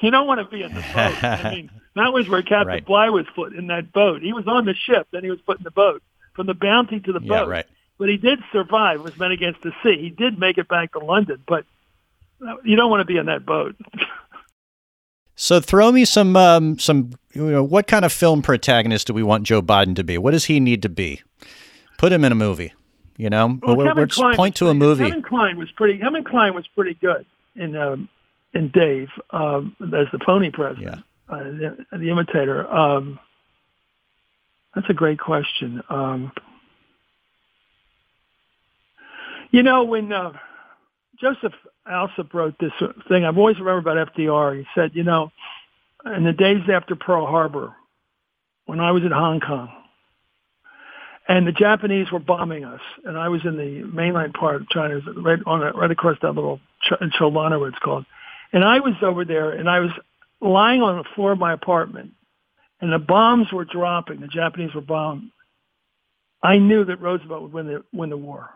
You 0.00 0.10
don't 0.10 0.26
want 0.26 0.40
to 0.40 0.44
be 0.44 0.62
in 0.62 0.74
the 0.74 0.80
boat. 0.80 1.24
I 1.24 1.50
mean, 1.54 1.70
that 1.96 2.12
was 2.12 2.28
where 2.28 2.42
Captain 2.42 2.66
right. 2.68 2.86
Bligh 2.86 3.08
was 3.10 3.26
put 3.34 3.54
in 3.54 3.66
that 3.68 3.92
boat. 3.92 4.22
He 4.22 4.32
was 4.32 4.46
on 4.46 4.64
the 4.64 4.74
ship, 4.74 5.08
then 5.10 5.24
he 5.24 5.30
was 5.30 5.40
put 5.40 5.58
in 5.58 5.64
the 5.64 5.70
boat 5.70 6.02
from 6.34 6.46
the 6.46 6.54
Bounty 6.54 7.00
to 7.00 7.12
the 7.12 7.20
yeah, 7.20 7.28
boat. 7.28 7.48
Right 7.48 7.66
but 7.98 8.08
he 8.08 8.16
did 8.16 8.38
survive. 8.52 9.00
It 9.00 9.02
was 9.02 9.18
men 9.18 9.32
against 9.32 9.60
the 9.62 9.72
sea. 9.82 9.98
He 10.00 10.10
did 10.10 10.38
make 10.38 10.56
it 10.56 10.68
back 10.68 10.92
to 10.92 11.00
London, 11.00 11.42
but 11.46 11.66
you 12.64 12.76
don't 12.76 12.90
want 12.90 13.00
to 13.00 13.04
be 13.04 13.18
in 13.18 13.26
that 13.26 13.44
boat. 13.44 13.76
so 15.34 15.60
throw 15.60 15.92
me 15.92 16.04
some 16.04 16.36
um, 16.36 16.78
some 16.78 17.10
you 17.32 17.50
know 17.50 17.64
what 17.64 17.88
kind 17.88 18.04
of 18.04 18.12
film 18.12 18.40
protagonist 18.40 19.08
do 19.08 19.12
we 19.12 19.22
want 19.22 19.44
Joe 19.44 19.60
Biden 19.60 19.96
to 19.96 20.04
be? 20.04 20.16
What 20.16 20.30
does 20.30 20.46
he 20.46 20.60
need 20.60 20.80
to 20.82 20.88
be? 20.88 21.22
Put 21.98 22.12
him 22.12 22.24
in 22.24 22.32
a 22.32 22.36
movie. 22.36 22.72
You 23.16 23.28
know, 23.28 23.58
well, 23.64 23.76
we're, 23.76 23.92
we're 23.92 24.34
point 24.36 24.54
to 24.56 24.68
a 24.68 24.74
movie. 24.74 25.04
Kevin 25.04 25.22
Kline 25.22 25.58
was 25.58 25.68
pretty. 25.72 25.98
Kevin 25.98 26.22
Kline 26.22 26.54
was 26.54 26.68
pretty 26.68 26.94
good 26.94 27.26
in 27.56 27.74
um, 27.74 28.08
in 28.54 28.70
Dave 28.70 29.08
um, 29.30 29.76
as 29.80 30.06
the 30.12 30.18
phony 30.24 30.50
president, 30.50 31.04
yeah. 31.30 31.34
uh, 31.34 31.44
the, 31.44 31.76
the, 31.92 32.10
imitator. 32.10 32.66
Um, 32.66 33.18
that's 34.74 34.88
a 34.88 34.94
great 34.94 35.18
question. 35.18 35.82
Um, 35.88 36.32
you 39.50 39.62
know, 39.62 39.84
when 39.84 40.12
uh, 40.12 40.32
Joseph 41.20 41.54
Alsop 41.86 42.32
wrote 42.32 42.54
this 42.60 42.72
thing, 43.08 43.24
I've 43.24 43.38
always 43.38 43.58
remembered 43.58 43.90
about 43.90 44.14
FDR. 44.14 44.58
He 44.58 44.66
said, 44.74 44.92
you 44.94 45.04
know, 45.04 45.30
in 46.04 46.24
the 46.24 46.32
days 46.32 46.62
after 46.72 46.96
Pearl 46.96 47.26
Harbor, 47.26 47.74
when 48.66 48.80
I 48.80 48.92
was 48.92 49.02
in 49.02 49.10
Hong 49.10 49.40
Kong, 49.40 49.70
and 51.26 51.46
the 51.46 51.52
Japanese 51.52 52.10
were 52.10 52.20
bombing 52.20 52.64
us, 52.64 52.80
and 53.04 53.18
I 53.18 53.28
was 53.28 53.42
in 53.44 53.56
the 53.56 53.82
mainland 53.84 54.32
part 54.32 54.56
of 54.56 54.68
China, 54.70 55.00
right 55.16 55.38
on 55.46 55.60
right 55.60 55.90
across 55.90 56.16
that 56.22 56.32
little 56.32 56.58
Ch- 56.82 57.00
Cholana, 57.18 57.60
what 57.60 57.68
it's 57.68 57.78
called, 57.78 58.06
and 58.52 58.64
I 58.64 58.80
was 58.80 58.94
over 59.02 59.24
there, 59.24 59.50
and 59.50 59.68
I 59.68 59.80
was 59.80 59.90
lying 60.40 60.82
on 60.82 60.98
the 60.98 61.04
floor 61.14 61.32
of 61.32 61.38
my 61.38 61.52
apartment, 61.52 62.12
and 62.80 62.92
the 62.92 62.98
bombs 62.98 63.52
were 63.52 63.64
dropping. 63.64 64.20
The 64.20 64.28
Japanese 64.28 64.74
were 64.74 64.80
bombing. 64.80 65.30
I 66.42 66.58
knew 66.58 66.84
that 66.84 67.00
Roosevelt 67.00 67.42
would 67.42 67.52
win 67.52 67.66
the 67.66 67.84
win 67.92 68.10
the 68.10 68.16
war. 68.16 68.50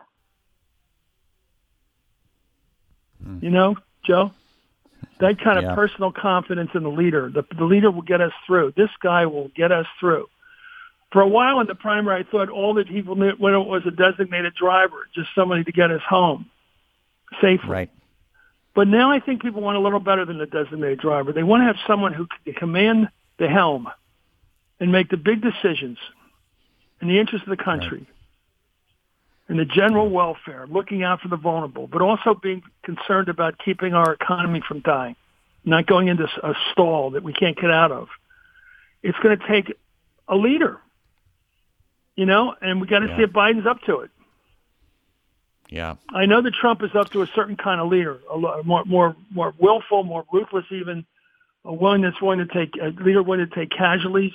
Hmm. 3.22 3.38
You 3.42 3.50
know, 3.50 3.76
Joe? 4.04 4.30
That 5.20 5.40
kind 5.40 5.58
of 5.58 5.64
yeah. 5.64 5.74
personal 5.74 6.12
confidence 6.12 6.70
in 6.74 6.82
the 6.82 6.90
leader. 6.90 7.30
The, 7.32 7.44
the 7.56 7.64
leader 7.64 7.90
will 7.90 8.02
get 8.02 8.20
us 8.20 8.32
through. 8.46 8.72
This 8.76 8.90
guy 9.02 9.26
will 9.26 9.50
get 9.54 9.70
us 9.72 9.86
through. 10.00 10.26
For 11.12 11.20
a 11.20 11.28
while 11.28 11.60
in 11.60 11.66
the 11.66 11.74
primary, 11.74 12.24
I 12.24 12.30
thought 12.30 12.48
all 12.48 12.74
that 12.74 12.88
he 12.88 13.02
knew 13.02 13.32
when 13.38 13.54
it 13.54 13.66
was 13.66 13.82
a 13.86 13.90
designated 13.90 14.54
driver, 14.54 15.06
just 15.14 15.28
somebody 15.34 15.62
to 15.64 15.72
get 15.72 15.90
us 15.90 16.00
home 16.08 16.50
safely. 17.40 17.68
Right. 17.68 17.90
But 18.74 18.88
now 18.88 19.10
I 19.10 19.20
think 19.20 19.42
people 19.42 19.60
want 19.60 19.76
a 19.76 19.80
little 19.80 20.00
better 20.00 20.24
than 20.24 20.40
a 20.40 20.46
designated 20.46 20.98
driver. 20.98 21.32
They 21.32 21.42
want 21.42 21.60
to 21.60 21.66
have 21.66 21.76
someone 21.86 22.14
who 22.14 22.26
can 22.44 22.54
command 22.54 23.08
the 23.38 23.48
helm 23.48 23.88
and 24.80 24.90
make 24.90 25.10
the 25.10 25.16
big 25.16 25.42
decisions 25.42 25.98
in 27.00 27.08
the 27.08 27.18
interest 27.18 27.44
of 27.44 27.56
the 27.56 27.62
country. 27.62 27.98
Right 27.98 28.06
and 29.52 29.58
the 29.58 29.66
general 29.66 30.08
welfare, 30.08 30.66
looking 30.66 31.02
out 31.02 31.20
for 31.20 31.28
the 31.28 31.36
vulnerable, 31.36 31.86
but 31.86 32.00
also 32.00 32.34
being 32.34 32.62
concerned 32.84 33.28
about 33.28 33.58
keeping 33.62 33.92
our 33.92 34.14
economy 34.14 34.62
from 34.66 34.80
dying, 34.80 35.14
not 35.62 35.86
going 35.86 36.08
into 36.08 36.24
a 36.42 36.54
stall 36.70 37.10
that 37.10 37.22
we 37.22 37.34
can't 37.34 37.54
get 37.54 37.70
out 37.70 37.92
of. 37.92 38.08
It's 39.02 39.18
going 39.18 39.38
to 39.38 39.48
take 39.48 39.76
a 40.26 40.36
leader, 40.36 40.78
you 42.16 42.24
know, 42.24 42.54
and 42.62 42.80
we 42.80 42.86
got 42.86 43.00
to 43.00 43.08
yeah. 43.08 43.16
see 43.18 43.22
if 43.24 43.30
Biden's 43.30 43.66
up 43.66 43.82
to 43.82 44.00
it. 44.00 44.10
Yeah, 45.72 45.94
I 46.10 46.26
know 46.26 46.42
that 46.42 46.52
Trump 46.52 46.82
is 46.82 46.94
up 46.94 47.08
to 47.12 47.22
a 47.22 47.26
certain 47.28 47.56
kind 47.56 47.80
of 47.80 47.88
leader, 47.88 48.20
a 48.30 48.62
more 48.62 48.84
more 48.84 49.16
more 49.30 49.54
willful, 49.58 50.04
more 50.04 50.22
ruthless, 50.30 50.66
even 50.70 51.06
a 51.64 51.72
one 51.72 52.02
that's 52.02 52.20
willing 52.20 52.40
to 52.40 52.46
take 52.46 52.74
a 52.76 52.88
leader 53.02 53.22
willing 53.22 53.48
to 53.48 53.54
take 53.54 53.70
casualties. 53.70 54.32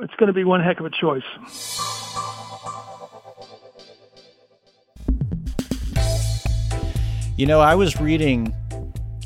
It's 0.00 0.14
going 0.14 0.28
to 0.28 0.32
be 0.32 0.44
one 0.44 0.60
heck 0.60 0.78
of 0.78 0.86
a 0.86 0.90
choice. 0.90 1.24
You 7.36 7.46
know, 7.46 7.58
I 7.58 7.74
was 7.74 8.00
reading 8.00 8.54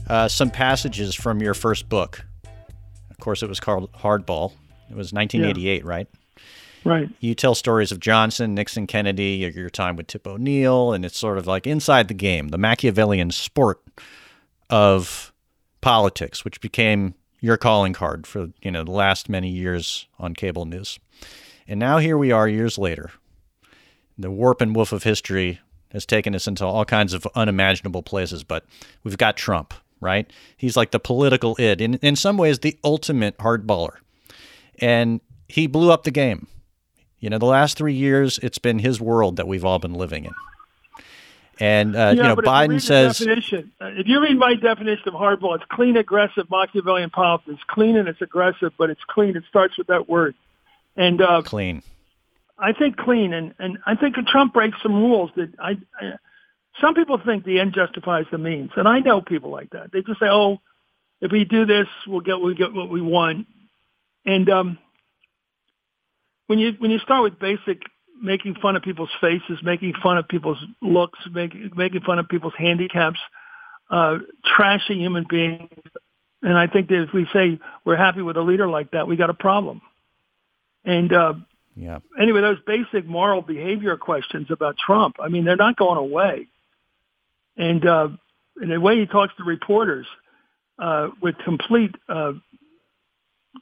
uh, 0.08 0.28
some 0.28 0.50
passages 0.50 1.14
from 1.14 1.42
your 1.42 1.52
first 1.52 1.90
book. 1.90 2.24
Of 3.10 3.18
course, 3.20 3.42
it 3.42 3.50
was 3.50 3.60
called 3.60 3.92
Hardball. 3.92 4.52
It 4.88 4.96
was 4.96 5.12
1988, 5.12 5.82
yeah. 5.82 5.88
right? 5.88 6.08
Right. 6.86 7.10
You 7.18 7.34
tell 7.34 7.56
stories 7.56 7.90
of 7.90 7.98
Johnson, 7.98 8.54
Nixon, 8.54 8.86
Kennedy, 8.86 9.50
your, 9.52 9.68
time 9.70 9.96
with 9.96 10.06
Tip 10.06 10.24
O'Neill, 10.24 10.92
and 10.92 11.04
it's 11.04 11.18
sort 11.18 11.36
of 11.36 11.46
like 11.46 11.66
inside 11.66 12.06
the 12.06 12.14
game, 12.14 12.48
the 12.48 12.58
Machiavellian 12.58 13.32
sport 13.32 13.82
of 14.70 15.32
politics, 15.80 16.44
which 16.44 16.60
became 16.60 17.14
your 17.40 17.56
calling 17.56 17.92
card 17.92 18.24
for 18.24 18.50
you 18.62 18.70
know 18.70 18.84
the 18.84 18.92
last 18.92 19.28
many 19.28 19.48
years 19.48 20.06
on 20.20 20.34
cable 20.34 20.64
news. 20.64 21.00
And 21.66 21.80
now 21.80 21.98
here 21.98 22.16
we 22.16 22.30
are 22.30 22.48
years 22.48 22.78
later. 22.78 23.10
The 24.16 24.30
warp 24.30 24.60
and 24.60 24.74
woof 24.74 24.92
of 24.92 25.02
history 25.02 25.58
has 25.90 26.06
taken 26.06 26.36
us 26.36 26.46
into 26.46 26.64
all 26.64 26.84
kinds 26.84 27.14
of 27.14 27.26
unimaginable 27.34 28.02
places. 28.04 28.44
But 28.44 28.64
we've 29.02 29.18
got 29.18 29.36
Trump, 29.36 29.74
right? 30.00 30.32
He's 30.56 30.76
like 30.76 30.92
the 30.92 31.00
political 31.00 31.56
id, 31.58 31.80
in, 31.80 31.94
in 31.94 32.14
some 32.14 32.36
ways, 32.36 32.60
the 32.60 32.78
ultimate 32.84 33.36
hardballer. 33.38 33.96
And 34.78 35.20
he 35.48 35.66
blew 35.66 35.90
up 35.90 36.04
the 36.04 36.10
game. 36.12 36.46
You 37.20 37.30
know, 37.30 37.38
the 37.38 37.46
last 37.46 37.78
three 37.78 37.94
years, 37.94 38.38
it's 38.42 38.58
been 38.58 38.78
his 38.78 39.00
world 39.00 39.36
that 39.36 39.48
we've 39.48 39.64
all 39.64 39.78
been 39.78 39.94
living 39.94 40.26
in. 40.26 40.32
And 41.58 41.96
uh, 41.96 41.98
yeah, 41.98 42.10
you 42.12 42.22
know, 42.22 42.36
Biden 42.36 42.82
says, 42.82 43.18
definition, 43.18 43.72
uh, 43.80 43.86
if 43.86 44.06
you 44.06 44.20
read 44.20 44.36
my 44.38 44.54
definition 44.54 45.08
of 45.08 45.14
hardball, 45.14 45.54
it's 45.54 45.64
clean, 45.70 45.96
aggressive, 45.96 46.50
Machiavellian 46.50 47.08
politics. 47.08 47.54
It's 47.54 47.64
clean 47.66 47.96
and 47.96 48.08
it's 48.08 48.20
aggressive, 48.20 48.72
but 48.76 48.90
it's 48.90 49.00
clean. 49.08 49.36
It 49.36 49.44
starts 49.48 49.78
with 49.78 49.86
that 49.86 50.06
word. 50.06 50.34
And 50.96 51.22
uh, 51.22 51.40
clean. 51.42 51.82
I 52.58 52.72
think 52.72 52.96
clean, 52.96 53.32
and 53.32 53.54
and 53.58 53.78
I 53.86 53.96
think 53.96 54.16
Trump 54.28 54.54
breaks 54.54 54.82
some 54.82 54.94
rules 54.94 55.30
that 55.36 55.52
I, 55.58 55.78
I. 56.00 56.12
Some 56.80 56.94
people 56.94 57.18
think 57.24 57.44
the 57.44 57.60
end 57.60 57.74
justifies 57.74 58.26
the 58.30 58.38
means, 58.38 58.70
and 58.76 58.88
I 58.88 59.00
know 59.00 59.20
people 59.20 59.50
like 59.50 59.70
that. 59.70 59.92
They 59.92 60.02
just 60.02 60.20
say, 60.20 60.26
"Oh, 60.28 60.58
if 61.20 61.32
we 61.32 61.44
do 61.44 61.66
this, 61.66 61.86
we'll 62.06 62.20
get 62.20 62.40
we 62.40 62.54
get 62.54 62.72
what 62.72 62.88
we 62.88 63.02
want." 63.02 63.46
And 64.24 64.48
um, 64.48 64.78
when 66.46 66.58
you 66.58 66.72
when 66.78 66.90
you 66.90 66.98
start 66.98 67.22
with 67.22 67.38
basic 67.38 67.82
making 68.22 68.54
fun 68.62 68.76
of 68.76 68.82
people's 68.82 69.10
faces, 69.20 69.58
making 69.62 69.94
fun 70.02 70.18
of 70.18 70.28
people's 70.28 70.62
looks, 70.80 71.18
making 71.32 71.70
making 71.76 72.00
fun 72.02 72.18
of 72.18 72.28
people's 72.28 72.54
handicaps, 72.56 73.18
uh, 73.90 74.18
trashing 74.44 74.98
human 74.98 75.26
beings, 75.28 75.70
and 76.42 76.56
I 76.56 76.66
think 76.66 76.88
that 76.88 77.02
if 77.02 77.12
we 77.12 77.26
say 77.32 77.58
we're 77.84 77.96
happy 77.96 78.22
with 78.22 78.36
a 78.36 78.42
leader 78.42 78.68
like 78.68 78.92
that, 78.92 79.06
we 79.06 79.16
got 79.16 79.30
a 79.30 79.34
problem. 79.34 79.82
And 80.84 81.12
uh, 81.12 81.34
yeah. 81.74 81.98
Anyway, 82.18 82.40
those 82.40 82.58
basic 82.66 83.06
moral 83.06 83.42
behavior 83.42 83.96
questions 83.96 84.46
about 84.50 84.76
Trump, 84.78 85.16
I 85.20 85.28
mean, 85.28 85.44
they're 85.44 85.56
not 85.56 85.76
going 85.76 85.98
away. 85.98 86.46
And 87.56 87.86
uh, 87.86 88.08
in 88.60 88.70
the 88.70 88.80
way 88.80 88.98
he 88.98 89.06
talks 89.06 89.34
to 89.36 89.44
reporters 89.44 90.06
uh, 90.78 91.08
with 91.20 91.36
complete 91.44 91.94
uh, 92.08 92.32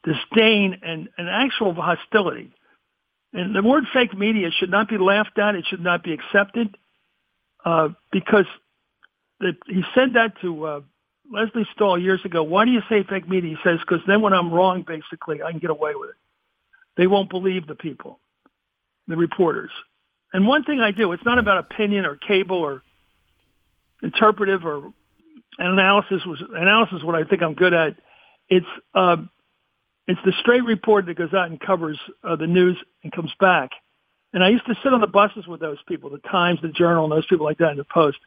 disdain 0.03 0.79
and, 0.81 1.09
and 1.17 1.29
actual 1.29 1.73
hostility. 1.73 2.51
And 3.35 3.53
the 3.53 3.61
word 3.61 3.83
fake 3.93 4.17
media 4.17 4.49
should 4.49 4.71
not 4.71 4.87
be 4.87 4.97
laughed 4.97 5.37
at. 5.37 5.55
It 5.55 5.65
should 5.69 5.81
not 5.81 6.03
be 6.03 6.13
accepted 6.13 6.77
uh, 7.65 7.89
because 8.09 8.45
the, 9.41 9.57
he 9.67 9.83
said 9.93 10.13
that 10.13 10.39
to 10.39 10.65
uh, 10.65 10.81
Lesley 11.29 11.67
Stahl 11.73 11.99
years 11.99 12.21
ago. 12.23 12.43
Why 12.43 12.63
do 12.63 12.71
you 12.71 12.81
say 12.87 13.03
fake 13.03 13.27
media? 13.27 13.57
He 13.57 13.69
says, 13.69 13.79
because 13.81 13.99
then 14.07 14.21
when 14.21 14.31
I'm 14.31 14.53
wrong, 14.53 14.85
basically, 14.87 15.43
I 15.43 15.51
can 15.51 15.59
get 15.59 15.69
away 15.69 15.95
with 15.95 16.11
it. 16.11 16.15
They 16.95 17.07
won't 17.07 17.29
believe 17.29 17.67
the 17.67 17.75
people, 17.75 18.19
the 19.09 19.17
reporters. 19.17 19.71
And 20.31 20.47
one 20.47 20.63
thing 20.63 20.79
I 20.79 20.91
do, 20.91 21.11
it's 21.11 21.25
not 21.25 21.37
about 21.37 21.57
opinion 21.57 22.05
or 22.05 22.15
cable 22.15 22.59
or 22.59 22.83
interpretive 24.01 24.65
or 24.65 24.93
analysis. 25.57 26.21
Was 26.25 26.41
analysis 26.55 27.03
what 27.03 27.15
I 27.15 27.25
think 27.25 27.41
I'm 27.41 27.53
good 27.53 27.73
at. 27.73 27.97
It's 28.47 28.65
uh, 28.93 29.17
it's 30.07 30.19
the 30.23 30.33
straight 30.39 30.63
report 30.63 31.07
that 31.07 31.17
goes 31.17 31.33
out 31.33 31.49
and 31.49 31.59
covers 31.59 31.99
uh, 32.23 32.35
the 32.35 32.47
news 32.47 32.77
and 33.03 33.11
comes 33.11 33.31
back. 33.39 33.71
And 34.33 34.43
I 34.43 34.49
used 34.49 34.65
to 34.67 34.75
sit 34.83 34.93
on 34.93 35.01
the 35.01 35.07
buses 35.07 35.47
with 35.47 35.61
those 35.61 35.77
people, 35.87 36.09
the 36.09 36.19
Times, 36.29 36.59
the 36.61 36.69
Journal, 36.69 37.05
and 37.05 37.11
those 37.11 37.25
people 37.25 37.45
like 37.45 37.57
that 37.59 37.71
in 37.71 37.77
the 37.77 37.85
Post. 37.85 38.17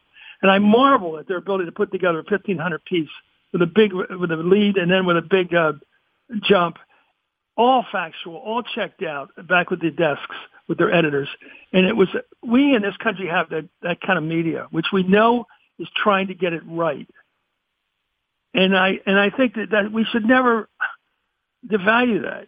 And 0.41 0.51
I 0.51 0.59
marvel 0.59 1.17
at 1.17 1.27
their 1.27 1.37
ability 1.37 1.65
to 1.65 1.71
put 1.71 1.91
together 1.91 2.19
a 2.19 2.23
1500 2.23 2.83
piece 2.85 3.09
with 3.53 3.61
a 3.61 3.67
big, 3.67 3.93
with 3.93 4.31
a 4.31 4.35
lead 4.35 4.77
and 4.77 4.91
then 4.91 5.05
with 5.05 5.17
a 5.17 5.21
big 5.21 5.53
uh, 5.53 5.73
jump, 6.43 6.77
all 7.55 7.85
factual, 7.91 8.35
all 8.35 8.63
checked 8.63 9.03
out 9.03 9.29
back 9.47 9.69
with 9.69 9.81
the 9.81 9.91
desks 9.91 10.35
with 10.67 10.77
their 10.77 10.93
editors. 10.93 11.27
And 11.73 11.85
it 11.85 11.95
was, 11.95 12.07
we 12.41 12.75
in 12.75 12.81
this 12.81 12.95
country 12.97 13.27
have 13.27 13.49
that, 13.49 13.67
that 13.81 14.01
kind 14.01 14.17
of 14.17 14.23
media, 14.23 14.67
which 14.71 14.87
we 14.93 15.03
know 15.03 15.45
is 15.77 15.87
trying 15.95 16.27
to 16.27 16.35
get 16.35 16.53
it 16.53 16.61
right. 16.65 17.07
And 18.53 18.77
I, 18.77 18.99
and 19.05 19.19
I 19.19 19.29
think 19.29 19.55
that, 19.55 19.71
that 19.71 19.91
we 19.91 20.05
should 20.05 20.25
never 20.25 20.69
devalue 21.67 22.23
that 22.23 22.47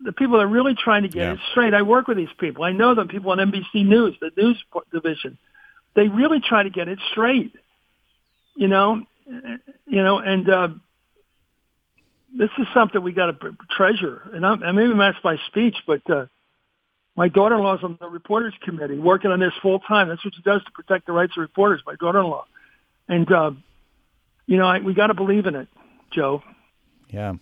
the 0.00 0.12
people 0.12 0.36
that 0.36 0.44
are 0.44 0.48
really 0.48 0.74
trying 0.74 1.02
to 1.02 1.08
get 1.08 1.22
yeah. 1.22 1.32
it 1.32 1.38
straight. 1.50 1.74
I 1.74 1.82
work 1.82 2.06
with 2.06 2.16
these 2.16 2.28
people. 2.38 2.64
I 2.64 2.72
know 2.72 2.94
them. 2.94 3.08
People 3.08 3.30
on 3.30 3.38
NBC 3.38 3.86
News, 3.86 4.16
the 4.20 4.30
news 4.36 4.62
division. 4.92 5.38
They 5.94 6.08
really 6.08 6.40
try 6.40 6.62
to 6.62 6.70
get 6.70 6.88
it 6.88 6.98
straight. 7.12 7.54
You 8.54 8.68
know, 8.68 9.02
you 9.86 10.02
know, 10.02 10.18
and 10.18 10.48
uh, 10.48 10.68
this 12.36 12.50
is 12.58 12.66
something 12.74 13.02
we 13.02 13.12
got 13.12 13.40
to 13.40 13.56
treasure. 13.70 14.22
And 14.32 14.46
I'm, 14.46 14.60
maybe 14.76 14.92
that's 14.98 15.18
my 15.24 15.36
speech, 15.48 15.76
but 15.86 16.08
uh, 16.10 16.26
my 17.16 17.28
daughter-in-law 17.28 17.78
is 17.78 17.84
on 17.84 17.96
the 18.00 18.08
reporters 18.08 18.54
committee, 18.62 18.98
working 18.98 19.30
on 19.30 19.40
this 19.40 19.52
full 19.62 19.80
time. 19.80 20.08
That's 20.08 20.24
what 20.24 20.34
she 20.34 20.42
does 20.42 20.62
to 20.64 20.70
protect 20.72 21.06
the 21.06 21.12
rights 21.12 21.32
of 21.36 21.40
reporters. 21.40 21.82
My 21.86 21.96
daughter-in-law, 21.96 22.44
and 23.08 23.32
uh, 23.32 23.50
you 24.46 24.58
know, 24.58 24.66
I, 24.66 24.80
we 24.80 24.94
got 24.94 25.08
to 25.08 25.14
believe 25.14 25.46
in 25.46 25.54
it, 25.54 25.68
Joe. 26.12 26.42
Yeah. 27.08 27.34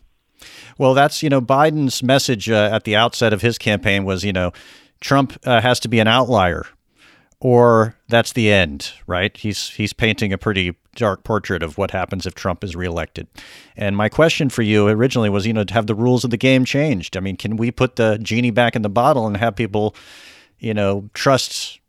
Well, 0.78 0.94
that's, 0.94 1.22
you 1.22 1.28
know, 1.28 1.40
Biden's 1.40 2.02
message 2.02 2.50
uh, 2.50 2.70
at 2.72 2.84
the 2.84 2.96
outset 2.96 3.32
of 3.32 3.42
his 3.42 3.58
campaign 3.58 4.04
was, 4.04 4.24
you 4.24 4.32
know, 4.32 4.52
Trump 5.00 5.38
uh, 5.44 5.60
has 5.60 5.80
to 5.80 5.88
be 5.88 6.00
an 6.00 6.08
outlier 6.08 6.66
or 7.44 7.94
that's 8.08 8.32
the 8.32 8.50
end, 8.50 8.92
right? 9.06 9.36
He's 9.36 9.68
he's 9.68 9.92
painting 9.92 10.32
a 10.32 10.38
pretty 10.38 10.76
dark 10.96 11.24
portrait 11.24 11.62
of 11.62 11.76
what 11.76 11.90
happens 11.90 12.26
if 12.26 12.34
Trump 12.34 12.64
is 12.64 12.74
reelected. 12.74 13.28
And 13.76 13.98
my 13.98 14.08
question 14.08 14.48
for 14.48 14.62
you 14.62 14.88
originally 14.88 15.28
was, 15.28 15.46
you 15.46 15.52
know, 15.52 15.64
to 15.64 15.74
have 15.74 15.86
the 15.86 15.94
rules 15.94 16.24
of 16.24 16.30
the 16.30 16.38
game 16.38 16.64
changed. 16.64 17.18
I 17.18 17.20
mean, 17.20 17.36
can 17.36 17.58
we 17.58 17.70
put 17.70 17.96
the 17.96 18.18
genie 18.22 18.50
back 18.50 18.74
in 18.74 18.80
the 18.80 18.88
bottle 18.88 19.26
and 19.26 19.36
have 19.36 19.56
people, 19.56 19.94
you 20.58 20.72
know, 20.72 21.10
trust 21.12 21.80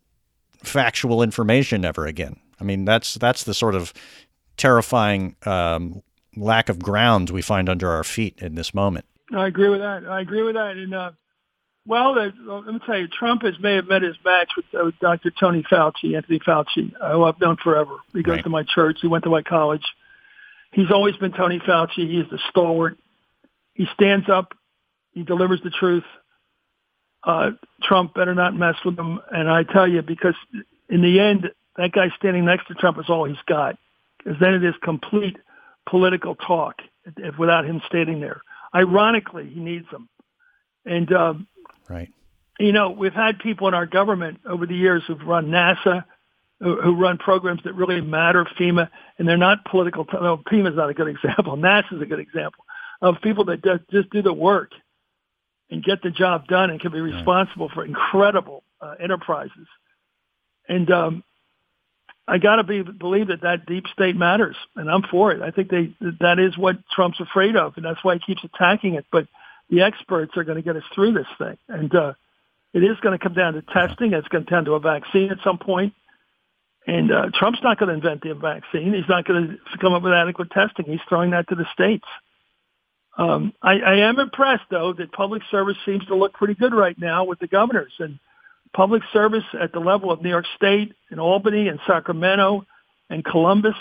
factual 0.61 1.23
information 1.23 1.85
ever 1.85 2.05
again? 2.05 2.35
I 2.59 2.65
mean, 2.65 2.83
that's 2.83 3.13
that's 3.13 3.45
the 3.45 3.53
sort 3.53 3.75
of 3.75 3.93
terrifying 4.57 5.37
um, 5.45 6.01
lack 6.35 6.69
of 6.69 6.79
ground 6.79 7.29
we 7.29 7.41
find 7.41 7.69
under 7.69 7.91
our 7.91 8.03
feet 8.03 8.39
in 8.39 8.55
this 8.55 8.73
moment. 8.73 9.05
I 9.33 9.47
agree 9.47 9.69
with 9.69 9.79
that. 9.79 10.05
I 10.07 10.21
agree 10.21 10.43
with 10.43 10.55
that. 10.55 10.71
And 10.77 10.93
uh, 10.93 11.11
well, 11.87 12.15
let 12.15 12.65
me 12.65 12.79
tell 12.85 12.97
you, 12.97 13.07
Trump 13.07 13.43
has 13.43 13.53
may 13.59 13.75
have 13.75 13.87
met 13.87 14.01
his 14.01 14.15
match 14.25 14.49
with, 14.55 14.65
uh, 14.73 14.85
with 14.85 14.99
Dr. 14.99 15.31
Tony 15.31 15.63
Fauci, 15.63 16.15
Anthony 16.15 16.39
Fauci, 16.39 16.91
who 17.11 17.23
I've 17.23 17.39
known 17.39 17.57
forever. 17.63 17.97
He 18.13 18.23
goes 18.23 18.37
right. 18.37 18.43
to 18.43 18.49
my 18.49 18.63
church. 18.63 18.99
He 19.01 19.07
went 19.07 19.23
to 19.23 19.29
my 19.29 19.43
college. 19.43 19.83
He's 20.71 20.91
always 20.91 21.15
been 21.17 21.31
Tony 21.31 21.59
Fauci. 21.59 22.09
He's 22.09 22.29
the 22.29 22.39
stalwart. 22.49 22.97
He 23.73 23.85
stands 23.93 24.29
up. 24.29 24.53
He 25.11 25.23
delivers 25.23 25.61
the 25.63 25.69
truth. 25.69 26.03
Uh, 27.23 27.51
Trump 27.81 28.13
better 28.13 28.35
not 28.35 28.55
mess 28.55 28.75
with 28.83 28.97
him. 28.97 29.19
And 29.31 29.49
I 29.49 29.63
tell 29.63 29.87
you, 29.87 30.01
because 30.01 30.35
in 30.89 31.01
the 31.01 31.19
end, 31.19 31.49
that 31.77 31.91
guy 31.91 32.07
standing 32.17 32.45
next 32.45 32.67
to 32.67 32.73
Trump 32.73 32.97
is 32.99 33.05
all 33.09 33.25
he's 33.25 33.37
got. 33.47 33.77
Because 34.17 34.39
then 34.39 34.53
it 34.53 34.63
is 34.63 34.73
complete 34.83 35.37
political 35.89 36.35
talk 36.35 36.75
if, 37.17 37.37
without 37.37 37.65
him 37.65 37.81
standing 37.87 38.19
there. 38.19 38.41
Ironically, 38.73 39.49
he 39.49 39.59
needs 39.59 39.89
them. 39.91 40.09
And, 40.85 41.11
uh, 41.11 41.33
right. 41.89 42.11
You 42.59 42.71
know, 42.71 42.91
we've 42.91 43.13
had 43.13 43.39
people 43.39 43.67
in 43.67 43.73
our 43.73 43.85
government 43.85 44.39
over 44.45 44.65
the 44.65 44.75
years 44.75 45.03
who've 45.05 45.21
run 45.21 45.47
NASA, 45.47 46.05
who, 46.59 46.81
who 46.81 46.95
run 46.95 47.17
programs 47.17 47.61
that 47.63 47.73
really 47.73 47.99
matter, 47.99 48.45
FEMA, 48.57 48.89
and 49.17 49.27
they're 49.27 49.37
not 49.37 49.65
political. 49.65 50.05
T- 50.05 50.17
no, 50.21 50.37
FEMA 50.37 50.69
is 50.69 50.75
not 50.75 50.89
a 50.89 50.93
good 50.93 51.07
example. 51.15 51.57
NASA 51.57 51.93
is 51.93 52.01
a 52.01 52.05
good 52.05 52.19
example 52.19 52.63
of 53.01 53.15
people 53.21 53.45
that 53.45 53.63
just, 53.63 53.83
just 53.91 54.09
do 54.09 54.21
the 54.21 54.33
work 54.33 54.71
and 55.69 55.83
get 55.83 56.01
the 56.01 56.11
job 56.11 56.47
done 56.47 56.69
and 56.69 56.79
can 56.79 56.91
be 56.91 57.01
responsible 57.01 57.67
right. 57.67 57.75
for 57.75 57.85
incredible 57.85 58.63
uh, 58.81 58.95
enterprises. 58.99 59.67
And 60.67 60.89
um, 60.91 61.23
I 62.27 62.39
got 62.39 62.55
to 62.55 62.63
be 62.63 62.81
believe 62.81 63.27
that 63.27 63.41
that 63.41 63.65
deep 63.67 63.85
state 63.93 64.15
matters, 64.15 64.55
and 64.75 64.89
I'm 64.89 65.03
for 65.03 65.31
it. 65.31 65.41
I 65.41 65.51
think 65.51 65.69
they 65.69 65.95
that 66.21 66.39
is 66.39 66.57
what 66.57 66.77
Trump's 66.89 67.19
afraid 67.19 67.55
of, 67.55 67.73
and 67.75 67.85
that's 67.85 68.03
why 68.03 68.15
he 68.15 68.19
keeps 68.19 68.43
attacking 68.43 68.95
it. 68.95 69.05
But 69.11 69.27
the 69.69 69.81
experts 69.81 70.35
are 70.35 70.43
going 70.43 70.57
to 70.57 70.63
get 70.63 70.75
us 70.75 70.83
through 70.93 71.13
this 71.13 71.27
thing, 71.37 71.57
and 71.67 71.93
uh, 71.93 72.13
it 72.73 72.83
is 72.83 72.97
going 73.01 73.17
to 73.17 73.23
come 73.23 73.35
down 73.35 73.53
to 73.53 73.61
testing. 73.61 74.13
It's 74.13 74.27
going 74.27 74.45
to 74.45 74.49
come 74.49 74.65
to 74.65 74.73
a 74.73 74.79
vaccine 74.79 75.31
at 75.31 75.37
some 75.43 75.59
point, 75.59 75.93
and 76.87 77.11
uh, 77.11 77.29
Trump's 77.33 77.59
not 77.61 77.77
going 77.77 77.89
to 77.89 77.95
invent 77.95 78.21
the 78.21 78.33
vaccine. 78.33 78.93
He's 78.93 79.09
not 79.09 79.25
going 79.25 79.59
to 79.71 79.77
come 79.77 79.93
up 79.93 80.01
with 80.01 80.13
adequate 80.13 80.49
testing. 80.49 80.85
He's 80.85 80.99
throwing 81.07 81.31
that 81.31 81.47
to 81.49 81.55
the 81.55 81.65
states. 81.73 82.07
Um, 83.17 83.53
I, 83.61 83.79
I 83.79 83.95
am 84.09 84.19
impressed, 84.19 84.65
though, 84.69 84.93
that 84.93 85.11
public 85.11 85.41
service 85.49 85.77
seems 85.85 86.05
to 86.07 86.15
look 86.15 86.33
pretty 86.33 86.55
good 86.55 86.73
right 86.73 86.97
now 86.99 87.23
with 87.23 87.39
the 87.39 87.47
governors 87.47 87.93
and 87.99 88.19
public 88.75 89.01
service 89.13 89.43
at 89.59 89.71
the 89.71 89.79
level 89.79 90.11
of 90.11 90.21
New 90.21 90.29
York 90.29 90.45
State 90.55 90.93
and 91.09 91.19
Albany 91.19 91.69
and 91.69 91.79
Sacramento 91.87 92.65
and 93.09 93.23
Columbus, 93.23 93.75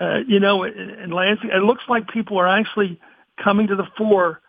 uh, 0.00 0.18
you 0.26 0.40
know, 0.40 0.64
and 0.64 1.12
Lansing. 1.12 1.50
It 1.50 1.62
looks 1.62 1.84
like 1.88 2.08
people 2.08 2.38
are 2.38 2.48
actually 2.48 3.00
coming 3.42 3.68
to 3.68 3.76
the 3.76 3.86
fore 3.96 4.40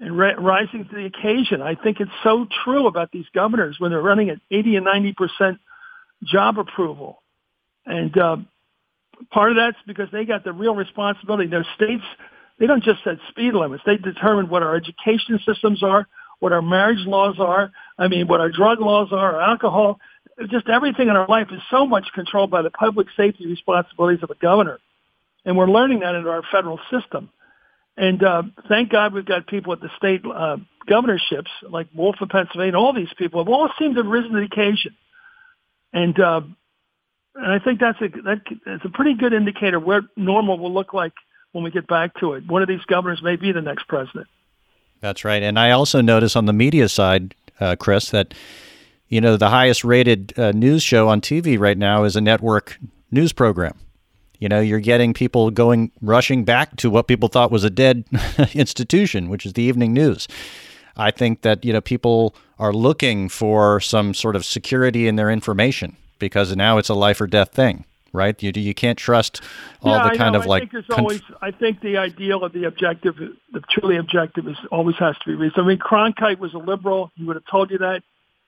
and 0.00 0.18
ra- 0.18 0.34
rising 0.36 0.86
to 0.90 0.94
the 0.94 1.06
occasion. 1.06 1.62
I 1.62 1.76
think 1.76 2.00
it's 2.00 2.10
so 2.24 2.46
true 2.64 2.86
about 2.88 3.12
these 3.12 3.26
governors 3.34 3.76
when 3.78 3.92
they're 3.92 4.02
running 4.02 4.30
at 4.30 4.38
80 4.50 4.76
and 4.76 4.84
90 4.84 5.12
percent 5.12 5.58
job 6.24 6.58
approval. 6.58 7.22
And 7.86 8.16
uh, 8.18 8.36
part 9.30 9.50
of 9.50 9.56
that's 9.56 9.76
because 9.86 10.08
they 10.10 10.24
got 10.24 10.42
the 10.42 10.52
real 10.52 10.74
responsibility. 10.74 11.48
Their 11.48 11.66
states, 11.76 12.02
they 12.58 12.66
don't 12.66 12.82
just 12.82 13.04
set 13.04 13.18
speed 13.28 13.54
limits. 13.54 13.82
They 13.86 13.96
determine 13.96 14.48
what 14.48 14.62
our 14.62 14.74
education 14.74 15.38
systems 15.46 15.82
are, 15.82 16.08
what 16.44 16.52
our 16.52 16.60
marriage 16.60 17.06
laws 17.06 17.36
are. 17.38 17.72
I 17.96 18.08
mean, 18.08 18.28
what 18.28 18.40
our 18.40 18.50
drug 18.50 18.78
laws 18.78 19.08
are, 19.12 19.36
our 19.36 19.40
alcohol, 19.40 19.98
just 20.50 20.68
everything 20.68 21.08
in 21.08 21.16
our 21.16 21.26
life 21.26 21.48
is 21.50 21.62
so 21.70 21.86
much 21.86 22.04
controlled 22.14 22.50
by 22.50 22.60
the 22.60 22.68
public 22.68 23.06
safety 23.16 23.46
responsibilities 23.46 24.22
of 24.22 24.28
the 24.28 24.34
governor. 24.34 24.78
And 25.46 25.56
we're 25.56 25.70
learning 25.70 26.00
that 26.00 26.14
in 26.14 26.26
our 26.26 26.42
federal 26.52 26.78
system. 26.90 27.30
And 27.96 28.22
uh, 28.22 28.42
thank 28.68 28.90
God 28.90 29.14
we've 29.14 29.24
got 29.24 29.46
people 29.46 29.72
at 29.72 29.80
the 29.80 29.88
state 29.96 30.20
uh, 30.26 30.58
governorships, 30.86 31.50
like 31.62 31.86
Wolf 31.94 32.16
of 32.20 32.28
Pennsylvania, 32.28 32.78
all 32.78 32.92
these 32.92 33.14
people 33.16 33.42
have 33.42 33.48
all 33.48 33.70
seemed 33.78 33.94
to 33.94 34.02
have 34.02 34.10
risen 34.10 34.32
to 34.32 34.40
the 34.40 34.44
occasion. 34.44 34.94
And 35.94 36.20
uh, 36.20 36.42
and 37.36 37.52
I 37.52 37.58
think 37.58 37.80
that's 37.80 38.00
a 38.02 38.08
that, 38.22 38.42
that's 38.66 38.84
a 38.84 38.90
pretty 38.90 39.14
good 39.14 39.32
indicator 39.32 39.80
where 39.80 40.02
normal 40.14 40.58
will 40.58 40.74
look 40.74 40.92
like 40.92 41.14
when 41.52 41.64
we 41.64 41.70
get 41.70 41.86
back 41.86 42.20
to 42.20 42.34
it. 42.34 42.46
One 42.46 42.60
of 42.60 42.68
these 42.68 42.84
governors 42.86 43.22
may 43.22 43.36
be 43.36 43.50
the 43.52 43.62
next 43.62 43.88
president. 43.88 44.26
That's 45.04 45.22
right. 45.22 45.42
And 45.42 45.58
I 45.58 45.72
also 45.72 46.00
notice 46.00 46.34
on 46.34 46.46
the 46.46 46.54
media 46.54 46.88
side, 46.88 47.34
uh, 47.60 47.76
Chris, 47.76 48.08
that 48.08 48.32
you 49.08 49.20
know 49.20 49.36
the 49.36 49.50
highest 49.50 49.84
rated 49.84 50.32
uh, 50.38 50.52
news 50.52 50.82
show 50.82 51.10
on 51.10 51.20
TV 51.20 51.58
right 51.58 51.76
now 51.76 52.04
is 52.04 52.16
a 52.16 52.22
network 52.22 52.78
news 53.10 53.30
program. 53.30 53.78
You 54.38 54.48
know, 54.48 54.60
you're 54.60 54.80
getting 54.80 55.12
people 55.12 55.50
going 55.50 55.92
rushing 56.00 56.46
back 56.46 56.76
to 56.76 56.88
what 56.88 57.06
people 57.06 57.28
thought 57.28 57.50
was 57.52 57.64
a 57.64 57.70
dead 57.70 58.06
institution, 58.54 59.28
which 59.28 59.44
is 59.44 59.52
the 59.52 59.62
evening 59.62 59.92
news. 59.92 60.26
I 60.96 61.10
think 61.10 61.42
that 61.42 61.66
you 61.66 61.74
know 61.74 61.82
people 61.82 62.34
are 62.58 62.72
looking 62.72 63.28
for 63.28 63.80
some 63.80 64.14
sort 64.14 64.36
of 64.36 64.42
security 64.46 65.06
in 65.06 65.16
their 65.16 65.30
information 65.30 65.98
because 66.18 66.56
now 66.56 66.78
it's 66.78 66.88
a 66.88 66.94
life 66.94 67.20
or 67.20 67.26
death 67.26 67.52
thing 67.52 67.84
right? 68.14 68.40
You 68.42 68.52
you 68.54 68.72
can't 68.72 68.98
trust 68.98 69.42
all 69.82 69.96
yeah, 69.96 70.08
the 70.08 70.16
kind 70.16 70.36
of 70.36 70.42
I 70.42 70.46
like. 70.46 70.62
Think 70.62 70.72
there's 70.72 70.98
always, 70.98 71.20
I 71.42 71.50
think 71.50 71.82
the 71.82 71.98
ideal 71.98 72.44
of 72.44 72.52
the 72.52 72.64
objective, 72.64 73.16
the 73.52 73.60
truly 73.68 73.98
objective, 73.98 74.48
is 74.48 74.56
always 74.70 74.96
has 74.96 75.18
to 75.18 75.26
be 75.26 75.34
reasonable. 75.34 75.64
I 75.64 75.68
mean, 75.74 75.78
Cronkite 75.78 76.38
was 76.38 76.54
a 76.54 76.58
liberal. 76.58 77.10
He 77.16 77.24
would 77.24 77.36
have 77.36 77.44
told 77.50 77.70
you 77.70 77.78
that. 77.78 78.02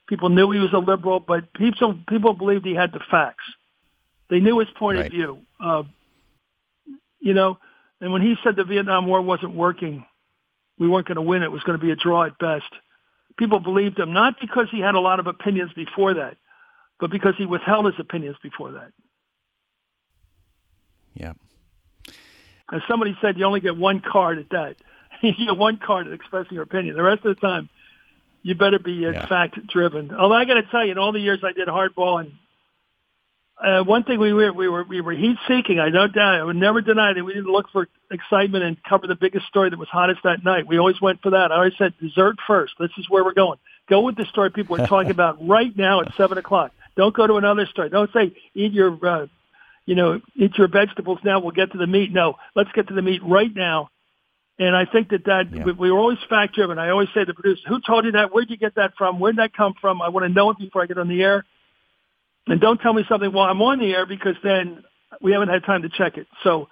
People 0.08 0.28
knew 0.28 0.50
he 0.52 0.60
was 0.60 0.72
a 0.72 0.78
liberal, 0.78 1.18
but 1.18 1.52
people 1.52 1.98
people 2.08 2.32
believed 2.32 2.64
he 2.64 2.74
had 2.74 2.92
the 2.92 3.00
facts. 3.10 3.44
They 4.30 4.40
knew 4.40 4.58
his 4.60 4.68
point 4.70 4.98
right. 4.98 5.06
of 5.06 5.12
view. 5.12 5.38
Uh, 5.60 5.82
you 7.20 7.34
know, 7.34 7.58
and 8.00 8.12
when 8.12 8.22
he 8.22 8.36
said 8.44 8.56
the 8.56 8.64
Vietnam 8.64 9.06
War 9.06 9.20
wasn't 9.20 9.54
working, 9.54 10.04
we 10.78 10.88
weren't 10.88 11.08
going 11.08 11.16
to 11.16 11.22
win. 11.22 11.42
It 11.42 11.50
was 11.50 11.62
going 11.64 11.78
to 11.78 11.84
be 11.84 11.90
a 11.90 11.96
draw 11.96 12.24
at 12.24 12.38
best. 12.38 12.70
People 13.36 13.58
believed 13.58 13.98
him 13.98 14.12
not 14.12 14.36
because 14.40 14.68
he 14.70 14.80
had 14.80 14.94
a 14.94 15.00
lot 15.00 15.20
of 15.20 15.26
opinions 15.26 15.72
before 15.74 16.14
that, 16.14 16.36
but 17.00 17.10
because 17.10 17.34
he 17.36 17.46
withheld 17.46 17.86
his 17.86 17.94
opinions 17.98 18.36
before 18.42 18.72
that. 18.72 18.92
Yeah. 21.16 21.32
As 22.72 22.82
somebody 22.88 23.16
said, 23.20 23.38
you 23.38 23.44
only 23.44 23.60
get 23.60 23.76
one 23.76 24.00
card 24.00 24.38
at 24.38 24.50
that. 24.50 24.76
you 25.22 25.32
get 25.46 25.56
one 25.56 25.78
card 25.78 26.06
at 26.06 26.12
expressing 26.12 26.54
your 26.54 26.62
opinion. 26.62 26.96
The 26.96 27.02
rest 27.02 27.24
of 27.24 27.34
the 27.34 27.40
time, 27.40 27.68
you 28.42 28.54
better 28.54 28.78
be 28.78 28.92
yeah. 28.92 29.26
fact 29.26 29.58
driven. 29.66 30.14
Although 30.14 30.34
I 30.34 30.44
got 30.44 30.54
to 30.54 30.62
tell 30.70 30.84
you, 30.84 30.92
in 30.92 30.98
all 30.98 31.12
the 31.12 31.20
years 31.20 31.40
I 31.42 31.52
did 31.52 31.68
hardball, 31.68 32.20
and 32.20 32.32
uh, 33.62 33.84
one 33.84 34.04
thing 34.04 34.20
we 34.20 34.32
were 34.32 34.52
we 34.52 34.68
were 34.68 34.84
we 34.84 35.00
were 35.00 35.12
heat 35.12 35.36
seeking. 35.48 35.78
I 35.80 35.90
don't 35.90 36.12
doubt. 36.12 36.34
I 36.34 36.44
would 36.44 36.56
never 36.56 36.80
deny 36.80 37.12
that 37.14 37.24
we 37.24 37.32
didn't 37.32 37.50
look 37.50 37.66
for 37.72 37.88
excitement 38.10 38.64
and 38.64 38.76
cover 38.84 39.06
the 39.06 39.16
biggest 39.16 39.46
story 39.46 39.70
that 39.70 39.78
was 39.78 39.88
hottest 39.88 40.20
that 40.24 40.44
night. 40.44 40.66
We 40.66 40.78
always 40.78 41.00
went 41.00 41.22
for 41.22 41.30
that. 41.30 41.50
I 41.52 41.56
always 41.56 41.72
said 41.78 41.94
dessert 42.00 42.36
first. 42.46 42.74
This 42.78 42.90
is 42.98 43.08
where 43.08 43.24
we're 43.24 43.32
going. 43.32 43.58
Go 43.88 44.02
with 44.02 44.16
the 44.16 44.26
story 44.26 44.50
people 44.50 44.80
are 44.80 44.86
talking 44.86 45.10
about 45.12 45.46
right 45.46 45.74
now 45.76 46.02
at 46.02 46.14
seven 46.16 46.36
o'clock. 46.38 46.72
Don't 46.96 47.14
go 47.14 47.26
to 47.26 47.34
another 47.36 47.66
story. 47.66 47.88
Don't 47.88 48.12
say 48.12 48.34
eat 48.54 48.72
your, 48.72 48.98
uh, 49.06 49.26
you 49.86 49.94
know, 49.94 50.20
eat 50.34 50.52
your 50.58 50.68
vegetables 50.68 51.20
now. 51.24 51.40
We'll 51.40 51.52
get 51.52 51.72
to 51.72 51.78
the 51.78 51.86
meat. 51.86 52.12
No, 52.12 52.34
let's 52.54 52.70
get 52.72 52.88
to 52.88 52.94
the 52.94 53.02
meat 53.02 53.22
right 53.24 53.54
now. 53.54 53.90
And 54.58 54.74
I 54.74 54.84
think 54.84 55.10
that 55.10 55.24
that 55.26 55.52
yeah. 55.52 55.64
we, 55.64 55.72
we 55.72 55.92
were 55.92 55.98
always 55.98 56.18
fact 56.28 56.54
driven. 56.54 56.78
I 56.78 56.90
always 56.90 57.08
say 57.14 57.20
to 57.20 57.26
the 57.26 57.34
producer, 57.34 57.62
"Who 57.68 57.80
told 57.80 58.04
you 58.04 58.12
that? 58.12 58.34
Where'd 58.34 58.50
you 58.50 58.56
get 58.56 58.74
that 58.76 58.94
from? 58.96 59.20
Where'd 59.20 59.36
that 59.36 59.54
come 59.54 59.74
from? 59.80 60.02
I 60.02 60.08
want 60.08 60.24
to 60.24 60.32
know 60.32 60.50
it 60.50 60.58
before 60.58 60.82
I 60.82 60.86
get 60.86 60.98
on 60.98 61.08
the 61.08 61.22
air." 61.22 61.44
And 62.46 62.60
don't 62.60 62.80
tell 62.80 62.92
me 62.92 63.04
something 63.08 63.32
while 63.32 63.50
I'm 63.50 63.60
on 63.60 63.78
the 63.80 63.92
air 63.92 64.06
because 64.06 64.36
then 64.42 64.84
we 65.20 65.32
haven't 65.32 65.48
had 65.48 65.64
time 65.64 65.82
to 65.82 65.88
check 65.88 66.16
it. 66.16 66.26
So 66.42 66.68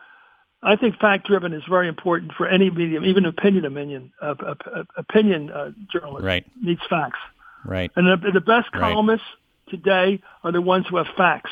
I 0.62 0.76
think 0.76 0.98
fact 0.98 1.26
driven 1.26 1.52
is 1.52 1.62
very 1.68 1.88
important 1.88 2.32
for 2.36 2.48
any 2.48 2.70
medium, 2.70 3.04
even 3.04 3.26
opinion 3.26 3.66
opinion 3.66 4.12
uh, 4.20 4.34
uh, 4.46 4.84
opinion 4.96 5.50
uh, 5.50 5.72
journalist 5.92 6.24
right. 6.24 6.46
needs 6.60 6.80
facts. 6.88 7.18
Right. 7.64 7.90
And 7.96 8.06
the, 8.06 8.30
the 8.30 8.40
best 8.40 8.72
columnists 8.72 9.26
right. 9.66 9.70
today 9.70 10.22
are 10.42 10.52
the 10.52 10.62
ones 10.62 10.86
who 10.88 10.96
have 10.96 11.06
facts 11.16 11.50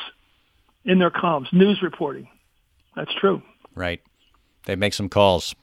in 0.85 0.99
their 0.99 1.11
columns, 1.11 1.49
news 1.51 1.81
reporting. 1.81 2.27
That's 2.95 3.13
true. 3.13 3.41
Right. 3.75 4.01
They 4.65 4.75
make 4.75 4.93
some 4.93 5.09
calls. 5.09 5.55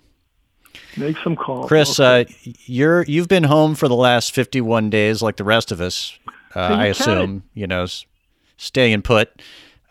Make 0.96 1.16
some 1.18 1.36
calls. 1.36 1.68
Chris, 1.68 1.98
okay. 1.98 2.30
uh, 2.30 2.52
you're 2.64 3.02
you've 3.04 3.28
been 3.28 3.44
home 3.44 3.74
for 3.74 3.88
the 3.88 3.96
last 3.96 4.32
51 4.32 4.90
days, 4.90 5.22
like 5.22 5.36
the 5.36 5.44
rest 5.44 5.72
of 5.72 5.80
us. 5.80 6.18
Uh, 6.54 6.60
I 6.60 6.86
assume 6.86 7.44
you 7.54 7.66
know, 7.66 7.86
staying 8.56 9.02
put. 9.02 9.40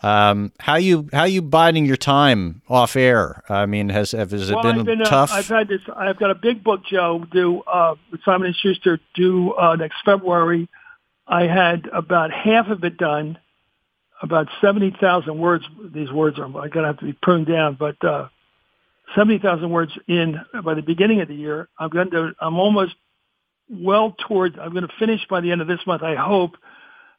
Um, 0.01 0.53
how 0.59 0.75
you 0.75 1.09
how 1.11 1.25
you 1.25 1.41
biding 1.41 1.85
your 1.85 1.97
time 1.97 2.61
off 2.69 2.95
air? 2.95 3.43
I 3.49 3.65
mean, 3.65 3.89
has 3.89 4.11
has 4.11 4.31
it 4.31 4.53
well, 4.53 4.63
been, 4.63 4.85
been 4.85 5.01
uh, 5.01 5.05
tough? 5.05 5.31
Uh, 5.31 5.35
I've 5.35 5.47
had 5.47 5.67
this. 5.67 5.81
I've 5.93 6.17
got 6.17 6.31
a 6.31 6.35
big 6.35 6.63
book, 6.63 6.81
Joe, 6.89 7.25
due 7.31 7.61
uh, 7.63 7.95
with 8.11 8.21
Simon 8.23 8.47
and 8.47 8.55
Schuster 8.55 8.99
due 9.13 9.53
uh, 9.53 9.75
next 9.75 9.97
February. 10.05 10.69
I 11.27 11.43
had 11.43 11.87
about 11.93 12.31
half 12.31 12.67
of 12.67 12.83
it 12.83 12.97
done, 12.97 13.37
about 14.21 14.47
seventy 14.61 14.95
thousand 14.99 15.37
words. 15.37 15.63
These 15.93 16.11
words 16.11 16.39
are 16.39 16.69
gonna 16.69 16.87
have 16.87 16.99
to 16.99 17.05
be 17.05 17.13
pruned 17.13 17.47
down, 17.47 17.77
but 17.79 18.03
uh, 18.03 18.29
seventy 19.15 19.39
thousand 19.39 19.69
words 19.69 19.91
in 20.07 20.39
by 20.63 20.73
the 20.73 20.81
beginning 20.81 21.21
of 21.21 21.27
the 21.27 21.35
year. 21.35 21.67
I'm 21.77 21.89
going 21.89 22.11
to. 22.11 22.31
I'm 22.39 22.57
almost 22.57 22.93
well 23.69 24.15
towards. 24.27 24.55
I'm 24.59 24.71
going 24.71 24.87
to 24.87 24.93
finish 24.99 25.21
by 25.29 25.41
the 25.41 25.51
end 25.51 25.61
of 25.61 25.67
this 25.67 25.79
month. 25.85 26.03
I 26.03 26.15
hope. 26.15 26.51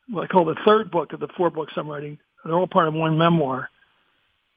What 0.09 0.25
I 0.25 0.27
call 0.27 0.45
the 0.45 0.57
third 0.65 0.91
book 0.91 1.13
of 1.13 1.21
the 1.21 1.29
four 1.37 1.51
books 1.51 1.73
I'm 1.77 1.89
writing 1.89 2.19
they're 2.45 2.55
all 2.55 2.67
part 2.67 2.89
of 2.89 2.95
one 2.95 3.17
memoir. 3.19 3.69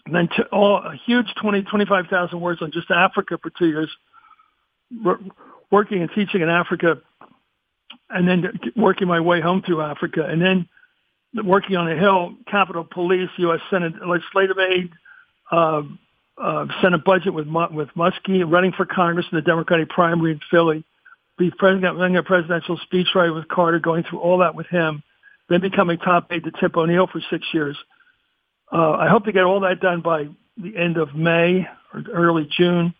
And 0.06 0.14
then 0.14 0.28
to, 0.36 0.44
all, 0.46 0.78
a 0.78 0.96
huge 1.06 1.26
20, 1.40 1.62
25,000 1.62 2.40
words 2.40 2.60
on 2.62 2.72
just 2.72 2.90
Africa 2.90 3.38
for 3.42 3.50
two 3.50 3.68
years, 3.68 3.90
working 5.70 6.02
and 6.02 6.10
teaching 6.14 6.42
in 6.42 6.48
Africa 6.48 7.00
and 8.10 8.28
then 8.28 8.44
working 8.76 9.08
my 9.08 9.20
way 9.20 9.40
home 9.40 9.62
through 9.62 9.80
Africa, 9.80 10.24
and 10.28 10.40
then 10.40 10.68
working 11.44 11.76
on 11.76 11.88
the 11.88 11.96
Hill, 11.96 12.34
Capitol 12.46 12.86
Police, 12.88 13.30
U.S. 13.38 13.60
Senate 13.70 13.94
legislative 14.06 14.58
aid, 14.58 14.90
uh, 15.50 15.82
uh, 16.40 16.66
Senate 16.80 17.04
budget 17.04 17.34
with 17.34 17.46
with 17.46 17.88
Muskie, 17.96 18.50
running 18.50 18.72
for 18.72 18.86
Congress 18.86 19.26
in 19.30 19.36
the 19.36 19.42
Democratic 19.42 19.88
primary 19.88 20.32
in 20.32 20.40
Philly, 20.50 20.84
be 21.38 21.50
president, 21.58 21.98
running 21.98 22.16
a 22.16 22.22
presidential 22.22 22.78
speechwriter 22.78 23.34
with 23.34 23.48
Carter, 23.48 23.78
going 23.78 24.04
through 24.08 24.20
all 24.20 24.38
that 24.38 24.54
with 24.54 24.66
him, 24.66 25.02
then 25.48 25.60
becoming 25.60 25.98
top 25.98 26.30
aide 26.30 26.44
to 26.44 26.52
Tip 26.60 26.76
O'Neill 26.76 27.06
for 27.06 27.20
six 27.30 27.46
years. 27.52 27.76
Uh, 28.72 28.92
I 28.92 29.08
hope 29.08 29.24
to 29.24 29.32
get 29.32 29.44
all 29.44 29.60
that 29.60 29.80
done 29.80 30.00
by 30.00 30.28
the 30.56 30.76
end 30.76 30.96
of 30.96 31.14
May 31.14 31.66
or 31.92 32.02
early 32.12 32.48
June. 32.56 32.94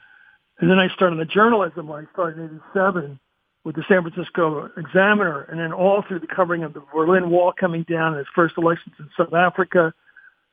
And 0.59 0.71
then 0.71 0.79
I 0.79 0.89
started 0.95 1.19
the 1.19 1.25
journalism 1.25 1.91
I 1.91 2.05
started 2.13 2.39
in 2.39 2.61
87 2.75 3.19
with 3.65 3.77
the 3.77 3.85
San 3.89 4.03
Francisco 4.03 4.71
Examiner, 4.77 5.43
and 5.43 5.59
then 5.59 5.73
all 5.73 6.03
through 6.07 6.21
the 6.21 6.27
covering 6.27 6.65
of 6.65 6.75
the 6.75 6.83
Berlin 6.93 7.31
Wall 7.31 7.53
coming 7.59 7.85
down, 7.89 8.09
and 8.09 8.19
his 8.19 8.27
first 8.35 8.55
elections 8.59 8.95
in 8.99 9.09
South 9.17 9.33
Africa, 9.33 9.95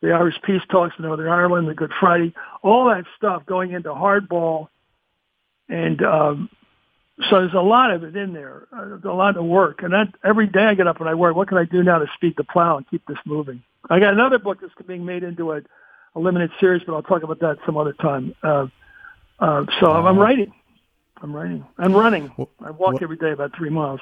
the 0.01 0.11
Irish 0.11 0.35
peace 0.43 0.61
talks 0.69 0.95
in 0.97 1.05
Northern 1.05 1.29
Ireland, 1.29 1.67
the 1.67 1.73
Good 1.73 1.91
Friday, 1.99 2.33
all 2.61 2.85
that 2.85 3.05
stuff 3.17 3.45
going 3.45 3.71
into 3.71 3.89
hardball, 3.89 4.69
and 5.67 6.01
um, 6.03 6.49
so 7.29 7.39
there's 7.39 7.53
a 7.53 7.59
lot 7.59 7.91
of 7.91 8.03
it 8.03 8.15
in 8.15 8.33
there, 8.33 8.67
uh, 8.71 8.97
a 9.03 9.13
lot 9.13 9.35
of 9.35 9.43
work, 9.43 9.83
and 9.83 9.91
that 9.91 10.07
every 10.23 10.47
day 10.47 10.65
I 10.65 10.73
get 10.73 10.87
up 10.87 10.99
and 11.01 11.09
I 11.09 11.15
work. 11.15 11.35
What 11.35 11.49
can 11.49 11.57
I 11.57 11.65
do 11.65 11.83
now 11.83 11.99
to 11.99 12.07
speed 12.15 12.35
the 12.37 12.45
plow 12.45 12.77
and 12.77 12.89
keep 12.89 13.05
this 13.07 13.17
moving? 13.25 13.61
I 13.89 13.99
got 13.99 14.13
another 14.13 14.39
book 14.39 14.59
that's 14.61 14.73
being 14.87 15.05
made 15.05 15.23
into 15.23 15.51
a, 15.51 15.61
a 16.15 16.19
limited 16.19 16.51
series, 16.59 16.81
but 16.85 16.93
I'll 16.93 17.03
talk 17.03 17.23
about 17.23 17.39
that 17.39 17.57
some 17.65 17.77
other 17.77 17.93
time. 17.93 18.35
Uh, 18.41 18.67
uh, 19.39 19.65
so 19.79 19.91
I'm 19.91 20.17
writing. 20.17 20.53
I'm 21.21 21.35
writing. 21.35 21.65
I'm 21.77 21.93
running. 21.93 22.31
I 22.61 22.71
walk 22.71 23.01
every 23.01 23.17
day 23.17 23.31
about 23.31 23.55
three 23.55 23.69
miles. 23.69 23.99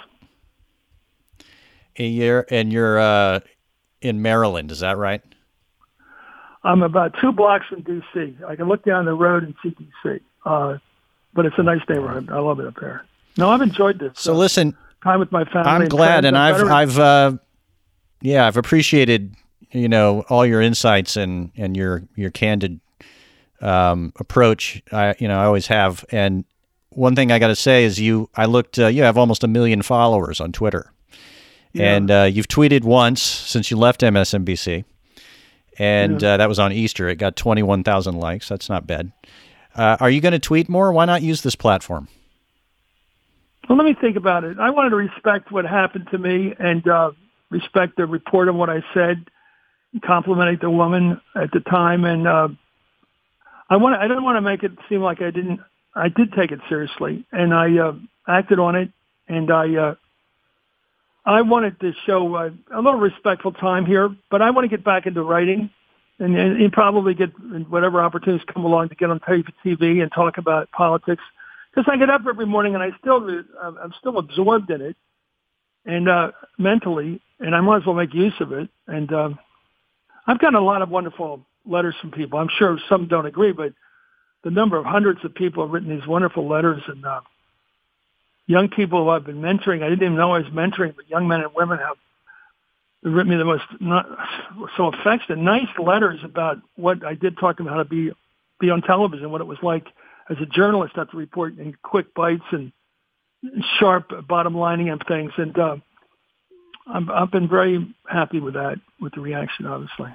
A 1.97 2.05
year, 2.05 2.45
and 2.51 2.71
you're 2.71 2.99
uh, 2.99 3.39
in 4.01 4.21
Maryland, 4.21 4.71
is 4.71 4.81
that 4.81 4.97
right? 4.97 5.23
I'm 6.67 6.83
about 6.83 7.15
two 7.21 7.31
blocks 7.31 7.65
from 7.67 7.81
D.C. 7.81 8.37
I 8.45 8.57
can 8.57 8.67
look 8.67 8.83
down 8.83 9.05
the 9.05 9.13
road 9.13 9.43
and 9.43 9.55
see 9.63 9.69
D.C. 9.69 10.19
Uh, 10.45 10.77
but 11.33 11.45
it's 11.45 11.55
a 11.57 11.63
nice 11.63 11.79
neighborhood. 11.87 12.29
I 12.29 12.39
love 12.39 12.59
it 12.59 12.67
up 12.67 12.75
there. 12.81 13.05
No, 13.37 13.49
I've 13.49 13.61
enjoyed 13.61 13.99
this. 13.99 14.11
So 14.15 14.33
uh, 14.33 14.37
listen, 14.37 14.75
time 15.01 15.21
with 15.21 15.31
my 15.31 15.45
family. 15.45 15.71
I'm 15.71 15.87
glad, 15.87 16.25
and 16.25 16.37
I've, 16.37 16.61
I've, 16.63 16.99
uh, 16.99 17.37
yeah, 18.21 18.45
I've 18.45 18.57
appreciated, 18.57 19.33
you 19.71 19.87
know, 19.87 20.25
all 20.27 20.45
your 20.45 20.61
insights 20.61 21.15
and 21.15 21.51
and 21.55 21.77
your 21.77 22.03
your 22.15 22.31
candid 22.31 22.81
um, 23.61 24.11
approach. 24.19 24.83
I, 24.91 25.15
you 25.19 25.29
know, 25.29 25.39
I 25.39 25.45
always 25.45 25.67
have, 25.67 26.03
and 26.09 26.43
one 26.89 27.15
thing 27.15 27.31
I 27.31 27.39
got 27.39 27.47
to 27.47 27.55
say 27.55 27.85
is 27.85 27.97
you. 27.97 28.29
I 28.35 28.45
looked. 28.45 28.77
Uh, 28.77 28.87
you 28.87 29.03
have 29.03 29.17
almost 29.17 29.41
a 29.41 29.47
million 29.47 29.83
followers 29.83 30.41
on 30.41 30.51
Twitter, 30.51 30.91
yeah. 31.71 31.95
and 31.95 32.11
uh, 32.11 32.23
you've 32.23 32.49
tweeted 32.49 32.83
once 32.83 33.21
since 33.21 33.71
you 33.71 33.77
left 33.77 34.01
MSNBC, 34.01 34.83
and 35.77 36.21
yeah. 36.21 36.33
uh, 36.33 36.37
that 36.37 36.49
was 36.49 36.59
on 36.59 36.71
Easter. 36.71 37.07
It 37.07 37.15
got 37.15 37.35
twenty 37.35 37.63
one 37.63 37.83
thousand 37.83 38.17
likes. 38.17 38.49
That's 38.49 38.69
not 38.69 38.87
bad. 38.87 39.11
Uh, 39.75 39.97
are 39.99 40.09
you 40.09 40.21
going 40.21 40.33
to 40.33 40.39
tweet 40.39 40.69
more? 40.69 40.91
Why 40.91 41.05
not 41.05 41.21
use 41.21 41.41
this 41.43 41.55
platform? 41.55 42.07
Well, 43.69 43.77
let 43.77 43.85
me 43.85 43.95
think 43.99 44.15
about 44.15 44.43
it. 44.43 44.57
I 44.59 44.69
wanted 44.69 44.91
to 44.91 44.95
respect 44.95 45.51
what 45.51 45.65
happened 45.65 46.07
to 46.11 46.17
me 46.17 46.53
and 46.57 46.87
uh, 46.87 47.11
respect 47.49 47.97
the 47.97 48.05
report 48.05 48.47
of 48.47 48.55
what 48.55 48.69
I 48.69 48.83
said, 48.93 49.29
complimenting 50.03 50.59
the 50.61 50.69
woman 50.69 51.21
at 51.35 51.51
the 51.51 51.59
time, 51.59 52.05
and 52.05 52.27
uh, 52.27 52.47
I 53.69 53.77
want. 53.77 53.95
I 53.95 54.07
didn't 54.07 54.23
want 54.23 54.37
to 54.37 54.41
make 54.41 54.63
it 54.63 54.71
seem 54.89 55.01
like 55.01 55.21
I 55.21 55.31
didn't 55.31 55.59
I 55.97 56.09
did 56.09 56.33
take 56.33 56.51
it 56.51 56.59
seriously, 56.69 57.25
and 57.31 57.53
I 57.53 57.77
uh, 57.77 57.93
acted 58.27 58.59
on 58.59 58.75
it, 58.75 58.91
and 59.27 59.51
I 59.51 59.75
uh, 59.75 59.95
I 61.27 61.41
wanted 61.41 61.77
to 61.81 61.91
show 62.05 62.35
uh, 62.35 62.49
a 62.73 62.77
little 62.77 63.01
respectful 63.01 63.51
time 63.51 63.85
here, 63.85 64.09
but 64.31 64.41
I 64.41 64.51
want 64.51 64.63
to 64.63 64.69
get 64.69 64.85
back 64.85 65.05
into 65.05 65.21
writing, 65.23 65.69
and, 66.19 66.37
and, 66.37 66.71
probably 66.71 67.13
get 67.13 67.29
whatever 67.69 68.01
opportunities 68.01 68.47
come 68.51 68.63
along 68.63 68.89
to 68.89 68.95
get 68.95 69.09
on 69.09 69.19
TV 69.19 70.01
and 70.01 70.09
talk 70.11 70.37
about 70.37 70.71
politics. 70.71 71.21
Because 71.69 71.91
I 71.91 71.97
get 71.97 72.09
up 72.09 72.21
every 72.27 72.45
morning 72.45 72.75
and 72.75 72.81
I 72.81 72.91
still 73.01 73.17
I'm 73.61 73.93
still 73.99 74.17
absorbed 74.17 74.71
in 74.71 74.81
it, 74.81 74.95
and 75.85 76.07
uh, 76.07 76.31
mentally, 76.57 77.21
and 77.41 77.53
I 77.53 77.59
might 77.59 77.81
as 77.81 77.85
well 77.85 77.95
make 77.95 78.13
use 78.13 78.33
of 78.39 78.53
it. 78.53 78.69
And 78.87 79.11
uh, 79.11 79.29
I've 80.25 80.39
gotten 80.39 80.55
a 80.55 80.63
lot 80.63 80.81
of 80.81 80.89
wonderful 80.89 81.45
letters 81.65 81.95
from 81.99 82.11
people. 82.11 82.39
I'm 82.39 82.49
sure 82.57 82.79
some 82.87 83.09
don't 83.09 83.25
agree, 83.25 83.51
but 83.51 83.73
the 84.45 84.49
number 84.49 84.77
of 84.77 84.85
hundreds 84.85 85.19
of 85.25 85.35
people 85.35 85.65
have 85.65 85.73
written 85.73 85.89
these 85.89 86.07
wonderful 86.07 86.47
letters 86.47 86.81
and 86.87 87.05
uh, 87.05 87.19
young 88.47 88.69
people 88.69 89.03
who 89.03 89.09
I've 89.09 89.25
been 89.25 89.41
mentoring. 89.41 89.83
I 89.83 89.89
didn't 89.89 90.03
even 90.03 90.15
know 90.15 90.33
I 90.33 90.39
was 90.39 90.47
mentoring, 90.47 90.95
but 90.95 91.07
young 91.09 91.27
men 91.27 91.41
and 91.41 91.53
women 91.53 91.77
have 91.77 91.97
written 93.03 93.29
me 93.29 93.37
the 93.37 93.45
most 93.45 93.63
not 93.79 94.07
so 94.75 94.87
affectionate, 94.87 95.37
nice 95.37 95.67
letters 95.77 96.19
about 96.23 96.57
what 96.75 97.05
I 97.05 97.13
did 97.13 97.37
talk 97.37 97.59
about 97.59 97.71
how 97.71 97.83
to 97.83 97.85
be 97.85 98.11
be 98.59 98.69
on 98.71 98.81
television, 98.81 99.29
what 99.29 99.41
it 99.41 99.47
was 99.47 99.59
like 99.61 99.85
as 100.29 100.37
a 100.41 100.45
journalist 100.45 100.95
have 100.95 101.11
to 101.11 101.17
report 101.17 101.57
in 101.57 101.75
quick 101.83 102.13
bites 102.13 102.43
and 102.51 102.71
sharp 103.79 104.11
bottom 104.27 104.57
lining 104.57 104.89
of 104.89 105.01
things. 105.07 105.31
And 105.37 105.57
uh, 105.57 105.77
I'm, 106.87 107.09
I've 107.11 107.31
been 107.31 107.47
very 107.47 107.95
happy 108.09 108.39
with 108.39 108.55
that, 108.55 108.79
with 108.99 109.13
the 109.13 109.21
reaction, 109.21 109.67
obviously. 109.67 110.13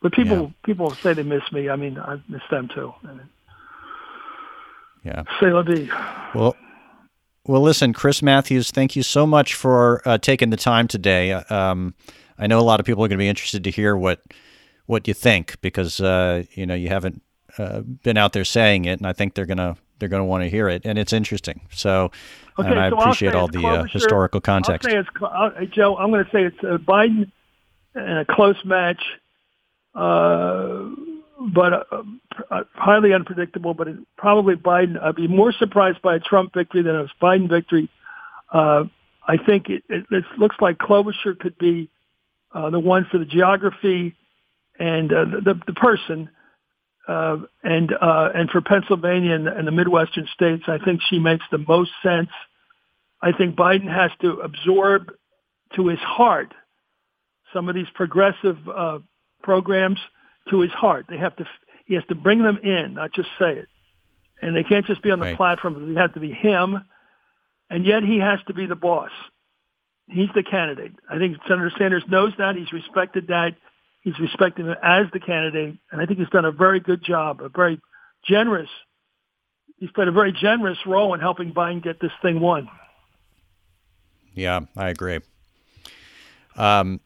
But 0.00 0.12
people 0.12 0.38
yeah. 0.38 0.48
people 0.64 0.90
say 0.94 1.12
they 1.12 1.22
miss 1.22 1.42
me. 1.52 1.68
I 1.68 1.76
mean, 1.76 1.98
I 1.98 2.20
miss 2.26 2.42
them 2.50 2.68
too. 2.74 2.94
Yeah. 5.04 5.24
Say 5.40 5.52
la 5.52 5.62
vie. 5.62 5.88
Well, 6.34 6.56
well, 7.46 7.62
listen, 7.62 7.92
Chris 7.92 8.22
Matthews, 8.22 8.70
thank 8.70 8.96
you 8.96 9.02
so 9.02 9.26
much 9.26 9.54
for 9.54 10.06
uh, 10.06 10.18
taking 10.18 10.50
the 10.50 10.56
time 10.56 10.88
today. 10.88 11.32
Um, 11.32 11.94
I 12.38 12.46
know 12.46 12.58
a 12.58 12.62
lot 12.62 12.80
of 12.80 12.86
people 12.86 13.04
are 13.04 13.08
going 13.08 13.18
to 13.18 13.22
be 13.22 13.28
interested 13.28 13.64
to 13.64 13.70
hear 13.70 13.96
what 13.96 14.22
what 14.86 15.06
you 15.06 15.14
think 15.14 15.60
because 15.60 16.00
uh, 16.00 16.42
you 16.54 16.66
know 16.66 16.74
you 16.74 16.88
haven't 16.88 17.22
uh, 17.58 17.80
been 17.80 18.16
out 18.16 18.32
there 18.32 18.44
saying 18.44 18.86
it, 18.86 18.98
and 18.98 19.06
I 19.06 19.12
think 19.12 19.34
they're 19.34 19.46
gonna 19.46 19.76
they're 19.98 20.08
gonna 20.08 20.24
want 20.24 20.42
to 20.42 20.50
hear 20.50 20.68
it, 20.68 20.82
and 20.84 20.98
it's 20.98 21.12
interesting. 21.12 21.60
So, 21.70 22.10
okay, 22.58 22.68
and 22.68 22.78
I 22.80 22.90
so 22.90 22.98
appreciate 22.98 23.34
all 23.34 23.48
the 23.48 23.66
uh, 23.66 23.84
historical 23.84 24.40
context. 24.40 24.88
I'll 24.88 25.04
say 25.52 25.56
uh, 25.62 25.64
Joe, 25.66 25.96
I'm 25.96 26.10
going 26.10 26.24
to 26.24 26.30
say 26.30 26.44
it's 26.44 26.58
uh, 26.62 26.78
Biden 26.78 27.30
in 27.94 28.16
a 28.18 28.24
close 28.24 28.62
match, 28.64 29.02
uh, 29.94 30.88
but 31.54 31.72
uh, 31.72 32.02
uh, 32.50 32.64
highly 32.74 33.12
unpredictable. 33.12 33.74
But 33.74 33.88
probably 34.16 34.54
Biden. 34.54 35.02
I'd 35.02 35.16
be 35.16 35.28
more 35.28 35.52
surprised 35.52 36.02
by 36.02 36.16
a 36.16 36.20
Trump 36.20 36.52
victory 36.54 36.82
than 36.82 36.96
a 36.96 37.06
Biden 37.22 37.48
victory. 37.48 37.88
Uh, 38.52 38.84
I 39.26 39.36
think 39.36 39.68
it, 39.68 39.84
it, 39.88 40.06
it, 40.10 40.24
looks 40.38 40.56
like 40.60 40.78
Klobuchar 40.78 41.38
could 41.38 41.56
be 41.58 41.88
the 42.52 42.80
one 42.80 43.06
for 43.10 43.18
the 43.18 43.24
geography 43.24 44.14
and 44.78 45.10
the, 45.10 45.60
the 45.66 45.72
person 45.72 46.30
uh, 47.10 47.38
and 47.64 47.92
uh, 48.00 48.28
and 48.34 48.48
for 48.50 48.60
Pennsylvania 48.60 49.34
and, 49.34 49.48
and 49.48 49.66
the 49.66 49.72
Midwestern 49.72 50.28
states, 50.32 50.64
I 50.68 50.78
think 50.78 51.00
she 51.08 51.18
makes 51.18 51.44
the 51.50 51.58
most 51.58 51.90
sense. 52.04 52.28
I 53.20 53.32
think 53.32 53.56
Biden 53.56 53.92
has 53.92 54.12
to 54.20 54.40
absorb 54.40 55.12
to 55.74 55.88
his 55.88 55.98
heart 55.98 56.54
some 57.52 57.68
of 57.68 57.74
these 57.74 57.88
progressive 57.94 58.56
uh, 58.68 58.98
programs 59.42 59.98
to 60.48 60.60
his 60.60 60.72
heart. 60.72 61.06
They 61.08 61.18
have 61.18 61.36
to 61.36 61.46
he 61.86 61.94
has 61.94 62.04
to 62.08 62.14
bring 62.14 62.42
them 62.42 62.58
in, 62.62 62.94
not 62.94 63.12
just 63.12 63.28
say 63.38 63.52
it. 63.52 63.68
And 64.40 64.56
they 64.56 64.62
can't 64.62 64.86
just 64.86 65.02
be 65.02 65.10
on 65.10 65.18
the 65.18 65.26
right. 65.26 65.36
platform. 65.36 65.92
They 65.92 66.00
have 66.00 66.14
to 66.14 66.20
be 66.20 66.30
him, 66.30 66.82
and 67.68 67.84
yet 67.84 68.04
he 68.04 68.18
has 68.18 68.38
to 68.46 68.54
be 68.54 68.66
the 68.66 68.76
boss. 68.76 69.10
He's 70.08 70.28
the 70.34 70.44
candidate. 70.44 70.92
I 71.10 71.18
think 71.18 71.36
Senator 71.48 71.72
Sanders 71.76 72.04
knows 72.08 72.32
that. 72.38 72.54
He's 72.56 72.72
respected 72.72 73.26
that. 73.26 73.56
He's 74.02 74.18
respected 74.18 74.66
him 74.66 74.76
as 74.82 75.06
the 75.12 75.20
candidate, 75.20 75.76
and 75.90 76.00
I 76.00 76.06
think 76.06 76.20
he's 76.20 76.28
done 76.30 76.44
a 76.44 76.52
very 76.52 76.80
good 76.80 77.04
job, 77.04 77.42
a 77.42 77.48
very 77.48 77.80
generous. 78.24 78.70
He's 79.76 79.90
played 79.90 80.08
a 80.08 80.12
very 80.12 80.32
generous 80.32 80.78
role 80.86 81.12
in 81.14 81.20
helping 81.20 81.52
Biden 81.52 81.82
get 81.82 82.00
this 82.00 82.12
thing 82.22 82.40
won. 82.40 82.68
Yeah, 84.34 84.60
I 84.76 84.90
agree. 84.90 85.20
Um, 86.56 87.00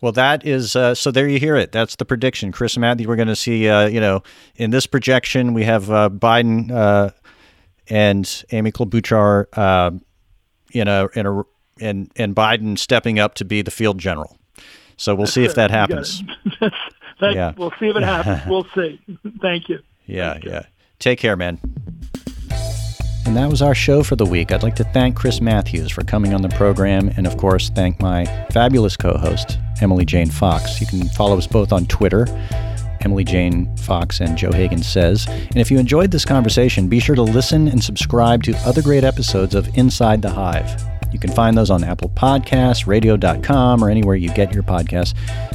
well, 0.00 0.12
that 0.12 0.46
is 0.46 0.76
uh, 0.76 0.94
so. 0.94 1.10
There 1.10 1.28
you 1.28 1.38
hear 1.38 1.56
it. 1.56 1.72
That's 1.72 1.96
the 1.96 2.04
prediction, 2.04 2.52
Chris 2.52 2.74
and 2.74 2.82
Matthew. 2.82 3.08
We're 3.08 3.16
going 3.16 3.28
to 3.28 3.36
see. 3.36 3.68
Uh, 3.68 3.88
you 3.88 4.00
know, 4.00 4.22
in 4.56 4.70
this 4.70 4.86
projection, 4.86 5.54
we 5.54 5.64
have 5.64 5.90
uh, 5.90 6.08
Biden 6.10 6.70
uh, 6.70 7.10
and 7.88 8.44
Amy 8.52 8.70
Klobuchar. 8.70 9.46
Uh, 9.52 9.90
you 10.70 10.84
know, 10.84 11.08
in 11.14 11.26
a 11.26 11.42
and 11.80 12.10
and 12.16 12.34
Biden 12.34 12.78
stepping 12.78 13.18
up 13.18 13.34
to 13.34 13.44
be 13.44 13.62
the 13.62 13.70
field 13.70 13.98
general. 13.98 14.36
So 14.96 15.14
we'll 15.14 15.26
see 15.26 15.44
if 15.44 15.54
that 15.54 15.70
happens. 15.70 16.22
that, 16.60 17.34
yeah. 17.34 17.52
We'll 17.56 17.72
see 17.78 17.86
if 17.88 17.96
it 17.96 18.02
happens. 18.02 18.42
We'll 18.48 18.66
see. 18.74 19.00
Thank 19.40 19.68
you. 19.68 19.78
Yeah, 20.06 20.32
Thank 20.32 20.44
yeah. 20.44 20.62
Take 20.98 21.18
care, 21.20 21.36
man. 21.36 21.60
And 23.28 23.36
that 23.36 23.50
was 23.50 23.60
our 23.60 23.74
show 23.74 24.02
for 24.02 24.16
the 24.16 24.24
week. 24.24 24.52
I'd 24.52 24.62
like 24.62 24.76
to 24.76 24.84
thank 24.84 25.14
Chris 25.14 25.38
Matthews 25.42 25.90
for 25.90 26.02
coming 26.02 26.32
on 26.32 26.40
the 26.40 26.48
program, 26.48 27.12
and 27.18 27.26
of 27.26 27.36
course, 27.36 27.68
thank 27.68 28.00
my 28.00 28.24
fabulous 28.52 28.96
co 28.96 29.18
host, 29.18 29.58
Emily 29.82 30.06
Jane 30.06 30.30
Fox. 30.30 30.80
You 30.80 30.86
can 30.86 31.10
follow 31.10 31.36
us 31.36 31.46
both 31.46 31.70
on 31.70 31.84
Twitter, 31.84 32.26
Emily 33.02 33.24
Jane 33.24 33.76
Fox 33.76 34.20
and 34.20 34.38
Joe 34.38 34.50
Hagan 34.50 34.82
Says. 34.82 35.26
And 35.28 35.58
if 35.58 35.70
you 35.70 35.78
enjoyed 35.78 36.10
this 36.10 36.24
conversation, 36.24 36.88
be 36.88 37.00
sure 37.00 37.16
to 37.16 37.22
listen 37.22 37.68
and 37.68 37.84
subscribe 37.84 38.44
to 38.44 38.56
other 38.66 38.80
great 38.80 39.04
episodes 39.04 39.54
of 39.54 39.68
Inside 39.76 40.22
the 40.22 40.30
Hive. 40.30 40.82
You 41.12 41.18
can 41.18 41.30
find 41.30 41.56
those 41.56 41.70
on 41.70 41.84
Apple 41.84 42.08
Podcasts, 42.08 42.86
radio.com, 42.86 43.84
or 43.84 43.90
anywhere 43.90 44.16
you 44.16 44.30
get 44.30 44.54
your 44.54 44.62
podcasts. 44.62 45.14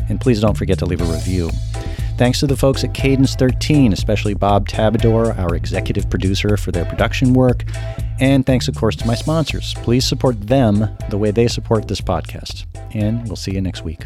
And 0.09 0.21
please 0.21 0.39
don't 0.39 0.55
forget 0.55 0.77
to 0.77 0.85
leave 0.85 1.01
a 1.01 1.05
review. 1.05 1.49
Thanks 2.23 2.39
to 2.39 2.47
the 2.47 2.55
folks 2.55 2.85
at 2.85 2.93
Cadence 2.93 3.35
13, 3.35 3.91
especially 3.91 4.33
Bob 4.33 4.69
Tabador, 4.69 5.37
our 5.37 5.55
executive 5.55 6.09
producer, 6.09 6.55
for 6.55 6.71
their 6.71 6.85
production 6.85 7.33
work. 7.33 7.65
And 8.17 8.45
thanks, 8.45 8.69
of 8.69 8.77
course, 8.77 8.95
to 8.95 9.05
my 9.05 9.13
sponsors. 9.13 9.73
Please 9.79 10.05
support 10.05 10.39
them 10.39 10.87
the 11.09 11.17
way 11.17 11.31
they 11.31 11.49
support 11.49 11.89
this 11.89 11.99
podcast. 11.99 12.65
And 12.95 13.27
we'll 13.27 13.35
see 13.35 13.51
you 13.51 13.59
next 13.59 13.83
week. 13.83 14.05